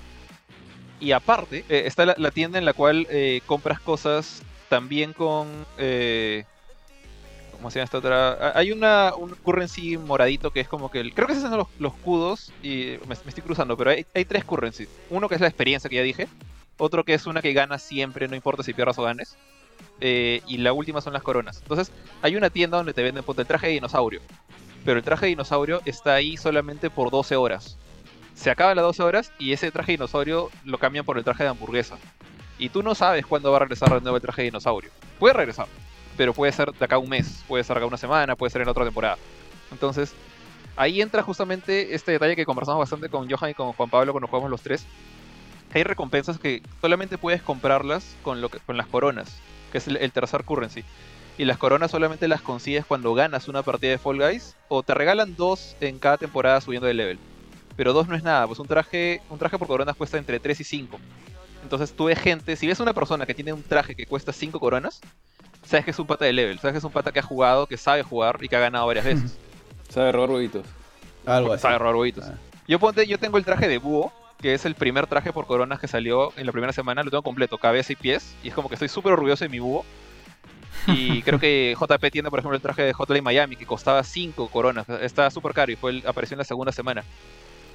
Y 0.99 1.11
aparte, 1.13 1.63
eh, 1.69 1.83
está 1.85 2.05
la, 2.05 2.31
tienda 2.31 2.59
en 2.59 2.65
la 2.65 2.73
cual 2.73 3.07
eh, 3.09 3.41
compras 3.45 3.79
cosas 3.79 4.43
también 4.67 5.13
con... 5.13 5.47
Eh, 5.77 6.43
¿Cómo 7.53 7.71
se 7.71 7.79
llama 7.79 7.85
esta 7.85 7.97
otra? 7.97 8.57
Hay 8.57 8.71
una, 8.71 9.13
un 9.15 9.31
currency 9.31 9.97
moradito 9.97 10.51
que 10.51 10.61
es 10.61 10.67
como 10.69 10.89
que... 10.89 11.11
creo 11.11 11.27
que 11.27 11.33
esos 11.33 11.49
son 11.49 11.57
los, 11.57 11.67
los 11.77 11.93
kudos 11.93 12.53
y 12.63 12.97
me, 13.05 13.13
estoy 13.13 13.43
cruzando, 13.43 13.75
pero 13.75 13.91
hay, 13.91 14.05
hay 14.13 14.23
tres 14.23 14.45
currencies. 14.45 14.87
Uno 15.09 15.27
que 15.27 15.35
es 15.35 15.41
la 15.41 15.47
experiencia 15.47 15.89
que 15.89 15.97
ya 15.97 16.03
dije. 16.03 16.27
Otro 16.77 17.03
que 17.03 17.13
es 17.13 17.25
una 17.27 17.41
que 17.41 17.51
ganas 17.51 17.81
siempre, 17.81 18.29
no 18.29 18.35
importa 18.35 18.63
si 18.63 18.73
pierdas 18.73 18.97
o 18.97 19.03
ganes. 19.03 19.37
Eh, 20.01 20.41
y 20.47 20.57
la 20.57 20.73
última 20.73 21.01
son 21.01 21.13
las 21.13 21.23
coronas. 21.23 21.59
Entonces, 21.61 21.91
hay 22.21 22.35
una 22.35 22.49
tienda 22.49 22.77
donde 22.77 22.93
te 22.93 23.03
venden 23.03 23.23
el 23.27 23.45
traje 23.45 23.67
de 23.67 23.73
dinosaurio. 23.73 24.21
Pero 24.85 24.97
el 24.97 25.03
traje 25.03 25.25
de 25.25 25.29
dinosaurio 25.29 25.81
está 25.85 26.13
ahí 26.13 26.37
solamente 26.37 26.89
por 26.89 27.11
12 27.11 27.35
horas. 27.35 27.77
Se 28.33 28.49
acaba 28.49 28.73
las 28.73 28.85
12 28.85 29.03
horas 29.03 29.31
y 29.37 29.51
ese 29.51 29.71
traje 29.71 29.91
de 29.91 29.97
dinosaurio 29.97 30.49
lo 30.63 30.77
cambian 30.77 31.05
por 31.05 31.17
el 31.17 31.23
traje 31.23 31.43
de 31.43 31.49
hamburguesa. 31.49 31.97
Y 32.57 32.69
tú 32.69 32.83
no 32.83 32.95
sabes 32.95 33.25
cuándo 33.25 33.51
va 33.51 33.57
a 33.57 33.59
regresar 33.61 33.89
de 33.89 34.01
nuevo 34.01 34.17
el 34.17 34.21
traje 34.21 34.43
de 34.43 34.47
dinosaurio. 34.47 34.91
Puede 35.19 35.33
regresar, 35.33 35.67
pero 36.15 36.33
puede 36.33 36.51
ser 36.53 36.71
de 36.71 36.85
acá 36.85 36.97
un 36.97 37.09
mes, 37.09 37.43
puede 37.47 37.63
ser 37.63 37.75
de 37.75 37.79
acá 37.79 37.87
una 37.87 37.97
semana, 37.97 38.35
puede 38.35 38.49
ser 38.49 38.61
en 38.61 38.69
otra 38.69 38.85
temporada. 38.85 39.17
Entonces, 39.71 40.13
ahí 40.77 41.01
entra 41.01 41.21
justamente 41.23 41.93
este 41.93 42.13
detalle 42.13 42.35
que 42.35 42.45
conversamos 42.45 42.79
bastante 42.79 43.09
con 43.09 43.29
Johan 43.29 43.51
y 43.51 43.53
con 43.53 43.73
Juan 43.73 43.89
Pablo 43.89 44.13
cuando 44.13 44.27
jugamos 44.27 44.49
los 44.49 44.61
tres. 44.61 44.85
Hay 45.73 45.83
recompensas 45.83 46.39
que 46.39 46.63
solamente 46.81 47.17
puedes 47.17 47.41
comprarlas 47.41 48.15
con, 48.23 48.41
lo 48.41 48.49
con 48.49 48.77
las 48.77 48.87
coronas 48.87 49.39
que 49.69 49.77
es 49.79 49.87
el, 49.87 50.11
tercer 50.11 50.43
currency. 50.43 50.83
Y 51.37 51.45
las 51.45 51.57
coronas 51.57 51.91
solamente 51.91 52.27
las 52.27 52.41
consigues 52.41 52.85
cuando 52.85 53.13
ganas 53.13 53.47
una 53.47 53.63
partida 53.63 53.91
de 53.91 53.97
Fall 53.97 54.17
Guys 54.17 54.55
o 54.67 54.83
te 54.83 54.93
regalan 54.93 55.35
dos 55.35 55.75
en 55.79 55.99
cada 55.99 56.17
temporada 56.17 56.59
subiendo 56.59 56.87
de 56.87 56.93
level. 56.93 57.19
Pero 57.77 57.93
dos 57.93 58.07
no 58.09 58.15
es 58.15 58.23
nada, 58.23 58.45
pues 58.45 58.59
un 58.59 58.67
traje, 58.67 59.21
un 59.29 59.39
traje 59.39 59.57
por 59.57 59.67
coronas 59.67 59.95
cuesta 59.95 60.17
entre 60.17 60.39
3 60.39 60.59
y 60.59 60.63
5. 60.65 60.99
Entonces 61.63 61.93
tú 61.93 62.05
ves 62.05 62.19
gente, 62.19 62.55
si 62.55 62.67
ves 62.67 62.79
una 62.79 62.93
persona 62.93 63.25
que 63.25 63.33
tiene 63.33 63.53
un 63.53 63.63
traje 63.63 63.95
que 63.95 64.05
cuesta 64.05 64.33
5 64.33 64.59
coronas, 64.59 64.99
sabes 65.63 65.85
que 65.85 65.91
es 65.91 65.99
un 65.99 66.07
pata 66.07 66.25
de 66.25 66.33
level, 66.33 66.59
sabes 66.59 66.73
que 66.73 66.77
es 66.79 66.83
un 66.83 66.91
pata 66.91 67.11
que 67.11 67.19
ha 67.19 67.23
jugado, 67.23 67.67
que 67.67 67.77
sabe 67.77 68.03
jugar 68.03 68.37
y 68.41 68.49
que 68.49 68.55
ha 68.55 68.59
ganado 68.59 68.87
varias 68.87 69.05
veces. 69.05 69.37
sabe 69.89 70.11
robar 70.11 70.31
huevitos. 70.31 70.65
Algo 71.25 71.53
así. 71.53 71.61
Sabe 71.61 71.77
robar 71.77 71.95
huevitos. 71.95 72.25
Ah. 72.25 72.37
Yo, 72.67 72.79
ponte, 72.79 73.07
yo 73.07 73.17
tengo 73.17 73.37
el 73.37 73.45
traje 73.45 73.67
de 73.67 73.77
búho, 73.77 74.11
que 74.41 74.53
es 74.53 74.65
el 74.65 74.75
primer 74.75 75.07
traje 75.07 75.33
por 75.33 75.45
coronas 75.45 75.79
que 75.79 75.87
salió 75.87 76.31
en 76.37 76.45
la 76.45 76.51
primera 76.51 76.73
semana, 76.73 77.03
lo 77.03 77.11
tengo 77.11 77.23
completo, 77.23 77.57
cabeza 77.57 77.93
y 77.93 77.95
pies, 77.95 78.35
y 78.43 78.49
es 78.49 78.53
como 78.53 78.69
que 78.69 78.75
estoy 78.75 78.87
súper 78.87 79.13
orgulloso 79.13 79.43
de 79.43 79.49
mi 79.49 79.59
búho. 79.59 79.85
Y 80.87 81.21
creo 81.23 81.39
que 81.39 81.75
JP 81.77 82.11
tiene, 82.11 82.29
por 82.29 82.39
ejemplo, 82.39 82.55
el 82.55 82.61
traje 82.61 82.83
de 82.83 82.93
Hotline 82.93 83.23
Miami, 83.23 83.55
que 83.57 83.65
costaba 83.65 84.01
5 84.03 84.47
coronas, 84.49 84.87
estaba 85.01 85.29
súper 85.29 85.53
caro 85.53 85.71
y 85.71 85.75
fue 85.75 86.01
apareció 86.05 86.35
en 86.35 86.39
la 86.39 86.45
segunda 86.45 86.71
semana. 86.71 87.03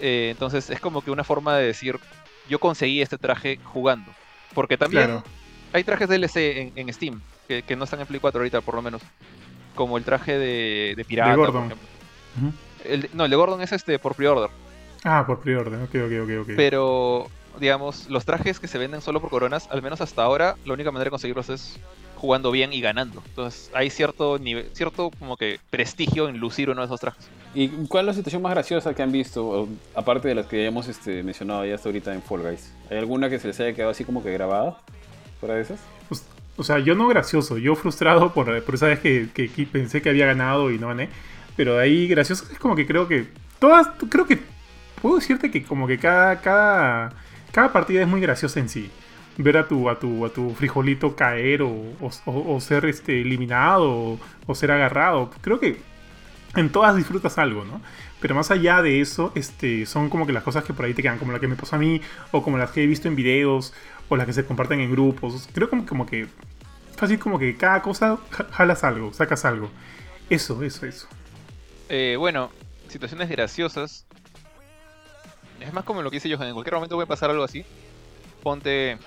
Eh, 0.01 0.29
entonces 0.31 0.71
es 0.71 0.81
como 0.81 1.03
que 1.03 1.11
una 1.11 1.23
forma 1.23 1.57
de 1.57 1.67
decir, 1.67 2.01
yo 2.49 2.59
conseguí 2.59 3.03
este 3.03 3.19
traje 3.19 3.59
jugando. 3.63 4.11
Porque 4.55 4.79
también 4.79 5.23
hay 5.73 5.85
trajes 5.85 6.09
DLC 6.09 6.73
en, 6.77 6.93
Steam, 6.93 7.21
que, 7.47 7.77
no 7.77 7.85
están 7.85 8.01
en 8.01 8.07
Play 8.07 8.21
4 8.21 8.41
ahorita, 8.41 8.61
por 8.63 8.75
lo 8.75 8.83
menos. 8.83 9.03
Como 9.75 9.99
el 9.99 10.05
traje 10.05 10.39
de, 10.39 10.95
de 10.97 11.05
pirata, 11.05 11.35
Gordon. 11.35 11.75
no, 13.13 13.25
el 13.25 13.31
de 13.31 13.37
Gordon 13.37 13.61
es 13.61 13.73
este 13.73 13.99
por 13.99 14.15
pre-order. 14.15 14.51
Ah, 15.05 15.25
por 15.27 15.41
pre-order, 15.41 15.83
ok, 15.83 15.95
ok, 16.07 16.41
ok. 16.41 16.51
Pero, 16.57 17.29
digamos, 17.61 18.09
los 18.09 18.25
trajes 18.25 18.59
que 18.59 18.67
se 18.67 18.79
venden 18.79 19.03
solo 19.03 19.21
por 19.21 19.31
coronas, 19.31 19.69
al 19.71 19.83
menos 19.83 20.01
hasta 20.01 20.23
ahora, 20.23 20.57
la 20.65 20.73
única 20.73 20.91
manera 20.91 21.05
de 21.05 21.11
conseguirlos 21.11 21.51
es 21.51 21.79
jugando 22.17 22.51
bien 22.51 22.73
y 22.73 22.81
ganando. 22.81 23.23
Entonces 23.27 23.71
hay 23.75 23.91
cierto 23.91 24.39
nivel, 24.39 24.71
cierto 24.73 25.11
como 25.19 25.37
que 25.37 25.61
prestigio 25.69 26.29
en 26.31 26.39
lucir 26.39 26.71
uno 26.71 26.81
de 26.81 26.87
esos 26.87 26.99
trajes. 26.99 27.29
¿Y 27.55 27.69
cuál 27.87 28.05
es 28.05 28.07
la 28.07 28.15
situación 28.15 28.41
más 28.41 28.53
graciosa 28.53 28.95
que 28.95 29.03
han 29.03 29.13
visto, 29.13 29.69
aparte 29.95 30.29
de 30.29 30.35
las 30.35 30.47
que 30.47 30.63
ya 30.63 30.69
hemos 30.69 30.89
este, 30.89 31.23
mencionado 31.23 31.67
ya 31.67 31.75
hasta 31.75 31.91
ahorita 31.91 32.15
en 32.15 32.23
Fall 32.23 32.41
Guys? 32.41 32.73
¿Hay 32.91 32.97
alguna 32.97 33.29
que 33.29 33.39
se 33.39 33.49
les 33.49 33.61
haya 33.61 33.75
quedado 33.75 33.91
así 33.91 34.05
como 34.05 34.23
que 34.23 34.33
grabada? 34.33 34.79
¿Fuera 35.39 35.57
de 35.57 35.63
esas? 35.63 35.81
Pues, 36.09 36.25
o 36.57 36.65
sea, 36.65 36.79
yo 36.79 36.95
no 36.95 37.07
gracioso, 37.09 37.59
yo 37.59 37.75
frustrado 37.75 38.33
por, 38.33 38.63
por 38.65 38.75
esa 38.75 38.87
vez 38.87 39.01
que, 39.01 39.29
que, 39.35 39.49
pensé 39.67 40.01
que 40.01 40.09
había 40.09 40.25
ganado 40.25 40.71
y 40.71 40.79
no 40.79 40.89
gané. 40.89 41.11
Pero 41.57 41.79
ahí 41.79 42.09
gracioso 42.09 42.47
es 42.51 42.59
como 42.59 42.75
que 42.75 42.87
creo 42.87 43.07
que 43.07 43.29
todas, 43.59 43.89
creo 44.09 44.27
que 44.27 44.39
puedo 45.05 45.17
decirte 45.17 45.51
que 45.51 45.63
como 45.63 45.87
que 45.87 45.99
cada, 45.99 46.41
cada, 46.41 47.13
cada 47.53 47.71
partida 47.75 48.01
es 48.01 48.09
muy 48.09 48.23
graciosa 48.23 48.59
en 48.59 48.71
sí 48.71 48.91
ver 49.37 49.59
a 49.59 49.69
tu, 49.69 49.91
a 49.91 49.99
tu, 49.99 50.25
a 50.25 50.31
tu 50.31 50.55
frijolito 50.55 51.15
caer 51.15 51.61
o, 51.61 51.93
o, 52.25 52.61
ser 52.63 52.87
este, 52.87 53.21
eliminado 53.21 54.19
o, 54.47 54.55
ser 54.55 54.71
agarrado. 54.71 55.31
Creo 55.43 55.61
que 55.61 55.79
en 56.57 56.71
todas 56.73 56.97
disfrutas 56.97 57.37
algo, 57.37 57.67
¿no? 57.67 57.83
Pero 58.19 58.35
más 58.35 58.51
allá 58.51 58.81
de 58.81 59.03
eso, 59.03 59.31
este, 59.35 59.85
son 59.85 60.09
como 60.09 60.27
que 60.27 60.33
las 60.33 60.43
cosas 60.43 60.65
que 60.65 60.73
por 60.73 60.87
ahí 60.87 60.95
te 60.95 61.03
quedan, 61.03 61.19
como 61.19 61.33
la 61.33 61.39
que 61.39 61.49
me 61.49 61.57
pasó 61.57 61.77
a 61.77 61.79
mí, 61.79 62.01
o 62.31 62.43
como 62.43 62.57
las 62.57 62.71
que 62.71 62.83
he 62.83 62.87
visto 62.87 63.07
en 63.07 63.15
videos, 63.15 63.75
o 64.09 64.17
las 64.17 64.25
que 64.25 64.33
se 64.33 64.47
comparten 64.47 64.81
en 64.81 64.91
grupos. 64.91 65.51
Creo 65.53 65.69
como, 65.69 65.85
como 65.85 66.07
que, 66.07 66.29
fácil 66.97 67.19
como 67.19 67.39
que 67.39 67.59
cada 67.59 67.83
cosa 67.83 68.17
jalas 68.53 68.83
algo, 68.85 69.13
sacas 69.13 69.45
algo. 69.45 69.69
Eso, 70.31 70.63
eso, 70.63 70.87
eso. 70.87 71.09
Eh, 71.91 72.17
bueno, 72.19 72.51
situaciones 72.89 73.29
graciosas. 73.29 74.07
Es 75.61 75.73
más 75.73 75.85
como 75.85 76.03
lo 76.03 76.11
que 76.11 76.19
hice 76.19 76.29
yo, 76.29 76.37
en 76.43 76.53
cualquier 76.53 76.75
momento 76.75 76.97
puede 76.97 77.07
pasar 77.07 77.31
algo 77.31 77.45
así. 77.45 77.65
Ponte 78.43 78.99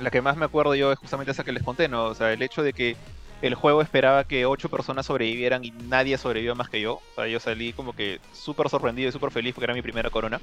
la 0.00 0.10
que 0.10 0.22
más 0.22 0.36
me 0.36 0.44
acuerdo 0.44 0.74
yo 0.74 0.92
es 0.92 0.98
justamente 0.98 1.32
esa 1.32 1.44
que 1.44 1.52
les 1.52 1.62
conté, 1.62 1.88
¿no? 1.88 2.06
O 2.06 2.14
sea, 2.14 2.32
el 2.32 2.42
hecho 2.42 2.62
de 2.62 2.72
que 2.72 2.96
el 3.42 3.54
juego 3.54 3.82
esperaba 3.82 4.24
que 4.24 4.46
ocho 4.46 4.68
personas 4.68 5.06
sobrevivieran 5.06 5.64
y 5.64 5.70
nadie 5.70 6.16
sobrevivió 6.16 6.54
más 6.54 6.68
que 6.68 6.80
yo. 6.80 6.94
O 6.94 7.14
sea, 7.16 7.26
yo 7.26 7.40
salí 7.40 7.72
como 7.72 7.94
que 7.94 8.20
súper 8.32 8.68
sorprendido 8.68 9.08
y 9.08 9.12
súper 9.12 9.30
feliz 9.30 9.54
porque 9.54 9.64
era 9.64 9.74
mi 9.74 9.82
primera 9.82 10.10
corona. 10.10 10.40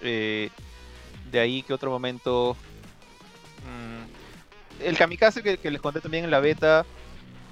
Eh, 0.00 0.50
de 1.30 1.40
ahí 1.40 1.62
que 1.62 1.72
otro 1.72 1.90
momento... 1.90 2.56
Mm, 3.64 4.84
el 4.84 4.96
kamikaze 4.96 5.42
que, 5.42 5.70
les 5.70 5.80
conté 5.80 6.00
también 6.00 6.24
en 6.24 6.30
la 6.30 6.40
beta 6.40 6.84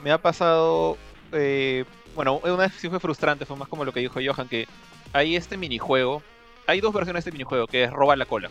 me 0.02 0.12
ha 0.12 0.18
pasado... 0.18 0.96
Eh, 1.32 1.84
bueno, 2.14 2.40
una 2.42 2.56
vez 2.56 2.72
sí 2.78 2.88
fue 2.88 3.00
frustrante, 3.00 3.46
fue 3.46 3.56
más 3.56 3.68
como 3.68 3.84
lo 3.84 3.92
que 3.92 4.00
dijo 4.00 4.20
Johan, 4.24 4.48
que 4.48 4.66
hay 5.12 5.36
este 5.36 5.56
minijuego. 5.56 6.22
Hay 6.66 6.80
dos 6.80 6.92
versiones 6.92 7.24
de 7.24 7.30
este 7.30 7.32
minijuego, 7.32 7.66
que 7.66 7.84
es 7.84 7.90
roba 7.90 8.16
la 8.16 8.26
cola. 8.26 8.50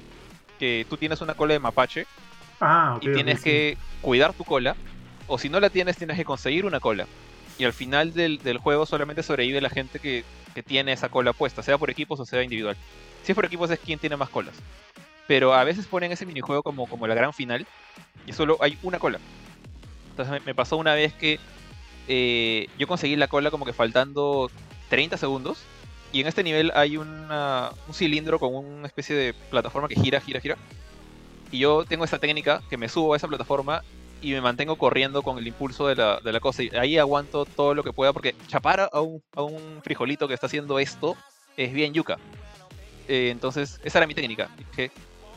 Que 0.59 0.85
tú 0.89 0.97
tienes 0.97 1.21
una 1.21 1.35
cola 1.35 1.53
de 1.53 1.59
mapache 1.59 2.07
Ah, 2.59 2.97
y 3.01 3.11
tienes 3.11 3.41
que 3.41 3.77
cuidar 4.01 4.33
tu 4.33 4.43
cola. 4.43 4.75
O 5.27 5.37
si 5.37 5.49
no 5.49 5.59
la 5.59 5.69
tienes, 5.69 5.97
tienes 5.97 6.17
que 6.17 6.25
conseguir 6.25 6.65
una 6.65 6.79
cola. 6.79 7.05
Y 7.57 7.65
al 7.65 7.73
final 7.73 8.13
del, 8.13 8.39
juego 8.59 8.85
solamente 8.85 9.23
sobrevive 9.23 9.61
la 9.61 9.69
gente 9.69 9.99
que, 9.99 10.23
tiene 10.65 10.91
esa 10.91 11.09
cola 11.09 11.33
puesta, 11.33 11.61
sea 11.61 11.77
por 11.77 11.91
equipos 11.91 12.19
o 12.19 12.25
sea 12.25 12.41
individual. 12.41 12.75
Si 13.21 13.31
es 13.31 13.35
por 13.35 13.45
equipos 13.45 13.69
es 13.69 13.77
quien 13.77 13.99
tiene 13.99 14.17
más 14.17 14.29
colas. 14.29 14.55
Pero 15.27 15.53
a 15.53 15.63
veces 15.63 15.85
ponen 15.85 16.11
ese 16.11 16.25
minijuego 16.25 16.63
como, 16.63 16.87
como 16.87 17.05
la 17.05 17.13
gran 17.13 17.31
final 17.31 17.67
y 18.25 18.33
solo 18.33 18.57
hay 18.59 18.75
una 18.81 18.97
cola. 18.97 19.19
Entonces 20.09 20.43
me, 20.43 20.55
pasó 20.55 20.77
una 20.77 20.95
vez 20.95 21.13
que 21.13 21.39
eh, 22.07 22.69
yo 22.79 22.87
conseguí 22.87 23.15
la 23.15 23.27
cola 23.27 23.51
como 23.51 23.65
que 23.65 23.73
faltando 23.73 24.49
30 24.89 25.17
segundos. 25.17 25.59
Y 26.11 26.21
en 26.21 26.27
este 26.27 26.43
nivel 26.43 26.71
hay 26.73 26.97
un 26.97 27.29
cilindro 27.93 28.39
con 28.39 28.55
una 28.55 28.87
especie 28.87 29.15
de 29.15 29.33
plataforma 29.33 29.87
que 29.87 29.95
gira, 29.95 30.21
gira, 30.21 30.39
gira. 30.39 30.57
Y 31.51 31.59
yo 31.59 31.85
tengo 31.85 32.05
esta 32.05 32.19
técnica 32.19 32.61
que 32.69 32.77
me 32.77 32.89
subo 32.89 33.13
a 33.13 33.17
esa 33.17 33.27
plataforma 33.27 33.83
y 34.21 34.31
me 34.31 34.41
mantengo 34.41 34.77
corriendo 34.77 35.21
con 35.21 35.37
el 35.37 35.47
impulso 35.47 35.87
de 35.87 35.95
la, 35.95 36.19
de 36.19 36.31
la 36.31 36.39
cosa. 36.39 36.63
Y 36.63 36.69
ahí 36.69 36.97
aguanto 36.97 37.45
todo 37.45 37.73
lo 37.73 37.83
que 37.83 37.93
pueda 37.93 38.13
porque 38.13 38.35
chapar 38.47 38.89
a 38.91 39.01
un, 39.01 39.21
a 39.35 39.43
un 39.43 39.81
frijolito 39.83 40.27
que 40.27 40.33
está 40.33 40.47
haciendo 40.47 40.79
esto 40.79 41.15
es 41.55 41.73
bien 41.73 41.93
yuca. 41.93 42.17
Eh, 43.07 43.29
entonces, 43.31 43.79
esa 43.83 43.99
era 43.99 44.07
mi 44.07 44.13
técnica. 44.13 44.49
Dije, 44.57 44.91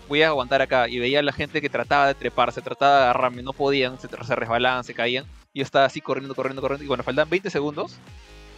voy 0.08 0.22
a 0.22 0.28
aguantar 0.28 0.60
acá. 0.60 0.88
Y 0.88 0.98
veía 0.98 1.20
a 1.20 1.22
la 1.22 1.32
gente 1.32 1.60
que 1.60 1.68
trataba 1.68 2.08
de 2.08 2.14
treparse, 2.14 2.60
trataba 2.60 2.96
de 2.96 3.02
agarrarme, 3.04 3.42
no 3.42 3.52
podían, 3.52 3.98
se, 3.98 4.08
resbalaban, 4.08 4.84
se 4.84 4.94
caían. 4.94 5.24
Y 5.52 5.60
yo 5.60 5.64
estaba 5.64 5.84
así 5.84 6.00
corriendo, 6.00 6.34
corriendo, 6.34 6.60
corriendo. 6.60 6.84
Y 6.84 6.88
cuando 6.88 7.04
faltan 7.04 7.30
20 7.30 7.50
segundos, 7.50 7.96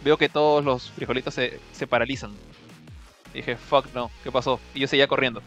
veo 0.03 0.17
que 0.17 0.29
todos 0.29 0.63
los 0.63 0.91
frijolitos 0.91 1.33
se, 1.33 1.59
se 1.71 1.87
paralizan. 1.87 2.31
dije, 3.33 3.55
fuck 3.57 3.93
no, 3.93 4.11
¿qué 4.23 4.31
pasó? 4.31 4.59
Y 4.73 4.81
yo 4.81 4.87
seguía 4.87 5.07
corriendo. 5.07 5.41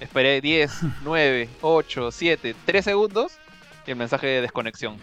Esperé 0.00 0.40
10, 0.40 0.80
9, 1.02 1.48
8, 1.60 2.10
7, 2.12 2.54
3 2.64 2.84
segundos 2.84 3.38
y 3.86 3.90
el 3.90 3.96
mensaje 3.96 4.26
de 4.26 4.40
desconexión. 4.42 4.96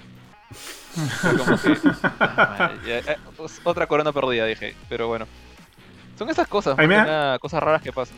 Ah, 0.98 2.72
eh, 2.86 3.18
otra 3.64 3.88
corona 3.88 4.14
perdida, 4.14 4.46
dije. 4.46 4.76
Pero 4.88 5.08
bueno. 5.10 5.28
Son 6.18 6.30
esas 6.30 6.48
cosas, 6.48 6.78
cosas 7.42 7.62
raras 7.62 7.82
que 7.82 7.92
pasan. 7.92 8.16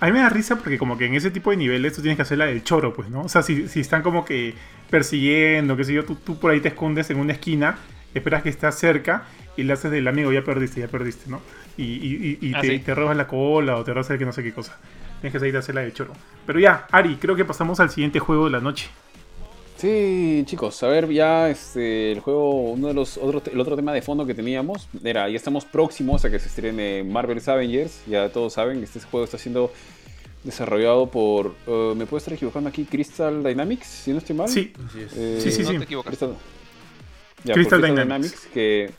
A 0.00 0.06
mí 0.06 0.12
me 0.12 0.18
da 0.18 0.28
risa 0.28 0.56
porque 0.56 0.78
como 0.78 0.98
que 0.98 1.06
en 1.06 1.14
ese 1.14 1.30
tipo 1.30 1.50
de 1.50 1.56
niveles 1.56 1.92
tú 1.92 2.02
tienes 2.02 2.16
que 2.16 2.22
hacer 2.22 2.38
la 2.38 2.46
del 2.46 2.64
choro, 2.64 2.92
pues, 2.92 3.08
¿no? 3.08 3.22
O 3.22 3.28
sea, 3.28 3.42
si, 3.42 3.68
están 3.76 4.02
como 4.02 4.24
que 4.24 4.54
persiguiendo, 4.90 5.76
qué 5.76 5.84
sé 5.84 5.92
yo, 5.92 6.04
tú, 6.04 6.16
tú, 6.16 6.40
por 6.40 6.50
ahí 6.50 6.60
te 6.60 6.68
escondes 6.68 7.08
en 7.10 7.18
una 7.18 7.34
esquina, 7.34 7.78
esperas 8.12 8.42
que 8.42 8.48
estás 8.48 8.76
cerca 8.76 9.26
y 9.56 9.62
le 9.64 9.72
haces 9.72 9.90
del 9.90 10.08
amigo, 10.08 10.32
ya 10.32 10.42
perdiste, 10.42 10.80
ya 10.80 10.88
perdiste, 10.88 11.30
¿no? 11.30 11.40
Y, 11.76 11.84
y, 11.84 12.38
y, 12.40 12.54
ah, 12.54 12.60
te, 12.60 12.78
te, 12.78 12.94
robas 12.94 13.16
la 13.16 13.26
cola 13.26 13.76
o 13.76 13.84
te 13.84 13.92
robas 13.92 14.10
el 14.10 14.18
que 14.18 14.24
no 14.24 14.32
sé 14.32 14.42
qué 14.42 14.52
cosa. 14.52 14.78
Tienes 15.20 15.32
que 15.32 15.38
salir 15.38 15.56
a 15.56 15.60
hacer 15.60 15.74
la 15.74 15.82
de 15.82 15.92
choro. 15.92 16.12
Pero 16.46 16.58
ya, 16.58 16.86
Ari, 16.90 17.16
creo 17.16 17.36
que 17.36 17.44
pasamos 17.44 17.80
al 17.80 17.90
siguiente 17.90 18.18
juego 18.18 18.46
de 18.46 18.50
la 18.50 18.60
noche. 18.60 18.88
Sí, 19.76 20.44
chicos, 20.46 20.80
a 20.84 20.88
ver, 20.88 21.08
ya 21.08 21.50
este, 21.50 22.12
el 22.12 22.20
juego, 22.20 22.70
uno 22.70 22.86
de 22.86 22.94
los 22.94 23.18
otros, 23.18 23.42
el 23.52 23.58
otro 23.58 23.74
tema 23.74 23.92
de 23.92 24.00
fondo 24.00 24.24
que 24.24 24.32
teníamos 24.32 24.88
era, 25.02 25.28
ya 25.28 25.34
estamos 25.34 25.64
próximos 25.64 26.24
a 26.24 26.30
que 26.30 26.38
se 26.38 26.46
estrene 26.46 27.02
Marvel's 27.02 27.48
Avengers, 27.48 28.02
ya 28.06 28.28
todos 28.28 28.52
saben, 28.52 28.78
que 28.78 28.84
este 28.84 29.00
juego 29.00 29.24
está 29.24 29.38
siendo 29.38 29.72
desarrollado 30.44 31.10
por, 31.10 31.54
uh, 31.66 31.96
¿me 31.96 32.06
puedo 32.06 32.18
estar 32.18 32.32
equivocando 32.32 32.68
aquí? 32.68 32.84
Crystal 32.84 33.42
Dynamics, 33.42 33.86
si 33.86 34.12
no 34.12 34.18
estoy 34.18 34.36
mal. 34.36 34.48
Sí, 34.48 34.72
eh, 35.16 35.40
sí, 35.42 35.50
sí, 35.50 35.62
no 35.64 35.70
sí. 35.70 35.78
Te 35.78 35.86
Crystal, 35.86 36.36
Crystal 37.44 37.82
Dynamics. 37.82 38.48
que 38.54 38.90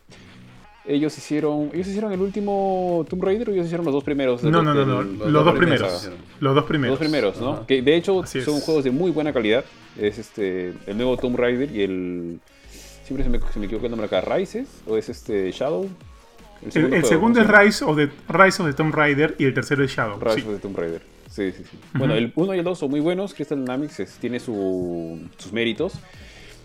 ellos 0.85 1.17
hicieron 1.17 1.69
ellos 1.73 1.87
hicieron 1.87 2.11
el 2.11 2.21
último 2.21 3.05
Tomb 3.09 3.23
Raider 3.23 3.49
o 3.49 3.53
ellos 3.53 3.65
hicieron 3.65 3.85
los 3.85 3.93
dos 3.93 4.03
primeros 4.03 4.43
no 4.43 4.63
no 4.63 4.73
no, 4.73 4.85
no. 4.85 5.01
Los, 5.01 5.45
dos 5.45 5.55
primeros 5.55 6.09
los 6.39 6.55
dos 6.55 6.65
primeros. 6.65 6.91
los 6.91 6.99
dos 6.99 6.99
primeros. 6.99 7.41
no 7.41 7.65
que 7.65 7.81
de 7.81 7.95
hecho 7.95 8.25
son 8.25 8.59
juegos 8.59 8.83
de 8.83 8.91
muy 8.91 9.11
buena 9.11 9.31
calidad. 9.31 9.63
Es 9.97 10.17
este 10.17 10.73
el 10.87 10.97
nuevo 10.97 11.17
Tomb 11.17 11.37
Raider 11.37 11.73
y 11.73 11.83
el 11.83 12.39
siempre 13.03 13.23
se 13.23 13.29
me, 13.29 13.39
se 13.51 13.59
me 13.59 13.65
equivoca 13.65 13.85
el 13.85 13.91
nombre 13.91 14.07
acá 14.07 14.21
Rises 14.21 14.67
o 14.87 14.97
es 14.97 15.09
este 15.09 15.51
Shadow. 15.51 15.89
El 16.61 17.03
segundo, 17.03 17.41
es 17.41 17.47
Rise 17.47 17.83
of, 17.83 17.97
the, 17.97 18.09
Rise 18.29 18.61
of 18.61 18.69
the 18.69 18.73
Tomb 18.73 18.95
Raider 18.95 19.35
y 19.37 19.43
el 19.43 19.53
tercero 19.53 19.83
es 19.83 19.91
Shadow 19.91 20.17
Rise 20.17 20.47
of 20.47 20.55
the 20.55 20.59
Tomb 20.59 20.77
Raider. 20.77 21.01
Sí 21.29 21.51
sí 21.51 21.63
sí. 21.69 21.77
Bueno 21.93 22.13
el 22.13 22.31
1 22.35 22.55
y 22.55 22.59
el 22.59 22.63
2 22.63 22.79
son 22.79 22.89
muy 22.89 22.99
buenos. 22.99 23.33
Crystal 23.33 23.59
Dynamics 23.59 24.17
tiene 24.19 24.39
su, 24.39 25.19
sus 25.37 25.51
méritos. 25.51 25.93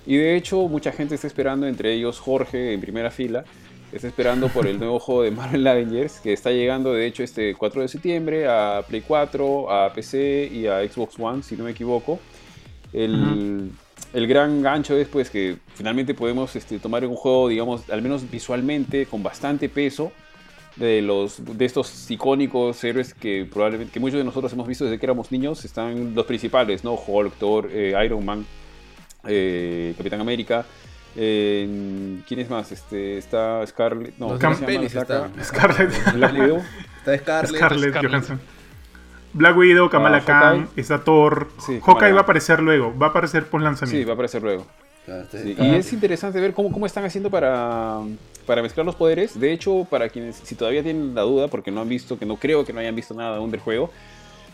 Y 0.07 0.17
de 0.17 0.37
hecho 0.37 0.69
mucha 0.69 0.93
gente 0.93 1.15
está 1.15 1.27
esperando 1.27 1.67
entre 1.67 1.93
ellos 1.93 2.19
Jorge 2.21 2.73
en 2.73 2.81
primera 2.81 3.11
fila 3.11 3.45
está 3.93 4.09
esperando 4.09 4.49
por 4.49 4.67
el 4.67 4.79
nuevo 4.79 4.99
juego 4.99 5.23
de 5.23 5.31
Marvel 5.31 5.67
Avengers, 5.67 6.21
que 6.21 6.33
está 6.33 6.51
llegando 6.51 6.93
de 6.93 7.07
hecho 7.07 7.23
este 7.23 7.55
4 7.55 7.83
de 7.83 7.89
septiembre 7.89 8.49
a 8.49 8.83
Play 8.87 9.03
4, 9.07 9.73
a 9.73 9.93
PC 9.93 10.51
y 10.53 10.67
a 10.67 10.87
Xbox 10.89 11.19
One, 11.19 11.43
si 11.43 11.57
no 11.57 11.65
me 11.65 11.71
equivoco. 11.71 12.19
El, 12.93 13.71
el 14.15 14.27
gran 14.27 14.63
gancho 14.63 14.97
es 14.97 15.09
pues 15.09 15.31
que 15.31 15.59
finalmente 15.75 16.15
podemos 16.15 16.55
este, 16.57 16.79
tomar 16.79 17.05
un 17.07 17.15
juego, 17.15 17.49
digamos, 17.49 17.89
al 17.91 18.03
menos 18.03 18.31
visualmente, 18.31 19.07
con 19.07 19.23
bastante 19.23 19.69
peso, 19.69 20.13
de, 20.79 21.03
los, 21.03 21.45
de 21.45 21.65
estos 21.65 22.11
icónicos 22.11 22.83
héroes 22.85 23.13
que 23.13 23.47
probablemente 23.53 23.93
que 23.93 24.01
muchos 24.01 24.19
de 24.19 24.25
nosotros 24.25 24.53
hemos 24.53 24.67
visto 24.67 24.85
desde 24.85 24.99
que 24.99 25.07
éramos 25.07 25.33
niños, 25.33 25.65
están 25.65 26.15
los 26.15 26.25
principales, 26.25 26.85
¿no? 26.85 26.95
Hulk, 26.95 27.35
Thor, 27.35 27.69
eh, 27.73 27.95
Iron 28.05 28.25
Man, 28.25 28.47
eh, 29.27 29.95
Capitán 29.97 30.21
América. 30.21 30.65
¿Quién 31.15 32.25
es 32.39 32.51
más? 32.51 32.71
Este, 32.73 33.19
está 33.19 33.67
Scarlett. 33.67 34.17
No, 34.19 34.35
está. 34.35 34.55
Scarlett. 35.43 36.13
Black 36.15 36.35
Widow. 36.35 36.63
Está 36.99 37.19
Scarlett. 37.19 37.57
Scarlett, 37.57 37.95
Johansson. 37.95 38.41
Black 39.33 39.57
Widow, 39.57 39.91
Kamala 39.91 40.19
ah, 40.19 40.25
Khan, 40.25 40.69
está 40.77 41.05
Thor. 41.05 41.49
Hawkeye 41.85 42.13
va 42.13 42.21
a 42.21 42.23
aparecer 42.23 42.61
luego, 42.61 42.97
va 42.97 43.07
a 43.07 43.11
aparecer 43.11 43.47
por 43.47 43.61
lanzamiento. 43.61 43.99
Sí, 43.99 44.05
va 44.05 44.13
a 44.13 44.15
aparecer 44.15 44.43
luego. 44.43 44.67
Y 45.57 45.75
es 45.75 45.93
interesante 45.93 46.41
ver 46.41 46.53
cómo, 46.53 46.71
cómo 46.71 46.85
están 46.85 47.05
haciendo 47.05 47.31
para, 47.31 48.01
para 48.47 48.63
mezclar 48.63 48.85
los 48.85 48.95
poderes. 48.95 49.39
De 49.39 49.53
hecho, 49.53 49.87
para 49.89 50.09
quienes, 50.09 50.37
si 50.37 50.55
todavía 50.55 50.83
tienen 50.83 51.15
la 51.15 51.23
duda, 51.23 51.49
porque 51.49 51.71
no 51.71 51.81
han 51.81 51.89
visto, 51.89 52.19
que 52.19 52.27
no 52.27 52.37
creo 52.37 52.65
que 52.65 52.73
no 52.73 52.81
hayan 52.81 52.95
visto 52.95 53.15
nada 53.15 53.37
aún 53.37 53.51
del 53.51 53.61
juego, 53.61 53.91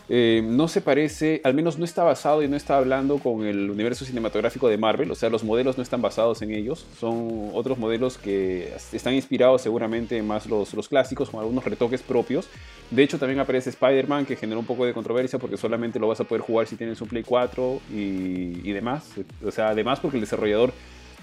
eh, 0.07 0.43
no 0.45 0.67
se 0.67 0.81
parece, 0.81 1.41
al 1.43 1.55
menos 1.55 1.79
no 1.79 1.85
está 1.85 2.03
basado 2.03 2.43
y 2.43 2.47
no 2.47 2.55
está 2.55 2.77
hablando 2.77 3.17
con 3.17 3.43
el 3.43 3.71
universo 3.71 4.05
cinematográfico 4.05 4.67
de 4.67 4.77
Marvel, 4.77 5.09
o 5.09 5.15
sea, 5.15 5.29
los 5.29 5.43
modelos 5.43 5.77
no 5.77 5.83
están 5.83 6.01
basados 6.01 6.43
en 6.43 6.51
ellos, 6.51 6.85
son 6.99 7.49
otros 7.53 7.79
modelos 7.79 8.17
que 8.17 8.71
están 8.93 9.15
inspirados 9.15 9.63
seguramente 9.63 10.17
en 10.17 10.27
más 10.27 10.45
los, 10.45 10.73
los 10.75 10.87
clásicos, 10.87 11.31
con 11.31 11.39
algunos 11.39 11.63
retoques 11.65 12.03
propios. 12.03 12.47
De 12.91 13.01
hecho, 13.01 13.17
también 13.17 13.39
aparece 13.39 13.71
Spider-Man, 13.71 14.25
que 14.25 14.35
generó 14.35 14.59
un 14.59 14.65
poco 14.65 14.85
de 14.85 14.93
controversia 14.93 15.39
porque 15.39 15.57
solamente 15.57 15.99
lo 15.99 16.07
vas 16.07 16.19
a 16.19 16.23
poder 16.23 16.41
jugar 16.41 16.67
si 16.67 16.75
tienes 16.75 17.01
un 17.01 17.07
Play 17.07 17.23
4 17.23 17.81
y, 17.91 18.71
demás. 18.71 19.09
O 19.43 19.51
sea, 19.51 19.69
además 19.69 19.99
porque 19.99 20.17
el 20.17 20.21
desarrollador 20.21 20.71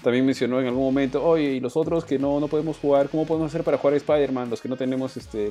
también 0.01 0.25
mencionó 0.25 0.59
en 0.59 0.67
algún 0.67 0.83
momento, 0.83 1.23
oye, 1.23 1.53
y 1.53 1.59
los 1.61 1.77
otros 1.77 2.03
que 2.03 2.19
no, 2.19 2.39
no 2.41 2.49
podemos 2.49 2.77
jugar, 2.77 3.07
¿cómo 3.07 3.25
podemos 3.25 3.49
hacer 3.49 3.63
para 3.63 3.77
jugar 3.77 3.95
Spider-Man? 3.95 4.49
Los 4.49 4.59
que 4.59 4.67
no 4.67 4.75
tenemos 4.75 5.15
este 5.15 5.49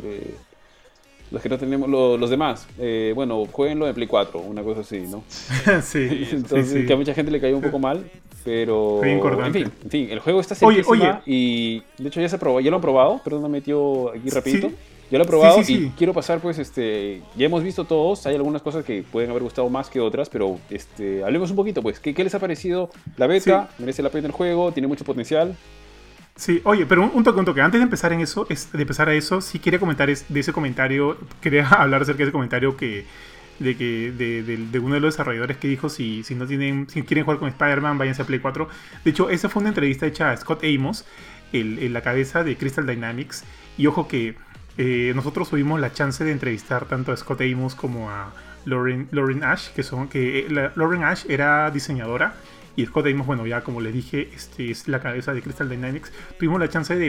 los 1.33 1.41
que 1.43 1.49
no 1.49 1.59
tenemos, 1.59 1.89
los 1.89 2.30
demás, 2.30 2.66
eh, 2.78 3.12
bueno, 3.14 3.47
jueguenlo 3.51 3.89
en 3.89 3.95
Play 3.95 4.07
4, 4.07 4.39
una 4.39 4.62
cosa 4.62 4.83
así, 4.83 5.01
¿no? 5.01 5.24
sí. 5.83 6.28
Entonces, 6.30 6.87
que 6.87 6.93
a 6.93 6.97
mucha 6.97 7.14
gente 7.14 7.33
le 7.33 7.41
cayó 7.41 7.57
un 7.57 7.62
poco 7.62 7.78
mal, 7.78 8.05
pero. 8.45 9.03
en 9.03 9.53
fin, 9.53 9.72
en 9.85 9.91
fin, 9.91 10.09
el 10.11 10.20
juego 10.20 10.41
está 10.41 10.55
cerquísima 10.55 11.22
y 11.24 11.83
de 11.99 12.09
hecho 12.09 12.20
ya 12.20 12.28
se 12.28 12.39
probó, 12.39 12.61
ya 12.61 12.70
lo 12.70 12.76
han 12.76 12.83
probado, 12.83 13.20
perdón, 13.24 13.43
me 13.43 13.49
metió 13.49 14.11
aquí 14.11 14.28
rapidito. 14.30 14.70
Ya 15.11 15.18
lo 15.18 15.24
he 15.24 15.26
probado 15.26 15.61
y 15.68 15.91
quiero 15.91 16.14
pasar, 16.14 16.41
pues, 16.41 16.59
este, 16.59 17.20
ya 17.37 17.45
hemos 17.45 17.62
visto 17.62 17.85
todos, 17.85 18.26
hay 18.26 18.35
algunas 18.35 18.62
cosas 18.62 18.83
que 18.83 19.03
pueden 19.03 19.28
haber 19.28 19.43
gustado 19.43 19.68
más 19.68 19.91
que 19.91 20.01
otras, 20.01 20.30
pero 20.30 20.59
este, 20.70 21.22
hablemos 21.22 21.51
un 21.51 21.57
poquito, 21.57 21.83
pues, 21.83 22.01
¿qué, 22.01 22.14
qué 22.14 22.24
les 22.24 22.35
ha 22.35 22.39
parecido 22.39 22.89
la 23.18 23.26
beta? 23.26 23.68
¿Merece 23.78 24.03
la 24.03 24.09
pena 24.09 24.28
el 24.28 24.33
juego? 24.33 24.72
¿Tiene 24.72 24.87
mucho 24.89 25.05
potencial? 25.05 25.55
Sí, 26.35 26.61
oye, 26.64 26.87
pero 26.87 27.11
un, 27.11 27.24
toque, 27.24 27.39
un 27.39 27.45
toque. 27.45 27.61
Antes 27.61 27.80
de 27.80 27.85
empezar 27.85 28.12
en 28.12 28.20
eso, 28.20 28.47
es, 28.49 28.72
de 28.72 28.83
empezar 28.83 29.09
a 29.09 29.14
eso, 29.14 29.41
sí 29.41 29.59
quería 29.59 29.78
comentar 29.78 30.09
de 30.09 30.41
ese 30.41 30.53
comentario, 30.53 31.18
quería 31.41 31.68
hablar 31.68 32.03
acerca 32.03 32.18
de 32.18 32.24
ese 32.24 32.33
comentario 32.33 32.76
que 32.76 33.07
de 33.59 33.76
que 33.76 34.12
de, 34.12 34.78
uno 34.78 34.95
de 34.95 35.01
los 35.01 35.14
desarrolladores 35.14 35.57
que 35.57 35.68
dijo 35.68 35.89
si, 35.89 36.22
si 36.24 36.35
no 36.35 36.47
tienen 36.47 36.89
si 36.89 37.03
quieren 37.03 37.24
jugar 37.24 37.39
con 37.39 37.49
Spider-Man 37.49 37.99
váyanse 37.99 38.22
a 38.22 38.24
Play 38.24 38.41
4 38.41 38.68
de 39.05 39.11
hecho 39.11 39.30
esa 39.30 39.49
fue 39.49 39.61
una 39.61 39.68
entrevista 39.68 40.07
hecha 40.07 40.30
a 40.30 40.37
Scott 40.37 40.64
Amos 40.64 41.05
el, 41.53 41.93
la 41.93 42.01
cabeza 42.01 42.45
de 42.45 42.57
Crystal 42.57 42.87
Dynamics 42.87 43.45
y 43.76 43.87
ojo 43.87 44.09
que 44.09 44.37
eh, 44.78 45.12
nosotros 45.14 45.51
tuvimos 45.51 45.80
la 45.80 45.93
chance 45.93 46.24
de 46.24 46.33
entrevistar 46.33 46.87
tanto 46.87 47.12
a 47.12 47.16
Scott 47.16 47.43
Amos 47.43 47.74
como 47.74 48.11
a 48.11 48.33
Lauren, 48.64 49.09
Lauren 49.12 49.45
Ash 49.45 49.68
que 49.68 49.83
son 49.83 50.09
que 50.09 50.41
eh, 50.41 50.70
Lauren 50.74 51.05
Ash 51.05 51.24
era 51.28 51.70
diseñadora 51.70 52.35
y 52.76 52.86
Scott 52.86 53.06
Amos, 53.06 53.26
bueno, 53.26 53.46
ya 53.46 53.62
como 53.62 53.80
les 53.80 53.92
dije, 53.92 54.30
este 54.34 54.70
es 54.70 54.88
la 54.88 55.00
cabeza 55.00 55.34
de 55.34 55.42
Crystal 55.42 55.68
Dynamics. 55.68 56.12
Tuvimos 56.38 56.60
la 56.60 56.68
chance 56.68 56.94
de, 56.96 57.06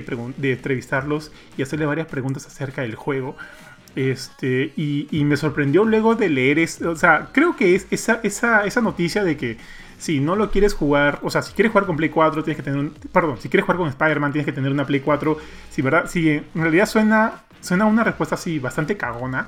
entrevistarlos 0.51 1.31
y 1.57 1.61
hacerle 1.61 1.85
varias 1.85 2.07
preguntas 2.07 2.45
acerca 2.47 2.81
del 2.81 2.95
juego. 2.95 3.35
Este, 3.95 4.73
y, 4.75 5.23
me 5.23 5.37
sorprendió 5.37 5.85
luego 5.85 6.15
de 6.15 6.29
leer, 6.29 6.59
esto, 6.59 6.91
o 6.91 6.95
sea, 6.95 7.29
creo 7.31 7.55
que 7.55 7.75
es 7.75 7.87
esa, 7.91 8.19
esa, 8.23 8.65
esa 8.65 8.81
noticia 8.81 9.23
de 9.23 9.37
que 9.37 9.57
si 10.03 10.19
no 10.19 10.35
lo 10.35 10.51
quieres 10.51 10.73
jugar, 10.73 11.19
o 11.21 11.29
sea, 11.29 11.41
si 11.41 11.53
quieres 11.53 11.71
jugar 11.71 11.85
con 11.85 11.95
Play 11.95 12.09
4, 12.09 12.43
tienes 12.43 12.57
que 12.57 12.63
tener 12.63 12.77
un, 12.77 12.93
perdón, 13.11 13.37
si 13.39 13.47
quieres 13.47 13.63
jugar 13.65 13.77
con 13.77 13.87
Spider-Man, 13.87 14.33
tienes 14.33 14.45
que 14.45 14.51
tener 14.51 14.71
una 14.71 14.85
Play 14.85 14.99
4. 14.99 15.37
Si, 15.69 15.81
¿verdad? 15.81 16.09
si 16.09 16.29
en 16.29 16.45
realidad 16.53 16.87
suena, 16.87 17.43
suena 17.61 17.85
una 17.85 18.03
respuesta 18.03 18.35
así 18.35 18.59
bastante 18.59 18.97
cagona, 18.97 19.47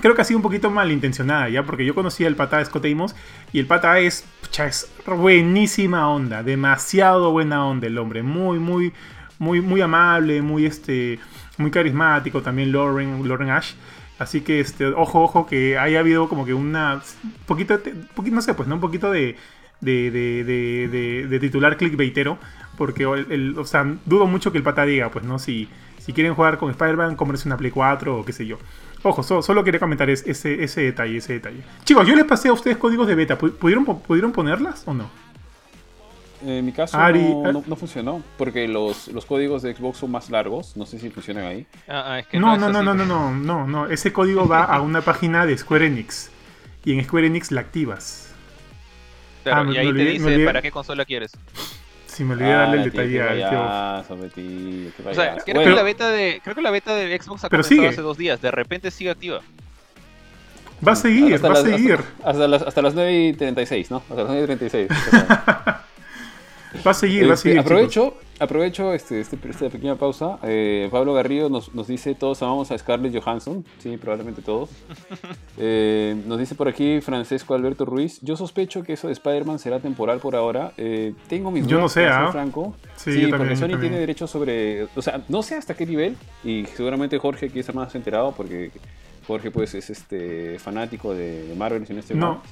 creo 0.00 0.14
que 0.14 0.22
ha 0.22 0.24
sido 0.24 0.38
un 0.38 0.42
poquito 0.42 0.70
malintencionada 0.70 1.48
ya, 1.48 1.62
porque 1.64 1.84
yo 1.84 1.94
conocía 1.94 2.28
el 2.28 2.36
pata 2.36 2.58
de 2.58 2.64
Scott 2.64 2.86
Amos 2.86 3.14
y 3.52 3.58
el 3.58 3.66
pata 3.66 3.98
es, 3.98 4.24
pucha, 4.40 4.66
es 4.66 4.90
buenísima 5.06 6.08
onda, 6.08 6.42
demasiado 6.42 7.30
buena 7.30 7.64
onda 7.66 7.86
el 7.86 7.98
hombre, 7.98 8.22
muy, 8.22 8.58
muy, 8.58 8.92
muy, 9.38 9.60
muy 9.60 9.80
amable, 9.80 10.42
muy, 10.42 10.66
este, 10.66 11.18
muy 11.58 11.70
carismático, 11.70 12.42
también 12.42 12.72
Lauren, 12.72 13.26
Lauren 13.26 13.50
Ash. 13.50 13.74
Así 14.18 14.42
que, 14.42 14.60
este, 14.60 14.86
ojo, 14.86 15.22
ojo, 15.22 15.46
que 15.46 15.76
haya 15.76 15.98
habido 15.98 16.28
como 16.28 16.44
que 16.44 16.54
una, 16.54 17.02
poquito, 17.46 17.80
poquito 18.14 18.36
no 18.36 18.42
sé, 18.42 18.54
pues, 18.54 18.68
¿no? 18.68 18.76
Un 18.76 18.80
poquito 18.80 19.10
de, 19.10 19.36
de, 19.80 20.10
de, 20.10 21.26
de, 21.28 21.40
titular 21.40 21.76
clickbaitero, 21.76 22.38
porque, 22.76 23.02
el, 23.02 23.58
o 23.58 23.64
sea, 23.64 23.84
dudo 24.06 24.26
mucho 24.26 24.52
que 24.52 24.58
el 24.58 24.64
pata 24.64 24.84
diga, 24.84 25.10
pues, 25.10 25.24
¿no? 25.24 25.38
Si, 25.40 25.68
si 25.98 26.12
quieren 26.12 26.34
jugar 26.34 26.58
con 26.58 26.70
Spider-Man, 26.70 27.16
cómprense 27.16 27.48
una 27.48 27.56
Play 27.56 27.72
4 27.72 28.18
o 28.18 28.24
qué 28.24 28.32
sé 28.32 28.46
yo. 28.46 28.58
Ojo, 29.04 29.22
solo 29.22 29.62
quería 29.62 29.78
comentar 29.78 30.08
ese, 30.08 30.30
ese 30.30 30.80
detalle, 30.80 31.18
ese 31.18 31.34
detalle. 31.34 31.62
Chicos, 31.84 32.06
yo 32.08 32.16
les 32.16 32.24
pasé 32.24 32.48
a 32.48 32.54
ustedes 32.54 32.78
códigos 32.78 33.06
de 33.06 33.14
beta. 33.14 33.36
¿Pudieron, 33.36 33.84
¿pudieron 33.84 34.32
ponerlas 34.32 34.82
o 34.86 34.94
no? 34.94 35.10
En 36.42 36.64
mi 36.64 36.72
caso 36.72 36.98
no, 36.98 37.76
funcionó, 37.76 38.22
porque 38.38 38.66
los, 38.66 39.08
los, 39.08 39.26
códigos 39.26 39.62
de 39.62 39.74
Xbox 39.74 39.98
son 39.98 40.10
más 40.10 40.30
largos. 40.30 40.74
No 40.76 40.86
sé 40.86 40.98
si 40.98 41.10
funcionan 41.10 41.44
ahí. 41.44 41.66
Ah, 41.86 42.18
ah, 42.18 42.22
no, 42.32 42.56
no, 42.56 42.70
no, 42.70 42.82
no, 42.82 42.94
no, 42.94 43.04
no, 43.04 43.34
no, 43.34 43.66
no. 43.66 43.86
Ese 43.88 44.10
código 44.10 44.48
va 44.48 44.64
a 44.64 44.80
una 44.80 45.00
página 45.02 45.44
de 45.44 45.56
Square 45.58 45.86
Enix. 45.86 46.30
Y 46.82 46.94
en 46.94 47.04
Square 47.04 47.26
Enix 47.26 47.52
la 47.52 47.60
activas. 47.60 48.32
Claro, 49.42 49.68
ah, 49.68 49.74
y 49.74 49.76
ahí 49.76 49.92
te 49.92 50.04
dice 50.04 50.44
para 50.46 50.62
qué 50.62 50.70
consola 50.70 51.04
quieres. 51.04 51.32
Si 52.14 52.22
me 52.22 52.34
olvidé 52.34 52.50
darle 52.50 52.76
el 52.76 52.82
ah, 52.82 52.84
detalle 52.84 53.22
a 53.22 54.04
O 54.08 55.14
sea, 55.14 55.36
creo, 55.44 55.64
que 55.64 55.70
la 55.70 55.82
beta 55.82 56.08
de, 56.10 56.40
creo 56.44 56.54
que 56.54 56.62
la 56.62 56.70
beta 56.70 56.94
de 56.94 57.20
Xbox 57.20 57.44
ha 57.44 57.48
comenzado 57.48 57.88
hace 57.88 58.00
dos 58.02 58.16
días. 58.16 58.40
De 58.40 58.52
repente 58.52 58.92
sigue 58.92 59.10
activa. 59.10 59.40
Va 60.86 60.92
a 60.92 60.96
seguir, 60.96 61.44
va 61.44 61.52
a 61.52 61.56
seguir. 61.56 61.98
Hasta, 62.22 62.46
las, 62.46 62.62
hasta 62.62 62.82
las 62.82 62.94
9 62.94 63.12
y 63.12 63.32
36, 63.32 63.90
¿no? 63.90 63.96
Hasta 63.96 64.14
las 64.14 64.26
9 64.28 64.42
y 64.42 64.46
36. 64.46 64.88
va 66.86 66.90
a 66.90 66.94
seguir, 66.94 67.26
va 67.26 67.32
a 67.32 67.34
este, 67.34 67.50
seguir. 67.50 67.60
Aprovecho, 67.60 68.14
aprovecho 68.38 68.94
este, 68.94 69.20
este, 69.20 69.38
esta 69.48 69.68
pequeña 69.68 69.96
pausa. 69.96 70.38
Eh, 70.42 70.88
Pablo 70.90 71.14
Garrido 71.14 71.48
nos, 71.48 71.74
nos, 71.74 71.86
dice: 71.86 72.14
Todos 72.14 72.42
amamos 72.42 72.70
a 72.70 72.78
Scarlett 72.78 73.14
Johansson. 73.16 73.64
Sí, 73.78 73.96
probablemente 73.96 74.42
todos. 74.42 74.70
Eh, 75.56 76.16
nos 76.26 76.40
dice 76.40 76.56
por 76.56 76.66
aquí 76.66 77.00
Francesco 77.00 77.54
Alberto 77.54 77.84
Ruiz: 77.84 78.18
Yo 78.22 78.36
sospecho 78.36 78.82
que 78.82 78.94
eso 78.94 79.06
de 79.06 79.12
Spider-Man 79.12 79.60
será 79.60 79.78
temporal 79.78 80.18
por 80.18 80.34
ahora. 80.34 80.72
Eh, 80.76 81.14
tengo 81.28 81.52
mis 81.52 81.64
Yo 81.68 81.78
no 81.78 81.88
sé, 81.88 82.06
¿ah? 82.06 82.30
Franco. 82.32 82.74
Sí, 82.96 83.28
porque 83.28 83.54
Sony 83.54 83.78
tiene 83.78 84.00
derecho 84.00 84.26
sobre. 84.26 84.88
O 84.96 85.02
sea, 85.02 85.22
no 85.28 85.44
sé 85.44 85.54
hasta 85.54 85.74
qué 85.74 85.86
nivel. 85.86 86.16
Y 86.42 86.66
seguramente 86.74 87.18
Jorge 87.18 87.46
aquí 87.46 87.60
está 87.60 87.72
más 87.72 87.94
enterado 87.94 88.32
porque. 88.32 88.72
Jorge 89.26 89.50
pues 89.50 89.74
es 89.74 89.90
este 89.90 90.58
fanático 90.58 91.14
de, 91.14 91.54
Marvel 91.56 91.84
en 91.88 91.98
este 91.98 92.14
no, 92.14 92.42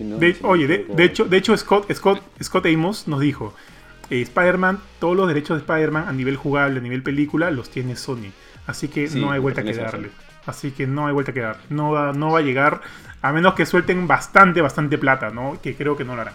oye 0.42 0.66
de, 0.66 1.04
hecho 1.04 1.26
de 1.26 1.36
hecho 1.36 1.56
Scott 1.56 1.92
Scott 1.92 2.22
Scott 2.42 2.66
Amos 2.66 3.08
nos 3.08 3.20
dijo 3.20 3.52
eh, 4.12 4.22
Spider-Man, 4.22 4.78
todos 5.00 5.16
los 5.16 5.26
derechos 5.26 5.56
de 5.56 5.60
Spider-Man 5.62 6.06
a 6.06 6.12
nivel 6.12 6.36
jugable, 6.36 6.78
a 6.78 6.82
nivel 6.82 7.02
película, 7.02 7.50
los 7.50 7.70
tiene 7.70 7.96
Sony. 7.96 8.30
Así 8.66 8.88
que 8.88 9.08
no 9.10 9.32
hay 9.32 9.40
vuelta 9.40 9.62
que 9.62 9.72
darle. 9.72 10.10
Así 10.46 10.72
que 10.72 10.86
no 10.86 11.06
hay 11.06 11.12
vuelta 11.12 11.32
que 11.32 11.40
dar. 11.40 11.58
No 11.70 11.92
va, 11.92 12.12
no 12.12 12.32
va 12.32 12.40
a 12.40 12.42
llegar, 12.42 12.80
a 13.22 13.32
menos 13.32 13.54
que 13.54 13.64
suelten 13.64 14.06
bastante, 14.06 14.60
bastante 14.60 14.98
plata, 14.98 15.30
¿no? 15.30 15.58
Que 15.62 15.74
creo 15.74 15.96
que 15.96 16.04
no 16.04 16.14
lo 16.14 16.22
harán. 16.22 16.34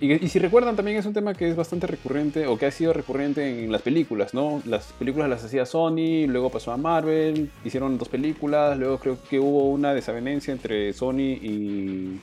Y, 0.00 0.28
si 0.28 0.38
recuerdan, 0.38 0.76
también 0.76 0.96
es 0.96 1.06
un 1.06 1.12
tema 1.12 1.34
que 1.34 1.48
es 1.48 1.56
bastante 1.56 1.88
recurrente, 1.88 2.46
o 2.46 2.56
que 2.56 2.66
ha 2.66 2.70
sido 2.70 2.92
recurrente 2.92 3.64
en 3.64 3.72
las 3.72 3.82
películas, 3.82 4.32
¿no? 4.32 4.62
Las 4.64 4.92
películas 4.92 5.28
las 5.28 5.44
hacía 5.44 5.66
Sony, 5.66 6.26
luego 6.28 6.50
pasó 6.50 6.70
a 6.70 6.76
Marvel, 6.76 7.50
hicieron 7.64 7.98
dos 7.98 8.08
películas, 8.08 8.78
luego 8.78 8.98
creo 8.98 9.18
que 9.28 9.40
hubo 9.40 9.70
una 9.70 9.92
desavenencia 9.92 10.52
entre 10.52 10.92
Sony 10.92 11.36
y, 11.42 12.20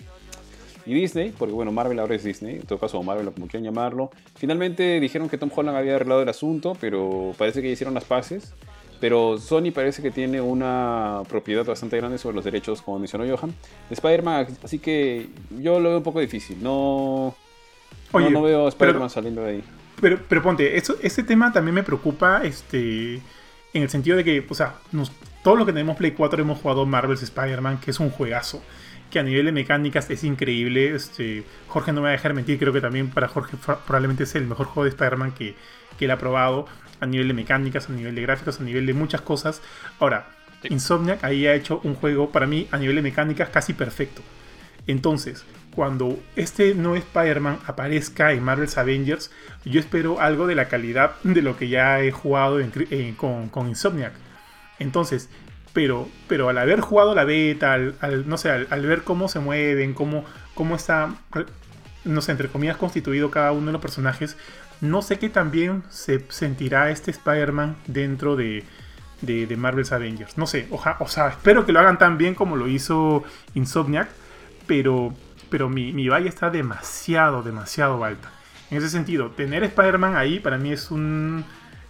y 0.89 0.93
Disney, 0.93 1.33
porque 1.37 1.53
bueno, 1.53 1.71
Marvel 1.71 1.99
ahora 1.99 2.15
es 2.15 2.23
Disney, 2.23 2.55
en 2.55 2.63
todo 2.63 2.79
caso, 2.79 3.01
Marvel, 3.03 3.31
como 3.31 3.47
quieran 3.47 3.63
llamarlo. 3.63 4.09
Finalmente 4.35 4.99
dijeron 4.99 5.29
que 5.29 5.37
Tom 5.37 5.51
Holland 5.55 5.77
había 5.77 5.95
arreglado 5.95 6.23
el 6.23 6.29
asunto, 6.29 6.75
pero 6.81 7.33
parece 7.37 7.61
que 7.61 7.67
ya 7.67 7.73
hicieron 7.73 7.93
las 7.93 8.05
paces. 8.05 8.53
Pero 8.99 9.37
Sony 9.37 9.71
parece 9.73 10.01
que 10.01 10.11
tiene 10.11 10.41
una 10.41 11.21
propiedad 11.29 11.65
bastante 11.65 11.95
grande 11.95 12.17
sobre 12.17 12.35
los 12.35 12.43
derechos, 12.43 12.81
como 12.81 12.99
mencionó 12.99 13.25
Johan. 13.25 13.53
Spider-Man, 13.89 14.47
así 14.63 14.79
que 14.79 15.29
yo 15.57 15.79
lo 15.79 15.89
veo 15.89 15.97
un 15.99 16.03
poco 16.03 16.19
difícil. 16.19 16.57
No, 16.61 17.33
no, 18.11 18.41
veo 18.41 18.65
a 18.65 18.69
Spider-Man 18.69 19.09
saliendo 19.09 19.41
de 19.43 19.51
ahí. 19.51 19.63
Pero, 20.01 20.19
pero 20.27 20.41
ponte, 20.41 20.75
eso, 20.75 20.95
ese 21.01 21.23
tema 21.23 21.53
también 21.53 21.75
me 21.75 21.83
preocupa 21.83 22.41
este, 22.43 23.15
en 23.73 23.83
el 23.83 23.89
sentido 23.89 24.17
de 24.17 24.23
que, 24.23 24.45
o 24.49 24.53
sea, 24.53 24.75
todo 25.43 25.55
lo 25.55 25.65
que 25.65 25.71
tenemos 25.71 25.95
Play 25.95 26.11
4 26.11 26.41
hemos 26.41 26.59
jugado 26.59 26.85
Marvel's 26.85 27.23
Spider-Man, 27.23 27.79
que 27.79 27.91
es 27.91 27.99
un 27.99 28.09
juegazo 28.09 28.61
que 29.09 29.19
a 29.19 29.23
nivel 29.23 29.45
de 29.45 29.51
mecánicas 29.51 30.09
es 30.09 30.23
increíble. 30.23 30.95
Este, 30.95 31.43
Jorge 31.67 31.91
no 31.91 32.01
me 32.01 32.05
va 32.05 32.09
a 32.09 32.11
dejar 32.13 32.33
mentir, 32.33 32.59
creo 32.59 32.73
que 32.73 32.81
también 32.81 33.09
para 33.09 33.27
Jorge 33.27 33.57
probablemente 33.57 34.23
es 34.23 34.35
el 34.35 34.45
mejor 34.45 34.67
juego 34.67 34.83
de 34.83 34.89
Spider-Man 34.89 35.31
que, 35.31 35.55
que 35.97 36.05
él 36.05 36.11
ha 36.11 36.17
probado 36.17 36.67
a 36.99 37.05
nivel 37.05 37.27
de 37.27 37.33
mecánicas, 37.33 37.89
a 37.89 37.93
nivel 37.93 38.15
de 38.15 38.21
gráficos, 38.21 38.59
a 38.59 38.63
nivel 38.63 38.85
de 38.85 38.93
muchas 38.93 39.21
cosas. 39.21 39.61
Ahora, 39.99 40.27
Insomniac 40.63 41.23
ahí 41.23 41.47
ha 41.47 41.53
hecho 41.53 41.79
un 41.83 41.95
juego 41.95 42.31
para 42.31 42.45
mí 42.45 42.67
a 42.71 42.77
nivel 42.77 42.97
de 42.97 43.01
mecánicas 43.01 43.49
casi 43.49 43.73
perfecto. 43.73 44.21
Entonces, 44.87 45.45
cuando 45.73 46.19
este 46.35 46.75
no 46.75 46.95
Spider-Man 46.95 47.59
aparezca 47.65 48.33
en 48.33 48.43
Marvel's 48.43 48.77
Avengers, 48.77 49.31
yo 49.63 49.79
espero 49.79 50.19
algo 50.19 50.47
de 50.47 50.55
la 50.55 50.67
calidad 50.67 51.15
de 51.23 51.41
lo 51.41 51.57
que 51.57 51.69
ya 51.69 52.01
he 52.01 52.11
jugado 52.11 52.59
con, 53.15 53.49
con 53.49 53.69
Insomniac. 53.69 54.13
Entonces, 54.79 55.29
pero, 55.73 56.07
pero 56.27 56.49
al 56.49 56.57
haber 56.57 56.81
jugado 56.81 57.15
la 57.15 57.23
beta, 57.23 57.73
al, 57.73 58.27
no 58.27 58.37
sé, 58.37 58.49
al, 58.49 58.85
ver 58.85 59.03
cómo 59.03 59.27
se 59.27 59.39
mueven, 59.39 59.93
cómo, 59.93 60.25
cómo 60.55 60.75
está, 60.75 61.13
no 62.05 62.21
sé, 62.21 62.31
entre 62.31 62.49
comillas, 62.49 62.77
constituido 62.77 63.31
cada 63.31 63.51
uno 63.51 63.67
de 63.67 63.71
los 63.73 63.81
personajes, 63.81 64.37
no 64.81 65.01
sé 65.01 65.19
qué 65.19 65.29
también 65.29 65.83
se 65.89 66.25
sentirá 66.29 66.89
este 66.89 67.11
Spider-Man 67.11 67.75
dentro 67.87 68.35
de, 68.35 68.63
de, 69.21 69.57
Marvel's 69.57 69.91
Avengers. 69.91 70.37
No 70.37 70.47
sé, 70.47 70.67
o 70.71 71.07
sea, 71.07 71.27
espero 71.29 71.65
que 71.65 71.71
lo 71.71 71.79
hagan 71.79 71.97
tan 71.97 72.17
bien 72.17 72.35
como 72.35 72.55
lo 72.55 72.67
hizo 72.67 73.23
Insomniac, 73.53 74.09
pero, 74.67 75.13
pero 75.49 75.69
mi, 75.69 75.91
mi 75.93 76.07
valla 76.07 76.29
está 76.29 76.49
demasiado, 76.49 77.43
demasiado 77.43 78.03
alta. 78.03 78.31
En 78.71 78.77
ese 78.77 78.89
sentido, 78.89 79.31
tener 79.31 79.63
Spider-Man 79.63 80.15
ahí 80.15 80.39
para 80.39 80.57
mí 80.57 80.71
es 80.71 80.91
un. 80.91 81.43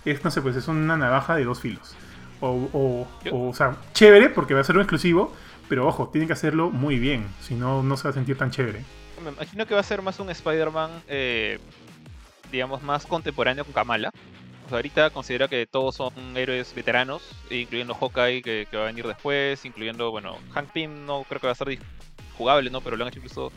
Es, 0.05 0.23
no 0.23 0.31
sé, 0.31 0.41
pues 0.41 0.55
es 0.55 0.67
una 0.67 0.95
navaja 0.95 1.35
de 1.35 1.43
dos 1.43 1.59
filos. 1.59 1.95
O, 2.41 2.47
o, 2.73 3.07
o, 3.31 3.49
o 3.49 3.53
sea, 3.53 3.77
chévere 3.93 4.29
porque 4.29 4.53
va 4.53 4.61
a 4.61 4.63
ser 4.63 4.75
un 4.75 4.81
exclusivo, 4.81 5.33
pero 5.67 5.87
ojo, 5.87 6.07
tienen 6.07 6.27
que 6.27 6.33
hacerlo 6.33 6.69
muy 6.69 6.97
bien, 6.97 7.27
si 7.41 7.53
no, 7.53 7.83
no 7.83 7.97
se 7.97 8.05
va 8.05 8.09
a 8.11 8.13
sentir 8.13 8.37
tan 8.37 8.49
chévere. 8.49 8.83
Me 9.23 9.31
imagino 9.31 9.65
que 9.65 9.73
va 9.73 9.81
a 9.81 9.83
ser 9.83 10.01
más 10.01 10.19
un 10.19 10.29
Spider-Man, 10.29 10.89
eh, 11.09 11.59
digamos, 12.51 12.81
más 12.81 13.05
contemporáneo 13.05 13.65
con 13.65 13.73
Kamala. 13.73 14.11
O 14.65 14.69
sea, 14.69 14.77
ahorita 14.77 15.09
considera 15.09 15.47
que 15.47 15.65
todos 15.65 15.95
son 15.95 16.13
héroes 16.37 16.73
veteranos, 16.73 17.21
incluyendo 17.49 17.93
Hawkeye, 17.95 18.41
que, 18.41 18.67
que 18.69 18.77
va 18.77 18.83
a 18.83 18.87
venir 18.87 19.05
después, 19.05 19.65
incluyendo, 19.65 20.11
bueno, 20.11 20.37
Hank 20.53 20.71
Pym 20.71 21.05
no 21.05 21.25
creo 21.27 21.41
que 21.41 21.47
va 21.47 21.53
a 21.53 21.55
ser 21.55 21.77
jugable, 22.37 22.69
¿no? 22.69 22.79
Pero 22.79 22.95
lo 22.95 23.03
han 23.03 23.09
hecho 23.09 23.19
incluso 23.19 23.51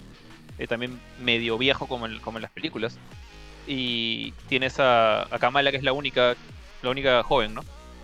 eh, 0.59 0.67
también 0.67 0.99
medio 1.21 1.57
viejo 1.59 1.87
como 1.87 2.07
en, 2.07 2.19
como 2.19 2.39
en 2.39 2.43
las 2.43 2.51
películas. 2.51 2.99
Y 3.67 4.33
tienes 4.49 4.81
a, 4.81 5.23
a 5.23 5.39
Kamala, 5.39 5.71
que 5.71 5.77
es 5.77 5.85
la 5.85 5.93
única, 5.93 6.35
la 6.83 6.91
única 6.91 7.23
joven, 7.23 7.55
¿no? 7.55 7.63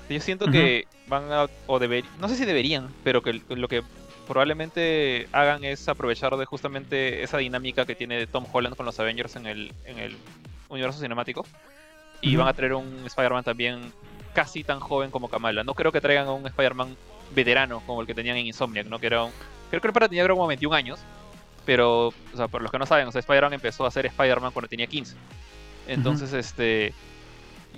Yo 0.09 0.21
siento 0.21 0.47
uh 0.47 0.49
-huh. 0.49 0.53
que 0.53 0.87
van 1.07 1.31
a, 1.33 1.47
o 1.67 1.79
deber, 1.79 2.05
no 2.21 2.29
sé 2.29 2.37
si 2.37 2.45
deberían, 2.45 2.89
pero 3.05 3.23
que 3.23 3.41
lo 3.49 3.69
que 3.69 3.83
probablemente 4.27 5.27
hagan 5.33 5.65
es 5.65 5.89
aprovechar 5.89 6.37
de 6.37 6.45
justamente 6.45 7.23
esa 7.23 7.39
dinámica 7.39 7.87
que 7.87 7.95
tiene 7.95 8.27
Tom 8.27 8.47
Holland 8.51 8.77
con 8.77 8.87
los 8.87 9.01
Avengers 9.01 9.37
en 9.37 9.47
el, 9.47 9.73
en 9.85 9.99
el 9.99 10.17
universo 10.69 11.01
cinemático. 11.01 11.47
Y 12.21 12.31
uh 12.31 12.33
-huh. 12.33 12.39
van 12.39 12.49
a 12.49 12.53
traer 12.53 12.75
un 12.75 13.05
Spider-Man 13.07 13.45
también 13.45 13.93
casi 14.35 14.65
tan 14.65 14.81
joven 14.81 15.11
como 15.11 15.29
Kamala. 15.29 15.65
No 15.65 15.75
creo 15.75 15.93
que 15.93 16.01
traigan 16.01 16.27
a 16.27 16.33
un 16.33 16.47
Spider-Man 16.47 16.97
veterano 17.35 17.83
como 17.87 18.01
el 18.01 18.07
que 18.07 18.15
tenían 18.15 18.37
en 18.37 18.47
Insomniac, 18.47 18.87
¿no? 18.87 18.99
Que 18.99 19.07
era 19.07 19.25
un, 19.25 19.33
creo 19.71 19.81
que 19.81 19.93
para 19.93 20.09
tenía 20.09 20.27
como 20.29 20.47
21 20.47 20.75
años. 20.75 21.01
Pero, 21.65 22.09
o 22.09 22.37
sea, 22.37 22.49
por 22.49 22.63
los 22.63 22.71
que 22.71 22.79
no 22.79 22.87
saben, 22.87 23.07
o 23.09 23.13
sea, 23.13 23.19
Spider-Man 23.21 23.53
empezó 23.55 23.85
a 23.85 23.91
ser 23.91 24.07
Spider-Man 24.07 24.53
cuando 24.53 24.69
tenía 24.69 24.87
15. 24.87 25.17
Entonces, 25.87 26.33
uh 26.33 26.37
-huh. 26.37 26.39
este. 26.39 26.95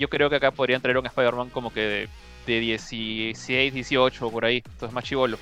Yo 0.00 0.08
creo 0.08 0.30
que 0.30 0.36
acá 0.36 0.50
podrían 0.50 0.80
traer 0.80 0.96
un 0.96 1.04
Spider-Man 1.04 1.50
como 1.50 1.72
que 1.72 1.80
de, 1.80 2.08
de 2.46 2.60
16, 2.60 3.74
18 3.74 4.30
por 4.30 4.46
ahí. 4.46 4.62
Entonces, 4.64 4.94
más 4.94 5.04
chivolo. 5.04 5.38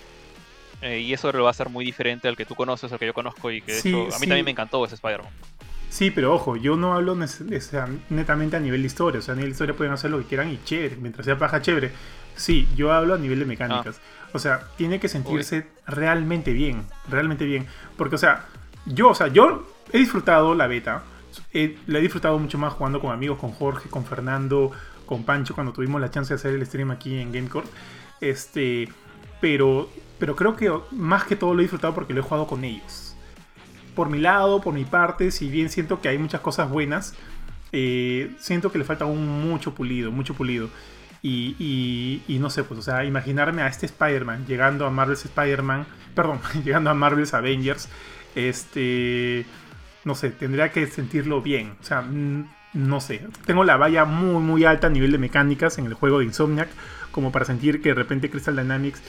Eh, 0.82 0.98
y 0.98 1.12
eso 1.12 1.30
lo 1.30 1.44
va 1.44 1.51
a 1.51 1.52
hacer 1.52 1.68
muy 1.68 1.85
diferente 1.85 2.26
al 2.26 2.36
que 2.36 2.44
tú 2.44 2.56
conoces, 2.56 2.93
al 2.93 2.98
que 2.98 3.06
yo 3.06 3.14
conozco. 3.14 3.52
Y 3.52 3.62
que 3.62 3.74
de 3.74 3.80
sí, 3.80 3.90
hecho, 3.90 4.02
a 4.02 4.18
mí 4.18 4.24
sí. 4.24 4.26
también 4.26 4.44
me 4.44 4.51
encantó 4.51 4.85
ese 4.85 4.97
Spider-Man. 4.97 5.30
Sí, 5.90 6.10
pero 6.10 6.35
ojo, 6.35 6.56
yo 6.56 6.76
no 6.76 6.94
hablo 6.94 7.16
netamente 8.10 8.56
a 8.56 8.60
nivel 8.60 8.82
de 8.82 8.86
historia. 8.86 9.20
O 9.20 9.22
sea, 9.22 9.32
a 9.32 9.36
nivel 9.36 9.51
de 9.51 9.55
historia 9.55 9.76
pueden 9.76 9.93
hacer 9.93 10.10
lo 10.10 10.18
que 10.18 10.24
quieran 10.24 10.51
y 10.51 10.60
chévere. 10.64 10.97
Mientras 10.97 11.24
sea 11.24 11.39
paja, 11.39 11.62
chévere. 11.62 11.93
Sí, 12.35 12.68
yo 12.76 12.93
hablo 12.93 13.14
a 13.14 13.18
nivel 13.18 13.39
de 13.39 13.47
mecánicas. 13.47 14.01
Ah. 14.01 14.28
O 14.32 14.39
sea, 14.39 14.60
tiene 14.76 15.01
que 15.01 15.09
sentirse 15.09 15.56
Uy. 15.59 15.64
realmente 15.86 16.52
bien. 16.52 16.85
Realmente 17.09 17.44
bien. 17.44 17.66
Porque, 17.97 18.16
o 18.16 18.18
sea, 18.18 18.44
yo, 18.86 19.10
o 19.10 19.14
sea, 19.14 19.28
yo 19.28 19.66
he 19.93 19.98
disfrutado 19.98 20.55
la 20.55 20.66
beta. 20.66 21.02
La 21.53 21.99
he 21.99 22.03
disfrutado 22.03 22.39
mucho 22.39 22.59
más 22.59 22.75
jugando 22.75 23.01
con 23.01 23.11
amigos, 23.11 23.39
con 23.39 23.53
Jorge, 23.53 23.89
con 23.89 24.05
Fernando, 24.05 24.70
con 25.07 25.25
Pancho, 25.25 25.55
cuando 25.55 25.73
tuvimos 25.73 26.01
la 26.01 26.11
chance 26.11 26.33
de 26.33 26.37
hacer 26.37 26.55
el 26.55 26.65
stream 26.66 26.91
aquí 26.91 27.19
en 27.19 27.33
Gamecore. 27.33 27.66
Este, 28.20 28.89
pero, 29.41 29.89
pero 30.19 30.37
creo 30.37 30.57
que 30.57 30.73
más 30.91 31.25
que 31.25 31.37
todo 31.37 31.55
lo 31.55 31.61
he 31.61 31.65
disfrutado 31.65 31.95
porque 31.95 32.12
lo 32.12 32.20
he 32.20 32.23
jugado 32.23 32.47
con 32.47 32.65
ellos. 32.65 33.16
Por 33.95 34.11
mi 34.11 34.19
lado, 34.19 34.61
por 34.61 34.75
mi 34.75 34.85
parte, 34.85 35.31
si 35.31 35.49
bien 35.49 35.70
siento 35.70 36.01
que 36.01 36.09
hay 36.09 36.19
muchas 36.19 36.41
cosas 36.41 36.70
buenas, 36.70 37.15
eh, 37.73 38.35
siento 38.39 38.70
que 38.70 38.79
le 38.79 38.85
falta 38.85 39.07
un 39.07 39.27
mucho 39.49 39.75
pulido, 39.75 40.12
mucho 40.12 40.35
pulido. 40.35 40.69
Y, 41.20 41.57
y, 41.59 42.23
y, 42.29 42.39
no 42.39 42.49
sé, 42.49 42.62
pues, 42.62 42.79
o 42.79 42.83
sea, 42.83 43.05
imaginarme 43.05 43.62
a 43.62 43.66
este 43.66 43.87
Spider-Man 43.87 44.47
llegando 44.47 44.87
a 44.87 44.91
Marvel's 44.91 45.25
Spider-Man, 45.25 45.87
perdón, 46.15 46.41
llegando 46.65 46.91
a 46.91 46.95
Marvel's 46.95 47.35
Avengers, 47.35 47.89
este, 48.35 49.45
no 50.09 50.14
sé, 50.14 50.30
tendría 50.30 50.72
que 50.72 50.86
sentirlo 50.86 51.43
bien. 51.43 51.76
O 51.80 51.85
sea, 51.85 52.02
no 52.72 53.01
sé, 53.01 53.20
tengo 53.44 53.62
la 53.62 53.76
valla 53.76 54.06
muy, 54.06 54.43
muy 54.43 54.64
alta 54.64 54.86
a 54.86 54.90
nivel 54.90 55.12
de 55.12 55.18
mecánicas 55.18 55.76
en 55.76 55.85
el 55.85 55.93
juego 55.93 56.18
de 56.18 56.24
Insomniac, 56.24 56.70
como 57.12 57.30
para 57.30 57.44
sentir 57.44 57.82
que 57.82 57.90
de 57.90 57.94
repente 57.94 58.30
Crystal 58.30 58.56
Dynamics 58.56 59.02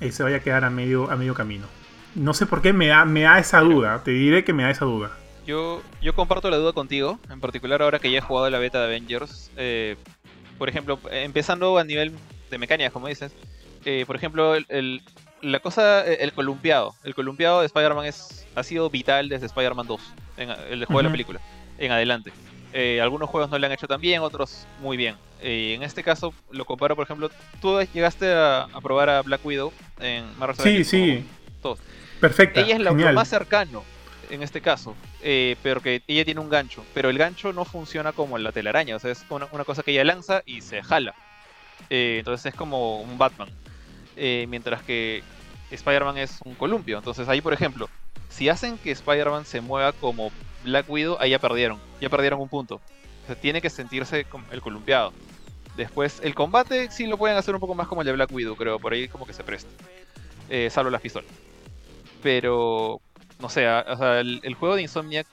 eh, 0.00 0.12
se 0.12 0.22
vaya 0.22 0.36
a 0.36 0.40
quedar 0.40 0.64
a 0.64 0.70
medio, 0.70 1.10
a 1.10 1.16
medio 1.16 1.34
camino. 1.34 1.66
No 2.14 2.34
sé 2.34 2.46
por 2.46 2.62
qué 2.62 2.72
me 2.72 2.86
da, 2.86 3.04
me 3.04 3.22
da 3.22 3.40
esa 3.40 3.60
duda, 3.60 4.02
te 4.04 4.12
diré 4.12 4.44
que 4.44 4.52
me 4.52 4.62
da 4.62 4.70
esa 4.70 4.84
duda. 4.84 5.10
Yo, 5.44 5.82
yo 6.00 6.14
comparto 6.14 6.48
la 6.48 6.56
duda 6.56 6.72
contigo, 6.72 7.18
en 7.28 7.40
particular 7.40 7.82
ahora 7.82 7.98
que 7.98 8.12
ya 8.12 8.18
he 8.18 8.22
jugado 8.22 8.48
la 8.48 8.60
beta 8.60 8.78
de 8.78 8.86
Avengers. 8.86 9.50
Eh, 9.56 9.96
por 10.56 10.68
ejemplo, 10.68 11.00
empezando 11.10 11.78
a 11.78 11.84
nivel 11.84 12.12
de 12.48 12.58
mecánicas, 12.58 12.92
como 12.92 13.08
dices, 13.08 13.34
eh, 13.84 14.04
por 14.06 14.14
ejemplo, 14.14 14.54
el, 14.54 14.66
el, 14.68 15.02
la 15.44 15.60
cosa, 15.60 16.04
el 16.04 16.32
columpiado. 16.32 16.94
El 17.04 17.14
columpiado 17.14 17.60
de 17.60 17.66
Spider-Man 17.66 18.10
ha 18.54 18.62
sido 18.62 18.90
vital 18.90 19.28
desde 19.28 19.46
Spider-Man 19.46 19.86
2, 19.86 20.00
en 20.38 20.50
el 20.50 20.56
juego 20.56 20.70
uh 20.70 20.86
-huh. 20.86 20.96
de 20.96 21.02
la 21.02 21.10
película, 21.10 21.40
en 21.78 21.92
adelante. 21.92 22.32
Eh, 22.72 23.00
algunos 23.00 23.30
juegos 23.30 23.50
no 23.50 23.58
le 23.58 23.66
han 23.66 23.72
hecho 23.72 23.86
tan 23.86 24.00
bien, 24.00 24.20
otros 24.22 24.66
muy 24.80 24.96
bien. 24.96 25.14
Eh, 25.40 25.74
en 25.74 25.82
este 25.82 26.02
caso, 26.02 26.34
lo 26.50 26.64
comparo, 26.64 26.96
por 26.96 27.04
ejemplo, 27.04 27.30
tú 27.60 27.80
llegaste 27.92 28.32
a, 28.32 28.62
a 28.62 28.80
probar 28.80 29.08
a 29.10 29.22
Black 29.22 29.44
Widow 29.44 29.72
en 30.00 30.24
Marvel 30.38 30.56
Sí, 30.56 30.82
sí. 30.82 31.24
Todos. 31.62 31.78
Perfecta. 32.20 32.60
Ella 32.60 32.74
es 32.74 32.80
la, 32.80 32.92
más 33.12 33.28
cercano 33.28 33.84
en 34.30 34.42
este 34.42 34.60
caso, 34.60 34.96
eh, 35.22 35.56
pero 35.62 35.80
que 35.80 36.02
ella 36.08 36.24
tiene 36.24 36.40
un 36.40 36.48
gancho, 36.48 36.82
pero 36.94 37.10
el 37.10 37.18
gancho 37.18 37.52
no 37.52 37.64
funciona 37.64 38.12
como 38.12 38.38
la 38.38 38.50
telaraña, 38.50 38.96
o 38.96 38.98
sea, 38.98 39.12
es 39.12 39.24
una, 39.28 39.46
una 39.52 39.64
cosa 39.64 39.82
que 39.82 39.92
ella 39.92 40.04
lanza 40.04 40.42
y 40.46 40.62
se 40.62 40.82
jala. 40.82 41.14
Eh, 41.90 42.16
entonces 42.20 42.46
es 42.46 42.54
como 42.54 43.00
un 43.00 43.18
Batman. 43.18 43.48
Eh, 44.16 44.46
mientras 44.48 44.82
que 44.82 45.22
Spider-Man 45.70 46.18
es 46.18 46.40
un 46.44 46.54
columpio. 46.54 46.98
Entonces 46.98 47.28
ahí, 47.28 47.40
por 47.40 47.52
ejemplo, 47.52 47.88
si 48.28 48.48
hacen 48.48 48.78
que 48.78 48.90
Spider-Man 48.90 49.44
se 49.44 49.60
mueva 49.60 49.92
como 49.92 50.30
Black 50.64 50.88
Widow, 50.88 51.16
ahí 51.20 51.30
ya 51.30 51.38
perdieron. 51.38 51.78
Ya 52.00 52.08
perdieron 52.08 52.40
un 52.40 52.48
punto. 52.48 52.76
O 52.76 53.26
sea, 53.26 53.36
tiene 53.36 53.60
que 53.60 53.70
sentirse 53.70 54.24
como 54.24 54.44
el 54.50 54.60
columpiado. 54.60 55.12
Después, 55.76 56.20
el 56.22 56.34
combate 56.34 56.90
sí 56.90 57.06
lo 57.06 57.18
pueden 57.18 57.36
hacer 57.36 57.54
un 57.54 57.60
poco 57.60 57.74
más 57.74 57.88
como 57.88 58.02
el 58.02 58.06
de 58.06 58.12
Black 58.12 58.30
Widow, 58.32 58.56
creo. 58.56 58.78
Por 58.78 58.92
ahí 58.92 59.08
como 59.08 59.26
que 59.26 59.32
se 59.32 59.42
presta. 59.42 59.70
Eh, 60.48 60.68
salvo 60.70 60.90
las 60.90 61.00
pistolas. 61.00 61.30
Pero, 62.22 63.00
no 63.40 63.48
sé, 63.48 63.62
sea, 63.62 64.20
el, 64.20 64.54
juego 64.54 64.76
de 64.76 64.82
Insomniac 64.82 65.26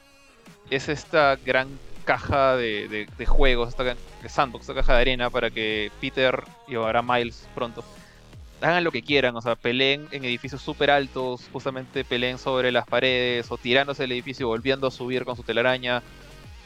es 0.70 0.90
esta 0.90 1.38
gran 1.46 1.68
caja 2.06 2.56
de, 2.56 3.08
juegos, 3.28 3.70
esta 3.70 3.96
sandbox, 4.28 4.64
esta 4.64 4.74
caja 4.74 4.96
de 4.96 5.02
arena 5.02 5.30
para 5.30 5.52
que 5.52 5.92
Peter 6.02 6.44
y 6.68 6.76
ahora 6.76 7.02
Miles 7.02 7.48
pronto 7.54 7.84
hagan 8.62 8.84
lo 8.84 8.92
que 8.92 9.02
quieran, 9.02 9.36
o 9.36 9.42
sea, 9.42 9.56
peleen 9.56 10.08
en 10.12 10.24
edificios 10.24 10.62
súper 10.62 10.92
altos, 10.92 11.50
justamente 11.52 12.04
peleen 12.04 12.38
sobre 12.38 12.72
las 12.72 12.86
paredes 12.86 13.52
o 13.52 13.58
tirándose 13.58 14.04
del 14.04 14.14
edificio, 14.14 14.48
volviendo 14.48 14.88
a 14.88 14.92
subir 14.92 15.26
con 15.26 15.36
su 15.36 15.44
telaraña, 15.44 16.04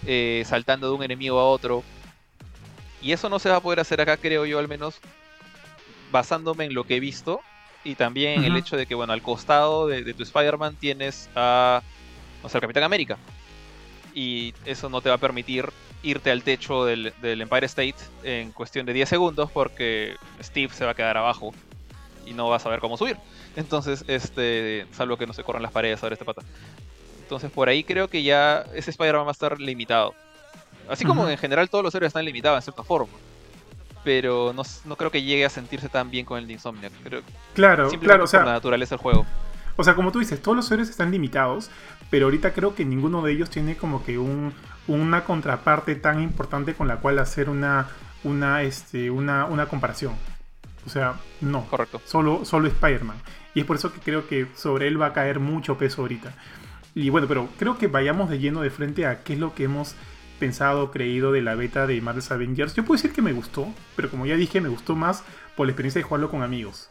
eh, 0.06 0.44
saltando 0.46 0.88
de 0.88 0.94
un 0.94 1.04
enemigo 1.04 1.40
a 1.40 1.46
otro. 1.46 1.84
Y 3.02 3.12
eso 3.12 3.30
no 3.30 3.40
se 3.40 3.50
va 3.50 3.58
a 3.58 3.62
poder 3.62 3.80
hacer 3.80 4.02
acá, 4.02 4.18
creo 4.18 4.46
yo, 4.46 4.60
al 4.60 4.68
menos 4.68 5.00
basándome 6.12 6.66
en 6.66 6.74
lo 6.74 6.84
que 6.84 6.98
he 6.98 7.00
visto 7.00 7.42
y 7.84 7.96
también 7.96 8.34
en 8.34 8.40
uh 8.40 8.44
-huh. 8.44 8.48
el 8.48 8.58
hecho 8.58 8.78
de 8.78 8.86
que, 8.86 8.96
bueno, 8.96 9.14
al 9.14 9.22
costado 9.22 9.88
de, 9.88 10.04
de 10.04 10.14
tu 10.14 10.24
Spider-Man 10.24 10.76
tienes 10.76 11.30
a, 11.36 11.82
o 12.44 12.50
sea, 12.50 12.58
al 12.58 12.62
Capitán 12.62 12.84
América. 12.84 13.18
Y 14.14 14.54
eso 14.66 14.90
no 14.90 15.02
te 15.02 15.10
va 15.10 15.16
a 15.16 15.20
permitir 15.20 15.70
irte 16.02 16.32
al 16.32 16.44
techo 16.44 16.86
del, 16.86 17.14
del 17.22 17.42
Empire 17.42 17.66
State 17.66 17.96
en 18.24 18.52
cuestión 18.52 18.86
de 18.86 18.94
10 18.94 19.10
segundos 19.10 19.52
porque 19.52 20.16
Steve 20.42 20.72
se 20.74 20.86
va 20.86 20.92
a 20.92 20.94
quedar 20.94 21.18
abajo 21.18 21.54
y 22.26 22.34
no 22.34 22.50
vas 22.50 22.62
a 22.62 22.64
saber 22.64 22.80
cómo 22.80 22.98
subir. 22.98 23.18
Entonces, 23.56 24.04
este, 24.08 24.86
salvo 24.92 25.18
que 25.18 25.28
no 25.28 25.34
se 25.34 25.44
corran 25.44 25.64
las 25.64 25.72
paredes 25.72 26.00
sobre 26.00 26.14
este 26.14 26.26
pata. 26.26 26.42
Entonces, 27.22 27.52
por 27.52 27.70
ahí 27.70 27.84
creo 27.84 28.08
que 28.08 28.24
ya 28.24 28.66
ese 28.74 28.92
Spider-Man 28.92 29.26
va 29.26 29.30
a 29.30 29.32
estar 29.32 29.60
limitado. 29.60 30.14
Así 30.90 31.06
como 31.06 31.24
uh 31.24 31.26
-huh. 31.26 31.32
en 31.32 31.38
general 31.38 31.70
todos 31.70 31.84
los 31.84 31.96
héroes 31.96 32.10
están 32.10 32.26
limitados 32.26 32.58
en 32.58 32.62
cierta 32.62 32.84
forma. 32.84 33.14
Pero 34.04 34.54
no, 34.54 34.62
no, 34.86 34.96
creo 34.96 35.10
que 35.10 35.24
llegue 35.24 35.46
a 35.46 35.50
sentirse 35.50 35.90
tan 35.90 36.12
bien 36.12 36.26
con 36.26 36.38
el 36.38 36.46
de 36.46 36.54
Insomniac. 36.54 36.94
Creo, 37.04 37.22
claro, 37.56 37.90
claro, 38.00 38.26
o 38.26 38.28
sea, 38.28 38.42
por 38.42 38.48
la 38.48 38.54
naturaleza 38.54 38.96
del 38.96 39.02
juego. 39.02 39.26
O 39.78 39.84
sea, 39.84 39.96
como 39.96 40.12
tú 40.12 40.20
dices, 40.20 40.42
todos 40.42 40.56
los 40.56 40.72
héroes 40.72 40.90
están 40.90 41.12
limitados, 41.12 41.72
pero 42.12 42.28
ahorita 42.28 42.54
creo 42.54 42.76
que 42.76 42.86
ninguno 42.86 43.24
de 43.24 43.32
ellos 43.32 43.50
tiene 43.50 43.76
como 43.76 44.06
que 44.06 44.20
un, 44.20 44.54
una 44.88 45.24
contraparte 45.24 45.96
tan 45.96 46.22
importante 46.22 46.76
con 46.76 46.88
la 46.88 46.98
cual 46.98 47.18
hacer 47.18 47.50
una, 47.50 47.88
una, 48.24 48.62
este, 48.62 49.10
una, 49.10 49.46
una 49.46 49.68
comparación. 49.68 50.14
O 50.86 50.90
sea, 50.90 51.16
no. 51.42 51.66
Correcto. 51.66 52.02
Solo, 52.06 52.46
solo 52.46 52.68
Spider-Man. 52.68 53.18
Y 53.54 53.62
es 53.62 53.66
por 53.66 53.78
eso 53.78 53.92
que 53.94 54.00
creo 54.00 54.28
que 54.28 54.48
sobre 54.56 54.88
él 54.88 55.02
va 55.02 55.08
a 55.08 55.14
caer 55.14 55.40
mucho 55.40 55.78
peso 55.78 56.02
ahorita. 56.02 56.34
Y 56.94 57.10
bueno, 57.10 57.28
pero 57.28 57.50
creo 57.58 57.78
que 57.78 57.88
vayamos 57.88 58.30
de 58.30 58.40
lleno 58.40 58.62
de 58.62 58.70
frente 58.70 59.06
a 59.06 59.24
qué 59.24 59.34
es 59.34 59.40
lo 59.40 59.54
que 59.54 59.66
hemos 59.66 59.96
pensado, 60.40 60.92
creído 60.92 61.32
de 61.32 61.42
la 61.42 61.56
beta 61.56 61.88
de 61.88 62.00
Marvel's 62.02 62.32
Avengers. 62.32 62.74
Yo 62.76 62.84
puedo 62.84 62.98
decir 62.98 63.14
que 63.14 63.22
me 63.22 63.34
gustó, 63.34 63.68
pero 63.96 64.10
como 64.10 64.26
ya 64.26 64.36
dije, 64.36 64.62
me 64.62 64.70
gustó 64.70 64.96
más 64.96 65.24
por 65.56 65.68
la 65.68 65.72
experiencia 65.72 66.00
de 66.00 66.04
jugarlo 66.04 66.30
con 66.30 66.44
amigos. 66.44 66.90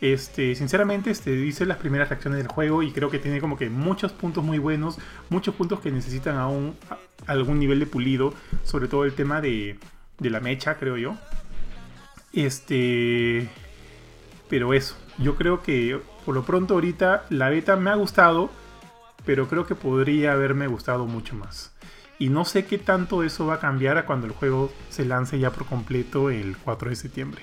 Este, 0.00 0.54
sinceramente, 0.54 1.10
este, 1.10 1.32
hice 1.34 1.66
las 1.66 1.76
primeras 1.76 2.08
reacciones 2.08 2.38
del 2.38 2.48
juego 2.48 2.82
y 2.82 2.90
creo 2.90 3.10
que 3.10 3.18
tiene 3.18 3.40
como 3.40 3.58
que 3.58 3.68
muchos 3.68 4.12
puntos 4.12 4.42
muy 4.42 4.58
buenos, 4.58 4.98
muchos 5.28 5.54
puntos 5.54 5.80
que 5.80 5.90
necesitan 5.90 6.36
aún 6.36 6.74
algún 7.26 7.58
nivel 7.58 7.80
de 7.80 7.86
pulido, 7.86 8.32
sobre 8.64 8.88
todo 8.88 9.04
el 9.04 9.12
tema 9.12 9.40
de, 9.40 9.78
de 10.18 10.30
la 10.30 10.40
mecha, 10.40 10.76
creo 10.76 10.96
yo. 10.96 11.16
Este. 12.32 13.48
Pero 14.48 14.74
eso, 14.74 14.96
yo 15.18 15.36
creo 15.36 15.62
que 15.62 16.00
por 16.24 16.34
lo 16.34 16.44
pronto 16.44 16.74
ahorita 16.74 17.24
la 17.30 17.50
beta 17.50 17.76
me 17.76 17.90
ha 17.90 17.94
gustado, 17.94 18.50
pero 19.24 19.48
creo 19.48 19.66
que 19.66 19.74
podría 19.74 20.32
haberme 20.32 20.66
gustado 20.66 21.06
mucho 21.06 21.34
más. 21.34 21.72
Y 22.18 22.28
no 22.28 22.44
sé 22.44 22.66
qué 22.66 22.76
tanto 22.76 23.22
eso 23.22 23.46
va 23.46 23.54
a 23.54 23.60
cambiar 23.60 23.96
a 23.96 24.04
cuando 24.04 24.26
el 24.26 24.32
juego 24.32 24.72
se 24.90 25.04
lance 25.04 25.38
ya 25.38 25.52
por 25.52 25.66
completo 25.66 26.30
el 26.30 26.56
4 26.58 26.90
de 26.90 26.96
septiembre. 26.96 27.42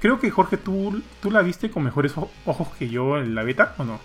Creo 0.00 0.20
que 0.20 0.30
Jorge, 0.30 0.58
¿tú, 0.58 1.02
tú 1.22 1.30
la 1.30 1.40
viste 1.40 1.70
con 1.70 1.82
mejores 1.84 2.12
ojos 2.44 2.68
que 2.78 2.90
yo 2.90 3.16
en 3.16 3.34
la 3.34 3.44
beta 3.44 3.74
o 3.78 3.84
no? 3.84 3.98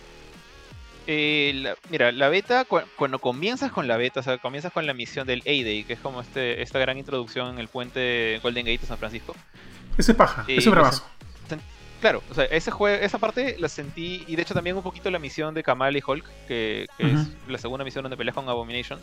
Eh, 1.07 1.73
mira, 1.90 2.11
la 2.11 2.30
beta, 2.30 2.65
cuando 2.95 3.19
comienzas 3.19 3.72
con 3.72 3.88
la 3.88 3.98
beta, 3.98 4.19
o 4.19 4.23
sea, 4.23 4.38
comienzas 4.38 4.72
con 4.72 4.86
la 4.86 4.94
misión 4.94 5.26
del 5.26 5.41
A-Day, 5.41 5.84
que 5.84 5.94
es 5.94 5.99
como 5.99 6.22
este, 6.22 6.61
esta 6.61 6.77
gran 6.77 6.98
introducción 6.99 7.49
en 7.49 7.60
el 7.60 7.68
puente 7.68 8.40
Golden 8.44 8.65
Gate 8.68 8.77
de 8.77 8.88
San 8.88 8.99
Francisco. 8.99 9.36
Ese 9.99 10.13
paja, 10.13 10.43
ese 10.47 10.55
pues, 10.55 10.71
bravazo. 10.71 11.03
Claro, 12.01 12.23
o 12.31 12.34
sea, 12.34 12.45
ese 12.45 12.71
juego, 12.71 13.03
esa 13.03 13.17
parte 13.17 13.57
la 13.59 13.67
sentí, 13.67 14.23
y 14.26 14.38
de 14.38 14.41
hecho 14.43 14.53
también 14.53 14.77
un 14.77 14.84
poquito 14.84 15.11
la 15.11 15.19
misión 15.19 15.53
de 15.53 15.63
Kamal 15.63 15.97
y 15.97 16.01
Hulk, 16.05 16.26
que, 16.47 16.88
es 16.97 17.27
la 17.45 17.57
segunda 17.57 17.84
misión 17.84 18.03
donde 18.03 18.15
peleas 18.15 18.34
con 18.34 18.47
Abomination, 18.47 18.99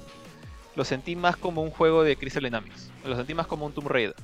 lo 0.75 0.83
sentí 0.83 1.15
más 1.15 1.37
como 1.37 1.63
un 1.63 1.71
juego 1.71 2.03
de 2.03 2.17
Crystal 2.17 2.43
Dynamics, 2.43 2.91
lo 3.05 3.15
sentí 3.15 3.35
más 3.35 3.47
como 3.47 3.67
un 3.67 3.73
Tomb 3.73 3.89
Raider. 3.89 4.17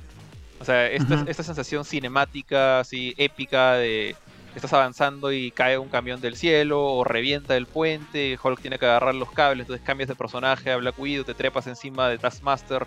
O 0.59 0.65
sea, 0.65 0.87
esta, 0.87 1.23
esta 1.27 1.43
sensación 1.43 1.85
cinemática, 1.85 2.79
así, 2.79 3.13
épica 3.17 3.73
de 3.73 4.15
estás 4.55 4.73
avanzando 4.73 5.31
y 5.31 5.51
cae 5.51 5.77
un 5.77 5.89
camión 5.89 6.21
del 6.21 6.35
cielo 6.35 6.83
o 6.83 7.03
revienta 7.03 7.55
el 7.55 7.65
puente, 7.65 8.37
Hulk 8.41 8.61
tiene 8.61 8.79
que 8.79 8.85
agarrar 8.85 9.15
los 9.15 9.31
cables, 9.31 9.65
entonces 9.65 9.85
cambias 9.85 10.09
de 10.09 10.15
personaje 10.15 10.71
a 10.71 10.77
Black 10.77 10.97
Widow, 10.99 11.23
te 11.23 11.33
trepas 11.33 11.67
encima 11.67 12.07
de 12.09 12.17
Taskmaster, 12.17 12.85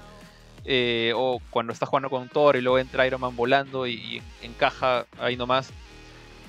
eh, 0.66 1.12
o 1.14 1.40
cuando 1.50 1.72
estás 1.72 1.88
jugando 1.88 2.10
con 2.10 2.28
Thor 2.28 2.56
y 2.56 2.60
luego 2.60 2.78
entra 2.78 3.06
Iron 3.06 3.20
Man 3.20 3.36
volando 3.36 3.86
y, 3.86 4.20
encaja 4.42 5.06
ahí 5.18 5.36
nomás. 5.36 5.70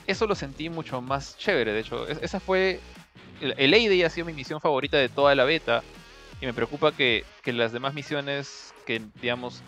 Eso 0.07 0.25
lo 0.25 0.35
sentí 0.35 0.69
mucho 0.69 1.01
más 1.01 1.37
chévere, 1.37 1.73
de 1.73 1.81
hecho. 1.81 2.07
esa 2.07 2.39
fue. 2.39 2.79
El, 3.41 3.53
el 3.57 4.03
ha 4.03 4.09
sido 4.09 4.25
mi 4.25 4.33
misión 4.33 4.59
favorita 4.59 4.97
de 4.97 5.09
toda 5.09 5.35
la 5.35 5.43
beta. 5.45 5.83
Y 6.41 6.45
me 6.45 6.53
preocupa 6.53 6.91
que, 6.91 7.25
que 7.43 7.53
las 7.53 7.71
demás 7.71 7.93
misiones 7.93 8.73
que, 8.85 9.01
digamos, 9.21 9.63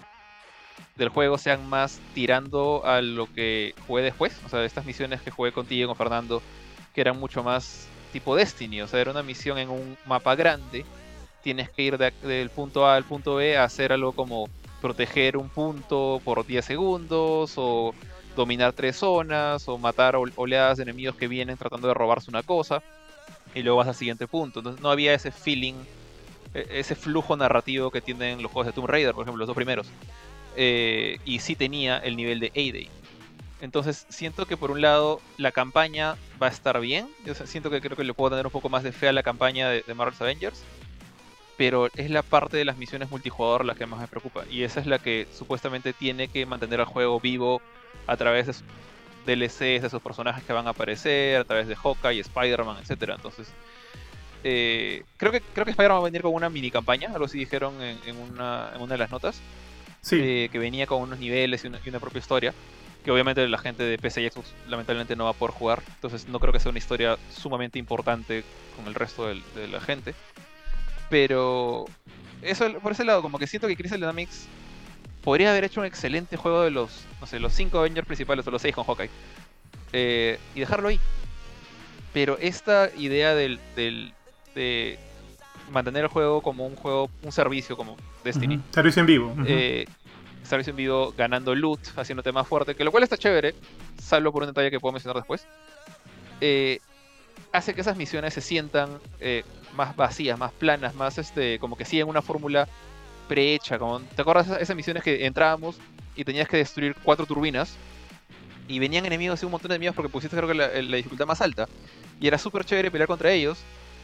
del 0.95 1.09
juego 1.09 1.37
sean 1.37 1.67
más 1.67 1.99
tirando 2.13 2.85
a 2.85 3.01
lo 3.01 3.31
que 3.31 3.73
jugué 3.87 4.03
después. 4.03 4.39
O 4.45 4.49
sea, 4.49 4.63
estas 4.63 4.85
misiones 4.85 5.21
que 5.21 5.31
jugué 5.31 5.51
contigo 5.51 5.87
con 5.87 5.97
Fernando, 5.97 6.41
que 6.93 7.01
eran 7.01 7.19
mucho 7.19 7.43
más 7.43 7.87
tipo 8.11 8.35
Destiny. 8.35 8.81
O 8.81 8.87
sea, 8.87 8.99
era 8.99 9.11
una 9.11 9.23
misión 9.23 9.57
en 9.57 9.69
un 9.69 9.97
mapa 10.05 10.35
grande. 10.35 10.85
Tienes 11.43 11.69
que 11.69 11.83
ir 11.83 11.97
del 11.97 12.49
punto 12.49 12.85
A 12.85 12.95
al 12.95 13.03
punto 13.03 13.35
B 13.35 13.57
a 13.57 13.63
hacer 13.63 13.93
algo 13.93 14.13
como 14.13 14.49
proteger 14.81 15.37
un 15.37 15.49
punto 15.49 16.21
por 16.23 16.45
10 16.45 16.63
segundos 16.63 17.53
o 17.57 17.93
dominar 18.35 18.73
tres 18.73 18.97
zonas 18.97 19.67
o 19.67 19.77
matar 19.77 20.15
oleadas 20.15 20.77
de 20.77 20.83
enemigos 20.83 21.15
que 21.15 21.27
vienen 21.27 21.57
tratando 21.57 21.87
de 21.87 21.93
robarse 21.93 22.29
una 22.29 22.43
cosa 22.43 22.81
y 23.53 23.61
luego 23.61 23.77
vas 23.77 23.87
al 23.87 23.95
siguiente 23.95 24.27
punto. 24.27 24.59
Entonces 24.59 24.81
no 24.81 24.91
había 24.91 25.13
ese 25.13 25.31
feeling, 25.31 25.75
e-, 26.53 26.67
ese 26.71 26.95
flujo 26.95 27.35
narrativo 27.35 27.91
que 27.91 28.01
tienen 28.01 28.41
los 28.41 28.51
juegos 28.51 28.67
de 28.67 28.73
Tomb 28.73 28.87
Raider, 28.87 29.13
por 29.13 29.23
ejemplo, 29.23 29.39
los 29.39 29.47
dos 29.47 29.55
primeros. 29.55 29.87
Eh, 30.55 31.19
y 31.25 31.39
sí 31.39 31.55
tenía 31.55 31.97
el 31.97 32.15
nivel 32.15 32.39
de 32.39 32.47
A-Day. 32.47 32.89
Entonces 33.61 34.05
siento 34.09 34.45
que 34.45 34.55
por 34.55 34.71
un 34.71 34.81
lado 34.81 35.19
la 35.37 35.51
campaña 35.51 36.15
va 36.41 36.47
a 36.47 36.49
estar 36.49 36.79
bien. 36.79 37.09
Yo 37.25 37.35
siento 37.35 37.69
que 37.69 37.81
creo 37.81 37.97
que 37.97 38.03
le 38.03 38.13
puedo 38.13 38.29
tener 38.31 38.45
un 38.45 38.51
poco 38.51 38.69
más 38.69 38.83
de 38.83 38.91
fe 38.91 39.09
a 39.09 39.13
la 39.13 39.23
campaña 39.23 39.69
de, 39.69 39.83
Marvel's 39.93 40.21
Avengers. 40.21 40.63
Pero 41.59 41.89
es 41.97 42.09
la 42.09 42.23
parte 42.23 42.55
de 42.55 42.63
las 42.63 42.77
misiones 42.77 43.11
multijugador 43.11 43.65
la 43.65 43.75
que 43.75 43.85
más 43.85 43.99
me 43.99 44.07
preocupa. 44.07 44.45
Y 44.49 44.63
esa 44.63 44.79
es 44.79 44.87
la 44.87 44.97
que 44.97 45.27
supuestamente 45.33 45.91
tiene 45.91 46.29
que 46.29 46.45
mantener 46.45 46.79
al 46.79 46.85
juego 46.85 47.19
vivo 47.19 47.61
a 48.07 48.15
través 48.15 48.47
de 48.47 48.53
DLCs, 49.25 49.59
de 49.59 49.75
esos 49.75 50.01
personajes 50.01 50.41
que 50.45 50.53
van 50.53 50.67
a 50.67 50.69
aparecer, 50.69 51.41
a 51.41 51.43
través 51.43 51.67
de 51.67 51.75
Hawkeye, 51.75 52.21
Spider-Man, 52.21 52.77
etc. 52.77 53.11
Entonces, 53.13 53.49
eh, 54.45 55.03
creo 55.17 55.33
que 55.33 55.41
creo 55.41 55.65
que 55.65 55.71
Spider-Man 55.71 55.97
va 55.97 56.01
a 56.03 56.05
venir 56.05 56.21
con 56.21 56.33
una 56.33 56.49
mini 56.49 56.71
campaña, 56.71 57.09
algo 57.11 57.25
así 57.25 57.37
dijeron 57.37 57.75
en, 57.81 58.15
una, 58.15 58.71
en 58.73 58.81
una 58.81 58.93
de 58.93 58.97
las 58.97 59.11
notas. 59.11 59.41
Eh, 60.11 60.47
que 60.49 60.59
venía 60.59 60.87
con 60.87 61.01
unos 61.01 61.19
niveles 61.19 61.65
y 61.65 61.67
una, 61.67 61.99
propia 61.99 62.19
historia. 62.19 62.53
Que 63.03 63.11
obviamente 63.11 63.47
la 63.47 63.57
gente 63.57 63.83
de 63.83 63.97
PC 63.97 64.21
y 64.21 64.29
Xbox 64.29 64.53
lamentablemente 64.67 65.15
no 65.15 65.25
va 65.25 65.31
a 65.31 65.33
poder 65.33 65.53
jugar. 65.53 65.83
Entonces 65.95 66.27
no 66.27 66.39
creo 66.39 66.53
que 66.53 66.59
sea 66.59 66.69
una 66.69 66.79
historia 66.79 67.17
sumamente 67.31 67.79
importante 67.79 68.43
con 68.75 68.87
el 68.87 68.95
resto 68.95 69.27
de, 69.27 69.67
la 69.67 69.81
gente. 69.81 70.15
Pero 71.09 71.85
eso 72.41 72.71
por 72.79 72.91
ese 72.91 73.03
lado, 73.03 73.21
como 73.21 73.39
que 73.39 73.47
siento 73.47 73.67
que 73.67 73.75
Crystal 73.75 73.99
Dynamics 73.99 74.47
podría 75.23 75.51
haber 75.51 75.63
hecho 75.63 75.81
un 75.81 75.85
excelente 75.85 76.37
juego 76.37 76.61
de 76.61 76.71
los, 76.71 77.05
no 77.19 77.27
sé, 77.27 77.39
los 77.39 77.53
5 77.53 77.79
Avengers 77.79 78.07
principales 78.07 78.45
o 78.47 78.51
los 78.51 78.61
6 78.61 78.75
con 78.75 78.85
Hawkeye. 78.85 79.09
Eh, 79.93 80.39
y 80.55 80.59
dejarlo 80.59 80.89
ahí. 80.89 80.99
Pero 82.13 82.37
esta 82.39 82.89
idea 82.97 83.35
del, 83.35 83.59
del, 83.75 84.13
de 84.55 84.97
mantener 85.71 86.03
el 86.03 86.09
juego 86.09 86.41
como 86.41 86.65
un 86.65 86.75
juego, 86.75 87.09
un 87.23 87.31
servicio 87.31 87.77
como 87.77 87.97
Destiny. 88.23 88.59
Servicio 88.71 89.01
en 89.01 89.05
vivo. 89.05 89.35
Eh, 89.45 89.85
servicio 90.43 90.71
en 90.71 90.77
vivo 90.77 91.13
ganando 91.17 91.53
loot, 91.53 91.79
haciéndote 91.95 92.31
más 92.31 92.47
fuerte, 92.47 92.75
que 92.75 92.83
lo 92.83 92.91
cual 92.91 93.03
está 93.03 93.17
chévere, 93.17 93.53
salvo 94.01 94.31
por 94.31 94.43
un 94.43 94.47
detalle 94.47 94.71
que 94.71 94.79
puedo 94.79 94.93
mencionar 94.93 95.17
después. 95.17 95.45
Eh, 96.41 96.79
hace 97.51 97.73
que 97.73 97.81
esas 97.81 97.97
misiones 97.97 98.33
se 98.33 98.41
sientan 98.41 98.99
eh, 99.19 99.43
más 99.75 99.95
vacías, 99.95 100.37
más 100.37 100.51
planas, 100.51 100.95
más 100.95 101.17
este, 101.17 101.59
como 101.59 101.77
que 101.77 101.85
siguen 101.85 102.07
una 102.07 102.21
fórmula 102.21 102.67
prehecha. 103.27 103.77
Como, 103.77 103.99
¿Te 103.99 104.21
acuerdas 104.21 104.49
de 104.49 104.61
esas 104.61 104.75
misiones 104.75 105.03
que 105.03 105.25
entrábamos 105.25 105.77
y 106.15 106.23
tenías 106.23 106.47
que 106.47 106.57
destruir 106.57 106.95
cuatro 107.03 107.25
turbinas? 107.25 107.75
Y 108.67 108.77
venían 108.79 109.05
enemigos 109.05 109.41
y 109.41 109.45
un 109.45 109.51
montón 109.51 109.69
de 109.69 109.75
enemigos 109.75 109.95
porque 109.95 110.09
pusiste 110.09 110.35
creo 110.37 110.47
que 110.47 110.53
la, 110.53 110.67
la 110.67 110.97
dificultad 110.97 111.25
más 111.25 111.41
alta. 111.41 111.67
Y 112.19 112.27
era 112.27 112.37
súper 112.37 112.65
chévere 112.65 112.91
pelear 112.91 113.07
contra 113.07 113.31
ellos 113.31 113.59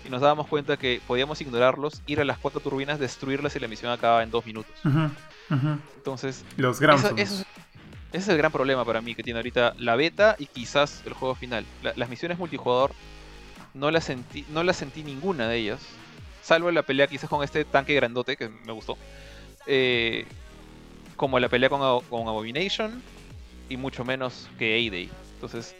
y 0.06 0.10
nos 0.10 0.22
dábamos 0.22 0.48
cuenta 0.48 0.78
que 0.78 1.02
podíamos 1.08 1.42
ignorarlos, 1.42 2.02
ir 2.08 2.20
a 2.22 2.26
las 2.26 2.38
cuatro 2.38 2.60
turbinas, 2.60 3.00
destruirlas 3.00 3.56
y 3.56 3.60
la 3.60 3.68
misión 3.68 3.92
acababa 3.92 4.24
en 4.24 4.32
dos 4.32 4.46
minutos. 4.46 4.74
Entonces, 5.98 6.46
los 6.58 6.80
ese 8.16 8.24
es 8.24 8.28
el 8.30 8.38
gran 8.38 8.52
problema 8.52 8.86
para 8.86 9.02
mí 9.02 9.14
que 9.14 9.24
tiene 9.24 9.40
ahorita 9.40 9.76
la 9.78 9.98
beta 9.98 10.38
y 10.40 10.46
quizás 10.46 11.02
el 11.06 11.14
juego 11.14 11.36
final. 11.36 11.66
las 11.82 12.10
misiones 12.10 12.40
multijugador 12.40 12.92
no 13.76 13.92
las 13.92 14.06
sentí, 14.06 14.46
no 14.50 14.74
sentí 14.74 15.04
ninguna 15.04 15.48
de 15.48 15.58
ellas, 15.58 15.82
salvo 16.42 16.72
la 16.72 16.82
pelea 16.82 17.08
hice 17.12 17.28
con 17.28 17.44
este 17.44 17.64
tanque 17.66 17.94
grandote 17.94 18.36
que 18.36 18.50
me 18.50 18.72
gustó. 18.72 18.98
Eh, 19.68 20.26
como 21.16 21.40
la 21.40 21.50
pelea 21.50 21.70
con, 21.70 22.02
con 22.06 22.28
Abomination 22.28 23.02
y 23.70 23.78
mucho 23.78 24.04
menos 24.04 24.50
que 24.58 24.76
A-Day. 24.76 25.10
Entonces, 25.36 25.76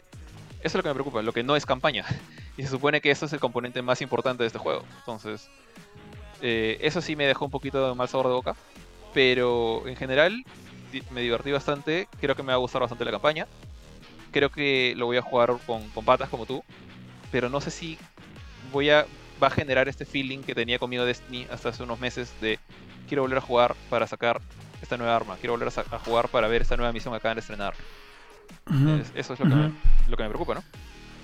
eso 0.60 0.68
es 0.68 0.76
lo 0.76 0.84
que 0.84 0.90
me 0.90 0.96
preocupa, 0.96 1.22
lo 1.22 1.34
que 1.34 1.44
no 1.44 1.56
es 1.56 1.66
campaña. 1.66 2.06
Y 2.58 2.64
se 2.64 2.70
supone 2.70 3.02
que 3.02 3.12
eso 3.12 3.26
es 3.26 3.34
el 3.34 3.42
componente 3.42 3.82
más 3.82 4.02
importante 4.02 4.44
de 4.44 4.48
este 4.48 4.60
juego. 4.60 4.86
Entonces, 5.00 5.50
eh, 6.42 6.78
eso 6.80 7.02
sí 7.02 7.18
me 7.18 7.28
dejó 7.28 7.44
un 7.44 7.52
poquito 7.52 7.86
de 7.86 7.94
mal 7.96 8.08
sabor 8.08 8.28
de 8.28 8.34
boca. 8.34 8.56
Pero 9.14 9.86
en 9.88 9.98
general 9.98 10.46
me 11.12 11.20
divertí 11.20 11.52
bastante. 11.52 12.08
Creo 12.22 12.34
que 12.34 12.44
me 12.44 12.50
va 12.50 12.54
a 12.54 12.58
gustar 12.58 12.82
bastante 12.82 13.04
la 13.04 13.12
campaña. 13.12 13.46
Creo 14.32 14.50
que 14.50 14.94
lo 14.96 15.06
voy 15.06 15.18
a 15.18 15.22
jugar 15.22 15.58
con, 15.66 15.82
patas 16.06 16.30
como 16.30 16.46
tú. 16.46 16.64
Pero 17.36 17.50
no 17.50 17.60
sé 17.60 17.70
si 17.70 17.98
voy 18.72 18.92
a, 18.92 19.06
va 19.44 19.48
a 19.48 19.50
generar 19.50 19.90
este 19.90 20.06
feeling 20.06 20.40
que 20.40 20.56
tenía 20.56 20.80
conmigo 20.80 21.04
Destiny 21.04 21.46
hasta 21.52 21.68
hace 21.68 21.84
unos 21.84 22.00
meses 22.00 22.34
de 22.40 22.58
quiero 23.10 23.24
volver 23.24 23.40
a 23.40 23.42
jugar 23.42 23.76
para 23.90 24.08
sacar 24.08 24.40
esta 24.82 24.96
nueva 24.96 25.18
arma. 25.18 25.36
Quiero 25.36 25.52
volver 25.52 25.68
a, 25.68 26.00
jugar 26.00 26.30
para 26.30 26.48
ver 26.48 26.62
esta 26.62 26.78
nueva 26.78 26.94
misión 26.94 27.14
que 27.14 27.18
acaban 27.18 27.36
de 27.36 27.42
estrenar. 27.42 27.74
eso 29.16 29.34
es 29.34 29.40
lo, 29.42 29.48
que 29.48 29.72
lo 30.08 30.16
que 30.16 30.24
me 30.24 30.30
preocupa, 30.30 30.54
¿no? 30.54 30.64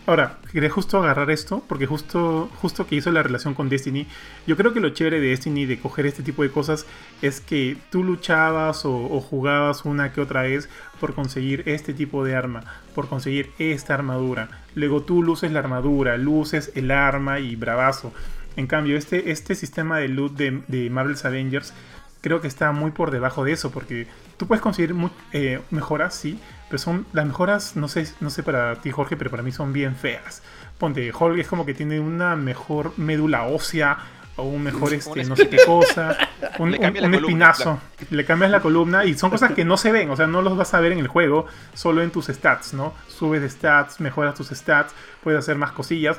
Ahora, 0.08 0.40
quería 0.52 0.70
justo 0.72 0.98
agarrar 0.98 1.30
esto, 1.30 1.64
porque 1.70 1.86
justo, 1.86 2.50
justo 2.60 2.88
que 2.88 2.96
hizo 2.96 3.12
la 3.12 3.22
relación 3.22 3.54
con 3.54 3.70
Destiny, 3.70 4.08
yo 4.48 4.58
creo 4.58 4.74
que 4.74 4.80
lo 4.80 4.90
chévere 4.90 5.20
de 5.20 5.28
Destiny 5.28 5.66
de 5.68 5.80
coger 5.80 6.08
este 6.08 6.24
tipo 6.24 6.42
de 6.42 6.50
cosas 6.50 6.88
es 7.22 7.40
que 7.40 7.78
tú 7.92 8.04
luchabas 8.04 8.84
o, 8.86 9.22
jugabas 9.22 9.86
una 9.86 10.12
que 10.12 10.20
otra 10.20 10.42
vez 10.42 10.70
por 11.00 11.14
conseguir 11.14 11.64
este 11.68 11.94
tipo 11.94 12.26
de 12.26 12.36
arma, 12.36 12.64
por 12.96 13.10
conseguir 13.10 13.52
esta 13.60 13.94
armadura. 13.94 14.50
Luego 14.74 15.04
tú 15.04 15.22
luces 15.22 15.52
la 15.52 15.60
armadura, 15.60 16.18
luces 16.18 16.72
el 16.74 16.90
arma 16.90 17.40
y 17.40 17.56
bravazo. 17.56 18.12
En 18.56 18.66
cambio, 18.66 18.98
este, 18.98 19.30
este 19.30 19.54
sistema 19.54 20.00
de 20.00 20.08
loot 20.08 20.34
de, 20.34 20.90
Marvel's 20.90 21.26
Avengers 21.26 21.74
creo 22.22 22.42
que 22.42 22.48
está 22.48 22.72
muy 22.72 22.90
por 22.90 23.12
debajo 23.12 23.44
de 23.44 23.52
eso, 23.52 23.70
porque 23.72 24.08
tú 24.38 24.48
puedes 24.48 24.64
conseguir 24.64 24.96
eh, 25.32 25.62
mejoras, 25.70 26.16
sí, 26.16 26.40
pero 26.72 26.78
son 26.78 27.06
las 27.12 27.26
mejoras, 27.26 27.76
no 27.76 27.90
sé, 27.90 28.08
no 28.22 28.30
sé 28.30 28.44
para 28.44 28.78
ti 28.78 28.92
Jorge, 28.92 29.18
pero 29.18 29.30
para 29.30 29.44
mí 29.44 29.52
son 29.52 29.74
bien 29.74 29.98
feas. 29.98 30.42
Ponte, 30.78 31.12
Hulk 31.12 31.38
es 31.38 31.48
como 31.50 31.66
que 31.66 31.74
tiene 31.74 32.00
una 32.00 32.38
mejor 32.38 32.98
médula 32.98 33.44
ósea 33.44 33.98
o 34.38 34.44
un 34.44 34.64
mejor 34.64 34.94
este, 34.94 35.26
no 35.26 35.36
sé 35.36 35.50
qué 35.50 35.58
cosa, 35.66 36.18
un, 36.60 36.74
espinazo, 36.74 37.78
le 38.10 38.24
cambias 38.24 38.52
la 38.52 38.62
columna 38.62 39.04
y 39.04 39.16
son 39.16 39.30
cosas 39.30 39.52
que 39.52 39.66
no 39.66 39.76
se 39.76 39.92
ven, 39.92 40.10
o 40.12 40.16
sea, 40.16 40.28
no 40.28 40.42
los 40.42 40.56
vas 40.56 40.74
a 40.74 40.80
ver 40.80 40.94
en 40.94 41.00
el 41.00 41.10
juego, 41.10 41.46
solo 41.74 42.02
en 42.02 42.10
tus 42.10 42.28
stats, 42.28 42.74
¿no? 42.74 42.94
Subes 43.10 43.42
de 43.42 43.50
stats, 43.50 44.00
mejoras 44.00 44.36
tus 44.36 44.48
stats, 44.48 44.96
puedes 45.22 45.40
hacer 45.40 45.58
más 45.58 45.74
cosillas, 45.74 46.18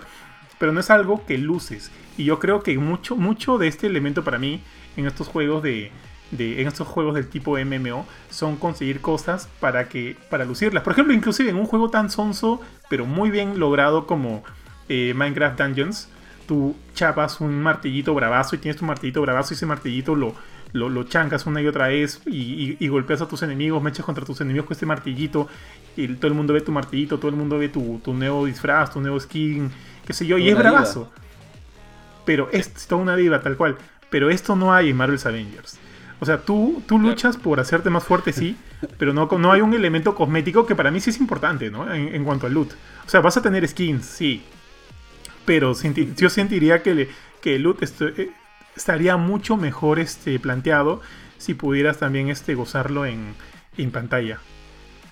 pero 0.58 0.70
no 0.70 0.80
es 0.80 0.90
algo 0.90 1.24
que 1.24 1.38
luces. 1.38 1.90
Y 2.18 2.24
yo 2.24 2.38
creo 2.38 2.62
que 2.62 2.76
mucho, 2.76 3.16
mucho 3.16 3.56
de 3.56 3.68
este 3.68 3.86
elemento 3.86 4.22
para 4.22 4.38
mí 4.38 4.62
en 4.98 5.06
estos 5.06 5.28
juegos 5.28 5.62
de, 5.62 5.90
de, 6.32 6.60
en 6.60 6.66
estos 6.66 6.88
juegos 6.88 7.14
del 7.14 7.28
tipo 7.28 7.56
MMO 7.56 8.06
son 8.30 8.56
conseguir 8.56 9.00
cosas 9.00 9.48
para 9.60 9.88
que 9.88 10.16
para 10.30 10.44
lucirlas. 10.44 10.82
Por 10.82 10.94
ejemplo, 10.94 11.14
inclusive 11.14 11.50
en 11.50 11.56
un 11.56 11.66
juego 11.66 11.90
tan 11.90 12.10
sonso, 12.10 12.60
pero 12.88 13.06
muy 13.06 13.30
bien 13.30 13.60
logrado 13.60 14.06
como 14.06 14.42
eh, 14.88 15.14
Minecraft 15.14 15.60
Dungeons, 15.60 16.08
tú 16.46 16.74
chapas 16.94 17.40
un 17.40 17.62
martillito 17.62 18.14
bravazo 18.14 18.56
y 18.56 18.58
tienes 18.58 18.78
tu 18.78 18.84
martillito 18.84 19.20
bravazo 19.20 19.54
y 19.54 19.56
ese 19.56 19.66
martillito 19.66 20.14
lo, 20.14 20.34
lo, 20.72 21.04
chancas 21.04 21.46
una 21.46 21.60
y 21.60 21.66
otra 21.66 21.88
vez 21.88 22.20
y, 22.26 22.88
golpeas 22.88 23.20
a 23.20 23.28
tus 23.28 23.42
enemigos, 23.42 23.82
mechas 23.82 24.04
contra 24.04 24.24
tus 24.24 24.40
enemigos 24.40 24.66
con 24.66 24.74
este 24.74 24.86
martillito 24.86 25.48
y 25.96 26.08
todo 26.08 26.28
el 26.28 26.34
mundo 26.34 26.54
ve 26.54 26.62
tu 26.62 26.72
martillito, 26.72 27.18
todo 27.18 27.28
el 27.28 27.36
mundo 27.36 27.58
ve 27.58 27.68
tu, 27.68 28.00
nuevo 28.06 28.46
disfraz, 28.46 28.92
tu 28.92 29.00
nuevo 29.00 29.20
skin, 29.20 29.70
qué 30.06 30.12
sé 30.12 30.26
yo, 30.26 30.38
y 30.38 30.48
es 30.48 30.56
bravazo. 30.56 31.10
Pero 32.24 32.48
es 32.52 32.72
toda 32.86 33.02
una 33.02 33.16
diva, 33.16 33.42
tal 33.42 33.56
cual. 33.56 33.76
Pero 34.08 34.30
esto 34.30 34.54
no 34.54 34.72
hay 34.72 34.90
en 34.90 34.96
Marvel's 34.96 35.26
Avengers. 35.26 35.78
O 36.22 36.24
sea, 36.24 36.40
tú, 36.40 36.80
tú 36.86 37.00
luchas 37.00 37.36
por 37.36 37.58
hacerte 37.58 37.90
más 37.90 38.04
fuerte, 38.04 38.32
sí, 38.32 38.56
pero 38.96 39.12
no, 39.12 39.26
no 39.26 39.50
hay 39.50 39.60
un 39.60 39.74
elemento 39.74 40.14
cosmético 40.14 40.64
que 40.64 40.76
para 40.76 40.92
mí 40.92 41.00
sí 41.00 41.10
es 41.10 41.18
importante, 41.18 41.68
¿no? 41.68 41.92
En, 41.92 42.22
cuanto 42.22 42.46
al 42.46 42.54
loot. 42.54 42.70
O 43.04 43.08
sea, 43.08 43.18
vas 43.20 43.36
a 43.36 43.42
tener 43.42 43.66
skins, 43.66 44.06
sí. 44.06 44.44
Pero 45.44 45.72
yo 46.16 46.30
sentiría 46.30 46.80
que, 46.80 47.10
que 47.40 47.56
el 47.56 47.62
loot 47.62 47.82
eh, 47.82 48.30
estaría 48.76 49.16
mucho 49.16 49.56
mejor 49.56 49.98
este, 49.98 50.38
planteado 50.38 51.00
si 51.38 51.54
pudieras 51.54 51.98
también 51.98 52.28
este, 52.28 52.54
gozarlo 52.54 53.04
en, 53.04 53.34
pantalla. 53.90 54.38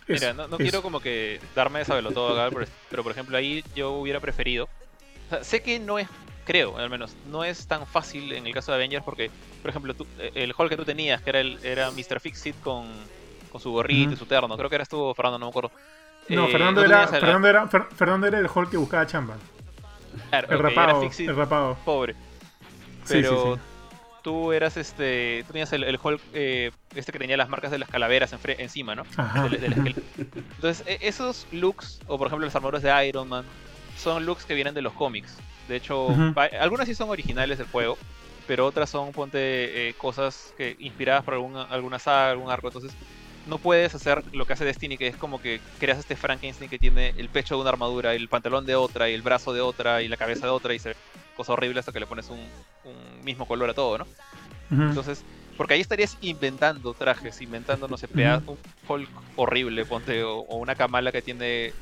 Mira, 0.06 0.32
no, 0.32 0.58
quiero 0.58 0.80
como 0.80 1.00
que 1.00 1.40
darme 1.56 1.80
esa 1.80 1.96
velotoda, 1.96 2.50
pero 2.88 3.02
por 3.02 3.10
ejemplo 3.10 3.36
ahí 3.36 3.64
yo 3.74 3.90
hubiera 3.94 4.20
preferido. 4.20 4.68
sé 5.42 5.60
que 5.60 5.80
no 5.80 5.98
es 5.98 6.06
creo, 6.50 6.76
al 6.78 6.90
menos, 6.90 7.14
no 7.30 7.44
es 7.44 7.68
tan 7.68 7.86
fácil 7.86 8.32
en 8.32 8.44
el 8.44 8.52
caso 8.52 8.72
de 8.72 8.76
Avengers 8.76 9.04
porque, 9.04 9.30
por 9.62 9.70
ejemplo, 9.70 9.94
eh, 10.18 10.32
el 10.34 10.52
Hulk 10.56 10.70
que 10.70 10.76
tú 10.76 10.84
tenías, 10.84 11.22
que 11.22 11.30
era, 11.30 11.40
el, 11.40 11.64
era 11.64 11.92
Mr. 11.92 12.18
Fixit 12.18 12.60
con, 12.60 12.88
con 13.52 13.60
su 13.60 13.70
gorrito 13.70 14.14
y 14.14 14.16
su 14.16 14.26
terno, 14.26 14.56
creo 14.56 14.68
que 14.68 14.74
eras 14.74 14.88
tú, 14.88 15.14
Fernando, 15.14 15.38
no 15.38 15.46
me 15.46 15.50
acuerdo. 15.50 15.70
No, 16.28 16.46
eh, 16.46 16.50
Fernando, 16.50 16.84
era, 16.84 17.06
Fernando, 17.06 17.46
era, 17.46 17.68
Fernando 17.68 18.26
era 18.26 18.40
el 18.40 18.48
Hulk 18.52 18.68
que 18.68 18.76
buscaba 18.76 19.06
chamba. 19.06 19.36
el, 20.32 20.58
rapado, 20.58 21.08
el 21.18 21.36
rapado. 21.36 21.76
Pobre. 21.84 22.16
Pero 23.06 23.56
tú 24.22 24.50
eras 24.50 24.76
este. 24.76 25.44
Tú 25.46 25.52
tenías 25.52 25.72
el, 25.72 25.84
el 25.84 26.00
Hulk 26.02 26.20
eh, 26.34 26.72
este 26.96 27.12
que 27.12 27.20
tenía 27.20 27.36
las 27.36 27.48
marcas 27.48 27.70
de 27.70 27.78
las 27.78 27.88
calaveras 27.88 28.34
encima, 28.58 28.96
¿no? 28.96 29.04
Entonces, 30.56 30.84
e, 30.88 30.98
esos 31.02 31.46
looks, 31.52 32.00
o 32.08 32.18
por 32.18 32.26
ejemplo 32.26 32.44
las 32.44 32.56
armaduras 32.56 32.82
de 32.82 33.06
Iron 33.06 33.28
Man, 33.28 33.44
son 33.96 34.26
looks 34.26 34.44
que 34.44 34.54
vienen 34.54 34.74
de 34.74 34.82
los 34.82 34.92
cómics. 34.94 35.36
De 35.70 35.76
hecho, 35.76 36.08
algunas 36.60 36.86
sí 36.86 36.94
son 36.94 37.08
originales 37.08 37.58
del 37.58 37.68
juego, 37.68 37.96
pero 38.46 38.66
otras 38.66 38.90
son, 38.90 39.12
ponte, 39.12 39.88
eh, 39.88 39.94
cosas 39.94 40.52
que 40.56 40.76
inspiradas 40.80 41.24
por 41.24 41.34
alguna, 41.34 41.62
alguna 41.62 42.00
saga, 42.00 42.32
algún 42.32 42.50
arco. 42.50 42.66
Entonces, 42.66 42.92
no 43.46 43.58
puedes 43.58 43.94
hacer 43.94 44.22
lo 44.32 44.44
que 44.44 44.52
hace 44.52 44.64
Destiny, 44.64 44.98
que 44.98 45.06
es 45.06 45.16
como 45.16 45.40
que 45.40 45.60
creas 45.78 45.98
este 45.98 46.16
Frankenstein 46.16 46.68
que 46.68 46.78
tiene 46.78 47.14
el 47.16 47.28
pecho 47.28 47.54
de 47.54 47.60
una 47.60 47.70
armadura, 47.70 48.14
el 48.14 48.28
pantalón 48.28 48.66
de 48.66 48.74
otra, 48.74 49.08
y 49.08 49.14
el 49.14 49.22
brazo 49.22 49.52
de 49.52 49.60
otra, 49.60 50.02
y 50.02 50.08
la 50.08 50.16
cabeza 50.16 50.46
de 50.46 50.52
otra, 50.52 50.74
y 50.74 50.80
se 50.80 50.94
cosa 51.36 51.52
horrible 51.52 51.80
hasta 51.80 51.92
que 51.92 52.00
le 52.00 52.06
pones 52.06 52.28
un, 52.28 52.40
mismo 53.24 53.46
color 53.46 53.70
a 53.70 53.74
todo, 53.74 53.98
¿no? 53.98 54.06
Entonces, 54.70 55.24
porque 55.56 55.74
ahí 55.74 55.80
estarías 55.80 56.16
inventando 56.20 56.94
trajes, 56.94 57.40
inventando, 57.40 57.86
no 57.86 57.96
sé, 57.96 58.08
un 58.46 58.58
Hulk 58.88 59.08
horrible, 59.36 59.84
ponte, 59.84 60.22
o, 60.24 60.40
una 60.56 60.74
Kamala 60.74 61.12
que 61.12 61.22
tiene 61.22 61.72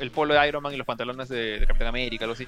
el 0.00 0.10
polo 0.10 0.34
de 0.34 0.48
Iron 0.48 0.62
Man 0.62 0.72
y 0.72 0.76
los 0.76 0.86
pantalones 0.86 1.28
de, 1.28 1.64
Capitán 1.66 1.88
América, 1.88 2.24
algo 2.24 2.34
así. 2.34 2.46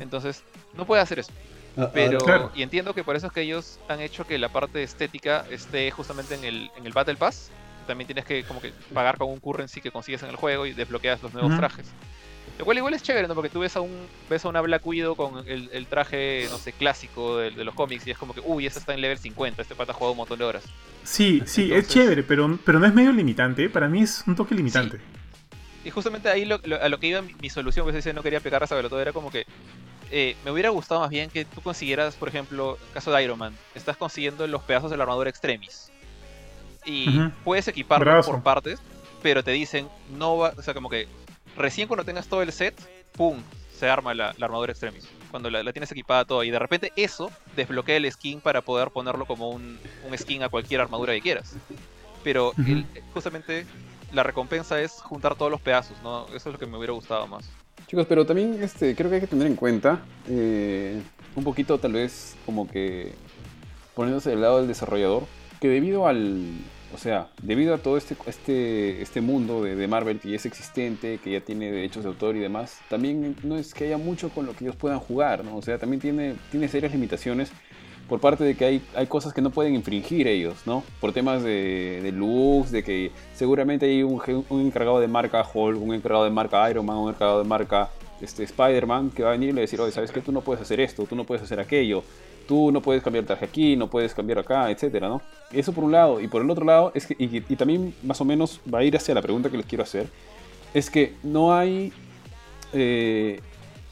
Entonces, 0.00 0.42
no 0.76 0.84
puede 0.84 1.02
hacer 1.02 1.18
eso. 1.18 1.32
Ah, 1.76 1.82
ah, 1.84 1.90
Pero, 1.92 2.50
y 2.54 2.62
entiendo 2.62 2.94
que 2.94 3.04
por 3.04 3.16
eso 3.16 3.28
es 3.28 3.32
que 3.32 3.42
ellos 3.42 3.78
han 3.88 4.00
hecho 4.00 4.26
que 4.26 4.38
la 4.38 4.48
parte 4.48 4.82
estética 4.82 5.44
esté 5.50 5.90
justamente 5.90 6.34
en 6.34 6.44
el, 6.44 6.70
en 6.76 6.86
el 6.86 6.92
Battle 6.92 7.16
Pass. 7.16 7.50
También 7.86 8.06
tienes 8.06 8.24
que 8.24 8.44
como 8.44 8.60
que 8.60 8.72
pagar 8.92 9.18
con 9.18 9.28
un 9.28 9.40
currency 9.40 9.80
que 9.80 9.90
consigues 9.90 10.22
en 10.22 10.30
el 10.30 10.36
juego 10.36 10.66
y 10.66 10.72
desbloqueas 10.72 11.22
los 11.22 11.32
nuevos 11.32 11.56
trajes. 11.56 11.86
Lo 12.58 12.66
cual 12.66 12.76
igual 12.76 12.92
es 12.92 13.02
chévere, 13.02 13.26
¿no? 13.26 13.34
Porque 13.34 13.48
tú 13.48 13.60
ves 13.60 13.74
a 13.76 13.80
un 13.80 13.90
ves 14.28 14.44
a 14.44 14.48
una 14.48 14.60
Black 14.60 14.86
Widow 14.86 15.16
con 15.16 15.48
el, 15.48 15.86
traje, 15.86 16.46
no 16.50 16.58
sé, 16.58 16.72
clásico 16.72 17.38
de, 17.38 17.52
los 17.64 17.74
cómics 17.74 18.06
y 18.06 18.10
es 18.10 18.18
como 18.18 18.34
que, 18.34 18.42
uy, 18.44 18.66
ese 18.66 18.80
está 18.80 18.92
en 18.92 19.00
level 19.00 19.16
50, 19.16 19.62
este 19.62 19.74
pata 19.74 19.92
ha 19.92 19.94
jugado 19.94 20.12
un 20.12 20.18
montón 20.18 20.38
de 20.38 20.44
horas. 20.44 20.64
Sí, 21.02 21.42
sí, 21.46 21.72
es 21.72 21.88
chévere, 21.88 22.22
pero, 22.22 22.58
pero 22.62 22.78
no 22.78 22.86
es 22.86 22.92
medio 22.92 23.12
limitante. 23.12 23.70
Para 23.70 23.88
mí 23.88 24.02
es 24.02 24.22
un 24.26 24.36
toque 24.36 24.54
limitante. 24.54 25.00
Y 25.84 25.90
justamente 25.90 26.28
ahí 26.28 26.42
a 26.50 26.88
lo 26.88 27.00
que 27.00 27.06
iba 27.06 27.22
mi, 27.22 27.50
solución, 27.50 27.84
pues 27.84 27.96
ese 27.96 28.12
no 28.12 28.22
quería 28.22 28.40
pegar 28.40 28.62
a 28.62 28.66
saberlo 28.66 28.90
todo, 28.90 29.00
era 29.00 29.12
como 29.12 29.30
que 29.30 29.46
eh, 30.10 30.36
me 30.44 30.50
hubiera 30.50 30.68
gustado 30.70 31.00
más 31.00 31.10
bien 31.10 31.30
que 31.30 31.44
tú 31.44 31.62
consiguieras, 31.62 32.16
por 32.16 32.28
ejemplo, 32.28 32.78
en 32.88 32.94
caso 32.94 33.10
de 33.10 33.22
Iron 33.22 33.38
Man, 33.38 33.56
estás 33.74 33.96
consiguiendo 33.96 34.46
los 34.46 34.62
pedazos 34.62 34.90
de 34.90 34.96
la 34.96 35.04
armadura 35.04 35.30
extremis. 35.30 35.90
Y 36.84 37.20
puedes 37.44 37.68
equiparlo 37.68 38.22
por 38.22 38.42
partes, 38.42 38.80
pero 39.22 39.44
te 39.44 39.50
dicen, 39.52 39.88
no 40.10 40.38
va, 40.38 40.52
o 40.56 40.62
sea, 40.62 40.74
como 40.74 40.88
que 40.88 41.08
recién 41.56 41.88
cuando 41.88 42.04
tengas 42.04 42.26
todo 42.26 42.42
el 42.42 42.52
set, 42.52 42.74
¡pum! 43.12 43.42
se 43.80 43.88
arma 43.88 44.12
la, 44.12 44.34
armadura 44.40 44.72
extremis. 44.72 45.08
Cuando 45.30 45.48
la, 45.48 45.72
tienes 45.72 45.90
equipada 45.90 46.26
toda. 46.26 46.44
Y 46.44 46.50
de 46.50 46.58
repente 46.58 46.92
eso 46.96 47.30
desbloquea 47.56 47.96
el 47.96 48.12
skin 48.12 48.40
para 48.42 48.60
poder 48.60 48.90
ponerlo 48.90 49.24
como 49.24 49.48
un, 49.48 49.78
skin 50.16 50.42
a 50.42 50.50
cualquier 50.50 50.82
armadura 50.82 51.14
que 51.14 51.22
quieras. 51.22 51.56
Pero 52.22 52.52
justamente 53.14 53.66
la 54.12 54.22
recompensa 54.22 54.80
es 54.80 54.92
juntar 54.92 55.34
todos 55.36 55.50
los 55.50 55.60
pedazos, 55.60 55.96
¿no? 56.02 56.26
Eso 56.28 56.48
es 56.48 56.52
lo 56.52 56.58
que 56.58 56.66
me 56.66 56.76
hubiera 56.76 56.92
gustado 56.92 57.26
más. 57.26 57.48
Chicos, 57.86 58.06
pero 58.08 58.24
también 58.24 58.62
este, 58.62 58.94
creo 58.94 59.08
que 59.08 59.16
hay 59.16 59.20
que 59.20 59.26
tener 59.26 59.46
en 59.46 59.56
cuenta 59.56 60.00
eh, 60.28 61.00
un 61.34 61.44
poquito 61.44 61.78
tal 61.78 61.92
vez 61.92 62.36
como 62.46 62.68
que 62.68 63.12
poniéndose 63.94 64.30
del 64.30 64.40
lado 64.42 64.58
del 64.58 64.68
desarrollador, 64.68 65.24
que 65.60 65.68
debido 65.68 66.06
al, 66.06 66.52
o 66.94 66.98
sea, 66.98 67.28
debido 67.42 67.74
a 67.74 67.78
todo 67.78 67.96
este, 67.96 68.16
este, 68.26 69.02
este 69.02 69.20
mundo 69.20 69.62
de, 69.62 69.76
de, 69.76 69.88
Marvel 69.88 70.20
que 70.20 70.30
ya 70.30 70.36
es 70.36 70.46
existente, 70.46 71.18
que 71.18 71.32
ya 71.32 71.40
tiene 71.40 71.70
derechos 71.70 72.04
de 72.04 72.10
autor 72.10 72.36
y 72.36 72.40
demás, 72.40 72.78
también 72.88 73.36
no 73.42 73.56
es 73.56 73.74
que 73.74 73.86
haya 73.86 73.98
mucho 73.98 74.30
con 74.30 74.46
lo 74.46 74.54
que 74.54 74.64
ellos 74.64 74.76
puedan 74.76 75.00
jugar, 75.00 75.44
¿no? 75.44 75.56
O 75.56 75.62
sea, 75.62 75.78
también 75.78 76.00
tiene, 76.00 76.36
tiene 76.50 76.68
serias 76.68 76.92
limitaciones 76.92 77.50
por 78.10 78.18
parte 78.18 78.42
de 78.42 78.56
que 78.56 78.64
hay, 78.64 78.82
hay 78.96 79.06
cosas 79.06 79.32
que 79.32 79.40
no 79.40 79.50
pueden 79.50 79.72
infringir 79.72 80.26
ellos, 80.26 80.56
¿no? 80.66 80.82
Por 81.00 81.12
temas 81.12 81.44
de, 81.44 82.00
de 82.02 82.10
looks, 82.10 82.72
de 82.72 82.82
que 82.82 83.12
seguramente 83.34 83.86
hay 83.86 84.02
un, 84.02 84.20
un, 84.48 84.60
encargado 84.66 84.98
de 84.98 85.06
marca 85.06 85.46
Hulk, 85.54 85.80
un 85.80 85.94
encargado 85.94 86.24
de 86.24 86.30
marca 86.30 86.68
Iron 86.68 86.84
Man, 86.84 86.96
un 86.96 87.10
encargado 87.10 87.38
de 87.40 87.48
marca 87.48 87.88
este, 88.20 88.42
Spider-Man 88.42 89.10
que 89.10 89.22
va 89.22 89.28
a 89.28 89.32
venir 89.32 89.50
y 89.50 89.52
le 89.52 89.60
decir, 89.60 89.80
oye, 89.80 89.92
¿sabes 89.92 90.10
qué? 90.10 90.20
Tú 90.20 90.32
no 90.32 90.40
puedes 90.40 90.60
hacer 90.60 90.80
esto, 90.80 91.04
tú 91.04 91.14
no 91.14 91.22
puedes 91.22 91.44
hacer 91.44 91.60
aquello, 91.60 92.02
tú 92.48 92.72
no 92.72 92.82
puedes 92.82 93.00
cambiar 93.00 93.26
traje 93.26 93.44
aquí, 93.44 93.76
no 93.76 93.88
puedes 93.88 94.12
cambiar 94.12 94.40
acá, 94.40 94.72
etcétera, 94.72 95.08
¿no? 95.08 95.22
Eso 95.52 95.72
por 95.72 95.84
un 95.84 95.92
lado. 95.92 96.20
Y 96.20 96.26
por 96.26 96.42
el 96.42 96.50
otro 96.50 96.64
lado, 96.64 96.90
es 96.96 97.06
que, 97.06 97.14
y, 97.16 97.36
y 97.36 97.54
también 97.54 97.94
más 98.02 98.20
o 98.20 98.24
menos 98.24 98.60
va 98.74 98.80
a 98.80 98.82
ir 98.82 98.96
hacia 98.96 99.14
la 99.14 99.22
pregunta 99.22 99.50
que 99.50 99.56
les 99.56 99.66
quiero 99.66 99.84
hacer, 99.84 100.08
es 100.74 100.90
que 100.90 101.14
no 101.22 101.54
hay... 101.54 101.92
Eh, 102.72 103.40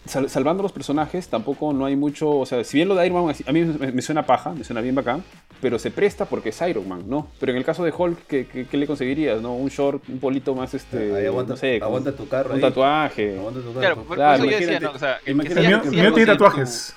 salvando 0.09 0.63
los 0.63 0.73
personajes, 0.73 1.29
tampoco 1.29 1.73
no 1.73 1.85
hay 1.85 1.97
mucho. 1.97 2.31
O 2.31 2.47
sea, 2.47 2.65
si 2.65 2.79
bien 2.79 2.89
lo 2.89 2.95
de 2.95 3.07
Iron 3.07 3.25
Man 3.25 3.35
a 3.47 3.53
mí 3.53 3.65
me, 3.65 4.03
suena 4.03 4.27
paja, 4.27 4.53
me 4.53 4.65
suena 4.65 4.81
bien 4.81 4.95
bacán, 4.95 5.23
pero 5.61 5.79
se 5.79 5.91
presta 5.91 6.25
porque 6.25 6.49
es 6.49 6.61
Iron 6.63 6.89
Man, 6.89 7.05
¿no? 7.07 7.29
Pero 7.39 7.53
en 7.53 7.59
el 7.59 7.65
caso 7.65 7.85
de 7.85 7.93
Hulk, 7.97 8.27
¿qué, 8.27 8.69
le 8.71 8.87
conseguirías, 8.87 9.41
no? 9.41 9.55
Un 9.55 9.69
short, 9.69 10.09
un 10.09 10.19
polito 10.19 10.55
más 10.55 10.75
este. 10.75 11.27
aguanta, 11.27 11.55
no 11.55 11.57
sé, 11.57 11.79
aguanta 11.83 12.13
tu 12.13 12.29
carro. 12.29 12.55
Un 12.55 12.61
tatuaje. 12.61 13.39
Aguanta 13.39 13.61
tu 13.61 13.67
carro. 13.67 13.81
Claro, 13.81 14.03
por, 14.05 14.17
claro, 14.17 14.45
eso 14.45 14.51
yo 14.51 14.59
decía, 14.59 14.81
¿no? 14.81 14.91
O 14.93 14.99
sea, 14.99 15.19
imagínate, 15.27 15.91
que, 15.91 15.91
tiene 15.91 16.27
tatuajes. 16.27 16.95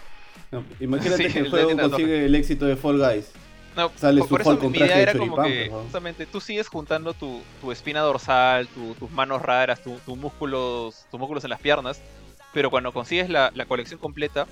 imagínate 0.79 1.27
que 1.27 1.39
el 1.39 1.49
juego 1.49 1.77
consigue 1.77 2.25
el 2.25 2.35
éxito 2.35 2.65
de 2.65 2.75
Fall 2.75 2.97
Guys. 2.97 3.31
No, 3.75 3.89
Sale 3.95 4.21
por, 4.25 4.41
eso 4.41 4.69
mi 4.69 4.77
idea 4.77 4.99
era 4.99 5.17
como 5.17 5.41
que 5.41 5.69
justamente 5.69 6.25
tú 6.25 6.41
sigues 6.41 6.67
juntando 6.67 7.13
tu, 7.13 7.41
tu 7.61 7.71
espina 7.71 8.01
dorsal, 8.01 8.67
tu, 8.67 8.93
tus 8.95 9.09
manos 9.11 9.41
raras, 9.41 9.81
tus 9.81 10.17
músculos, 10.17 11.05
tus 11.09 11.17
músculos 11.17 11.45
en 11.45 11.51
las 11.51 11.61
piernas 11.61 12.01
pero 12.53 12.69
cuando 12.69 12.91
consigues 12.91 13.29
la, 13.29 13.51
colección 13.67 13.99
completa 13.99 14.47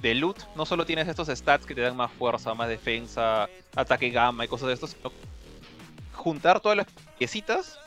de 0.00 0.14
loot, 0.14 0.38
no 0.56 0.66
solo 0.66 0.84
tienes 0.84 1.08
estos 1.08 1.28
stats 1.28 1.66
que 1.66 1.74
te 1.74 1.80
dan 1.80 1.96
más 1.96 2.10
fuerza, 2.12 2.54
más 2.54 2.68
defensa, 2.68 3.48
ataque 3.76 4.10
gamma 4.10 4.44
y 4.44 4.48
cosas 4.48 4.68
de 4.68 4.74
estos, 4.74 4.90
sino 4.90 5.12
juntar 6.12 6.60
todas 6.60 6.76
las 6.76 6.86
piecitas 7.18 7.78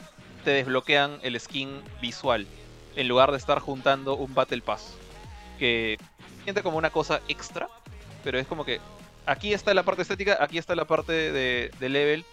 te 0.43 0.51
desbloquean 0.51 1.19
el 1.23 1.37
skin 1.39 1.81
visual, 2.01 2.47
en 2.95 3.07
lugar 3.07 3.31
de 3.31 3.37
estar 3.37 3.59
juntando 3.59 4.15
un 4.15 4.33
Battle 4.33 4.61
Pass. 4.61 4.93
Que 5.59 5.97
siente 6.43 6.61
como 6.61 6.77
una 6.77 6.91
cosa 6.91 7.21
extra, 7.27 7.67
pero 8.23 8.37
es 8.37 8.47
como 8.47 8.63
que 8.63 8.79
aquí 9.25 9.53
está 9.53 9.73
la 9.73 9.83
parte 9.83 10.03
estética, 10.03 10.37
aquí 10.39 10.57
está 10.57 10.75
la 10.75 10.85
parte 10.85 11.11
de, 11.11 11.89
level. 11.89 12.23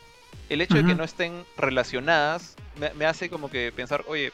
El 0.48 0.60
hecho 0.60 0.74
de 0.74 0.84
que 0.84 0.94
no 0.94 1.04
estén 1.04 1.44
relacionadas 1.56 2.56
me, 2.94 3.06
hace 3.06 3.30
como 3.30 3.50
que 3.50 3.72
pensar, 3.74 4.04
oye, 4.06 4.32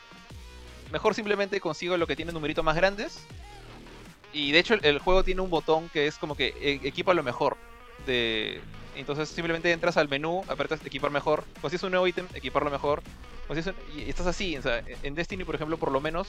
mejor 0.93 1.15
simplemente 1.15 1.61
consigo 1.61 1.97
lo 1.97 2.07
que 2.07 2.17
tiene 2.17 2.33
numeritos 2.33 2.65
más 2.65 2.77
grandes. 2.77 3.25
Y 4.33 4.53
de 4.53 4.59
hecho 4.59 4.75
el, 4.75 4.99
juego 4.99 5.25
tiene 5.25 5.41
un 5.41 5.51
botón 5.51 5.89
que 5.89 6.07
es 6.07 6.19
como 6.19 6.37
que 6.37 6.55
e, 6.61 6.87
equipa 6.87 7.15
lo 7.15 7.23
mejor. 7.23 7.57
De... 8.07 8.61
Entonces 8.95 9.29
simplemente 9.29 9.71
entras 9.71 9.97
al 9.97 10.09
menú, 10.09 10.45
apretas 10.49 10.85
equipar 10.85 11.11
mejor, 11.11 11.45
consigues 11.61 11.85
un 11.85 11.93
nuevo 11.93 12.07
ítem, 12.07 12.27
equiparlo 12.35 12.71
mejor. 12.71 13.03
Y 13.97 14.11
estás 14.11 14.27
así. 14.27 14.59
en 15.03 15.15
Destiny, 15.15 15.45
por 15.45 15.55
ejemplo, 15.55 15.79
por 15.79 15.91
lo 15.91 16.01
menos 16.01 16.29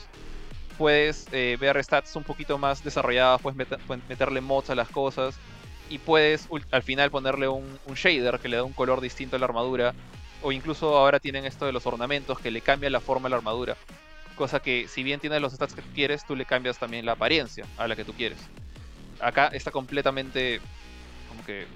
puedes 0.78 1.28
eh, 1.34 1.58
ver 1.60 1.84
stats 1.84 2.16
un 2.16 2.24
poquito 2.24 2.58
más 2.58 2.82
desarrolladas, 2.84 3.42
puedes, 3.42 3.58
meterle 4.08 4.40
mods 4.40 4.70
a 4.70 4.76
las 4.76 4.88
cosas. 4.88 5.36
y 5.90 5.98
puedes 5.98 6.48
al 6.72 6.84
final 6.84 7.12
ponerle 7.12 7.48
un, 7.48 7.80
shader 7.96 8.40
que 8.40 8.48
le 8.48 8.58
da 8.58 8.64
un 8.64 8.74
color 8.74 9.02
distinto 9.02 9.36
a 9.36 9.40
la 9.40 9.46
armadura. 9.46 9.94
O 10.42 10.54
incluso 10.54 10.98
ahora 10.98 11.20
tienen 11.20 11.44
esto 11.44 11.66
de 11.66 11.74
los 11.74 11.86
ornamentos 11.86 12.40
que 12.40 12.50
le 12.50 12.62
cambia 12.62 12.90
la 12.90 13.02
forma 13.02 13.28
a 13.28 13.30
la 13.32 13.36
armadura. 13.36 13.76
Cosa 14.40 14.62
que 14.62 14.88
si 14.88 15.04
bien 15.04 15.20
tienes 15.20 15.42
los 15.42 15.52
stats 15.52 15.74
que 15.74 15.82
quieres, 15.94 16.26
tú 16.26 16.34
le 16.34 16.46
cambias 16.46 16.80
también 16.80 17.06
la 17.06 17.12
apariencia 17.12 17.66
a 17.78 17.90
la 17.90 17.98
que 17.98 18.06
tú 18.06 18.14
quieres. 18.14 18.40
Acá 19.20 19.48
está 19.48 19.70
completamente 19.70 20.62
como 21.28 21.44
que... 21.44 21.68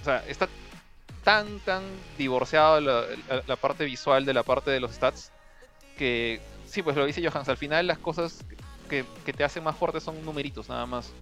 O 0.00 0.04
sea, 0.04 0.24
está 0.28 0.48
tan, 1.24 1.58
tan 1.58 1.82
divorciado 2.18 2.80
la, 2.80 3.56
parte 3.56 3.84
visual 3.84 4.24
de 4.24 4.34
la 4.34 4.44
parte 4.44 4.70
de 4.70 4.78
los 4.78 4.92
stats 4.92 5.32
que... 5.98 6.40
Sí, 6.64 6.80
pues 6.80 6.94
lo 6.94 7.04
dice 7.04 7.28
Johans, 7.28 7.48
al 7.48 7.56
final 7.56 7.88
las 7.88 7.98
cosas 7.98 8.44
que, 8.88 9.04
que 9.26 9.32
te 9.32 9.42
hacen 9.42 9.64
más 9.64 9.76
fuerte 9.76 10.00
son 10.00 10.24
numeritos 10.24 10.68
nada 10.68 10.86
más 10.86 11.12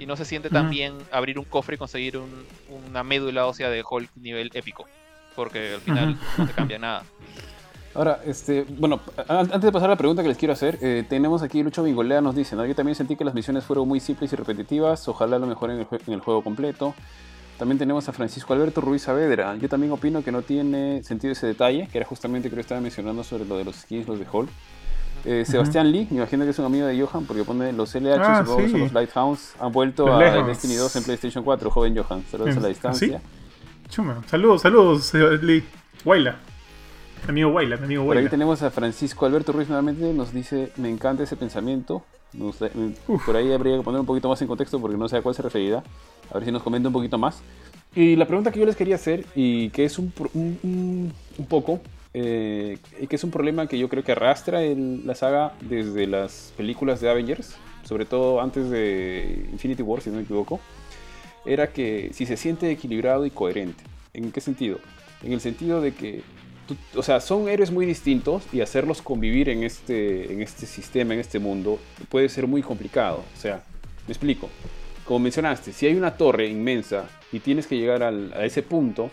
y 0.00 0.06
no 0.06 0.16
se 0.16 0.24
siente 0.24 0.50
tan 0.50 0.68
bien 0.68 0.98
abrir 1.12 1.38
un 1.38 1.44
cofre 1.44 1.76
y 1.76 1.78
conseguir 1.78 2.20
una 2.68 3.04
médula 3.04 3.46
ósea 3.46 3.70
de 3.70 3.84
Hulk 3.88 4.10
nivel 4.16 4.50
épico. 4.54 4.88
Porque 5.36 5.74
al 5.74 5.80
final 5.80 6.18
no 6.36 6.46
te 6.48 6.52
cambia 6.54 6.78
nada. 6.80 7.04
Ahora, 7.94 8.20
este, 8.24 8.64
bueno, 8.78 9.00
antes 9.26 9.62
de 9.62 9.72
pasar 9.72 9.88
a 9.88 9.94
la 9.94 9.96
pregunta 9.96 10.22
que 10.22 10.28
les 10.28 10.38
quiero 10.38 10.52
hacer, 10.54 10.78
eh, 10.80 11.04
tenemos 11.08 11.42
aquí 11.42 11.62
Lucho 11.62 11.82
Bingolea 11.82 12.20
nos 12.20 12.36
dice, 12.36 12.54
¿no? 12.54 12.64
yo 12.64 12.74
también 12.74 12.94
sentí 12.94 13.16
que 13.16 13.24
las 13.24 13.34
misiones 13.34 13.64
fueron 13.64 13.88
muy 13.88 13.98
simples 13.98 14.32
y 14.32 14.36
repetitivas, 14.36 15.08
ojalá 15.08 15.38
lo 15.40 15.46
mejoren 15.46 15.80
en 15.80 15.86
el, 15.90 16.00
en 16.06 16.14
el 16.14 16.20
juego 16.20 16.42
completo. 16.42 16.94
También 17.58 17.78
tenemos 17.78 18.08
a 18.08 18.12
Francisco 18.12 18.54
Alberto 18.54 18.80
Ruiz 18.80 19.02
Saavedra. 19.02 19.54
Yo 19.56 19.68
también 19.68 19.92
opino 19.92 20.24
que 20.24 20.32
no 20.32 20.40
tiene 20.40 21.02
sentido 21.02 21.32
ese 21.32 21.46
detalle, 21.46 21.88
que 21.92 21.98
era 21.98 22.06
justamente 22.06 22.48
que 22.48 22.54
yo 22.54 22.60
estaba 22.60 22.80
mencionando 22.80 23.22
sobre 23.22 23.44
lo 23.44 23.58
de 23.58 23.64
los 23.64 23.76
skins, 23.76 24.08
los 24.08 24.18
de 24.18 24.26
Hulk. 24.32 24.48
Eh, 25.26 25.44
Sebastián 25.46 25.92
Lee, 25.92 26.06
me 26.10 26.18
imagino 26.18 26.44
que 26.44 26.50
es 26.50 26.58
un 26.58 26.64
amigo 26.64 26.86
de 26.86 26.98
Johan 26.98 27.26
porque 27.26 27.44
pone 27.44 27.72
los 27.72 27.94
LH, 27.94 28.14
ah, 28.22 28.44
los 28.46 28.92
Lighthouse 28.92 29.52
han 29.60 29.72
vuelto 29.72 30.10
a 30.10 30.42
Destiny 30.46 30.76
2 30.76 30.96
en 30.96 31.04
PlayStation 31.04 31.44
4, 31.44 31.70
joven 31.70 31.94
Johan, 31.94 32.24
saludos 32.30 32.56
a 32.56 32.60
la 32.60 32.68
distancia. 32.68 33.20
Chuma, 33.90 34.22
saludos, 34.26 34.62
saludos 34.62 35.12
Lee, 35.42 35.62
Amigo 37.28 37.50
Waila, 37.50 37.76
mi 37.76 37.84
amigo 37.84 38.02
Waila. 38.02 38.20
Por 38.20 38.24
ahí 38.24 38.30
tenemos 38.30 38.62
a 38.62 38.70
Francisco 38.70 39.26
Alberto 39.26 39.52
Ruiz 39.52 39.68
nuevamente, 39.68 40.12
nos 40.12 40.32
dice, 40.32 40.72
me 40.76 40.88
encanta 40.88 41.22
ese 41.22 41.36
pensamiento. 41.36 42.02
por 43.26 43.36
ahí 43.36 43.52
habría 43.52 43.76
que 43.76 43.82
poner 43.82 44.00
un 44.00 44.06
poquito 44.06 44.28
más 44.28 44.40
en 44.42 44.48
contexto 44.48 44.80
porque 44.80 44.96
no 44.96 45.08
sé 45.08 45.16
a 45.16 45.22
cuál 45.22 45.34
se 45.34 45.42
referirá. 45.42 45.82
A 46.30 46.34
ver 46.34 46.44
si 46.44 46.52
nos 46.52 46.62
comenta 46.62 46.88
un 46.88 46.92
poquito 46.92 47.18
más. 47.18 47.42
Y 47.94 48.16
la 48.16 48.26
pregunta 48.26 48.52
que 48.52 48.60
yo 48.60 48.66
les 48.66 48.76
quería 48.76 48.94
hacer, 48.94 49.26
y 49.34 49.70
que 49.70 49.84
es 49.84 49.98
un, 49.98 50.12
un, 50.34 51.12
un 51.38 51.46
poco 51.46 51.80
eh, 52.12 52.78
que 53.08 53.16
es 53.16 53.22
un 53.22 53.30
problema 53.30 53.68
que 53.68 53.78
yo 53.78 53.88
creo 53.88 54.02
que 54.02 54.12
arrastra 54.12 54.60
la 54.62 55.14
saga 55.14 55.54
desde 55.60 56.06
las 56.06 56.52
películas 56.56 57.00
de 57.00 57.08
Avengers, 57.08 57.56
sobre 57.84 58.04
todo 58.04 58.40
antes 58.40 58.68
de 58.68 59.46
Infinity 59.52 59.82
War, 59.82 60.00
si 60.00 60.10
no 60.10 60.16
me 60.16 60.22
equivoco, 60.22 60.60
era 61.46 61.68
que 61.68 62.10
si 62.12 62.26
se 62.26 62.36
siente 62.36 62.70
equilibrado 62.70 63.26
y 63.26 63.30
coherente. 63.30 63.84
¿En 64.12 64.32
qué 64.32 64.40
sentido? 64.40 64.78
En 65.22 65.32
el 65.32 65.40
sentido 65.40 65.80
de 65.80 65.94
que, 65.94 66.22
o 66.94 67.02
sea, 67.02 67.20
son 67.20 67.48
héroes 67.48 67.70
muy 67.70 67.86
distintos 67.86 68.44
y 68.52 68.60
hacerlos 68.60 69.02
convivir 69.02 69.48
en 69.48 69.62
este, 69.62 70.32
en 70.32 70.42
este 70.42 70.66
sistema, 70.66 71.14
en 71.14 71.20
este 71.20 71.38
mundo, 71.38 71.78
puede 72.08 72.28
ser 72.28 72.46
muy 72.46 72.62
complicado. 72.62 73.24
O 73.36 73.40
sea, 73.40 73.62
me 74.06 74.12
explico. 74.12 74.48
Como 75.04 75.20
mencionaste, 75.20 75.72
si 75.72 75.86
hay 75.86 75.94
una 75.94 76.16
torre 76.16 76.48
inmensa 76.48 77.08
y 77.32 77.40
tienes 77.40 77.66
que 77.66 77.76
llegar 77.76 78.02
a 78.02 78.44
ese 78.44 78.62
punto, 78.62 79.10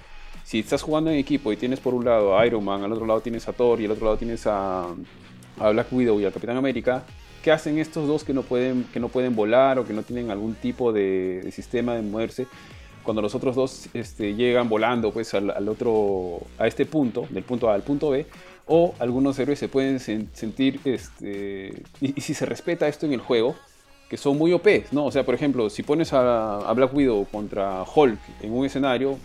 si 0.48 0.60
estás 0.60 0.82
jugando 0.82 1.12
en 1.12 1.18
equipo 1.18 1.52
y 1.52 1.58
tienes 1.58 1.82
por 1.82 1.94
un 1.94 2.06
lado 2.06 2.38
a 2.38 2.46
Iron 2.48 2.64
Man, 2.64 2.82
al 2.82 2.94
otro 2.94 3.06
lado 3.06 3.20
tienes 3.20 3.46
a 3.50 3.52
Thor 3.52 3.82
y 3.82 3.86
al 3.86 3.92
otro 3.92 4.06
lado 4.06 4.18
tienes 4.18 4.48
a, 4.48 4.88
Black 5.60 5.92
Widow 5.92 6.22
y 6.22 6.26
al 6.26 6.32
Capitán 6.32 6.56
América, 6.56 7.04
¿qué 7.44 7.52
hacen 7.52 7.80
estos 7.80 8.08
dos 8.08 8.24
que 8.24 8.34
no 8.34 8.44
pueden, 8.44 8.86
que 8.94 9.02
no 9.02 9.10
pueden 9.10 9.36
volar 9.36 9.78
o 9.78 9.86
que 9.86 9.92
no 9.92 10.04
tienen 10.04 10.32
algún 10.32 10.56
tipo 10.56 10.94
de, 10.94 11.50
sistema 11.52 11.96
de 11.96 12.02
moverse? 12.02 12.48
Cuando 13.08 13.22
los 13.22 13.36
otros 13.36 13.56
dos 13.56 13.88
este, 13.94 14.36
llegan 14.36 14.68
volando 14.68 15.14
pues, 15.14 15.34
al, 15.34 15.70
otro, 15.70 16.42
a 16.58 16.68
este 16.68 16.86
punto, 16.86 17.26
del 17.30 17.46
punto 17.46 17.70
A 17.70 17.74
al 17.74 17.82
punto 17.82 18.10
B, 18.10 18.26
o 18.66 18.96
algunos 19.00 19.40
héroes 19.40 19.58
se 19.58 19.70
pueden 19.70 20.02
sentir, 20.02 20.82
este, 20.84 21.84
y, 22.02 22.20
si 22.20 22.34
se 22.34 22.46
respeta 22.46 22.86
esto 22.86 23.06
en 23.06 23.14
el 23.14 23.22
juego, 23.22 23.56
que 24.10 24.18
son 24.18 24.38
muy 24.38 24.52
OP, 24.52 24.68
¿no? 24.92 25.06
O 25.06 25.12
sea, 25.14 25.26
por 25.26 25.36
ejemplo, 25.36 25.70
si 25.70 25.84
pones 25.84 26.12
a, 26.12 26.58
a 26.58 26.74
Black 26.74 26.94
Widow 26.94 27.26
contra 27.32 27.84
Hulk 27.84 28.20
en 28.42 28.52
un 28.52 28.66
escenario, 28.66 29.18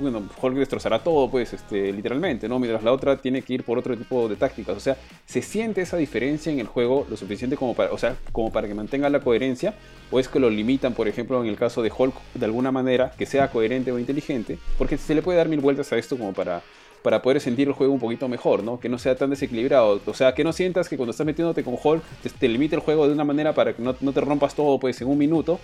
bueno, 0.00 0.22
Hulk 0.40 0.56
destrozará 0.56 0.98
todo, 0.98 1.30
pues, 1.30 1.52
este, 1.52 1.92
literalmente, 1.92 2.48
¿no? 2.48 2.58
Mientras 2.58 2.82
la 2.82 2.92
otra 2.92 3.16
tiene 3.16 3.42
que 3.42 3.54
ir 3.54 3.64
por 3.64 3.78
otro 3.78 3.96
tipo 3.96 4.28
de 4.28 4.36
tácticas. 4.36 4.76
O 4.76 4.80
sea, 4.80 4.96
se 5.26 5.42
siente 5.42 5.82
esa 5.82 5.96
diferencia 5.96 6.52
en 6.52 6.58
el 6.58 6.66
juego 6.66 7.06
lo 7.08 7.16
suficiente 7.16 7.56
como 7.56 7.74
para, 7.74 7.92
o 7.92 7.98
sea, 7.98 8.16
como 8.32 8.52
para 8.52 8.66
que 8.66 8.74
mantenga 8.74 9.08
la 9.08 9.20
coherencia, 9.20 9.74
o 10.10 10.18
es 10.18 10.28
que 10.28 10.40
lo 10.40 10.50
limitan, 10.50 10.94
por 10.94 11.08
ejemplo, 11.08 11.42
en 11.42 11.48
el 11.48 11.56
caso 11.56 11.82
de 11.82 11.92
Hulk, 11.96 12.14
de 12.34 12.44
alguna 12.44 12.72
manera, 12.72 13.12
que 13.16 13.26
sea 13.26 13.50
coherente 13.50 13.92
o 13.92 13.98
inteligente, 13.98 14.58
porque 14.78 14.98
se 14.98 15.14
le 15.14 15.22
puede 15.22 15.38
dar 15.38 15.48
mil 15.48 15.60
vueltas 15.60 15.92
a 15.92 15.98
esto 15.98 16.16
como 16.16 16.32
para 16.32 16.62
para 17.02 17.22
poder 17.22 17.40
sentir 17.40 17.68
el 17.68 17.74
juego 17.74 17.92
un 17.92 18.00
poquito 18.00 18.28
mejor, 18.28 18.62
¿no? 18.62 18.78
Que 18.78 18.88
no 18.88 18.98
sea 18.98 19.16
tan 19.16 19.30
desequilibrado. 19.30 20.00
O 20.04 20.14
sea, 20.14 20.34
que 20.34 20.44
no 20.44 20.52
sientas 20.52 20.88
que 20.88 20.96
cuando 20.96 21.12
estás 21.12 21.26
metiéndote 21.26 21.64
con 21.64 21.76
Hulk 21.82 22.02
te, 22.38 22.48
limite 22.48 22.76
el 22.76 22.82
juego 22.82 23.06
de 23.06 23.14
una 23.14 23.24
manera 23.24 23.54
para 23.54 23.72
que 23.72 23.82
no, 23.82 23.94
no, 24.00 24.12
te 24.12 24.20
rompas 24.20 24.54
todo 24.54 24.78
pues 24.78 25.00
en 25.00 25.08
un 25.08 25.18
minuto 25.18 25.58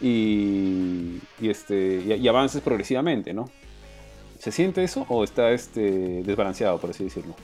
y, 0.00 1.20
este, 1.40 2.16
y 2.18 2.28
avances 2.28 2.62
progresivamente, 2.62 3.34
¿no? 3.34 3.50
¿Se 4.38 4.52
siente 4.52 4.84
eso 4.84 5.04
o 5.08 5.24
está 5.24 5.50
este, 5.50 6.22
desbalanceado, 6.22 6.78
por 6.78 6.90
así 6.90 7.04
decirlo? 7.04 7.34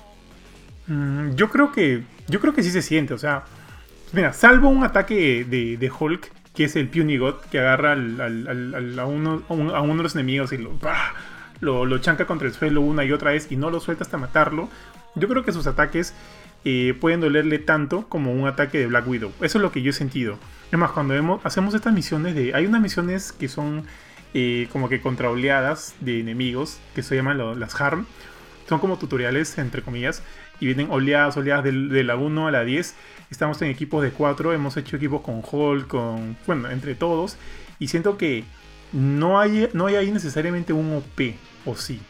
Mm, 0.87 1.35
yo 1.35 1.51
creo 1.51 1.73
que. 1.73 2.03
Yo 2.29 2.41
creo 2.41 2.55
que 2.55 2.63
sí 2.63 2.71
se 2.71 2.83
siente. 2.83 3.15
O 3.15 3.19
sea. 3.19 3.45
Mira, 4.13 4.33
salvo 4.33 4.69
un 4.69 4.85
ataque 4.85 5.45
de, 5.45 5.77
de 5.77 5.91
Hulk, 5.91 6.31
que 6.55 6.65
es 6.65 6.77
el 6.77 6.89
Puny 6.89 7.19
God, 7.19 7.35
que 7.51 7.59
agarra 7.59 7.95
a, 7.95 9.07
uno, 9.07 9.43
a, 9.49 9.81
uno, 9.81 9.97
de 9.97 10.03
los 10.05 10.15
enemigos 10.15 10.53
y 10.53 10.59
lo, 11.61 11.85
lo, 11.85 11.99
chanca 11.99 12.25
contra 12.25 12.47
el 12.47 12.55
suelo 12.55 12.81
una 12.81 13.05
y 13.05 13.11
otra 13.11 13.33
vez 13.33 13.51
y 13.51 13.57
no 13.57 13.71
lo 13.71 13.81
suelta 13.81 14.05
hasta 14.05 14.17
matarlo. 14.17 14.69
Yo 15.17 15.27
creo 15.27 15.45
que 15.45 15.53
sus 15.53 15.67
ataques 15.67 16.15
eh, 16.65 16.97
pueden 17.01 17.21
dolerle 17.21 17.59
tanto 17.59 18.09
como 18.09 18.33
un 18.33 18.47
ataque 18.47 18.79
de 18.79 18.87
Black 18.87 19.09
Widow. 19.09 19.33
Eso 19.41 19.59
es 19.59 19.63
lo 19.63 19.73
que 19.73 19.83
yo 19.83 19.91
he 19.91 19.95
sentido. 19.95 20.39
Además, 20.69 20.91
cuando 20.93 21.15
vemos, 21.15 21.41
hacemos 21.45 21.75
estas 21.75 21.93
misiones 21.93 22.35
de. 22.35 22.55
Hay 22.55 22.67
unas 22.67 22.81
misiones 22.81 23.33
que 23.33 23.49
son 23.49 23.85
eh, 24.37 24.69
como 24.73 24.89
que 24.89 25.01
contra 25.01 25.31
oleadas 25.31 25.95
de 26.01 26.19
enemigos 26.19 26.79
que 26.95 27.05
se 27.05 27.15
llaman 27.15 27.61
las 27.61 27.81
Harm. 27.81 28.07
Son 28.69 28.81
como 28.81 28.99
tutoriales, 28.99 29.59
entre 29.59 29.83
comillas, 29.83 30.23
y 30.59 30.67
vienen 30.67 30.91
oleadas, 30.91 31.37
oleadas 31.37 31.65
de, 31.65 31.73
la 32.03 32.17
1 32.17 32.49
a 32.49 32.51
la 32.51 32.65
10. 32.65 32.95
Estamos 33.31 33.63
en 33.63 33.69
equipos 33.69 34.03
de 34.03 34.11
4, 34.11 34.53
hemos 34.53 34.77
hecho 34.77 34.97
equipos 34.97 35.21
con 35.21 35.43
Hulk, 35.49 35.87
con, 35.87 36.37
bueno, 36.47 36.71
entre 36.71 36.95
todos, 36.95 37.37
y 37.79 37.89
siento 37.89 38.17
que 38.17 38.45
no 38.93 39.39
hay, 39.39 39.69
no 39.73 39.87
hay 39.87 39.97
ahí 39.97 40.11
necesariamente 40.11 40.73
un 40.73 40.97
OP, 40.97 41.37
o 41.67 41.77
sí. 41.77 42.01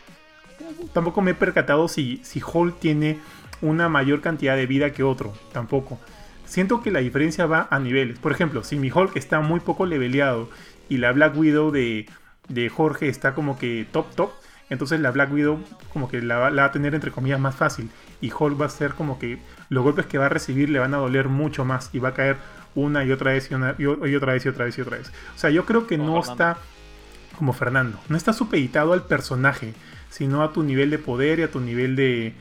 Tampoco 0.93 1.21
me 1.21 1.33
he 1.33 1.35
percatado 1.35 1.89
si, 1.89 2.21
si 2.23 2.41
tiene 2.79 3.19
una 3.61 3.89
mayor 3.89 4.21
cantidad 4.21 4.57
de 4.57 4.67
vida 4.67 4.93
que 4.93 5.03
otro, 5.03 5.35
tampoco. 5.53 5.99
Siento 6.47 6.83
que 6.83 6.91
la 6.91 7.01
diferencia 7.01 7.47
va 7.47 7.69
a 7.71 7.79
niveles. 7.79 8.19
Por 8.19 8.33
ejemplo, 8.33 8.63
si 8.65 8.77
mi 8.77 8.91
Hulk 8.91 9.17
está 9.17 9.41
muy 9.41 9.61
poco 9.61 9.87
leveleado 9.87 10.49
y 10.89 10.99
la 10.99 11.13
Black 11.13 11.37
Widow 11.37 11.71
de, 11.71 12.07
Jorge 12.75 13.09
está 13.09 13.35
como 13.35 13.59
que 13.59 13.87
top 13.91 14.15
top, 14.15 14.31
entonces 14.71 15.01
la 15.01 15.11
Black 15.11 15.33
Widow 15.33 15.59
como 15.93 16.09
que 16.09 16.23
la, 16.23 16.39
va 16.39 16.65
a 16.65 16.73
tener 16.73 16.95
entre 16.95 17.11
comillas 17.11 17.41
más 17.41 17.55
fácil 17.55 17.91
y 18.21 18.33
Hulk 18.33 18.61
va 18.61 18.67
a 18.67 18.71
ser 18.71 18.95
como 18.95 19.19
que 19.19 19.39
los 19.69 19.85
golpes 19.85 20.07
que 20.07 20.19
va 20.19 20.27
a 20.27 20.31
recibir 20.31 20.71
le 20.71 20.79
van 20.79 20.95
a 20.95 20.99
doler 20.99 21.29
mucho 21.29 21.65
más 21.65 21.91
y 21.93 21.99
va 21.99 22.11
a 22.11 22.15
caer 22.15 22.37
una 22.75 23.05
y 23.05 23.13
otra 23.13 23.33
vez 23.33 23.51
y, 23.51 23.55
una, 23.55 23.75
y, 23.79 23.87
otra 23.87 24.33
vez 24.33 24.45
y 24.45 24.49
otra 24.49 24.65
vez 24.65 24.79
y 24.79 24.81
otra 24.81 24.99
vez. 24.99 25.13
O 25.35 25.39
sea, 25.39 25.51
yo 25.51 25.65
creo 25.65 25.87
que 25.87 25.99
no 25.99 26.21
está 26.21 26.59
como 27.37 27.53
Fernando, 27.53 27.99
no 28.09 28.17
está 28.17 28.33
supeditado 28.33 28.93
al 28.93 29.07
personaje, 29.07 29.75
sino 30.11 30.43
a 30.43 30.53
tu 30.53 30.63
nivel 30.63 30.91
de 30.91 30.99
poder 30.99 31.41
y 31.41 31.43
a 31.43 31.51
tu 31.51 31.61
nivel 31.61 31.97
de... 31.97 32.35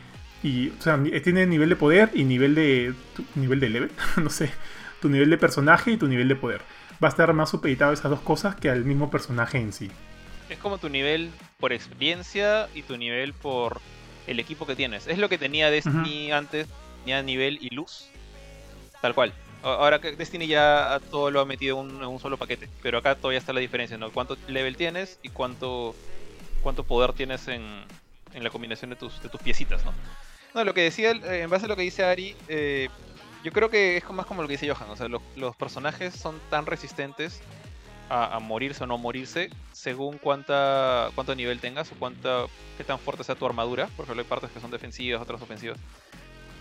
Y, 0.43 0.69
o 0.69 0.81
sea, 0.81 1.01
tiene 1.23 1.45
nivel 1.45 1.69
de 1.69 1.75
poder 1.75 2.11
y 2.13 2.25
nivel 2.25 2.53
de... 2.53 2.93
nivel 3.35 3.59
de 3.59 3.69
level, 3.69 3.91
no 4.21 4.29
sé, 4.29 4.51
tu 5.01 5.09
nivel 5.09 5.29
de 5.29 5.37
personaje 5.37 5.91
y 5.91 5.97
tu 5.97 6.07
nivel 6.07 6.27
de 6.27 6.35
poder 6.35 6.61
va 7.03 7.07
a 7.07 7.11
estar 7.11 7.33
más 7.33 7.49
supeditado 7.49 7.91
a 7.91 7.93
esas 7.93 8.09
dos 8.09 8.21
cosas 8.21 8.55
que 8.55 8.69
al 8.69 8.85
mismo 8.85 9.11
personaje 9.11 9.57
en 9.57 9.73
sí. 9.73 9.91
Es 10.49 10.57
como 10.59 10.77
tu 10.77 10.89
nivel 10.89 11.31
por 11.59 11.73
experiencia 11.73 12.69
y 12.73 12.83
tu 12.83 12.97
nivel 12.97 13.33
por 13.33 13.81
el 14.27 14.39
equipo 14.39 14.65
que 14.65 14.75
tienes. 14.75 15.07
Es 15.07 15.17
lo 15.17 15.29
que 15.29 15.37
tenía 15.37 15.69
Destiny 15.69 16.31
antes, 16.31 16.67
tenía 16.99 17.21
nivel 17.21 17.59
y 17.61 17.73
luz. 17.73 18.07
Tal 19.01 19.13
cual. 19.13 19.33
Ahora 19.63 19.99
que 19.99 20.15
Destiny 20.15 20.47
ya 20.47 20.99
todo 21.09 21.31
lo 21.31 21.39
ha 21.39 21.45
metido 21.45 21.81
en 21.81 22.03
un, 22.03 22.19
solo 22.19 22.37
paquete. 22.37 22.69
Pero 22.81 22.99
acá 22.99 23.15
todavía 23.15 23.39
está 23.39 23.53
la 23.53 23.59
diferencia, 23.59 23.97
¿no? 23.97 24.11
Cuánto 24.11 24.37
level 24.47 24.77
tienes 24.77 25.19
y 25.23 25.29
cuánto, 25.29 25.95
cuánto 26.61 26.83
poder 26.83 27.13
tienes 27.13 27.47
en, 27.47 27.63
en 28.33 28.43
la 28.43 28.49
combinación 28.49 28.91
de 28.91 28.95
tus, 28.95 29.21
de 29.21 29.29
tus 29.29 29.41
piecitas, 29.41 29.83
¿no? 29.83 29.93
No, 30.53 30.63
lo 30.63 30.73
que 30.73 30.81
decía, 30.81 31.11
eh, 31.11 31.41
en 31.41 31.49
base 31.49 31.65
a 31.65 31.67
lo 31.67 31.75
que 31.75 31.81
dice 31.81 32.03
Ari, 32.03 32.35
eh, 32.47 32.89
yo 33.43 33.51
creo 33.51 33.69
que 33.69 33.97
es 33.97 34.09
más 34.11 34.25
como 34.25 34.41
lo 34.41 34.47
que 34.47 34.53
dice 34.53 34.71
Johan, 34.71 34.89
o 34.89 34.95
sea, 34.95 35.07
los, 35.07 35.55
personajes 35.55 36.13
son 36.13 36.39
tan 36.49 36.65
resistentes 36.65 37.41
a, 38.09 38.39
morirse 38.39 38.83
o 38.83 38.87
no 38.87 38.99
morirse 38.99 39.49
según 39.71 40.19
cuánta, 40.19 41.09
cuánto 41.15 41.33
nivel 41.33 41.59
tengas 41.59 41.91
o 41.91 41.95
cuánta, 41.95 42.45
qué 42.77 42.83
tan 42.83 42.99
fuerte 42.99 43.23
sea 43.23 43.33
tu 43.33 43.45
armadura, 43.45 43.89
porque 43.97 44.11
hay 44.11 44.23
partes 44.23 44.51
que 44.51 44.59
son 44.59 44.69
defensivas, 44.69 45.21
otras 45.21 45.41
ofensivas, 45.41 45.79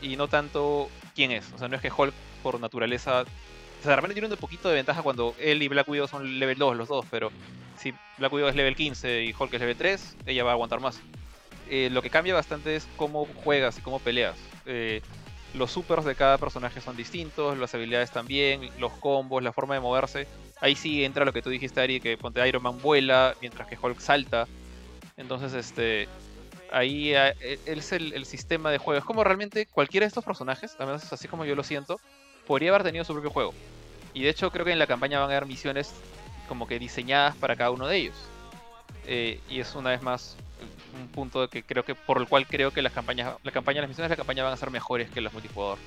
y 0.00 0.16
no 0.16 0.28
tanto 0.28 0.88
quién 1.14 1.30
es, 1.30 1.52
o 1.52 1.58
sea, 1.58 1.68
no 1.68 1.76
es 1.76 1.82
que 1.82 1.92
Hulk 1.94 2.14
por 2.42 2.58
naturaleza, 2.58 3.22
o 3.22 3.84
sea, 3.84 3.96
de 3.96 4.14
tiene 4.14 4.28
un 4.28 4.36
poquito 4.36 4.70
de 4.70 4.76
ventaja 4.76 5.02
cuando 5.02 5.34
él 5.38 5.62
y 5.62 5.68
Black 5.68 5.88
Widow 5.88 6.08
son 6.08 6.38
level 6.38 6.56
2 6.56 6.76
los 6.76 6.88
dos, 6.88 7.04
pero 7.10 7.30
si 7.76 7.92
Black 8.16 8.32
Widow 8.32 8.48
es 8.48 8.56
level 8.56 8.74
15 8.74 9.24
y 9.24 9.34
Hulk 9.38 9.52
es 9.52 9.60
level 9.60 9.76
3, 9.76 10.16
ella 10.26 10.44
va 10.44 10.50
a 10.50 10.54
aguantar 10.54 10.80
más. 10.80 11.00
Eh, 11.68 11.88
lo 11.90 12.02
que 12.02 12.10
cambia 12.10 12.34
bastante 12.34 12.76
es 12.76 12.88
cómo 12.96 13.26
juegas 13.44 13.78
y 13.78 13.82
cómo 13.82 13.98
peleas. 13.98 14.36
Eh, 14.66 15.00
los 15.54 15.70
supers 15.70 16.04
de 16.04 16.14
cada 16.14 16.38
personaje 16.38 16.80
son 16.80 16.96
distintos, 16.96 17.58
las 17.58 17.74
habilidades 17.74 18.10
también, 18.10 18.70
los 18.78 18.92
combos, 18.92 19.42
la 19.42 19.52
forma 19.52 19.74
de 19.74 19.80
moverse. 19.80 20.26
Ahí 20.60 20.74
sí 20.76 21.04
entra 21.04 21.24
lo 21.24 21.32
que 21.32 21.42
tú 21.42 21.50
dijiste, 21.50 21.80
Ari, 21.80 22.00
que 22.00 22.16
ponte 22.16 22.46
Iron 22.46 22.62
Man 22.62 22.80
vuela, 22.80 23.34
mientras 23.40 23.68
que 23.68 23.78
Hulk 23.80 24.00
salta. 24.00 24.46
Entonces, 25.16 25.52
este. 25.54 26.08
Ahí 26.70 27.12
eh, 27.14 27.58
es 27.66 27.92
el, 27.92 28.24
sistema 28.24 28.70
de 28.70 28.78
juego. 28.78 28.98
Es 28.98 29.04
como 29.04 29.22
realmente 29.24 29.66
cualquiera 29.66 30.04
de 30.04 30.08
estos 30.08 30.24
personajes, 30.24 30.74
al 30.78 30.86
menos 30.86 31.12
así 31.12 31.28
como 31.28 31.44
yo 31.44 31.54
lo 31.54 31.64
siento, 31.64 32.00
podría 32.46 32.70
haber 32.70 32.82
tenido 32.82 33.04
su 33.04 33.12
propio 33.12 33.30
juego. 33.30 33.52
Y 34.14 34.22
de 34.22 34.30
hecho, 34.30 34.50
creo 34.50 34.64
que 34.64 34.72
en 34.72 34.78
la 34.78 34.86
campaña 34.86 35.20
van 35.20 35.30
a 35.30 35.32
haber 35.36 35.46
misiones 35.46 35.92
como 36.48 36.66
que 36.66 36.78
diseñadas 36.78 37.36
para 37.36 37.56
cada 37.56 37.70
uno 37.70 37.86
de 37.86 37.96
ellos. 37.98 38.16
Y 39.06 39.60
es 39.60 39.74
una 39.74 39.90
vez 39.90 40.00
más 40.00 40.36
un 41.00 41.08
punto 41.08 41.48
que 41.48 41.62
creo 41.62 41.84
que 41.84 41.94
por 41.94 42.18
el 42.18 42.28
cual 42.28 42.46
creo 42.46 42.70
que 42.70 42.82
las 42.82 42.92
campañas, 42.92 43.34
la 43.42 43.50
campaña, 43.52 43.80
las 43.80 43.88
misiones 43.88 44.08
de 44.08 44.14
la 44.14 44.16
campaña 44.16 44.44
van 44.44 44.52
a 44.52 44.56
ser 44.56 44.70
mejores 44.70 45.10
que 45.10 45.20
las 45.20 45.32
multijugador. 45.32 45.78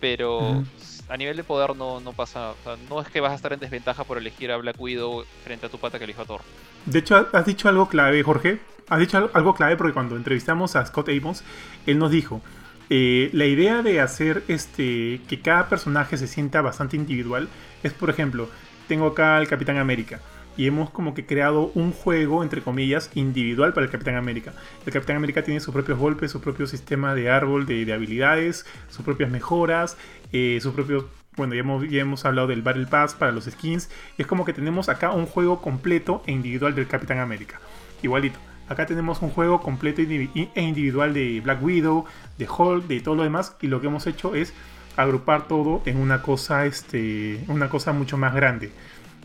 Pero 0.00 0.62
a 1.08 1.16
nivel 1.16 1.36
de 1.36 1.44
poder 1.44 1.76
no, 1.76 2.00
no 2.00 2.12
pasa, 2.12 2.52
no 2.90 3.00
es 3.00 3.08
que 3.08 3.20
vas 3.20 3.32
a 3.32 3.36
estar 3.36 3.52
en 3.52 3.60
desventaja 3.60 4.04
por 4.04 4.18
elegir 4.18 4.50
a 4.52 4.56
Black 4.56 4.78
Widow 4.78 5.24
frente 5.42 5.66
a 5.66 5.68
tu 5.68 5.78
pata 5.78 5.98
que 5.98 6.04
elijo 6.04 6.22
a 6.22 6.24
Thor. 6.26 6.40
De 6.84 6.98
hecho, 6.98 7.28
has 7.32 7.46
dicho 7.46 7.68
algo 7.68 7.88
clave, 7.88 8.22
Jorge. 8.22 8.60
Has 8.88 8.98
dicho 8.98 9.30
algo 9.32 9.54
clave 9.54 9.76
porque 9.76 9.94
cuando 9.94 10.16
entrevistamos 10.16 10.76
a 10.76 10.84
Scott 10.84 11.08
Amos, 11.08 11.42
él 11.86 11.98
nos 11.98 12.10
dijo, 12.10 12.42
eh, 12.90 13.30
la 13.32 13.46
idea 13.46 13.82
de 13.82 14.00
hacer 14.00 14.42
este 14.48 15.22
que 15.26 15.40
cada 15.40 15.70
personaje 15.70 16.18
se 16.18 16.26
sienta 16.26 16.60
bastante 16.60 16.96
individual 16.96 17.48
es, 17.82 17.94
por 17.94 18.10
ejemplo, 18.10 18.50
tengo 18.88 19.06
acá 19.06 19.38
al 19.38 19.48
Capitán 19.48 19.78
América 19.78 20.20
y 20.56 20.66
hemos 20.66 20.90
como 20.90 21.14
que 21.14 21.26
creado 21.26 21.70
un 21.74 21.92
juego, 21.92 22.42
entre 22.42 22.62
comillas, 22.62 23.10
individual 23.14 23.72
para 23.72 23.86
el 23.86 23.92
Capitán 23.92 24.16
América. 24.16 24.52
El 24.86 24.92
Capitán 24.92 25.16
América 25.16 25.42
tiene 25.42 25.60
sus 25.60 25.74
propios 25.74 25.98
golpes, 25.98 26.30
su 26.30 26.40
propio 26.40 26.66
sistema 26.66 27.14
de 27.14 27.30
árbol 27.30 27.66
de, 27.66 27.92
habilidades, 27.92 28.66
sus 28.88 29.04
propias 29.04 29.30
mejoras, 29.30 29.96
eh, 30.32 30.58
sus 30.60 30.74
propios... 30.74 31.04
Bueno, 31.36 31.54
ya 31.54 31.60
hemos, 31.60 31.88
ya 31.90 32.00
hemos 32.00 32.24
hablado 32.24 32.46
del 32.46 32.62
Battle 32.62 32.86
Pass 32.86 33.14
para 33.14 33.32
los 33.32 33.46
skins. 33.46 33.90
Y 34.16 34.22
es 34.22 34.28
como 34.28 34.44
que 34.44 34.52
tenemos 34.52 34.88
acá 34.88 35.10
un 35.10 35.26
juego 35.26 35.60
completo 35.60 36.22
e 36.26 36.32
individual 36.32 36.76
del 36.76 36.86
Capitán 36.86 37.18
América. 37.18 37.60
Igualito. 38.02 38.38
Acá 38.68 38.86
tenemos 38.86 39.20
un 39.20 39.30
juego 39.30 39.60
completo 39.60 40.00
e 40.00 40.50
individual 40.54 41.12
de 41.12 41.40
Black 41.40 41.62
Widow, 41.62 42.04
de 42.38 42.48
Hulk, 42.48 42.86
de 42.86 43.00
todo 43.00 43.16
lo 43.16 43.24
demás. 43.24 43.56
Y 43.60 43.66
lo 43.66 43.80
que 43.80 43.88
hemos 43.88 44.06
hecho 44.06 44.36
es 44.36 44.54
agrupar 44.96 45.48
todo 45.48 45.82
en 45.86 45.96
una 45.96 46.22
cosa, 46.22 46.66
este, 46.66 47.44
una 47.48 47.68
cosa 47.68 47.92
mucho 47.92 48.16
más 48.16 48.32
grande 48.32 48.70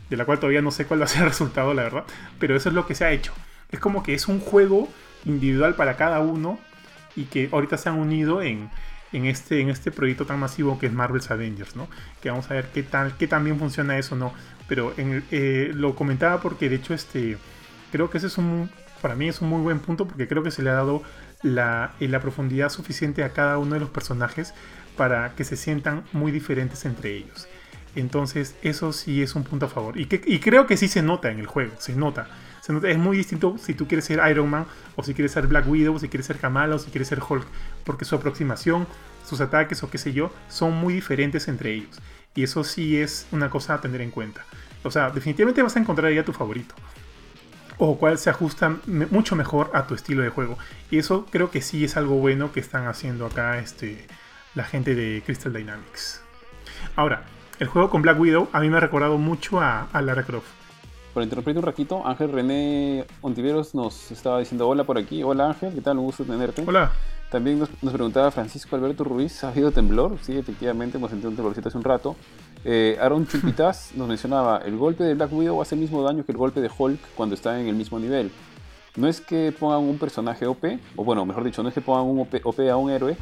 de 0.09 0.17
la 0.17 0.25
cual 0.25 0.39
todavía 0.39 0.61
no 0.61 0.71
sé 0.71 0.85
cuál 0.85 1.01
va 1.01 1.05
a 1.05 1.07
ser 1.07 1.23
el 1.23 1.29
resultado, 1.29 1.73
la 1.73 1.83
verdad, 1.83 2.03
pero 2.39 2.55
eso 2.55 2.69
es 2.69 2.75
lo 2.75 2.87
que 2.87 2.95
se 2.95 3.05
ha 3.05 3.11
hecho. 3.11 3.33
Es 3.71 3.79
como 3.79 4.03
que 4.03 4.13
es 4.13 4.27
un 4.27 4.39
juego 4.39 4.89
individual 5.25 5.75
para 5.75 5.95
cada 5.95 6.19
uno 6.19 6.59
y 7.15 7.25
que 7.25 7.49
ahorita 7.51 7.77
se 7.77 7.89
han 7.89 7.99
unido 7.99 8.41
en, 8.41 8.69
este, 9.11 9.61
en 9.61 9.69
este 9.69 9.91
proyecto 9.91 10.25
tan 10.25 10.39
masivo 10.39 10.79
que 10.79 10.87
es 10.87 10.93
Marvel's 10.93 11.29
Avengers, 11.31 11.75
¿no? 11.75 11.87
Que 12.21 12.29
vamos 12.29 12.49
a 12.49 12.55
ver 12.55 12.69
qué 12.73 12.83
tal, 12.83 13.15
qué 13.17 13.27
tan 13.27 13.43
bien 13.43 13.59
funciona 13.59 13.97
eso, 13.97 14.15
¿no? 14.15 14.33
Pero 14.67 14.93
eh, 14.97 15.71
lo 15.73 15.95
comentaba 15.95 16.41
porque 16.41 16.69
de 16.69 16.75
hecho 16.75 16.93
este, 16.93 17.37
creo 17.91 18.09
que 18.09 18.19
ese 18.19 18.27
es 18.27 18.37
un, 18.37 18.69
para 19.01 19.15
mí 19.15 19.27
es 19.27 19.41
un 19.41 19.49
muy 19.49 19.61
buen 19.61 19.79
punto 19.79 20.07
porque 20.07 20.27
creo 20.27 20.43
que 20.43 20.51
se 20.51 20.63
le 20.63 20.69
ha 20.69 20.73
dado 20.73 21.03
la, 21.41 21.93
eh, 21.99 22.07
la 22.07 22.19
profundidad 22.19 22.69
suficiente 22.69 23.23
a 23.23 23.29
cada 23.29 23.57
uno 23.57 23.73
de 23.73 23.79
los 23.79 23.89
personajes 23.89 24.53
para 24.95 25.35
que 25.35 25.43
se 25.43 25.55
sientan 25.55 26.03
muy 26.13 26.31
diferentes 26.31 26.85
entre 26.85 27.15
ellos. 27.15 27.47
Entonces, 27.95 28.55
eso 28.61 28.93
sí 28.93 29.21
es 29.21 29.35
un 29.35 29.43
punto 29.43 29.65
a 29.65 29.69
favor. 29.69 29.97
Y, 29.97 30.07
creo 30.07 30.67
que 30.67 30.77
sí 30.77 30.87
se 30.87 31.01
nota 31.01 31.31
en 31.31 31.39
el 31.39 31.47
juego, 31.47 31.73
se 31.79 31.95
nota. 31.95 32.27
se 32.61 32.73
nota. 32.73 32.89
Es 32.89 32.97
muy 32.97 33.17
distinto 33.17 33.57
si 33.57 33.73
tú 33.73 33.87
quieres 33.87 34.05
ser 34.05 34.19
Iron 34.29 34.49
Man, 34.49 34.65
o 34.95 35.03
si 35.03 35.13
quieres 35.13 35.31
ser 35.31 35.47
Black 35.47 35.67
Widow, 35.67 35.95
o 35.95 35.99
si 35.99 36.07
quieres 36.07 36.27
ser 36.27 36.37
Kamala, 36.37 36.75
o 36.75 36.79
si 36.79 36.91
quieres 36.91 37.07
ser 37.07 37.21
Hulk. 37.27 37.45
Porque 37.83 38.05
su 38.05 38.15
aproximación, 38.15 38.87
sus 39.27 39.41
ataques 39.41 39.81
o 39.83 39.89
qué 39.89 39.97
sé 39.97 40.13
yo, 40.13 40.31
son 40.47 40.73
muy 40.73 40.93
diferentes 40.93 41.47
entre 41.47 41.73
ellos. 41.73 41.99
Y 42.35 42.43
eso 42.43 42.63
sí 42.63 42.97
es 42.97 43.27
una 43.31 43.49
cosa 43.49 43.75
a 43.75 43.81
tener 43.81 44.01
en 44.01 44.11
cuenta. 44.11 44.45
O 44.83 44.91
sea, 44.91 45.09
definitivamente 45.09 45.61
vas 45.61 45.75
a 45.75 45.79
encontrar 45.79 46.11
ya 46.13 46.23
tu 46.23 46.33
favorito. 46.33 46.75
O 47.77 47.97
cual 47.97 48.17
se 48.17 48.29
ajusta 48.29 48.77
mucho 48.87 49.35
mejor 49.35 49.71
a 49.73 49.87
tu 49.87 49.95
estilo 49.95 50.21
de 50.21 50.29
juego. 50.29 50.57
Y 50.91 50.97
eso 50.97 51.25
creo 51.31 51.49
que 51.49 51.61
sí 51.61 51.85
es 51.85 51.97
algo 51.97 52.15
bueno 52.15 52.51
que 52.51 52.59
están 52.59 52.87
haciendo 52.87 53.25
acá 53.25 53.57
este, 53.59 54.05
la 54.53 54.65
gente 54.65 54.95
de 54.95 55.23
Crystal 55.25 55.53
Dynamics. 55.53 56.21
Ahora, 56.95 57.23
el 57.59 57.67
juego 57.67 57.89
con 57.89 58.01
Black 58.01 58.19
Widow 58.19 58.47
a 58.53 58.61
mí 58.61 58.69
me 58.69 58.77
ha 58.77 58.79
recordado 58.79 59.17
mucho 59.17 59.59
a, 59.59 59.89
Lara 60.01 60.23
Croft. 60.23 60.47
Por 61.13 61.23
interrumpir 61.23 61.57
un 61.57 61.63
ratito, 61.63 62.05
Ángel 62.07 62.31
René 62.31 63.05
Ontiveros 63.21 63.75
nos 63.75 64.11
estaba 64.11 64.39
diciendo 64.39 64.67
hola 64.67 64.85
por 64.85 64.97
aquí. 64.97 65.23
Hola 65.23 65.47
Ángel, 65.47 65.73
¿qué 65.73 65.81
tal? 65.81 65.97
Un 65.97 66.05
gusto 66.05 66.23
tenerte. 66.23 66.63
Hola. 66.65 66.91
También 67.29 67.59
nos, 67.59 67.69
preguntaba 67.69 68.31
Francisco 68.31 68.75
Alberto 68.75 69.03
Ruiz, 69.03 69.43
¿ha 69.43 69.49
habido 69.49 69.71
temblor? 69.71 70.17
Sí, 70.21 70.35
efectivamente, 70.35 70.97
hemos 70.97 71.11
sentido 71.11 71.29
un 71.29 71.35
temblorcito 71.35 71.67
hace 71.67 71.77
un 71.77 71.83
rato. 71.83 72.15
Eh, 72.65 72.97
Aaron 72.99 73.27
Chupitas 73.27 73.91
nos 73.95 74.07
mencionaba, 74.07 74.59
el 74.65 74.77
golpe 74.77 75.03
de 75.03 75.13
Black 75.13 75.31
Widow 75.31 75.61
hace 75.61 75.75
el 75.75 75.81
mismo 75.81 76.01
daño 76.01 76.25
que 76.25 76.31
el 76.31 76.37
golpe 76.39 76.59
de 76.61 76.71
Hulk 76.75 76.99
cuando 77.15 77.35
está 77.35 77.59
en 77.59 77.67
el 77.67 77.75
mismo 77.75 77.99
nivel. 77.99 78.31
No 78.95 79.07
es 79.07 79.21
que 79.21 79.53
pongan 79.57 79.81
un 79.81 79.99
personaje 79.99 80.47
OP, 80.47 80.63
o 80.95 81.03
bueno, 81.03 81.23
mejor 81.25 81.43
dicho, 81.43 81.61
no 81.61 81.69
es 81.69 81.75
que 81.75 81.81
pongan 81.81 82.05
un 82.05 82.19
OP 82.19 82.59
a 82.71 82.77
un 82.77 82.89
héroe, 82.89 83.15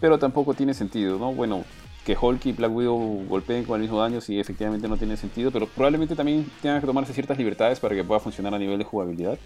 pero 0.00 0.18
tampoco 0.18 0.54
tiene 0.54 0.72
sentido, 0.72 1.18
¿no? 1.18 1.34
Bueno, 1.34 1.64
que 2.04 2.16
Hulk 2.20 2.46
y 2.46 2.52
Black 2.52 2.72
Widow 2.72 3.24
golpeen 3.28 3.64
con 3.64 3.76
el 3.76 3.82
mismo 3.82 4.00
daño 4.00 4.20
sí 4.20 4.38
efectivamente 4.38 4.86
no 4.88 4.96
tiene 4.96 5.16
sentido, 5.16 5.50
pero 5.50 5.66
probablemente 5.66 6.14
también 6.14 6.46
tengan 6.60 6.80
que 6.80 6.86
tomarse 6.86 7.12
ciertas 7.12 7.38
libertades 7.38 7.80
para 7.80 7.94
que 7.94 8.04
pueda 8.04 8.20
funcionar 8.20 8.54
a 8.54 8.58
nivel 8.58 8.78
de 8.78 8.84
jugabilidad. 8.84 9.38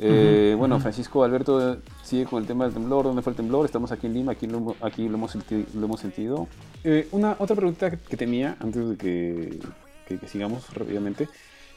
Eh, 0.00 0.56
bueno, 0.58 0.80
Francisco 0.80 1.22
Alberto 1.22 1.78
sigue 2.02 2.24
con 2.24 2.42
el 2.42 2.48
tema 2.48 2.64
del 2.64 2.74
temblor. 2.74 3.04
¿Dónde 3.04 3.22
fue 3.22 3.30
el 3.30 3.36
temblor? 3.36 3.64
Estamos 3.64 3.92
aquí 3.92 4.08
en 4.08 4.14
Lima, 4.14 4.32
aquí 4.32 4.46
lo, 4.46 4.74
aquí 4.80 5.08
lo, 5.08 5.14
hemos, 5.14 5.36
lo 5.36 5.84
hemos 5.84 6.00
sentido. 6.00 6.48
Eh, 6.82 7.06
una 7.12 7.36
otra 7.38 7.54
pregunta 7.54 7.90
que 7.90 8.16
tenía 8.16 8.56
antes 8.60 8.88
de 8.88 8.96
que, 8.96 9.60
que 10.08 10.26
sigamos 10.26 10.72
rápidamente 10.74 11.28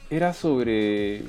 era 0.10 0.34
sobre 0.34 1.26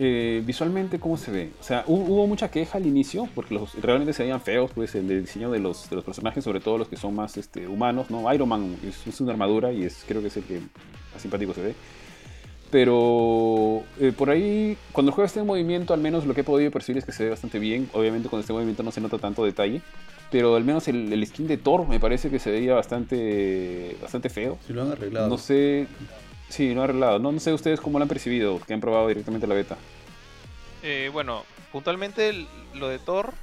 eh, 0.00 0.42
visualmente, 0.46 1.00
¿cómo 1.00 1.16
se 1.16 1.30
ve? 1.32 1.50
O 1.60 1.62
sea, 1.62 1.82
hubo, 1.86 2.26
mucha 2.26 2.50
queja 2.50 2.78
al 2.78 2.86
inicio, 2.86 3.28
porque 3.34 3.54
los, 3.54 3.74
realmente 3.74 4.12
se 4.12 4.22
veían 4.22 4.40
feos, 4.40 4.70
pues, 4.72 4.94
el, 4.94 5.08
diseño 5.08 5.50
de 5.50 5.58
los, 5.58 5.90
de 5.90 5.96
los 5.96 6.04
personajes, 6.04 6.44
sobre 6.44 6.60
todo 6.60 6.78
los 6.78 6.88
que 6.88 6.96
son 6.96 7.14
más 7.14 7.36
este, 7.36 7.66
humanos, 7.66 8.08
¿no? 8.08 8.32
Iron 8.32 8.48
Man 8.48 8.76
es, 8.86 9.20
una 9.20 9.32
armadura 9.32 9.72
y 9.72 9.82
es, 9.82 10.04
creo 10.06 10.20
que 10.20 10.28
es 10.28 10.36
el 10.36 10.44
que 10.44 10.60
más 10.60 11.20
simpático 11.20 11.52
se 11.52 11.62
ve. 11.62 11.74
Pero 12.70 13.82
eh, 13.98 14.12
por 14.16 14.30
ahí, 14.30 14.76
cuando 14.92 15.10
el 15.10 15.14
juego 15.14 15.26
está 15.26 15.40
en 15.40 15.46
movimiento, 15.46 15.94
al 15.94 16.00
menos 16.00 16.26
lo 16.26 16.34
que 16.34 16.42
he 16.42 16.44
podido 16.44 16.70
percibir 16.70 16.98
es 16.98 17.04
que 17.04 17.12
se 17.12 17.24
ve 17.24 17.30
bastante 17.30 17.58
bien. 17.58 17.88
Obviamente, 17.92 18.28
con 18.28 18.38
este 18.38 18.52
movimiento 18.52 18.82
no 18.82 18.92
se 18.92 19.00
nota 19.00 19.18
tanto 19.18 19.44
detalle. 19.44 19.80
Pero 20.30 20.54
al 20.54 20.64
menos 20.64 20.86
el, 20.88 21.26
skin 21.26 21.46
de 21.48 21.56
Thor 21.56 21.88
me 21.88 21.98
parece 21.98 22.28
que 22.28 22.38
se 22.38 22.50
veía 22.50 22.74
bastante, 22.74 23.96
bastante 24.02 24.28
feo. 24.28 24.58
Si 24.66 24.74
lo 24.74 24.82
han 24.82 24.92
arreglado. 24.92 25.28
No 25.28 25.38
sé. 25.38 25.86
Sí, 26.48 26.74
no 26.74 26.82
arreglado. 26.82 27.18
No, 27.18 27.32
no 27.32 27.40
sé 27.40 27.52
ustedes 27.52 27.80
cómo 27.80 27.98
lo 27.98 28.04
han 28.04 28.08
percibido, 28.08 28.60
que 28.60 28.74
han 28.74 28.80
probado 28.80 29.08
directamente 29.08 29.46
la 29.46 29.54
beta. 29.54 29.76
Eh, 30.82 31.10
bueno, 31.12 31.44
puntualmente 31.72 32.46
lo 32.74 32.88
de 32.88 32.98
Thor, 32.98 33.34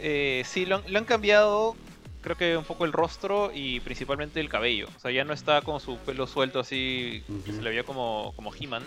eh, 0.00 0.42
sí, 0.44 0.66
lo 0.66 0.76
han, 0.76 1.04
cambiado, 1.04 1.76
creo 2.20 2.36
que 2.36 2.56
un 2.56 2.64
poco 2.64 2.84
el 2.84 2.92
rostro 2.92 3.50
y 3.54 3.80
principalmente 3.80 4.40
el 4.40 4.48
cabello. 4.48 4.88
O 4.96 5.00
sea, 5.00 5.10
ya 5.10 5.24
no 5.24 5.32
está 5.32 5.62
con 5.62 5.80
su 5.80 5.96
pelo 5.98 6.26
suelto 6.26 6.60
así, 6.60 7.22
que 7.44 7.52
se 7.52 7.62
le 7.62 7.70
veía 7.70 7.84
como, 7.84 8.32
como 8.36 8.54
He-Man, 8.54 8.84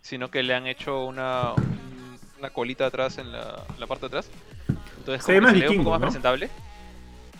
sino 0.00 0.30
que 0.30 0.42
le 0.42 0.54
han 0.54 0.66
hecho 0.66 1.04
una, 1.04 1.52
una 2.38 2.50
colita 2.50 2.86
atrás 2.86 3.18
en 3.18 3.32
la, 3.32 3.64
parte 3.86 4.02
de 4.02 4.06
atrás. 4.06 4.30
Entonces, 4.98 5.24
se, 5.24 5.38
ve 5.38 5.68
un 5.68 5.78
poco 5.78 5.90
más 5.90 6.00
presentable. 6.00 6.50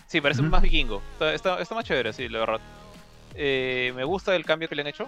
Sí, 0.07 0.21
parece 0.21 0.41
más 0.43 0.61
vikingo. 0.61 1.01
Está, 1.33 1.59
está, 1.61 1.75
más 1.75 1.83
chévere, 1.83 2.13
sí, 2.13 2.29
la 2.29 2.39
verdad. 2.39 2.59
Eh, 3.35 3.91
me 3.95 4.03
gusta 4.03 4.35
el 4.35 4.45
cambio 4.45 4.69
que 4.69 4.75
le 4.75 4.81
han 4.81 4.87
hecho. 4.87 5.07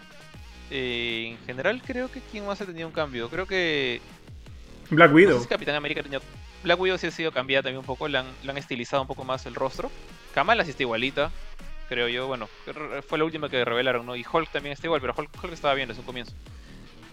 Eh, 0.70 1.30
en 1.32 1.46
general 1.46 1.82
creo 1.82 2.12
que 2.12 2.22
quién 2.22 2.46
más 2.46 2.60
ha 2.62 2.66
tenido 2.66 2.88
un 2.88 2.94
cambio. 2.94 3.30
Creo 3.30 3.46
que... 3.46 4.02
Black 4.90 5.14
Widow. 5.14 5.46
Capitán 5.48 5.76
América 5.76 6.02
Black 6.64 6.80
Widow 6.80 6.98
sí 6.98 7.08
ha 7.08 7.12
sido 7.12 7.32
cambiada 7.32 7.64
también 7.64 7.80
un 7.80 7.86
poco. 7.86 8.08
Le 8.08 8.18
han, 8.18 8.58
estilizado 8.58 9.02
un 9.02 9.08
poco 9.08 9.24
más 9.24 9.46
el 9.46 9.56
rostro. 9.56 9.92
Kamala 10.34 10.64
sí 10.64 10.72
está 10.72 10.84
igualita. 10.84 11.32
Creo 11.90 12.08
yo. 12.08 12.28
Bueno, 12.28 12.50
fue 13.08 13.18
la 13.18 13.24
última 13.24 13.50
que 13.50 13.64
revelaron, 13.64 14.06
¿no? 14.06 14.16
Y 14.16 14.26
Hulk 14.30 14.52
también 14.52 14.74
está 14.74 14.88
igual, 14.88 15.02
pero 15.02 15.14
Hulk, 15.18 15.54
estaba 15.54 15.74
bien 15.74 15.88
desde 15.88 16.02
un 16.02 16.06
comienzo. 16.06 16.34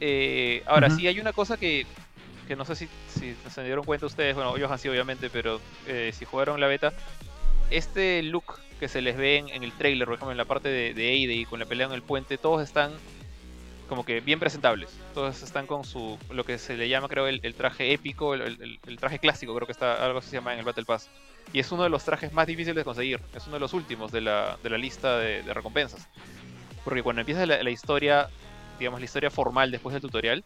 Eh, 0.01 0.63
ahora, 0.67 0.91
sí 0.91 1.07
hay 1.07 1.21
una 1.21 1.33
cosa 1.33 1.57
que, 1.57 1.87
que 2.49 2.57
no 2.57 2.65
sé 2.65 2.75
si, 2.75 2.89
se 3.09 3.65
dieron 3.65 3.85
cuenta 3.85 4.07
ustedes, 4.07 4.35
bueno, 4.35 4.57
ellos 4.57 4.71
han 4.71 4.79
sido 4.81 4.93
obviamente, 4.93 5.31
pero 5.31 5.61
si 6.13 6.25
jugaron 6.25 6.61
la 6.61 6.67
beta, 6.67 6.93
este 7.71 8.23
look 8.25 8.57
que 8.81 8.89
se 8.89 9.01
les 9.01 9.17
ve 9.17 9.39
en, 9.39 9.63
el 9.63 9.73
trailer, 9.73 10.07
por 10.07 10.15
ejemplo, 10.15 10.33
en 10.33 10.39
la 10.39 10.45
parte 10.45 10.69
de, 10.69 10.95
de 10.95 11.15
y 11.15 11.45
con 11.45 11.61
la 11.61 11.67
pelea 11.67 11.87
en 11.87 11.93
el 11.93 12.03
puente, 12.03 12.39
todos 12.39 12.63
están 12.63 12.93
como 13.89 14.05
que 14.05 14.21
bien 14.21 14.41
presentables. 14.41 14.91
Todos 15.13 15.43
están 15.43 15.67
con 15.67 15.85
su, 15.85 16.19
lo 16.31 16.45
que 16.45 16.59
se 16.59 16.77
le 16.77 16.89
llama, 16.89 17.09
creo, 17.09 17.27
el, 17.27 17.55
traje 17.55 17.93
épico, 17.93 18.35
el, 18.35 18.79
traje 18.99 19.19
clásico, 19.19 19.55
creo 19.55 19.67
que 19.67 19.73
está, 19.73 20.05
algo 20.05 20.19
así 20.19 20.31
se 20.31 20.37
llama 20.37 20.53
en 20.53 20.61
el 20.61 20.65
Battle 20.65 20.85
Pass. 20.85 21.09
Y 21.53 21.61
es 21.61 21.71
uno 21.73 21.83
de 21.83 21.91
los 21.91 22.05
trajes 22.05 22.33
más 22.33 22.47
difíciles 22.47 22.77
de 22.77 22.85
conseguir, 22.85 23.21
es 23.35 23.47
uno 23.47 23.55
de 23.55 23.61
los 23.61 23.75
últimos 23.75 24.11
de 24.11 24.23
la, 24.23 24.59
de 24.63 24.71
la 24.71 24.79
lista 24.79 25.19
de, 25.19 25.43
recompensas. 25.55 26.09
Porque 26.85 27.03
cuando 27.03 27.21
empieza 27.21 27.47
la, 27.47 27.71
historia, 27.71 28.29
digamos, 28.79 29.01
la 29.01 29.05
historia 29.05 29.31
formal 29.31 29.71
después 29.71 29.93
del 29.93 30.03
tutorial, 30.03 30.45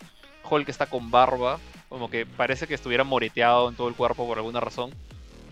Hulk 0.48 0.68
está 0.68 0.86
con 0.86 1.10
barba, 1.10 1.58
como 1.88 2.10
que 2.10 2.26
parece 2.26 2.66
que 2.66 2.74
estuviera 2.74 3.04
moreteado 3.04 3.68
en 3.68 3.76
todo 3.76 3.88
el 3.88 3.94
cuerpo 3.94 4.26
por 4.26 4.38
alguna 4.38 4.60
razón. 4.60 4.92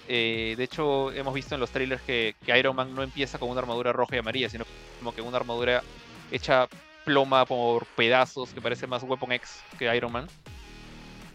Eh, 0.09 0.55
de 0.57 0.65
hecho, 0.65 1.13
hemos 1.13 1.35
visto 1.35 1.55
en 1.55 1.61
los 1.61 1.71
trailers 1.71 2.03
que, 2.03 2.35
Iron 2.47 2.77
Man 2.77 2.95
no 2.95 3.03
empieza 3.03 3.39
con 3.39 3.51
una 3.51 3.61
armadura 3.61 3.93
roja 3.93 4.17
y 4.17 4.19
amarilla, 4.19 4.49
sino 4.49 4.65
como 4.99 5.15
que 5.15 5.23
una 5.23 5.37
armadura 5.37 5.83
hecha 6.31 6.69
ploma 7.05 7.45
por 7.45 7.87
pedazos, 7.87 8.51
que 8.51 8.61
parece 8.61 8.87
más 8.87 9.03
Weapon 9.03 9.33
X 9.33 9.63
que 9.79 9.95
Iron 9.97 10.13
Man. 10.13 10.29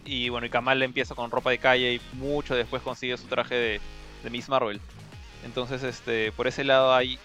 Y 0.04 0.28
bueno, 0.30 0.46
y 0.46 0.50
Kamal 0.50 0.82
empieza 0.82 1.14
con 1.14 1.30
ropa 1.30 1.50
de 1.50 1.58
calle 1.58 1.94
y 1.94 2.00
mucho 2.16 2.54
después 2.54 2.82
consigue 2.82 3.16
su 3.16 3.26
traje 3.26 3.54
de, 3.54 3.80
de 4.22 4.30
Miss 4.30 4.48
Marvel. 4.48 4.80
Entonces, 5.44 5.82
este, 5.82 6.32
por 6.32 6.46
ese 6.46 6.64
lado 6.64 6.94
hay 6.94 7.18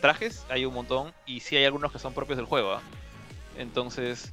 trajes, 0.00 0.44
hay 0.48 0.64
un 0.64 0.74
montón, 0.74 1.12
y 1.26 1.40
sí 1.40 1.56
hay 1.56 1.64
algunos 1.64 1.92
que 1.92 1.98
son 1.98 2.12
propios 2.12 2.36
del 2.36 2.46
juego. 2.46 2.72
¿ah? 2.72 2.82
Entonces, 3.56 4.32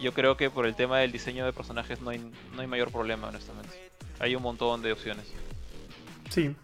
yo 0.00 0.12
creo 0.12 0.36
que 0.36 0.50
por 0.50 0.66
el 0.66 0.74
tema 0.74 0.98
del 0.98 1.12
diseño 1.12 1.44
de 1.44 1.52
personajes 1.52 2.00
no 2.00 2.10
hay, 2.10 2.18
no 2.54 2.60
hay 2.60 2.66
mayor 2.66 2.92
problema, 2.92 3.28
honestamente. 3.28 3.90
Hay 4.20 4.34
un 4.34 4.42
montón 4.42 4.82
de 4.82 4.92
opciones. 4.92 5.26
Sí, 6.30 6.54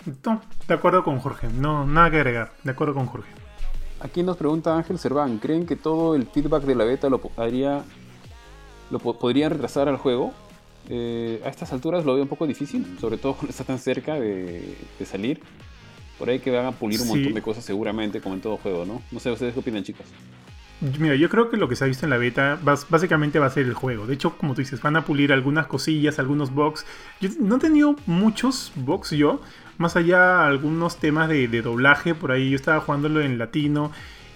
de 0.69 0.75
acuerdo 0.75 1.03
con 1.05 1.19
Jorge, 1.19 1.49
no, 1.49 1.87
nada 1.87 2.11
que 2.11 2.17
agregar, 2.17 2.53
de 2.63 2.71
acuerdo 2.71 2.95
con 2.95 3.07
Jorge. 3.07 3.31
Aquí 4.01 4.23
nos 4.23 4.37
pregunta 4.37 4.77
Ángel 4.77 4.99
Cerván, 4.99 5.39
¿creen 5.39 5.67
que 5.67 5.77
todo 5.77 6.15
el 6.15 6.27
feedback 6.27 6.65
de 6.65 6.75
la 6.75 6.85
beta 6.85 7.09
lo 7.09 7.21
haría, 7.37 7.83
lo 8.91 8.99
podrían 8.99 9.51
retrasar 9.53 9.89
al 9.89 9.97
juego? 9.97 10.35
Eh, 10.91 11.41
a 11.45 11.49
estas 11.49 11.73
alturas 11.73 12.05
lo 12.05 12.13
veo 12.13 12.23
un 12.23 12.29
poco 12.29 12.47
difícil, 12.47 12.99
sobre 13.01 13.17
todo 13.17 13.33
cuando 13.37 13.51
está 13.51 13.65
tan 13.65 13.79
cerca 13.79 14.15
de, 14.15 14.77
salir. 15.07 15.41
Por 16.19 16.29
ahí 16.29 16.39
que 16.39 16.51
van 16.51 16.67
a 16.67 16.73
pulir 16.73 17.01
un 17.01 17.09
montón 17.09 17.35
de 17.35 17.43
cosas 17.43 17.65
seguramente, 17.65 18.21
como 18.21 18.35
en 18.35 18.41
todo 18.41 18.57
juego, 18.59 18.85
¿no? 18.85 19.03
No 19.11 19.19
sé, 19.19 19.33
¿ustedes 19.33 19.55
qué 19.55 19.61
opinan, 19.61 19.83
chicos? 19.83 20.07
Mira, 20.99 21.15
yo 21.15 21.31
creo 21.31 21.49
que 21.49 21.57
lo 21.57 21.67
que 21.67 21.77
se 21.77 21.85
ha 21.85 21.87
visto 21.87 22.05
en 22.05 22.11
la 22.11 22.19
beta 22.19 22.59
básicamente 22.63 23.39
va 23.39 23.47
a 23.47 23.51
ser 23.51 23.65
el 23.65 23.73
juego. 23.73 24.07
De 24.07 24.15
hecho, 24.15 24.37
como 24.37 24.55
tú 24.55 24.61
dices, 24.61 24.83
van 24.83 24.97
a 24.97 25.05
pulir 25.05 25.33
algunas 25.33 25.67
cosillas, 25.67 26.19
algunos 26.19 26.53
bugs. 26.53 26.85
Yo 27.23 27.31
no 27.41 27.57
he 27.57 27.59
tenido 27.59 27.97
muchos 28.05 28.71
bugs 28.75 29.11
yo, 29.13 29.41
más 29.79 29.97
allá 29.97 30.47
algunos 30.47 30.99
temas 30.99 31.31
de, 31.31 31.49
doblaje. 31.63 32.15
Por 32.15 32.33
ahí 32.33 32.51
yo 32.51 32.57
estaba 32.57 32.81
jugándolo 32.81 33.23
en 33.23 33.39
latino 33.39 33.93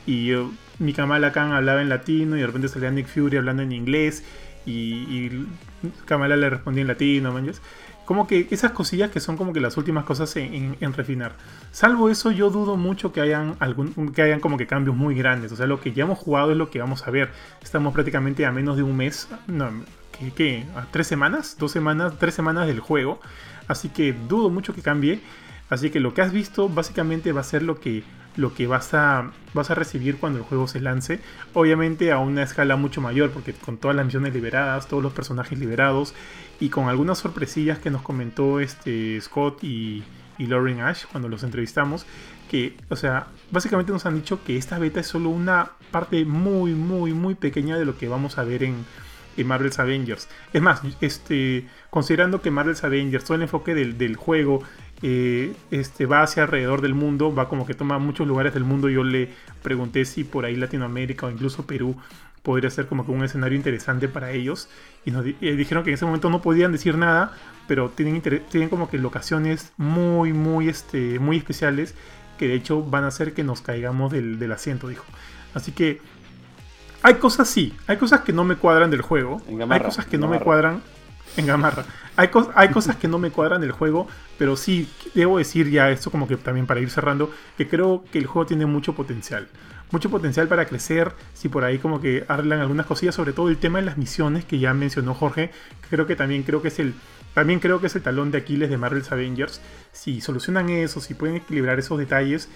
y 0.06 0.30
mi 0.78 0.94
Kamala 0.94 1.32
Khan 1.32 1.52
hablaba 1.52 1.82
en 1.82 1.90
latino 1.90 2.34
y 2.36 2.40
de 2.40 2.46
repente 2.46 2.68
salía 2.68 2.90
Nick 2.90 3.08
Fury 3.08 3.36
hablando 3.36 3.62
en 3.62 3.72
inglés 3.72 4.24
y, 4.64 4.72
y 4.72 5.46
Kamala 6.06 6.36
le 6.36 6.48
respondía 6.48 6.80
en 6.80 6.88
latino, 6.88 7.30
manches 7.30 7.60
como 8.08 8.26
que 8.26 8.48
esas 8.50 8.72
cosillas 8.72 9.10
que 9.10 9.20
son 9.20 9.36
como 9.36 9.52
que 9.52 9.60
las 9.60 9.76
últimas 9.76 10.06
cosas 10.06 10.34
en, 10.36 10.78
refinar. 10.94 11.36
Salvo 11.72 12.08
eso, 12.08 12.30
yo 12.30 12.48
dudo 12.48 12.78
mucho 12.78 13.12
que 13.12 13.20
hayan, 13.20 13.56
algún, 13.58 14.14
que 14.14 14.22
hayan 14.22 14.40
como 14.40 14.56
que 14.56 14.66
cambios 14.66 14.96
muy 14.96 15.14
grandes. 15.14 15.52
O 15.52 15.56
sea, 15.56 15.66
lo 15.66 15.78
que 15.78 15.92
ya 15.92 16.04
hemos 16.04 16.18
jugado 16.18 16.50
es 16.50 16.56
lo 16.56 16.70
que 16.70 16.78
vamos 16.78 17.06
a 17.06 17.10
ver. 17.10 17.30
Estamos 17.62 17.92
prácticamente 17.92 18.46
a 18.46 18.50
menos 18.50 18.78
de 18.78 18.82
un 18.82 18.96
mes. 18.96 19.28
No, 19.46 19.70
¿qué? 20.34 20.64
¿A 20.74 20.86
tres 20.90 21.06
semanas? 21.06 21.56
¿Dos 21.58 21.70
semanas? 21.70 22.14
¿Tres 22.18 22.32
semanas 22.32 22.66
del 22.66 22.80
juego? 22.80 23.20
Así 23.66 23.90
que 23.90 24.14
dudo 24.14 24.48
mucho 24.48 24.74
que 24.74 24.80
cambie. 24.80 25.20
Así 25.68 25.90
que 25.90 26.00
lo 26.00 26.14
que 26.14 26.22
has 26.22 26.32
visto 26.32 26.70
básicamente 26.70 27.32
va 27.32 27.42
a 27.42 27.44
ser 27.44 27.62
lo 27.62 27.78
que, 27.78 28.04
lo 28.36 28.54
que 28.54 28.66
vas, 28.66 28.94
a, 28.94 29.32
vas 29.52 29.70
a 29.70 29.74
recibir 29.74 30.16
cuando 30.16 30.38
el 30.38 30.46
juego 30.46 30.66
se 30.66 30.80
lance. 30.80 31.20
Obviamente 31.52 32.10
a 32.10 32.20
una 32.20 32.42
escala 32.42 32.76
mucho 32.76 33.02
mayor, 33.02 33.32
porque 33.32 33.52
con 33.52 33.76
todas 33.76 33.94
las 33.94 34.06
misiones 34.06 34.32
liberadas, 34.32 34.88
todos 34.88 35.02
los 35.02 35.12
personajes 35.12 35.58
liberados 35.58 36.14
y 36.60 36.68
con 36.70 36.88
algunas 36.88 37.18
sorpresillas 37.18 37.78
que 37.78 37.90
nos 37.90 38.02
comentó 38.02 38.60
este 38.60 39.20
Scott 39.20 39.62
y, 39.62 40.02
y 40.38 40.46
Lauren 40.46 40.80
Ash 40.80 41.04
cuando 41.10 41.28
los 41.28 41.42
entrevistamos. 41.42 42.06
Que, 42.50 42.76
o 42.88 42.96
sea, 42.96 43.26
básicamente 43.50 43.92
nos 43.92 44.06
han 44.06 44.14
dicho 44.14 44.42
que 44.42 44.56
esta 44.56 44.78
beta 44.78 45.00
es 45.00 45.06
solo 45.06 45.28
una 45.28 45.72
parte 45.90 46.24
muy, 46.24 46.74
muy, 46.74 47.12
muy 47.12 47.34
pequeña 47.34 47.76
de 47.76 47.84
lo 47.84 47.98
que 47.98 48.08
vamos 48.08 48.38
a 48.38 48.44
ver 48.44 48.62
en, 48.62 48.86
en 49.36 49.46
Marvel's 49.46 49.78
Avengers. 49.78 50.28
Es 50.52 50.62
más, 50.62 50.80
este, 51.00 51.66
considerando 51.90 52.40
que 52.40 52.50
Marvel's 52.50 52.84
Avengers, 52.84 53.24
todo 53.24 53.34
el 53.36 53.42
enfoque 53.42 53.74
del, 53.74 53.98
del 53.98 54.16
juego 54.16 54.62
eh, 55.02 55.54
este, 55.70 56.06
va 56.06 56.22
hacia 56.22 56.44
alrededor 56.44 56.80
del 56.80 56.94
mundo, 56.94 57.34
va 57.34 57.48
como 57.48 57.66
que 57.66 57.74
toma 57.74 57.98
muchos 57.98 58.26
lugares 58.26 58.54
del 58.54 58.64
mundo. 58.64 58.88
Yo 58.88 59.04
le 59.04 59.30
pregunté 59.62 60.04
si 60.04 60.24
por 60.24 60.44
ahí 60.44 60.56
Latinoamérica 60.56 61.26
o 61.26 61.30
incluso 61.30 61.66
Perú 61.66 61.96
podría 62.48 62.70
ser 62.70 62.86
como 62.86 63.04
que 63.04 63.12
un 63.12 63.22
escenario 63.22 63.58
interesante 63.58 64.08
para 64.08 64.30
ellos. 64.30 64.70
Y 65.04 65.10
nos 65.10 65.22
dijeron 65.22 65.84
que 65.84 65.90
en 65.90 65.94
ese 65.94 66.06
momento 66.06 66.30
no 66.30 66.40
podían 66.40 66.72
decir 66.72 66.96
nada, 66.96 67.32
pero 67.66 67.90
tienen, 67.90 68.22
tienen 68.22 68.70
como 68.70 68.88
que 68.88 68.96
locaciones 68.96 69.74
muy, 69.76 70.32
muy, 70.32 70.70
este, 70.70 71.18
muy 71.18 71.36
especiales 71.36 71.94
que 72.38 72.48
de 72.48 72.54
hecho 72.54 72.82
van 72.82 73.04
a 73.04 73.08
hacer 73.08 73.34
que 73.34 73.44
nos 73.44 73.60
caigamos 73.60 74.10
del, 74.10 74.38
del 74.38 74.50
asiento, 74.50 74.88
dijo. 74.88 75.04
Así 75.52 75.72
que 75.72 76.00
hay 77.02 77.16
cosas 77.16 77.50
sí, 77.50 77.76
hay 77.86 77.98
cosas 77.98 78.22
que 78.22 78.32
no 78.32 78.44
me 78.44 78.56
cuadran 78.56 78.90
del 78.90 79.02
juego, 79.02 79.42
hay 79.68 79.80
cosas 79.80 80.06
que 80.06 80.16
no 80.16 80.26
me 80.26 80.40
cuadran 80.40 80.80
en 81.36 81.44
Gamarra. 81.44 81.84
Hay, 82.16 82.30
hay 82.54 82.70
cosas 82.70 82.96
que 82.96 83.08
no 83.08 83.18
me 83.18 83.30
cuadran 83.30 83.60
del 83.60 83.72
juego, 83.72 84.08
pero 84.38 84.56
sí, 84.56 84.88
debo 85.14 85.36
decir 85.36 85.68
ya 85.68 85.90
esto 85.90 86.10
como 86.10 86.26
que 86.26 86.38
también 86.38 86.66
para 86.66 86.80
ir 86.80 86.88
cerrando, 86.88 87.30
que 87.58 87.68
creo 87.68 88.04
que 88.10 88.16
el 88.16 88.24
juego 88.24 88.46
tiene 88.46 88.64
mucho 88.64 88.94
potencial. 88.94 89.48
Mucho 89.90 90.10
potencial 90.10 90.48
para 90.48 90.66
crecer, 90.66 91.12
si 91.32 91.48
por 91.48 91.64
ahí 91.64 91.78
como 91.78 92.00
que 92.00 92.24
arreglan 92.28 92.60
algunas 92.60 92.86
cosillas, 92.86 93.14
sobre 93.14 93.32
todo 93.32 93.48
el 93.48 93.56
tema 93.56 93.78
de 93.78 93.86
las 93.86 93.96
misiones 93.96 94.44
que 94.44 94.58
ya 94.58 94.74
mencionó 94.74 95.14
Jorge, 95.14 95.50
creo 95.88 96.06
que 96.06 96.16
también 96.16 96.42
creo 96.42 96.60
que 96.60 96.68
es 96.68 96.78
el 96.78 96.94
también 97.34 97.60
creo 97.60 97.80
que 97.80 97.86
es 97.86 97.94
el 97.94 98.02
talón 98.02 98.30
de 98.30 98.38
Aquiles 98.38 98.68
de 98.68 98.76
Marvel's 98.78 99.12
Avengers. 99.12 99.60
Si 99.92 100.20
solucionan 100.20 100.70
eso, 100.70 101.00
si 101.00 101.14
pueden 101.14 101.36
equilibrar 101.36 101.78
esos 101.78 101.96
detalles 101.96 102.48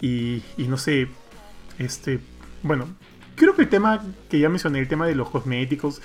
y, 0.00 0.42
y 0.58 0.68
no 0.68 0.76
sé, 0.76 1.08
este, 1.78 2.20
bueno, 2.62 2.86
creo 3.34 3.54
que 3.54 3.62
el 3.62 3.68
tema 3.68 4.02
que 4.28 4.38
ya 4.38 4.48
mencioné, 4.48 4.80
el 4.80 4.88
tema 4.88 5.06
de 5.06 5.14
los 5.14 5.30
cosméticos, 5.30 6.02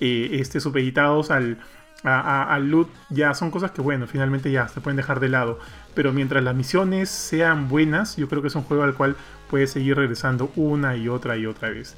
eh, 0.00 0.30
este, 0.32 0.60
supeditados 0.60 1.30
al, 1.30 1.58
al 2.04 2.68
loot, 2.68 2.88
ya 3.10 3.34
son 3.34 3.50
cosas 3.50 3.70
que, 3.72 3.80
bueno, 3.80 4.06
finalmente 4.06 4.50
ya 4.50 4.68
se 4.68 4.80
pueden 4.80 4.96
dejar 4.96 5.20
de 5.20 5.28
lado. 5.28 5.58
Pero 5.94 6.12
mientras 6.12 6.42
las 6.44 6.54
misiones 6.54 7.08
sean 7.08 7.68
buenas, 7.68 8.16
yo 8.16 8.28
creo 8.28 8.42
que 8.42 8.48
es 8.48 8.54
un 8.54 8.62
juego 8.62 8.82
al 8.82 8.94
cual 8.94 9.16
puedes 9.54 9.70
seguir 9.70 9.96
regresando 9.96 10.50
una 10.56 10.96
y 10.96 11.06
otra 11.06 11.36
y 11.36 11.46
otra 11.46 11.70
vez. 11.70 11.94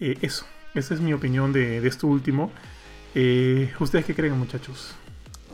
Eh, 0.00 0.18
eso, 0.22 0.44
esa 0.74 0.92
es 0.92 1.00
mi 1.00 1.12
opinión 1.12 1.52
de, 1.52 1.86
esto 1.86 2.08
último. 2.08 2.50
Eh, 3.14 3.72
¿Ustedes 3.78 4.04
qué 4.04 4.12
creen, 4.12 4.36
muchachos? 4.36 4.96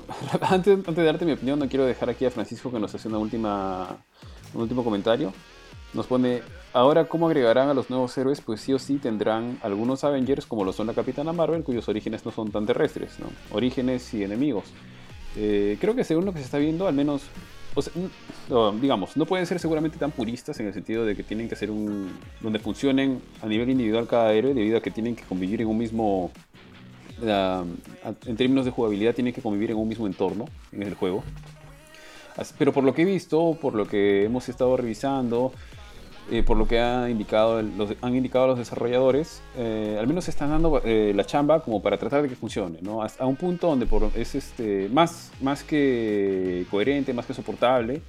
Antes, 0.40 0.78
antes, 0.78 0.96
de 0.96 1.04
darte 1.04 1.26
mi 1.26 1.32
opinión, 1.32 1.58
no 1.58 1.68
quiero 1.68 1.84
dejar 1.84 2.08
aquí 2.08 2.24
a 2.24 2.30
Francisco 2.30 2.72
que 2.72 2.80
nos 2.80 2.94
hace 2.94 3.08
una 3.08 3.18
última, 3.18 3.98
un 4.54 4.62
último 4.62 4.82
comentario. 4.82 5.34
Nos 5.92 6.06
pone, 6.06 6.40
ahora 6.72 7.04
cómo 7.04 7.26
agregarán 7.26 7.68
a 7.68 7.74
los 7.74 7.90
nuevos 7.90 8.16
héroes, 8.16 8.40
pues 8.40 8.62
sí 8.62 8.72
o 8.72 8.78
sí 8.78 8.96
tendrán 8.96 9.58
algunos 9.62 10.04
Avengers 10.04 10.46
como 10.46 10.64
lo 10.64 10.72
son 10.72 10.86
la 10.86 10.94
Capitana 10.94 11.34
Marvel, 11.34 11.64
cuyos 11.64 11.86
orígenes 11.90 12.24
no 12.24 12.30
son 12.30 12.50
tan 12.50 12.64
terrestres, 12.64 13.20
¿no? 13.20 13.26
Orígenes 13.54 14.14
y 14.14 14.24
enemigos. 14.24 14.64
Eh, 15.36 15.76
creo 15.82 15.94
que 15.94 16.04
según 16.04 16.24
lo 16.24 16.32
que 16.32 16.38
se 16.38 16.46
está 16.46 16.56
viendo, 16.56 16.88
al 16.88 16.94
menos, 16.94 17.24
digamos, 18.80 19.16
no 19.16 19.26
pueden 19.26 19.46
ser 19.46 19.58
seguramente 19.58 19.98
tan 19.98 20.10
puristas 20.10 20.58
en 20.60 20.66
el 20.66 20.74
sentido 20.74 21.04
de 21.04 21.14
que 21.14 21.22
tienen 21.22 21.48
que 21.48 21.56
ser 21.56 21.70
un, 21.70 22.10
donde 22.40 22.58
funcionen 22.58 23.20
a 23.42 23.46
nivel 23.46 23.70
individual 23.70 24.06
cada 24.06 24.32
héroe, 24.32 24.54
debido 24.54 24.78
a 24.78 24.80
que 24.80 24.90
tienen 24.90 25.14
que 25.14 25.24
convivir 25.24 25.60
en 25.60 25.68
un 25.68 25.78
mismo, 25.78 26.30
en 27.20 28.36
términos 28.36 28.64
de 28.64 28.70
jugabilidad, 28.70 29.14
tienen 29.14 29.32
que 29.32 29.42
convivir 29.42 29.70
en 29.70 29.76
un 29.76 29.88
mismo 29.88 30.06
entorno 30.06 30.46
en 30.72 30.82
el 30.82 30.94
juego. 30.94 31.22
Pero 32.58 32.72
por 32.72 32.84
lo 32.84 32.94
que 32.94 33.02
he 33.02 33.04
visto, 33.06 33.56
por 33.60 33.74
lo 33.74 33.86
que 33.86 34.24
hemos 34.24 34.48
estado 34.48 34.76
revisando, 34.76 35.52
eh, 36.30 36.42
por 36.42 36.56
lo 36.56 36.66
que 36.66 36.80
ha 36.80 37.08
indicado 37.08 37.62
los, 37.62 37.94
han 38.00 38.16
indicado 38.16 38.48
los 38.48 38.58
desarrolladores, 38.58 39.42
eh, 39.56 39.96
al 39.98 40.08
menos 40.08 40.28
están 40.28 40.50
dando 40.50 40.82
eh, 40.84 41.12
la 41.14 41.24
chamba 41.24 41.60
como 41.60 41.80
para 41.80 41.98
tratar 41.98 42.22
de 42.22 42.28
que 42.28 42.34
funcione, 42.34 42.78
¿no? 42.82 43.02
Hasta 43.02 43.22
a 43.22 43.26
un 43.28 43.36
punto 43.36 43.68
donde 43.68 43.86
por, 43.86 44.10
es 44.14 44.34
este, 44.34 44.88
más, 44.88 45.30
más 45.40 45.62
que 45.62 46.66
coherente, 46.68 47.12
más 47.12 47.26
que 47.26 47.34
soportable, 47.34 48.02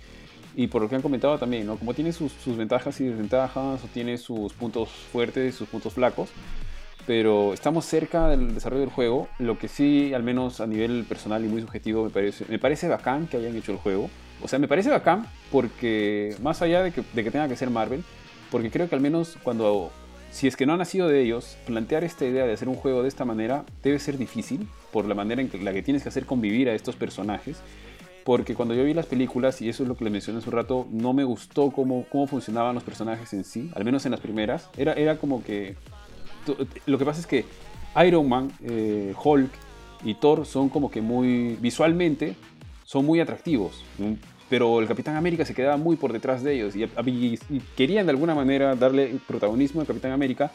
y 0.56 0.66
por 0.66 0.82
lo 0.82 0.90
que 0.90 0.96
han 0.96 1.04
comentado 1.04 1.38
también, 1.38 1.68
¿no? 1.68 1.78
Como 1.78 1.94
tiene 1.94 2.12
sus, 2.12 2.32
sus 2.32 2.58
ventajas 2.58 3.00
y 3.02 3.06
desventajas, 3.06 3.84
o 3.84 3.88
tiene 3.94 4.18
sus 4.18 4.52
puntos 4.54 4.90
fuertes 4.90 5.54
y 5.54 5.56
sus 5.56 5.68
puntos 5.68 5.94
flacos, 5.94 6.30
pero 7.06 7.54
estamos 7.54 7.86
cerca 7.86 8.28
del 8.30 8.56
desarrollo 8.56 8.82
del 8.82 8.90
juego, 8.90 9.28
lo 9.38 9.60
que 9.60 9.68
sí, 9.68 10.14
al 10.16 10.24
menos 10.24 10.60
a 10.60 10.66
nivel 10.66 11.06
personal 11.08 11.46
y 11.46 11.48
muy 11.48 11.62
subjetivo, 11.62 12.04
me 12.04 12.10
parece, 12.10 12.46
me 12.50 12.58
parece 12.58 12.88
bacán 12.88 13.28
que 13.28 13.38
hayan 13.38 13.56
hecho 13.56 13.72
el 13.72 13.78
juego. 13.78 14.10
O 14.42 14.48
sea, 14.48 14.60
me 14.60 14.68
parece 14.68 14.90
bacán 14.90 15.26
porque, 15.52 16.36
más 16.42 16.62
allá 16.62 16.84
de 16.84 16.92
que, 16.92 17.02
tenga 17.02 17.48
que 17.48 17.56
ser 17.56 17.70
Marvel, 17.70 18.04
porque 18.52 18.70
creo 18.70 18.88
que 18.88 18.96
al 18.96 19.02
menos 19.02 19.38
cuando, 19.44 19.92
si 20.32 20.48
es 20.48 20.56
que 20.56 20.66
no 20.66 20.74
ha 20.74 20.78
nacido 20.78 21.08
de 21.08 21.22
ellos, 21.22 21.58
plantear 21.66 22.04
esta 22.04 22.26
idea 22.26 22.46
de 22.46 22.54
hacer 22.54 22.70
un 22.70 22.76
juego 22.76 23.02
de 23.02 23.08
esta 23.08 23.26
manera 23.26 23.66
debe 23.84 24.00
ser 24.00 24.18
difícil 24.18 24.68
por 24.92 25.06
la 25.06 25.16
manera 25.16 25.42
en 25.42 25.66
la 25.66 25.74
que 25.74 25.82
tienes 25.82 26.04
que 26.04 26.10
hacer 26.10 26.26
convivir 26.26 26.70
a 26.70 26.74
estos 26.74 26.96
personajes. 26.96 27.58
Porque 28.24 28.56
cuando 28.56 28.74
yo 28.74 28.84
vi 28.84 28.94
las 28.94 29.06
películas, 29.06 29.62
y 29.62 29.70
eso 29.70 29.84
es 29.84 29.90
lo 29.90 29.96
que 29.96 30.04
le 30.04 30.10
mencioné 30.10 30.40
hace 30.40 30.50
un 30.50 30.56
rato, 30.56 30.86
no 30.92 31.14
me 31.14 31.24
gustó 31.24 31.72
cómo, 31.72 32.06
cómo 32.12 32.28
funcionaban 32.28 32.76
los 32.76 32.84
personajes 32.84 33.32
en 33.34 33.46
sí, 33.46 33.72
al 33.74 33.86
menos 33.86 34.06
en 34.06 34.12
las 34.12 34.20
primeras. 34.20 34.70
Era, 34.78 34.94
era 34.94 35.18
como 35.18 35.42
que... 35.44 35.76
Lo 36.86 36.98
que 36.98 37.06
pasa 37.06 37.22
es 37.22 37.28
que 37.28 37.46
Iron 38.06 38.28
Man, 38.28 38.52
eh, 38.62 39.14
Hulk 39.24 39.52
y 40.04 40.14
Thor 40.16 40.46
son 40.46 40.68
como 40.68 40.92
que 40.92 41.02
muy 41.02 41.58
visualmente 41.62 42.36
son 42.88 43.06
muy 43.06 43.20
atractivos. 43.20 43.84
Pero 44.50 44.80
el 44.80 44.88
Capitán 44.88 45.18
América 45.18 45.44
se 45.44 45.54
quedaba 45.54 45.76
muy 45.76 45.98
por 45.98 46.14
detrás 46.14 46.42
de 46.42 46.56
ellos 46.56 46.74
y, 46.76 46.88
querían 47.76 48.06
de 48.06 48.12
alguna 48.12 48.34
manera 48.34 48.76
darle 48.76 49.20
protagonismo 49.28 49.82
al 49.82 49.88
Capitán 49.88 50.14
América, 50.14 50.52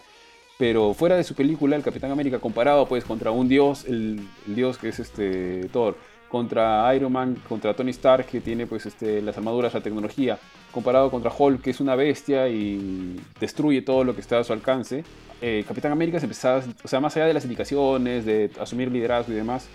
Pero 0.58 0.94
fuera 0.94 1.16
de 1.16 1.24
su 1.24 1.34
película, 1.34 1.76
el 1.76 1.82
Capitán 1.82 2.10
América 2.10 2.38
comparado 2.38 2.86
pues 2.86 3.04
contra 3.04 3.30
un 3.30 3.48
dios, 3.48 3.84
el, 3.84 4.20
dios 4.46 4.78
que 4.78 4.88
es 4.88 4.98
este 4.98 5.68
Thor, 5.72 5.96
contra 6.28 6.94
Iron 6.94 7.12
Man, 7.12 7.36
contra 7.46 7.74
Tony 7.74 7.90
Stark 7.90 8.24
que 8.24 8.40
tiene 8.40 8.66
pues 8.66 8.86
este, 8.86 9.20
las 9.20 9.36
armaduras, 9.36 9.74
la 9.74 9.82
tecnología, 9.82 10.38
comparado 10.70 11.10
contra 11.10 11.30
Hulk 11.36 11.60
que 11.60 11.70
es 11.70 11.80
una 11.80 11.96
bestia 11.96 12.48
y 12.48 13.20
destruye 13.40 13.82
todo 13.82 14.04
lo 14.04 14.14
que 14.14 14.22
está 14.22 14.38
a 14.38 14.44
su 14.44 14.54
alcance. 14.54 15.04
Eh, 15.42 15.64
Capitán 15.68 15.92
América 15.92 16.18
se 16.18 16.24
empezaba, 16.24 16.62
o 16.82 16.88
sea, 16.88 17.00
más 17.00 17.14
allá 17.16 17.26
de 17.26 17.34
las 17.34 17.44
indicaciones, 17.44 18.24
de 18.24 18.50
asumir 18.58 18.90
liderazgo 18.90 19.32
y 19.32 19.36
demás, 19.36 19.68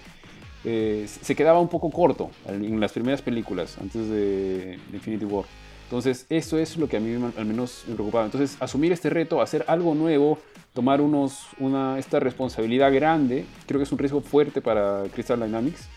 eh, 0.64 1.08
se 1.08 1.36
quedaba 1.36 1.60
un 1.60 1.70
poco 1.70 1.90
corto 1.92 2.30
en 2.48 2.80
las 2.80 2.92
primeras 2.92 3.22
películas, 3.22 3.78
antes 3.80 4.10
de 4.10 4.80
Infinity 4.94 5.26
War. 5.26 5.46
Entonces, 5.88 6.26
eso 6.30 6.58
es 6.58 6.76
lo 6.76 6.90
que 6.90 6.98
a 6.98 7.00
mí 7.00 7.14
al 7.38 7.46
menos 7.46 7.86
me 7.88 7.96
preocupaba. 7.96 8.26
Entonces, 8.26 8.58
asumir 8.60 8.92
este 8.92 9.10
reto, 9.10 9.42
hacer 9.42 9.64
algo 9.68 9.96
nuevo, 9.96 10.38
tomar 10.74 11.00
unos, 11.00 11.48
una, 11.60 11.98
esta 11.98 12.20
responsabilidad 12.20 12.94
grande, 12.94 13.46
creo 13.66 13.80
que 13.80 13.86
es 13.86 13.92
un 13.94 13.98
riesgo 13.98 14.20
fuerte 14.20 14.62
para 14.62 15.04
Crystal 15.14 15.40
Dynamics. 15.40 15.88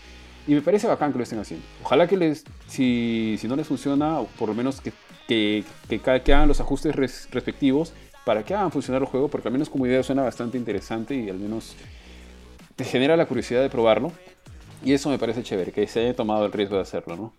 Y 0.47 0.53
me 0.53 0.61
parece 0.61 0.87
bacán 0.87 1.11
que 1.11 1.17
lo 1.17 1.23
estén 1.23 1.39
haciendo. 1.39 1.65
Ojalá 1.83 2.07
que 2.07 2.15
les, 2.15 2.45
si, 2.67 3.35
si 3.37 3.47
no 3.49 3.57
les 3.57 3.67
funciona, 3.67 4.21
por 4.39 4.47
lo 4.47 4.55
menos 4.55 4.79
que, 4.79 4.93
que, 5.27 5.65
que, 5.89 6.33
hagan 6.33 6.47
los 6.47 6.61
ajustes 6.61 6.95
respectivos 6.95 7.93
para 8.25 8.43
que 8.43 8.53
hagan 8.53 8.71
funcionar 8.71 9.01
el 9.01 9.07
juego, 9.07 9.27
porque 9.27 9.49
al 9.49 9.51
menos 9.51 9.69
como 9.69 9.85
idea 9.85 10.01
suena 10.03 10.23
bastante 10.23 10.57
interesante 10.57 11.15
y 11.15 11.29
al 11.29 11.37
menos 11.37 11.75
te 12.75 12.85
genera 12.85 13.17
la 13.17 13.25
curiosidad 13.25 13.61
de 13.61 13.69
probarlo. 13.69 14.13
Y 14.83 14.93
eso 14.93 15.09
me 15.09 15.19
parece 15.19 15.43
chévere, 15.43 15.71
que 15.71 15.85
se 15.87 15.99
haya 16.01 16.15
tomado 16.15 16.45
el 16.45 16.51
riesgo 16.51 16.75
de 16.75 16.81
hacerlo, 16.81 17.15
¿no? 17.15 17.33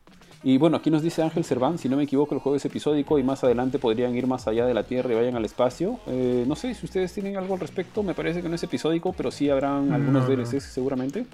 Y 0.44 0.58
bueno, 0.58 0.76
aquí 0.76 0.90
nos 0.90 1.02
dice 1.02 1.22
Ángel 1.22 1.44
Cerván, 1.44 1.78
si 1.78 1.88
no 1.88 1.96
me 1.96 2.02
equivoco, 2.02 2.34
el 2.34 2.40
juego 2.40 2.56
es 2.56 2.64
episódico 2.64 3.18
y 3.18 3.22
más 3.22 3.44
adelante 3.44 3.78
podrían 3.78 4.14
ir 4.16 4.26
más 4.26 4.48
allá 4.48 4.66
de 4.66 4.74
la 4.74 4.82
Tierra 4.82 5.12
y 5.12 5.14
vayan 5.14 5.36
al 5.36 5.44
espacio. 5.44 6.00
Eh, 6.08 6.44
no 6.48 6.56
sé 6.56 6.74
si 6.74 6.84
ustedes 6.84 7.12
tienen 7.12 7.36
algo 7.36 7.54
al 7.54 7.60
respecto, 7.60 8.02
me 8.02 8.12
parece 8.12 8.42
que 8.42 8.48
no 8.48 8.56
es 8.56 8.62
episódico, 8.62 9.12
pero 9.12 9.30
sí 9.30 9.48
habrán 9.50 9.92
algunos 9.92 10.26
DLCs 10.26 10.64
seguramente. 10.64 11.26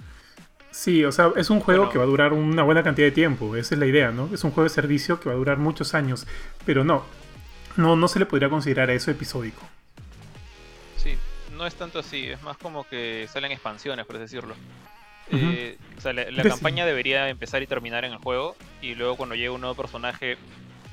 Sí, 0.69 1.03
o 1.03 1.11
sea, 1.11 1.31
es 1.35 1.49
un 1.49 1.59
juego 1.59 1.89
que 1.89 1.97
va 1.97 2.03
a 2.03 2.07
durar 2.07 2.33
una 2.33 2.61
buena 2.61 2.83
cantidad 2.83 3.07
de 3.07 3.11
tiempo, 3.11 3.55
esa 3.55 3.73
es 3.73 3.79
la 3.79 3.87
idea, 3.87 4.11
¿no? 4.11 4.29
Es 4.31 4.43
un 4.43 4.51
juego 4.51 4.69
de 4.69 4.73
servicio 4.73 5.19
que 5.19 5.29
va 5.29 5.33
a 5.33 5.37
durar 5.37 5.57
muchos 5.57 5.95
años, 5.95 6.27
pero 6.63 6.83
no, 6.83 7.03
no, 7.77 7.95
no 7.95 8.07
se 8.07 8.19
le 8.19 8.27
podría 8.27 8.49
considerar 8.49 8.91
a 8.91 8.93
eso 8.93 9.09
episódico. 9.09 9.63
Sí, 10.97 11.15
no 11.57 11.65
es 11.65 11.73
tanto 11.73 11.97
así, 11.97 12.27
es 12.27 12.43
más 12.43 12.57
como 12.57 12.87
que 12.87 13.27
salen 13.27 13.51
expansiones, 13.51 14.05
por 14.05 14.19
decirlo. 14.19 14.53
Eh, 15.31 15.77
o 15.97 16.01
sea, 16.01 16.13
la, 16.13 16.43
campaña 16.43 16.85
debería 16.85 17.29
empezar 17.29 17.61
y 17.61 17.67
terminar 17.67 18.05
en 18.05 18.13
el 18.13 18.17
juego. 18.17 18.55
Y 18.81 18.95
luego 18.95 19.15
cuando 19.15 19.35
llegue 19.35 19.49
un 19.49 19.61
nuevo 19.61 19.75
personaje, 19.75 20.37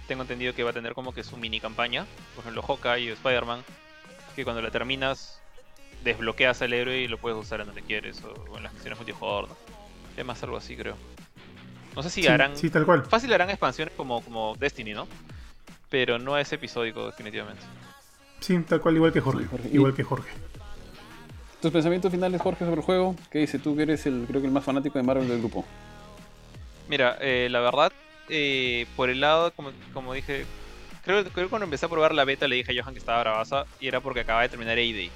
tengo 0.09 0.23
entendido 0.23 0.55
que 0.55 0.63
va 0.65 0.71
a 0.71 0.73
tener 0.73 0.95
como 0.95 1.13
que 1.15 1.23
su 1.23 1.37
mini 1.37 1.61
campaña. 1.61 2.07
Por 2.35 2.43
ejemplo, 2.43 2.63
Hawkeye 2.63 3.05
y 3.05 3.09
Spider-Man. 3.09 3.63
Que 4.35 4.45
cuando 4.45 4.63
la 4.63 4.71
terminas, 4.71 5.41
desbloqueas 6.05 6.61
al 6.63 6.73
héroe 6.73 6.99
y 6.99 7.09
lo 7.09 7.19
puedes 7.19 7.39
usar 7.39 7.61
en 7.61 7.67
donde 7.67 7.83
quieres. 7.83 8.23
O, 8.25 8.57
en 8.57 8.63
las 8.63 8.75
misiones 8.75 8.99
multijugador. 8.99 9.49
¿no? 9.49 9.57
Es 10.17 10.25
más 10.25 10.43
algo 10.43 10.57
así, 10.57 10.77
creo. 10.77 10.97
No 11.95 12.03
sé 12.03 12.11
si 12.11 12.27
harán. 12.27 12.57
Sí, 12.57 12.69
tal 12.69 12.85
cual. 12.85 13.05
Fácil 13.05 13.33
harán 13.33 13.49
expansiones 13.49 13.95
como, 13.97 14.23
como 14.23 14.55
Destiny, 14.59 14.93
¿no? 14.93 15.09
Pero 15.89 16.19
no 16.19 16.37
es 16.37 16.53
episódico, 16.53 17.07
definitivamente. 17.07 17.63
Sí, 18.41 18.59
tal 18.61 18.81
cual, 18.81 18.97
igual 18.97 19.13
que 19.13 19.21
Jorge. 19.21 19.47
Igual 19.73 19.95
que 19.95 20.03
Jorge. 20.03 20.31
¿Tus 21.61 21.71
pensamientos 21.73 22.13
finales, 22.13 22.41
Jorge, 22.41 22.65
sobre 22.65 22.81
el 22.81 22.85
juego? 22.85 23.17
¿Qué 23.31 23.39
dices 23.39 23.63
tú 23.63 23.75
que 23.75 23.83
eres 23.83 24.05
el, 24.07 24.27
creo 24.29 24.41
que 24.41 24.47
el 24.47 24.53
más 24.53 24.65
fanático 24.65 24.99
de 24.99 25.05
Marvel 25.05 25.27
del 25.27 25.39
grupo? 25.39 25.65
Mira, 26.89 27.17
eh, 27.21 27.49
la 27.51 27.61
verdad, 27.61 27.93
eh, 28.29 28.87
por 28.95 29.09
el 29.09 29.21
lado, 29.21 29.53
como, 29.93 30.13
dije, 30.13 30.45
creo, 31.03 31.25
que 31.25 31.47
cuando 31.47 31.65
empecé 31.65 31.87
a 31.87 31.89
probar 31.89 32.15
la 32.15 32.25
beta 32.25 32.47
le 32.47 32.57
dije 32.57 32.73
a 32.73 32.83
Johan 32.83 32.95
que 32.95 33.01
estaba 33.01 33.21
bravaza 33.21 33.65
y 33.81 33.89
era 33.89 34.01
porque 34.01 34.21
acababa 34.21 34.43
de 34.43 34.51
terminar 34.51 34.75
A-Day. 34.75 35.11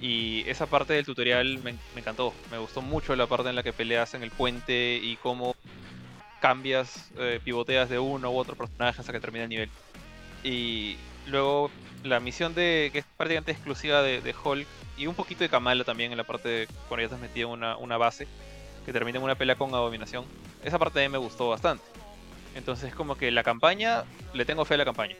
Y 0.00 0.48
esa 0.48 0.64
parte 0.64 0.94
del 0.94 1.04
tutorial 1.04 1.58
me, 1.62 1.74
encantó. 1.94 2.32
Me 2.50 2.56
gustó 2.56 2.80
mucho 2.80 3.14
la 3.14 3.26
parte 3.26 3.50
en 3.50 3.56
la 3.56 3.62
que 3.62 3.74
peleas 3.74 4.14
en 4.14 4.22
el 4.22 4.30
puente 4.30 4.98
y 5.02 5.16
cómo 5.16 5.54
cambias, 6.40 7.10
eh, 7.18 7.38
pivoteas 7.44 7.90
de 7.90 7.98
uno 7.98 8.30
u 8.30 8.38
otro 8.38 8.56
personaje 8.56 9.00
hasta 9.00 9.12
que 9.12 9.20
termina 9.20 9.44
el 9.44 9.50
nivel. 9.50 9.68
Y 10.42 10.96
luego 11.30 11.70
la 12.02 12.20
misión 12.20 12.54
de 12.54 12.90
que 12.92 13.00
es 13.00 13.04
prácticamente 13.16 13.52
exclusiva 13.52 14.02
de, 14.02 14.34
Hulk 14.44 14.66
y 14.96 15.06
un 15.06 15.14
poquito 15.14 15.44
de 15.44 15.48
Kamala 15.48 15.84
también 15.84 16.12
en 16.12 16.18
la 16.18 16.24
parte 16.24 16.48
de 16.48 16.68
cuando 16.88 17.02
ya 17.02 17.04
estás 17.06 17.20
metido 17.20 17.48
en 17.48 17.54
una, 17.54 17.76
una 17.76 17.96
base 17.96 18.26
que 18.84 18.92
termina 18.92 19.18
en 19.18 19.24
una 19.24 19.34
pelea 19.34 19.56
con 19.56 19.74
Abominación. 19.74 20.24
Esa 20.64 20.78
parte 20.78 21.00
de 21.00 21.08
mí 21.08 21.12
me 21.12 21.18
gustó 21.18 21.48
bastante. 21.48 21.84
Entonces 22.54 22.94
como 22.94 23.16
que 23.16 23.30
la 23.30 23.42
campaña, 23.42 24.04
le 24.32 24.44
tengo 24.44 24.64
fe 24.64 24.74
a 24.74 24.78
la 24.78 24.84
campaña. 24.84 25.16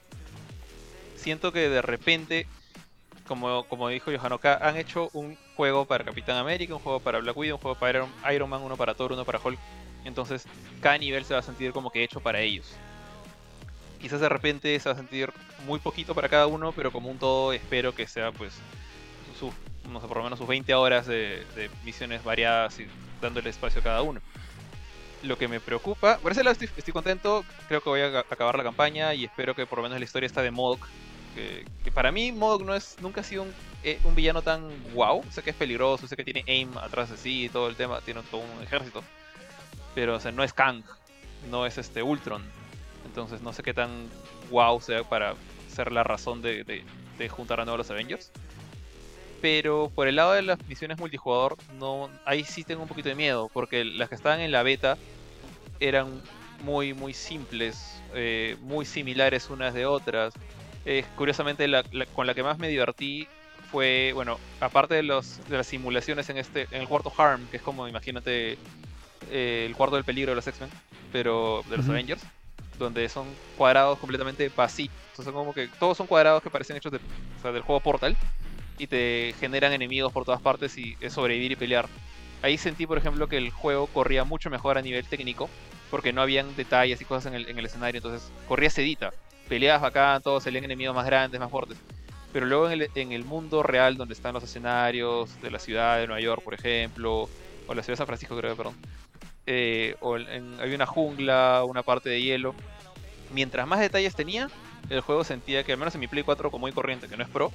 Siento 1.17 1.53
que 1.53 1.69
de 1.69 1.83
repente, 1.83 2.47
como, 3.29 3.65
como 3.65 3.89
dijo 3.89 4.11
Johanoka, 4.11 4.57
han 4.57 4.77
hecho 4.77 5.11
un 5.13 5.37
juego 5.55 5.85
para 5.85 6.05
Capitán 6.05 6.37
América, 6.37 6.75
un 6.75 6.81
juego 6.81 7.01
para 7.01 7.19
Black 7.19 7.37
Widow, 7.37 7.57
un 7.57 7.63
juego 7.63 7.79
para 7.79 8.07
Iron, 8.33 8.51
Man, 8.51 8.63
uno 8.63 8.77
para 8.77 8.95
Thor, 8.95 9.13
uno 9.13 9.25
para 9.25 9.39
Hulk. 9.39 9.59
Entonces 10.05 10.47
cada 10.81 10.97
nivel 10.97 11.25
se 11.25 11.35
va 11.35 11.41
a 11.41 11.43
sentir 11.43 11.73
como 11.73 11.91
que 11.91 12.03
hecho 12.03 12.21
para 12.21 12.41
ellos. 12.41 12.75
Quizás 14.01 14.21
de 14.21 14.29
repente 14.29 14.79
se 14.81 14.89
va 14.89 14.95
a 14.95 14.99
sentir 14.99 15.33
muy 15.67 15.79
poquito 15.79 16.15
para 16.15 16.29
cada 16.29 16.47
uno, 16.47 16.73
pero 16.73 16.91
como 16.91 17.11
un 17.11 17.19
todo 17.19 17.53
espero 17.53 17.95
que 17.95 18.07
sea 18.07 18.33
pues 18.33 18.55
su 19.39 19.53
no 19.91 20.01
sé, 20.01 20.07
por 20.07 20.19
lo 20.19 20.25
menos 20.25 20.39
sus 20.39 20.49
20 20.49 20.73
horas 20.75 21.07
de, 21.07 21.45
misiones 21.85 22.23
variadas 22.25 22.79
y 22.81 22.87
dándole 23.21 23.51
espacio 23.51 23.81
a 23.81 23.85
cada 23.85 24.03
uno. 24.03 24.21
Lo 25.23 25.37
que 25.37 25.49
me 25.49 25.61
preocupa, 25.61 26.19
por 26.19 26.33
ese 26.33 26.43
lado 26.43 26.57
estoy, 26.59 26.93
contento, 26.93 27.45
creo 27.69 27.83
que 27.83 27.91
voy 27.91 28.01
a 28.01 28.21
acabar 28.21 28.57
la 28.57 28.63
campaña 28.63 29.13
y 29.15 29.25
espero 29.25 29.55
que 29.55 29.67
por 29.67 29.79
lo 29.79 29.83
menos 29.83 29.99
la 29.99 30.05
historia 30.05 30.27
está 30.27 30.43
de 30.43 30.51
Modok. 30.51 30.87
Que, 31.35 31.65
para 31.93 32.11
mí 32.11 32.33
Modok 32.33 32.63
no 32.63 32.75
es, 32.75 32.97
nunca 33.01 33.21
ha 33.21 33.25
sido 33.25 33.43
un, 33.43 33.55
eh, 33.83 34.01
un, 34.05 34.15
villano 34.15 34.43
tan 34.43 34.69
wow. 34.95 35.23
Sé 35.31 35.43
que 35.43 35.51
es 35.51 35.57
peligroso, 35.57 36.07
sé 36.07 36.17
que 36.17 36.25
tiene 36.25 36.45
aim 36.49 36.77
atrás 36.79 37.11
de 37.11 37.17
sí 37.17 37.45
y 37.45 37.49
todo 37.49 37.69
el 37.69 37.77
tema, 37.77 38.01
tiene 38.01 38.23
todo 38.31 38.41
un 38.41 38.63
ejército. 38.63 39.05
Pero 39.95 40.19
no 40.33 40.43
es 40.43 40.53
Kang, 40.53 40.83
no 41.51 41.67
es 41.67 41.77
este 41.77 42.03
Ultron. 42.03 42.43
Entonces 43.05 43.43
no 43.43 43.53
sé 43.53 43.63
qué 43.63 43.75
tan 43.75 44.09
wow 44.51 44.81
sea 44.81 45.05
para 45.05 45.35
ser 45.69 45.93
la 45.93 46.03
razón 46.03 46.43
de, 46.43 46.65
de, 46.65 46.85
de 47.19 47.29
juntar 47.29 47.61
a 47.61 47.65
nuevo 47.65 47.79
los 47.79 47.91
Avengers. 47.91 48.31
Pero 49.41 49.91
por 49.95 50.07
el 50.07 50.17
lado 50.17 50.33
de 50.33 50.43
las 50.43 50.59
misiones 50.69 50.99
multijugador, 50.99 51.57
no, 51.79 52.11
ahí 52.25 52.45
sí 52.45 52.63
tengo 52.63 52.83
un 52.83 52.89
poquito 52.89 53.09
de 53.09 53.15
miedo, 53.15 53.51
porque 53.55 53.85
las 53.85 54.09
que 54.11 54.15
estaban 54.15 54.41
en 54.41 54.53
la 54.53 54.63
beta 54.63 54.99
eran 55.81 56.21
muy, 56.63 56.93
muy 56.93 57.15
simples, 57.15 58.03
eh, 58.15 58.57
muy 58.61 58.85
similares 58.85 59.49
unas 59.49 59.73
de 59.73 59.87
otras. 59.87 60.35
curiosamente, 61.17 61.67
la, 61.69 61.83
con 62.15 62.27
la 62.27 62.35
que 62.35 62.43
más 62.43 62.59
me 62.59 62.69
divertí 62.69 63.27
fue, 63.71 64.13
bueno, 64.15 64.39
aparte 64.61 64.95
de, 64.95 65.03
los, 65.03 65.41
de 65.49 65.57
las 65.57 65.67
simulaciones 65.67 66.29
en, 66.29 66.37
este, 66.37 66.67
en 66.71 66.83
el 66.83 66.89
cuarto 66.89 67.13
Harm, 67.17 67.47
que 67.49 67.57
es 67.57 67.63
como, 67.63 67.89
imagínate, 67.89 68.59
eh, 69.31 69.65
el 69.67 69.75
cuarto 69.75 69.97
del 69.97 70.05
peligro 70.05 70.33
de 70.33 70.37
los 70.37 70.47
X-Men, 70.47 70.71
pero 71.13 71.63
de 71.71 71.77
los 71.79 71.89
Avengers, 71.89 72.23
donde 72.85 73.09
son 73.09 73.27
cuadrados 73.57 73.99
completamente 73.99 74.51
vacíos. 74.55 74.93
Son 75.15 75.33
como 75.33 75.53
que 75.53 75.69
todos 75.79 75.97
son 75.97 76.07
cuadrados 76.07 76.43
que 76.43 76.51
parecen 76.51 76.77
hechos 76.77 76.93
de, 76.93 77.01
del 77.51 77.63
juego 77.63 77.81
Portal 77.81 78.17
y 78.79 78.87
te 78.87 79.35
generan 79.39 79.73
enemigos 79.73 80.13
por 80.13 80.25
todas 80.25 80.41
partes 80.41 80.77
y 80.79 80.97
es 81.01 81.13
sobrevivir 81.13 81.53
y 81.53 81.57
pelear. 81.57 81.89
Ahí 82.43 82.57
sentí, 82.57 82.87
por 82.87 82.97
ejemplo, 82.97 83.29
que 83.29 83.37
el 83.37 83.51
juego 83.51 83.87
corría 83.87 84.25
mucho 84.25 84.49
mejor 84.49 84.79
a 84.79 84.83
nivel 84.83 85.07
técnico, 85.07 85.51
porque 85.91 86.13
no 86.13 86.23
habían 86.23 86.57
detalles 86.57 87.01
y 87.01 87.05
cosas 87.05 87.27
en 87.27 87.35
el, 87.35 87.49
en 87.51 87.59
el 87.59 87.67
escenario, 87.67 87.99
entonces 87.99 88.33
corría 88.49 88.71
sedita. 88.71 89.13
Peleabas 89.49 89.83
acá, 89.83 90.19
todos 90.23 90.45
salían 90.45 90.65
enemigos 90.65 90.95
más 90.95 91.05
grandes, 91.05 91.39
más 91.39 91.51
fuertes. 91.51 91.77
Pero 92.33 92.47
luego 92.47 92.71
en 92.71 93.13
el, 93.13 93.25
mundo 93.25 93.63
real, 93.63 93.97
donde 93.97 94.15
están 94.15 94.33
los 94.33 94.45
escenarios 94.45 95.41
de 95.43 95.51
la 95.51 95.59
ciudad 95.59 95.99
de 95.99 96.07
Nueva 96.07 96.21
York, 96.21 96.43
por 96.43 96.55
ejemplo, 96.55 97.29
o 97.67 97.75
la 97.75 97.83
ciudad 97.83 97.95
de 97.95 97.97
San 97.97 98.07
Francisco, 98.07 98.37
creo, 98.37 98.57
perdón, 98.57 98.77
eh, 99.47 99.97
o 100.01 100.17
en, 100.17 100.61
había 100.61 100.77
una 100.77 100.87
jungla, 100.87 101.65
una 101.67 101.83
parte 101.83 102.09
de 102.09 102.23
hielo. 102.23 102.55
Mientras 103.33 103.67
más 103.67 103.81
detalles 103.81 104.15
tenía, 104.15 104.49
el 104.89 105.01
juego 105.01 105.25
sentía 105.25 105.63
que, 105.63 105.73
al 105.73 105.79
menos 105.79 105.95
en 105.95 106.01
mi 106.01 106.09
Play 106.09 106.25
4, 106.25 106.51
como 106.51 106.63
muy 106.63 106.73
corriente, 106.73 107.09
que 107.09 107.17
no 107.17 107.23
es 107.23 107.29
pro, 107.29 107.53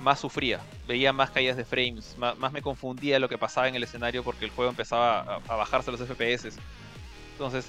más 0.00 0.20
sufría, 0.20 0.60
veía 0.86 1.12
más 1.12 1.30
caídas 1.30 1.56
de 1.56 1.64
frames, 1.64 2.16
más, 2.18 2.52
me 2.52 2.62
confundía 2.62 3.18
lo 3.18 3.28
que 3.28 3.38
pasaba 3.38 3.68
en 3.68 3.74
el 3.74 3.82
escenario 3.82 4.22
porque 4.22 4.44
el 4.44 4.50
juego 4.50 4.70
empezaba 4.70 5.40
a, 5.46 5.56
bajarse 5.56 5.90
los 5.90 6.00
FPS. 6.00 6.58
Entonces, 7.32 7.68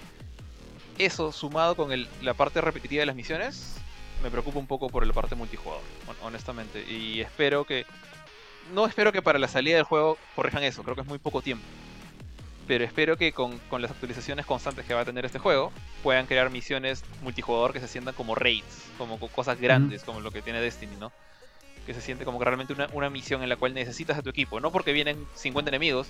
eso 0.98 1.32
sumado 1.32 1.76
con 1.76 1.92
la 2.22 2.34
parte 2.34 2.62
repetitiva 2.62 3.02
de 3.02 3.06
las 3.06 3.16
misiones, 3.16 3.76
me 4.24 4.32
preocupa 4.32 4.60
un 4.60 4.68
poco 4.68 4.90
por 4.90 5.06
la 5.06 5.14
parte 5.14 5.36
multijugador, 5.36 5.84
honestamente. 6.24 6.84
Y 6.90 7.22
espero 7.22 7.66
que... 7.66 7.86
No 8.74 8.86
espero 8.86 9.14
que 9.14 9.22
para 9.22 9.40
la 9.40 9.48
salida 9.48 9.76
del 9.76 9.86
juego 9.86 10.18
corrijan 10.36 10.64
eso, 10.64 10.84
creo 10.84 10.96
que 10.96 11.02
es 11.02 11.08
muy 11.08 11.20
poco 11.20 11.42
tiempo. 11.42 11.66
Pero 12.68 12.84
espero 12.84 13.18
que 13.18 13.32
con, 13.32 13.60
las 13.80 13.92
actualizaciones 13.92 14.46
constantes 14.46 14.86
que 14.86 14.94
va 14.94 15.02
a 15.02 15.06
tener 15.06 15.26
este 15.26 15.40
juego, 15.40 15.72
puedan 16.04 16.26
crear 16.26 16.50
misiones 16.50 17.04
multijugador 17.24 17.74
que 17.74 17.80
se 17.80 17.88
sientan 17.88 18.14
como 18.14 18.36
raids, 18.36 18.86
como 18.98 19.18
cosas 19.18 19.60
grandes, 19.60 20.04
como 20.04 20.20
lo 20.20 20.32
que 20.32 20.42
tiene 20.42 20.60
Destiny, 20.60 20.96
¿no? 21.00 21.12
que 21.88 21.94
se 21.94 22.02
siente 22.02 22.26
como 22.26 22.38
que 22.38 22.44
realmente 22.44 22.76
una, 22.94 23.10
misión 23.10 23.42
en 23.44 23.50
la 23.50 23.56
cual 23.56 23.74
necesitas 23.74 24.18
a 24.18 24.22
tu 24.22 24.30
equipo. 24.30 24.60
No 24.60 24.72
porque 24.74 24.92
vienen 24.92 25.26
50 25.36 25.70
enemigos, 25.70 26.08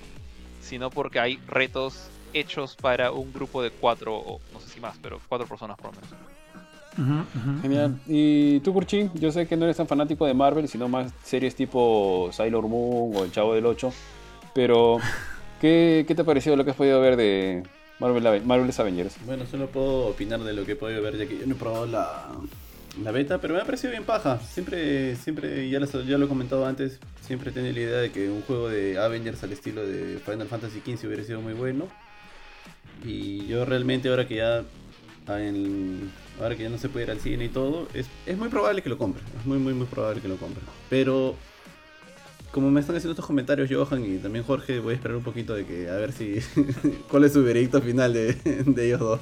sino 0.60 0.90
porque 0.90 1.20
hay 1.20 1.38
retos 1.48 2.10
hechos 2.34 2.76
para 2.76 3.12
un 3.12 3.32
grupo 3.32 3.62
de 3.62 3.70
cuatro, 3.70 4.16
o 4.18 4.42
no 4.54 4.60
sé 4.60 4.70
si 4.70 4.80
más, 4.80 4.98
pero 5.02 5.22
cuatro 5.30 5.48
personas 5.48 5.78
por 5.78 5.94
lo 5.94 6.02
menos. 6.02 7.62
Genial. 7.62 8.00
Y 8.08 8.60
tú, 8.62 8.74
Kurchin, 8.74 9.12
yo 9.14 9.32
sé 9.32 9.48
que 9.48 9.56
no 9.56 9.66
eres 9.66 9.78
tan 9.78 9.88
fanático 9.88 10.26
de 10.26 10.34
Marvel, 10.34 10.68
sino 10.68 10.90
más 10.90 11.12
series 11.24 11.56
tipo 11.56 12.30
Sailor 12.32 12.68
Moon 12.68 13.16
o 13.16 13.24
El 13.24 13.32
Chavo 13.32 13.54
del 13.54 13.68
8. 13.68 13.94
Pero, 14.56 14.98
¿qué, 15.60 16.06
te 16.08 16.22
ha 16.22 16.26
parecido 16.26 16.56
lo 16.56 16.64
que 16.64 16.72
has 16.72 16.78
podido 16.78 17.00
ver 17.02 17.16
de 17.16 17.64
Marvel, 18.00 18.44
Marvel's 18.46 18.80
Avengers? 18.80 19.16
Bueno, 19.26 19.46
solo 19.46 19.68
puedo 19.68 20.08
opinar 20.08 20.42
de 20.42 20.54
lo 20.54 20.66
que 20.66 20.74
he 20.74 20.76
podido 20.76 21.02
ver, 21.02 21.18
ya 21.18 21.26
que 21.26 21.38
yo 21.38 21.46
no 21.46 21.56
he 21.56 21.58
probado 21.58 21.86
la, 21.88 22.28
la 23.04 23.12
beta, 23.12 23.40
pero 23.40 23.54
me 23.54 23.62
ha 23.62 23.66
parecido 23.66 23.92
bien 23.92 24.04
paja. 24.04 24.40
Siempre, 24.40 25.16
siempre 25.16 25.70
ya, 25.70 25.80
lo, 25.80 25.86
ya 26.04 26.18
lo 26.18 26.26
he 26.26 26.30
comentado 26.30 26.66
antes, 26.66 27.00
siempre 27.22 27.52
tenido 27.52 27.74
la 27.74 27.80
idea 27.80 27.98
de 27.98 28.12
que 28.12 28.30
un 28.30 28.42
juego 28.42 28.70
de 28.70 28.98
Avengers 28.98 29.44
al 29.44 29.54
estilo 29.54 29.86
de 29.86 30.20
Final 30.20 30.48
Fantasy 30.48 30.80
XV 30.80 31.08
hubiera 31.08 31.24
sido 31.24 31.42
muy 31.42 31.54
bueno. 31.54 31.88
Y 33.04 33.46
yo 33.46 33.66
realmente 33.66 34.10
ahora 34.10 34.28
que 34.28 34.36
ya 34.36 34.64
en, 35.28 36.12
ahora 36.42 36.56
que 36.56 36.64
ya 36.64 36.70
no 36.70 36.78
se 36.78 36.90
puede 36.90 37.06
ir 37.06 37.12
al 37.12 37.20
cine 37.20 37.46
y 37.46 37.50
todo, 37.50 37.88
es, 37.94 38.08
es 38.26 38.38
muy 38.38 38.50
probable 38.50 38.82
que 38.82 38.90
lo 38.90 38.98
compre. 38.98 39.24
Es 39.40 39.46
muy, 39.46 39.58
muy, 39.58 39.74
muy 39.74 39.86
probable 39.86 40.22
que 40.22 40.28
lo 40.28 40.38
compre. 40.38 40.64
Pero 40.90 41.36
como 42.52 42.72
me 42.72 42.80
están 42.80 42.96
haciendo 42.96 43.12
estos 43.12 43.26
comentarios 43.26 43.70
Johan 43.72 44.04
y 44.06 44.18
también 44.18 44.44
Jorge, 44.44 44.80
voy 44.80 44.94
a 44.94 44.96
esperar 44.96 45.18
un 45.18 45.24
poquito 45.24 45.54
de 45.54 45.66
que 45.66 45.90
a 45.90 45.96
ver 45.96 46.12
si 46.12 46.40
cuál 47.10 47.26
es 47.26 47.34
su 47.34 47.44
veredicto 47.44 47.82
final 47.82 48.14
de, 48.14 48.38
ellos 48.78 49.00
dos. 49.00 49.22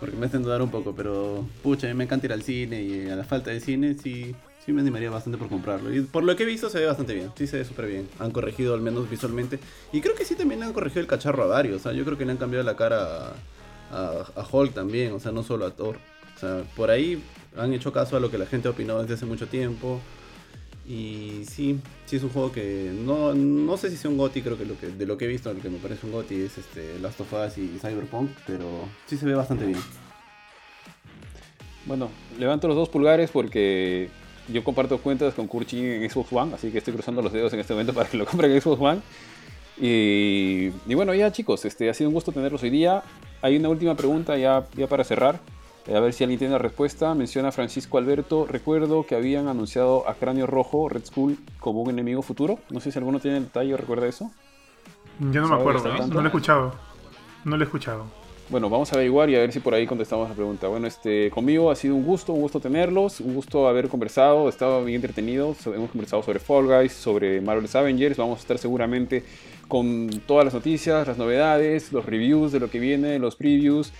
Porque 0.00 0.16
me 0.16 0.26
hacen 0.26 0.42
dudar 0.42 0.60
un 0.60 0.70
poco, 0.70 0.94
pero 0.94 1.46
pucha, 1.62 1.86
a 1.86 1.90
mí 1.90 1.96
me 1.96 2.04
encanta 2.04 2.26
ir 2.26 2.32
al 2.32 2.42
cine 2.42 2.82
y 2.82 3.08
a 3.08 3.16
la 3.16 3.24
falta 3.24 3.50
de 3.50 3.60
cine 3.60 3.96
sí, 4.02 4.34
sí 4.64 4.72
me 4.72 4.82
animaría 4.82 5.08
bastante 5.08 5.38
por 5.38 5.48
comprarlo. 5.48 5.94
Y 5.94 6.02
por 6.02 6.24
lo 6.24 6.36
que 6.36 6.42
he 6.42 6.46
visto 6.46 6.68
se 6.68 6.80
ve 6.80 6.86
bastante 6.86 7.14
bien, 7.14 7.30
sí 7.36 7.46
se 7.46 7.58
ve 7.58 7.64
súper 7.64 7.86
bien. 7.86 8.08
Han 8.18 8.30
corregido 8.30 8.74
al 8.74 8.80
menos 8.80 9.08
visualmente. 9.08 9.58
Y 9.92 10.00
creo 10.00 10.14
que 10.14 10.24
sí 10.24 10.34
también 10.34 10.62
han 10.62 10.72
corregido 10.72 11.00
el 11.00 11.06
cacharro 11.06 11.44
a 11.44 11.46
varios. 11.46 11.76
O 11.76 11.82
sea, 11.82 11.92
yo 11.92 12.04
creo 12.04 12.18
que 12.18 12.26
le 12.26 12.32
han 12.32 12.38
cambiado 12.38 12.64
la 12.64 12.76
cara 12.76 13.32
a, 13.90 14.24
a, 14.36 14.46
Hulk 14.50 14.74
también, 14.74 15.12
o 15.12 15.20
sea, 15.20 15.32
no 15.32 15.42
solo 15.42 15.64
a 15.64 15.70
Thor. 15.70 15.96
O 16.36 16.38
sea, 16.38 16.64
por 16.76 16.90
ahí 16.90 17.22
han 17.56 17.72
hecho 17.72 17.92
caso 17.92 18.16
a 18.16 18.20
lo 18.20 18.30
que 18.30 18.36
la 18.36 18.46
gente 18.46 18.68
opinado 18.68 19.00
desde 19.00 19.14
hace 19.14 19.26
mucho 19.26 19.46
tiempo. 19.46 20.00
Y 20.86 21.44
sí, 21.48 21.80
sí 22.04 22.16
es 22.16 22.22
un 22.22 22.28
juego 22.28 22.52
que 22.52 22.92
no, 22.94 23.34
no 23.34 23.76
sé 23.78 23.90
si 23.90 23.96
sea 23.96 24.10
un 24.10 24.18
GOTI, 24.18 24.42
creo 24.42 24.58
que, 24.58 24.64
de 24.64 25.06
lo 25.06 25.16
que 25.16 25.24
he 25.24 25.28
visto, 25.28 25.52
lo 25.52 25.60
que 25.60 25.70
me 25.70 25.78
parece 25.78 26.04
un 26.06 26.12
GOTI 26.12 26.42
es 26.42 26.58
este 26.58 26.98
Last 26.98 27.20
of 27.20 27.32
Us 27.32 27.56
y 27.56 27.78
Cyberpunk, 27.78 28.30
pero 28.46 28.66
sí 29.06 29.16
se 29.16 29.24
ve 29.24 29.34
bastante 29.34 29.64
bien. 29.64 29.80
Bueno, 31.86 32.10
levanto 32.38 32.68
los 32.68 32.76
dos 32.76 32.88
pulgares 32.90 33.30
porque 33.30 34.10
yo 34.48 34.62
comparto 34.62 34.98
cuentas 34.98 35.32
con 35.32 35.46
Kurchi 35.46 35.80
en 35.80 36.10
Xbox 36.10 36.32
One, 36.32 36.54
así 36.54 36.70
que 36.70 36.78
estoy 36.78 36.92
cruzando 36.92 37.22
los 37.22 37.32
dedos 37.32 37.52
en 37.54 37.60
este 37.60 37.72
momento 37.72 37.94
para 37.94 38.08
que 38.08 38.18
lo 38.18 38.26
compren 38.26 38.52
en 38.52 38.60
Xbox 38.60 38.80
One. 38.80 39.00
Y, 39.80 40.70
y, 40.86 40.94
bueno, 40.94 41.14
ya 41.14 41.32
chicos, 41.32 41.64
este, 41.64 41.90
ha 41.90 41.94
sido 41.94 42.10
un 42.10 42.14
gusto 42.14 42.30
tenerlos 42.30 42.62
hoy 42.62 42.70
día. 42.70 43.02
Hay 43.42 43.56
una 43.56 43.68
última 43.68 43.96
pregunta 43.96 44.36
ya, 44.36 44.66
ya 44.76 44.86
para 44.86 45.02
cerrar. 45.02 45.40
A 45.92 46.00
ver 46.00 46.14
si 46.14 46.24
alguien 46.24 46.38
tiene 46.38 46.52
la 46.52 46.58
respuesta. 46.58 47.14
Menciona 47.14 47.52
Francisco 47.52 47.98
Alberto. 47.98 48.46
Recuerdo 48.46 49.04
que 49.04 49.14
habían 49.14 49.48
anunciado 49.48 50.08
a 50.08 50.14
Cráneo 50.14 50.46
Rojo, 50.46 50.88
Red 50.88 51.04
Skull, 51.04 51.38
como 51.60 51.82
un 51.82 51.90
enemigo 51.90 52.22
futuro. 52.22 52.58
No 52.70 52.80
sé 52.80 52.90
si 52.90 52.98
alguno 52.98 53.20
tiene 53.20 53.36
el 53.36 53.44
detalle 53.44 53.74
o 53.74 53.76
recuerda 53.76 54.06
eso. 54.06 54.30
Yo 55.20 55.42
no 55.42 55.48
me 55.48 55.54
acuerdo, 55.54 55.84
no, 56.06 56.06
lo 56.14 56.20
he 56.22 56.26
escuchado. 56.26 56.74
No 57.44 57.56
lo 57.56 57.62
he 57.62 57.66
escuchado. 57.66 58.06
Bueno, 58.48 58.68
vamos 58.68 58.92
a 58.92 58.96
averiguar 58.96 59.30
y 59.30 59.36
a 59.36 59.38
ver 59.38 59.52
si 59.52 59.60
por 59.60 59.74
ahí 59.74 59.86
contestamos 59.86 60.28
la 60.28 60.34
pregunta. 60.34 60.68
Bueno, 60.68 60.86
este, 60.86 61.30
conmigo 61.30 61.70
ha 61.70 61.76
sido 61.76 61.94
un 61.94 62.04
gusto, 62.04 62.32
un 62.32 62.40
gusto 62.40 62.60
tenerlos, 62.60 63.20
un 63.20 63.34
gusto 63.34 63.68
haber 63.68 63.88
conversado, 63.88 64.46
he 64.46 64.50
estado 64.50 64.84
bien 64.84 64.96
entretenido. 64.96 65.54
Hemos 65.66 65.90
conversado 65.90 66.22
sobre 66.22 66.40
Fall 66.40 66.66
Guys, 66.66 66.92
sobre 66.92 67.40
Marvel's 67.40 67.74
Avengers. 67.74 68.16
Vamos 68.16 68.38
a 68.38 68.40
estar 68.40 68.58
seguramente 68.58 69.24
con 69.68 70.10
todas 70.26 70.44
las 70.44 70.54
noticias, 70.54 71.06
las 71.06 71.16
novedades, 71.16 71.92
los 71.92 72.04
reviews 72.04 72.52
de 72.52 72.60
lo 72.60 72.70
que 72.70 72.78
viene, 72.78 73.18
los 73.18 73.36
previews 73.36 73.92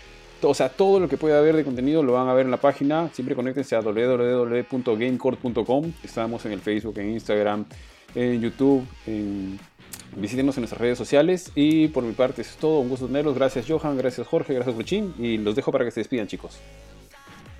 o 0.44 0.54
sea, 0.54 0.68
todo 0.68 1.00
lo 1.00 1.08
que 1.08 1.16
pueda 1.16 1.38
haber 1.38 1.56
de 1.56 1.64
contenido 1.64 2.02
lo 2.02 2.12
van 2.12 2.28
a 2.28 2.34
ver 2.34 2.44
en 2.44 2.50
la 2.50 2.58
página. 2.58 3.08
Siempre 3.12 3.34
conéctense 3.34 3.74
a 3.76 3.80
www.gamecourt.com. 3.80 5.92
Estamos 6.02 6.44
en 6.46 6.52
el 6.52 6.60
Facebook, 6.60 6.98
en 6.98 7.10
Instagram, 7.10 7.64
en 8.14 8.40
YouTube. 8.40 8.86
En... 9.06 9.58
Visítenos 10.16 10.56
en 10.56 10.62
nuestras 10.62 10.80
redes 10.80 10.96
sociales. 10.96 11.50
Y 11.54 11.88
por 11.88 12.04
mi 12.04 12.12
parte, 12.12 12.42
es 12.42 12.56
todo. 12.56 12.80
Un 12.80 12.88
gusto 12.88 13.06
tenerlos. 13.06 13.34
Gracias, 13.34 13.66
Johan. 13.68 13.96
Gracias, 13.96 14.26
Jorge. 14.26 14.54
Gracias, 14.54 14.76
Luchín. 14.76 15.14
Y 15.18 15.38
los 15.38 15.56
dejo 15.56 15.72
para 15.72 15.84
que 15.84 15.90
se 15.90 16.00
despidan, 16.00 16.26
chicos. 16.26 16.60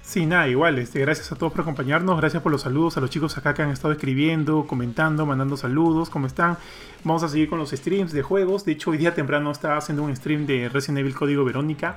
Sí, 0.05 0.27
nada, 0.27 0.47
igual, 0.49 0.79
este, 0.79 1.01
gracias 1.01 1.33
a 1.33 1.35
todos 1.35 1.51
por 1.51 1.63
acompañarnos, 1.63 2.21
gracias 2.21 2.43
por 2.43 2.53
los 2.53 2.61
saludos 2.61 2.95
a 2.99 3.01
los 3.01 3.09
chicos 3.09 3.39
acá 3.39 3.55
que 3.55 3.63
han 3.63 3.71
estado 3.71 3.95
escribiendo, 3.95 4.67
comentando, 4.67 5.25
mandando 5.25 5.57
saludos, 5.57 6.11
¿cómo 6.11 6.27
están? 6.27 6.59
Vamos 7.05 7.23
a 7.23 7.29
seguir 7.29 7.49
con 7.49 7.59
los 7.59 7.71
streams 7.71 8.13
de 8.13 8.21
juegos, 8.21 8.67
de 8.67 8.73
hecho 8.73 8.91
hoy 8.91 8.99
día 8.99 9.15
temprano 9.15 9.51
estaba 9.51 9.79
haciendo 9.79 10.03
un 10.03 10.15
stream 10.15 10.45
de 10.45 10.69
Resident 10.69 10.99
Evil 10.99 11.15
Código 11.15 11.43
Verónica, 11.43 11.97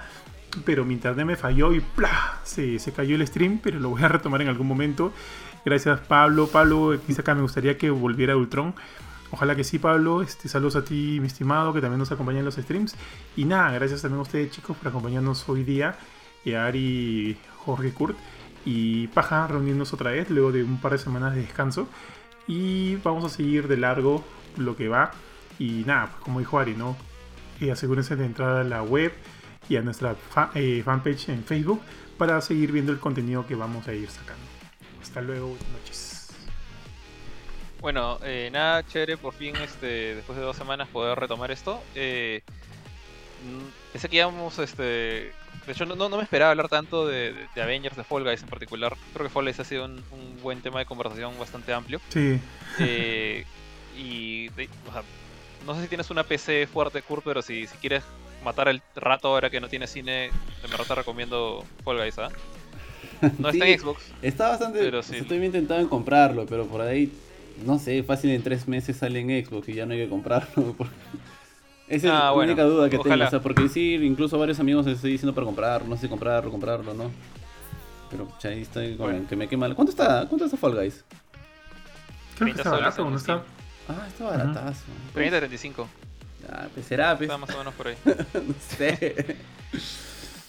pero 0.66 0.86
mi 0.86 0.94
internet 0.94 1.26
me 1.26 1.36
falló 1.36 1.74
y 1.74 1.80
¡plá! 1.80 2.40
Se, 2.44 2.80
se 2.80 2.92
cayó 2.92 3.16
el 3.16 3.26
stream, 3.28 3.60
pero 3.62 3.80
lo 3.80 3.90
voy 3.90 4.04
a 4.04 4.08
retomar 4.08 4.42
en 4.42 4.48
algún 4.48 4.68
momento. 4.68 5.14
Gracias 5.66 6.00
Pablo. 6.02 6.48
Pablo, 6.48 7.00
quizá 7.06 7.22
acá 7.22 7.36
me 7.36 7.42
gustaría 7.42 7.78
que 7.78 7.90
volviera 7.90 8.36
Ultron. 8.36 8.74
Ojalá 9.32 9.56
que 9.56 9.64
sí, 9.64 9.80
Pablo. 9.80 10.22
Este, 10.22 10.48
saludos 10.48 10.78
a 10.78 10.86
ti, 10.86 11.20
mi 11.20 11.28
estimado, 11.28 11.74
que 11.74 11.82
también 11.82 12.00
nos 12.00 12.12
acompaña 12.12 12.40
en 12.40 12.46
los 12.46 12.56
streams. 12.56 12.96
Y 13.36 13.46
nada, 13.46 13.72
gracias 13.72 14.02
también 14.02 14.20
a 14.20 14.22
ustedes, 14.22 14.52
chicos, 14.52 14.78
por 14.78 14.88
acompañarnos 14.88 15.48
hoy 15.50 15.64
día. 15.64 15.98
Y 16.46 16.54
a 16.54 16.66
Ari, 16.66 17.38
Jorge 17.58 17.92
Kurt. 17.92 18.18
Y 18.66 19.08
Paja, 19.08 19.48
reunirnos 19.48 19.94
otra 19.94 20.12
vez 20.12 20.30
luego 20.30 20.52
de 20.52 20.64
un 20.64 20.80
par 20.80 20.94
de 20.94 20.98
semanas 20.98 21.36
de 21.36 21.42
descanso. 21.42 21.88
Y 22.48 22.96
vamos 22.98 23.26
a 23.26 23.30
seguir 23.30 23.68
de 23.68 23.78
largo 23.78 24.24
lo 24.56 24.78
que 24.78 24.88
va. 24.88 25.12
Y 25.60 25.84
nada, 25.86 26.12
pues 26.12 26.24
como 26.24 26.40
dijo 26.40 26.60
Ari, 26.60 26.76
¿no? 26.76 26.96
Y 27.60 27.70
asegúrense 27.70 28.16
de 28.16 28.26
entrar 28.26 28.56
a 28.56 28.64
la 28.64 28.84
web 28.84 29.12
y 29.70 29.76
a 29.76 29.82
nuestra 29.82 30.16
eh, 30.56 30.82
fanpage 30.84 31.30
en 31.30 31.44
Facebook 31.44 31.82
para 32.18 32.40
seguir 32.42 32.72
viendo 32.72 32.92
el 32.92 33.00
contenido 33.00 33.46
que 33.46 33.56
vamos 33.56 33.88
a 33.88 33.94
ir 33.94 34.10
sacando. 34.10 34.44
Hasta 35.02 35.22
luego, 35.22 35.50
buenas 35.50 35.70
noches. 35.70 36.28
Bueno, 37.80 38.20
eh, 38.24 38.50
nada, 38.52 38.86
chévere, 38.86 39.18
por 39.18 39.34
fin, 39.34 39.56
este, 39.58 40.16
después 40.16 40.38
de 40.38 40.44
dos 40.44 40.58
semanas 40.58 40.88
poder 40.88 41.18
retomar 41.18 41.52
esto. 41.52 41.82
Eh, 41.94 42.42
pensé 43.94 44.10
que 44.10 44.18
íbamos, 44.18 44.58
este, 44.58 44.84
de 44.84 45.72
hecho 45.72 45.86
no, 45.86 45.96
no, 45.96 46.10
me 46.10 46.24
esperaba 46.24 46.52
hablar 46.52 46.70
tanto 46.70 47.06
de, 47.06 47.36
Avengers, 47.56 47.96
de 47.96 48.04
Fall 48.04 48.24
Guys 48.24 48.42
en 48.42 48.50
particular. 48.50 48.96
Creo 49.14 49.28
que 49.28 49.34
Fall 49.34 49.46
Guys 49.46 49.60
ha 49.60 49.64
sido 49.64 49.86
un, 49.86 50.04
buen 50.42 50.62
tema 50.62 50.80
de 50.80 50.86
conversación 50.86 51.38
bastante 51.38 51.74
amplio. 51.74 52.02
Sí. 52.10 52.40
y, 53.96 54.50
no 55.66 55.76
sé 55.76 55.84
si 55.84 55.88
tienes 55.88 56.10
una 56.10 56.24
PC 56.24 56.66
fuerte, 56.68 57.02
Kurt, 57.02 57.24
pero 57.24 57.42
si, 57.42 57.68
si 57.68 57.78
quieres 57.78 58.04
matar 58.48 58.70
el 58.70 58.82
rato 58.96 59.28
ahora 59.28 59.50
que 59.50 59.60
no 59.60 59.68
tiene 59.68 59.88
cine, 59.88 60.32
de 60.62 60.68
verdad 60.70 60.86
te 60.88 60.96
recomiendo 60.96 61.66
Fall 61.84 61.98
Guys, 61.98 62.18
¿ah? 62.18 62.30
No 63.40 63.50
está 63.50 63.68
en 63.68 63.80
Xbox. 63.80 64.04
Está 64.22 64.50
bastante. 64.50 64.80
Pero 64.80 65.04
sí. 65.04 65.18
Estoy 65.18 65.40
bien 65.40 65.52
tentado 65.52 65.82
en 65.82 65.88
comprarlo, 65.88 66.46
pero 66.46 66.66
por 66.66 66.82
ahí, 66.82 67.12
no 67.66 67.78
sé, 67.78 68.04
fácil 68.04 68.32
en 68.32 68.42
tres 68.42 68.68
meses 68.68 68.96
sale 68.98 69.20
en 69.20 69.46
Xbox 69.46 69.68
y 69.68 69.74
ya 69.74 69.86
no 69.86 69.94
hay 69.94 70.00
que 70.00 70.10
comprarlo. 70.10 70.76
Esa 71.90 72.08
es 72.08 72.14
ah, 72.14 72.20
la 72.26 72.34
única 72.34 72.64
duda 72.64 72.90
que 72.90 72.98
tengo. 72.98 73.24
O 73.24 73.30
sea, 73.30 73.42
porque 73.42 73.70
sí, 73.70 73.96
incluso 73.96 74.38
varios 74.38 74.60
amigos 74.60 74.86
me 74.86 74.94
estoy 74.94 75.12
diciendo 75.12 75.34
para 75.34 75.46
comprarlo, 75.46 75.88
no 75.88 75.96
sé 75.96 76.04
si 76.04 76.08
comprarlo, 76.10 76.52
comprarlo, 76.52 76.94
¿no? 76.94 77.12
Pero 78.10 78.28
ya 78.42 78.50
ahí 78.50 78.62
estoy 78.62 78.96
con 78.96 79.26
que 79.26 79.36
me 79.36 79.48
quema. 79.48 79.74
¿Cuánto 79.74 79.92
está, 79.92 80.26
¿Cuánto 80.28 80.46
está 80.46 80.58
Fall 80.58 80.76
Guys? 80.76 81.04
Creo 82.38 82.54
que 82.54 82.58
está 82.58 82.72
barato, 82.72 83.10
¿no 83.10 83.18
está? 83.18 83.44
Ah, 83.88 84.06
está 84.08 84.26
baratazo. 84.26 84.84
30, 85.14 85.38
35. 85.38 85.88
Ah, 86.52 86.68
pues 86.74 86.86
será, 86.86 87.18
pues. 87.18 87.30
Está 87.30 87.38
más 87.38 87.50
o 87.54 87.58
menos 87.58 87.74
por 87.74 87.88
ahí. 87.88 87.98
no 88.06 88.56
sé. 88.78 89.38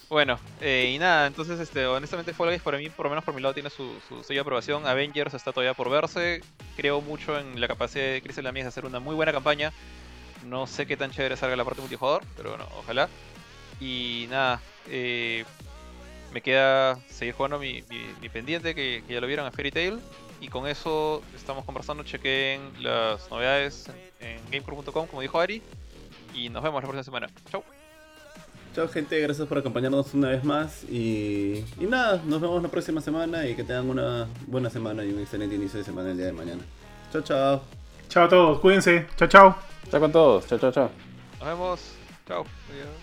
Bueno, 0.08 0.38
eh, 0.62 0.92
y 0.94 0.98
nada, 0.98 1.26
entonces, 1.26 1.60
este, 1.60 1.84
honestamente, 1.86 2.32
Fall 2.32 2.48
Guys 2.48 2.62
para 2.62 2.78
mí, 2.78 2.88
por 2.88 3.04
lo 3.04 3.10
menos 3.10 3.24
por 3.24 3.34
mi 3.34 3.42
lado, 3.42 3.52
tiene 3.52 3.68
su, 3.68 4.00
su 4.08 4.22
sello 4.22 4.38
de 4.38 4.40
aprobación. 4.40 4.86
Avengers 4.86 5.34
está 5.34 5.52
todavía 5.52 5.74
por 5.74 5.90
verse. 5.90 6.40
Creo 6.76 7.02
mucho 7.02 7.38
en 7.38 7.60
la 7.60 7.68
capacidad 7.68 8.04
de 8.04 8.22
Chris 8.22 8.38
Lamia 8.38 8.62
de 8.62 8.68
hacer 8.68 8.86
una 8.86 9.00
muy 9.00 9.14
buena 9.14 9.32
campaña. 9.32 9.70
No 10.46 10.66
sé 10.66 10.86
qué 10.86 10.96
tan 10.96 11.10
chévere 11.10 11.36
salga 11.36 11.56
la 11.56 11.64
parte 11.64 11.82
multijugador, 11.82 12.22
pero 12.36 12.50
bueno, 12.50 12.66
ojalá. 12.78 13.10
Y 13.80 14.26
nada, 14.30 14.62
eh, 14.88 15.44
me 16.32 16.40
queda 16.40 16.98
seguir 17.10 17.34
jugando 17.34 17.58
mi, 17.58 17.84
mi, 18.22 18.28
pendiente, 18.30 18.74
que, 18.74 19.02
ya 19.08 19.20
lo 19.20 19.26
vieron 19.26 19.46
a 19.46 19.50
Fairy 19.50 19.70
Tail. 19.70 20.00
Y 20.40 20.48
con 20.48 20.66
eso 20.66 21.22
estamos 21.36 21.66
conversando, 21.66 22.02
chequen 22.02 22.60
las 22.80 23.28
novedades 23.30 23.90
en, 24.20 24.40
en 24.52 24.62
como 24.62 25.20
dijo 25.20 25.38
Ari 25.38 25.62
y 26.34 26.48
nos 26.48 26.62
vemos 26.62 26.82
la 26.82 26.88
próxima 26.88 27.05
semana. 27.05 27.28
Chau. 27.50 27.62
Chao 28.74 28.88
gente, 28.88 29.18
gracias 29.20 29.48
por 29.48 29.59
acompañarnos 29.59 30.14
una 30.14 30.28
vez 30.28 30.44
más 30.44 30.84
y, 30.84 31.64
y 31.80 31.86
nada, 31.86 32.22
nos 32.24 32.40
vemos 32.40 32.62
la 32.62 32.68
próxima 32.68 33.00
semana 33.00 33.46
y 33.46 33.55
que 33.56 33.64
tengan 33.64 33.88
una 33.88 34.28
buena 34.46 34.70
semana 34.70 35.05
y 35.05 35.12
un 35.12 35.20
excelente 35.20 35.56
inicio 35.56 35.78
de 35.78 35.84
semana 35.84 36.10
el 36.10 36.16
día 36.16 36.26
de 36.26 36.32
mañana. 36.32 36.62
Chao, 37.12 37.22
chao. 37.22 37.62
Chao 38.09 38.24
a 38.24 38.28
todos, 38.28 38.60
cuídense. 38.60 39.06
Chao, 39.16 39.28
chao. 39.28 39.56
Chao 39.90 40.00
con 40.00 40.12
todos. 40.12 40.46
Chao, 40.46 40.59
chao, 40.59 40.70
chao. 40.70 40.90
Nos 41.40 41.48
vemos. 41.48 41.80
Chao. 42.26 42.44
Adiós. 42.70 42.97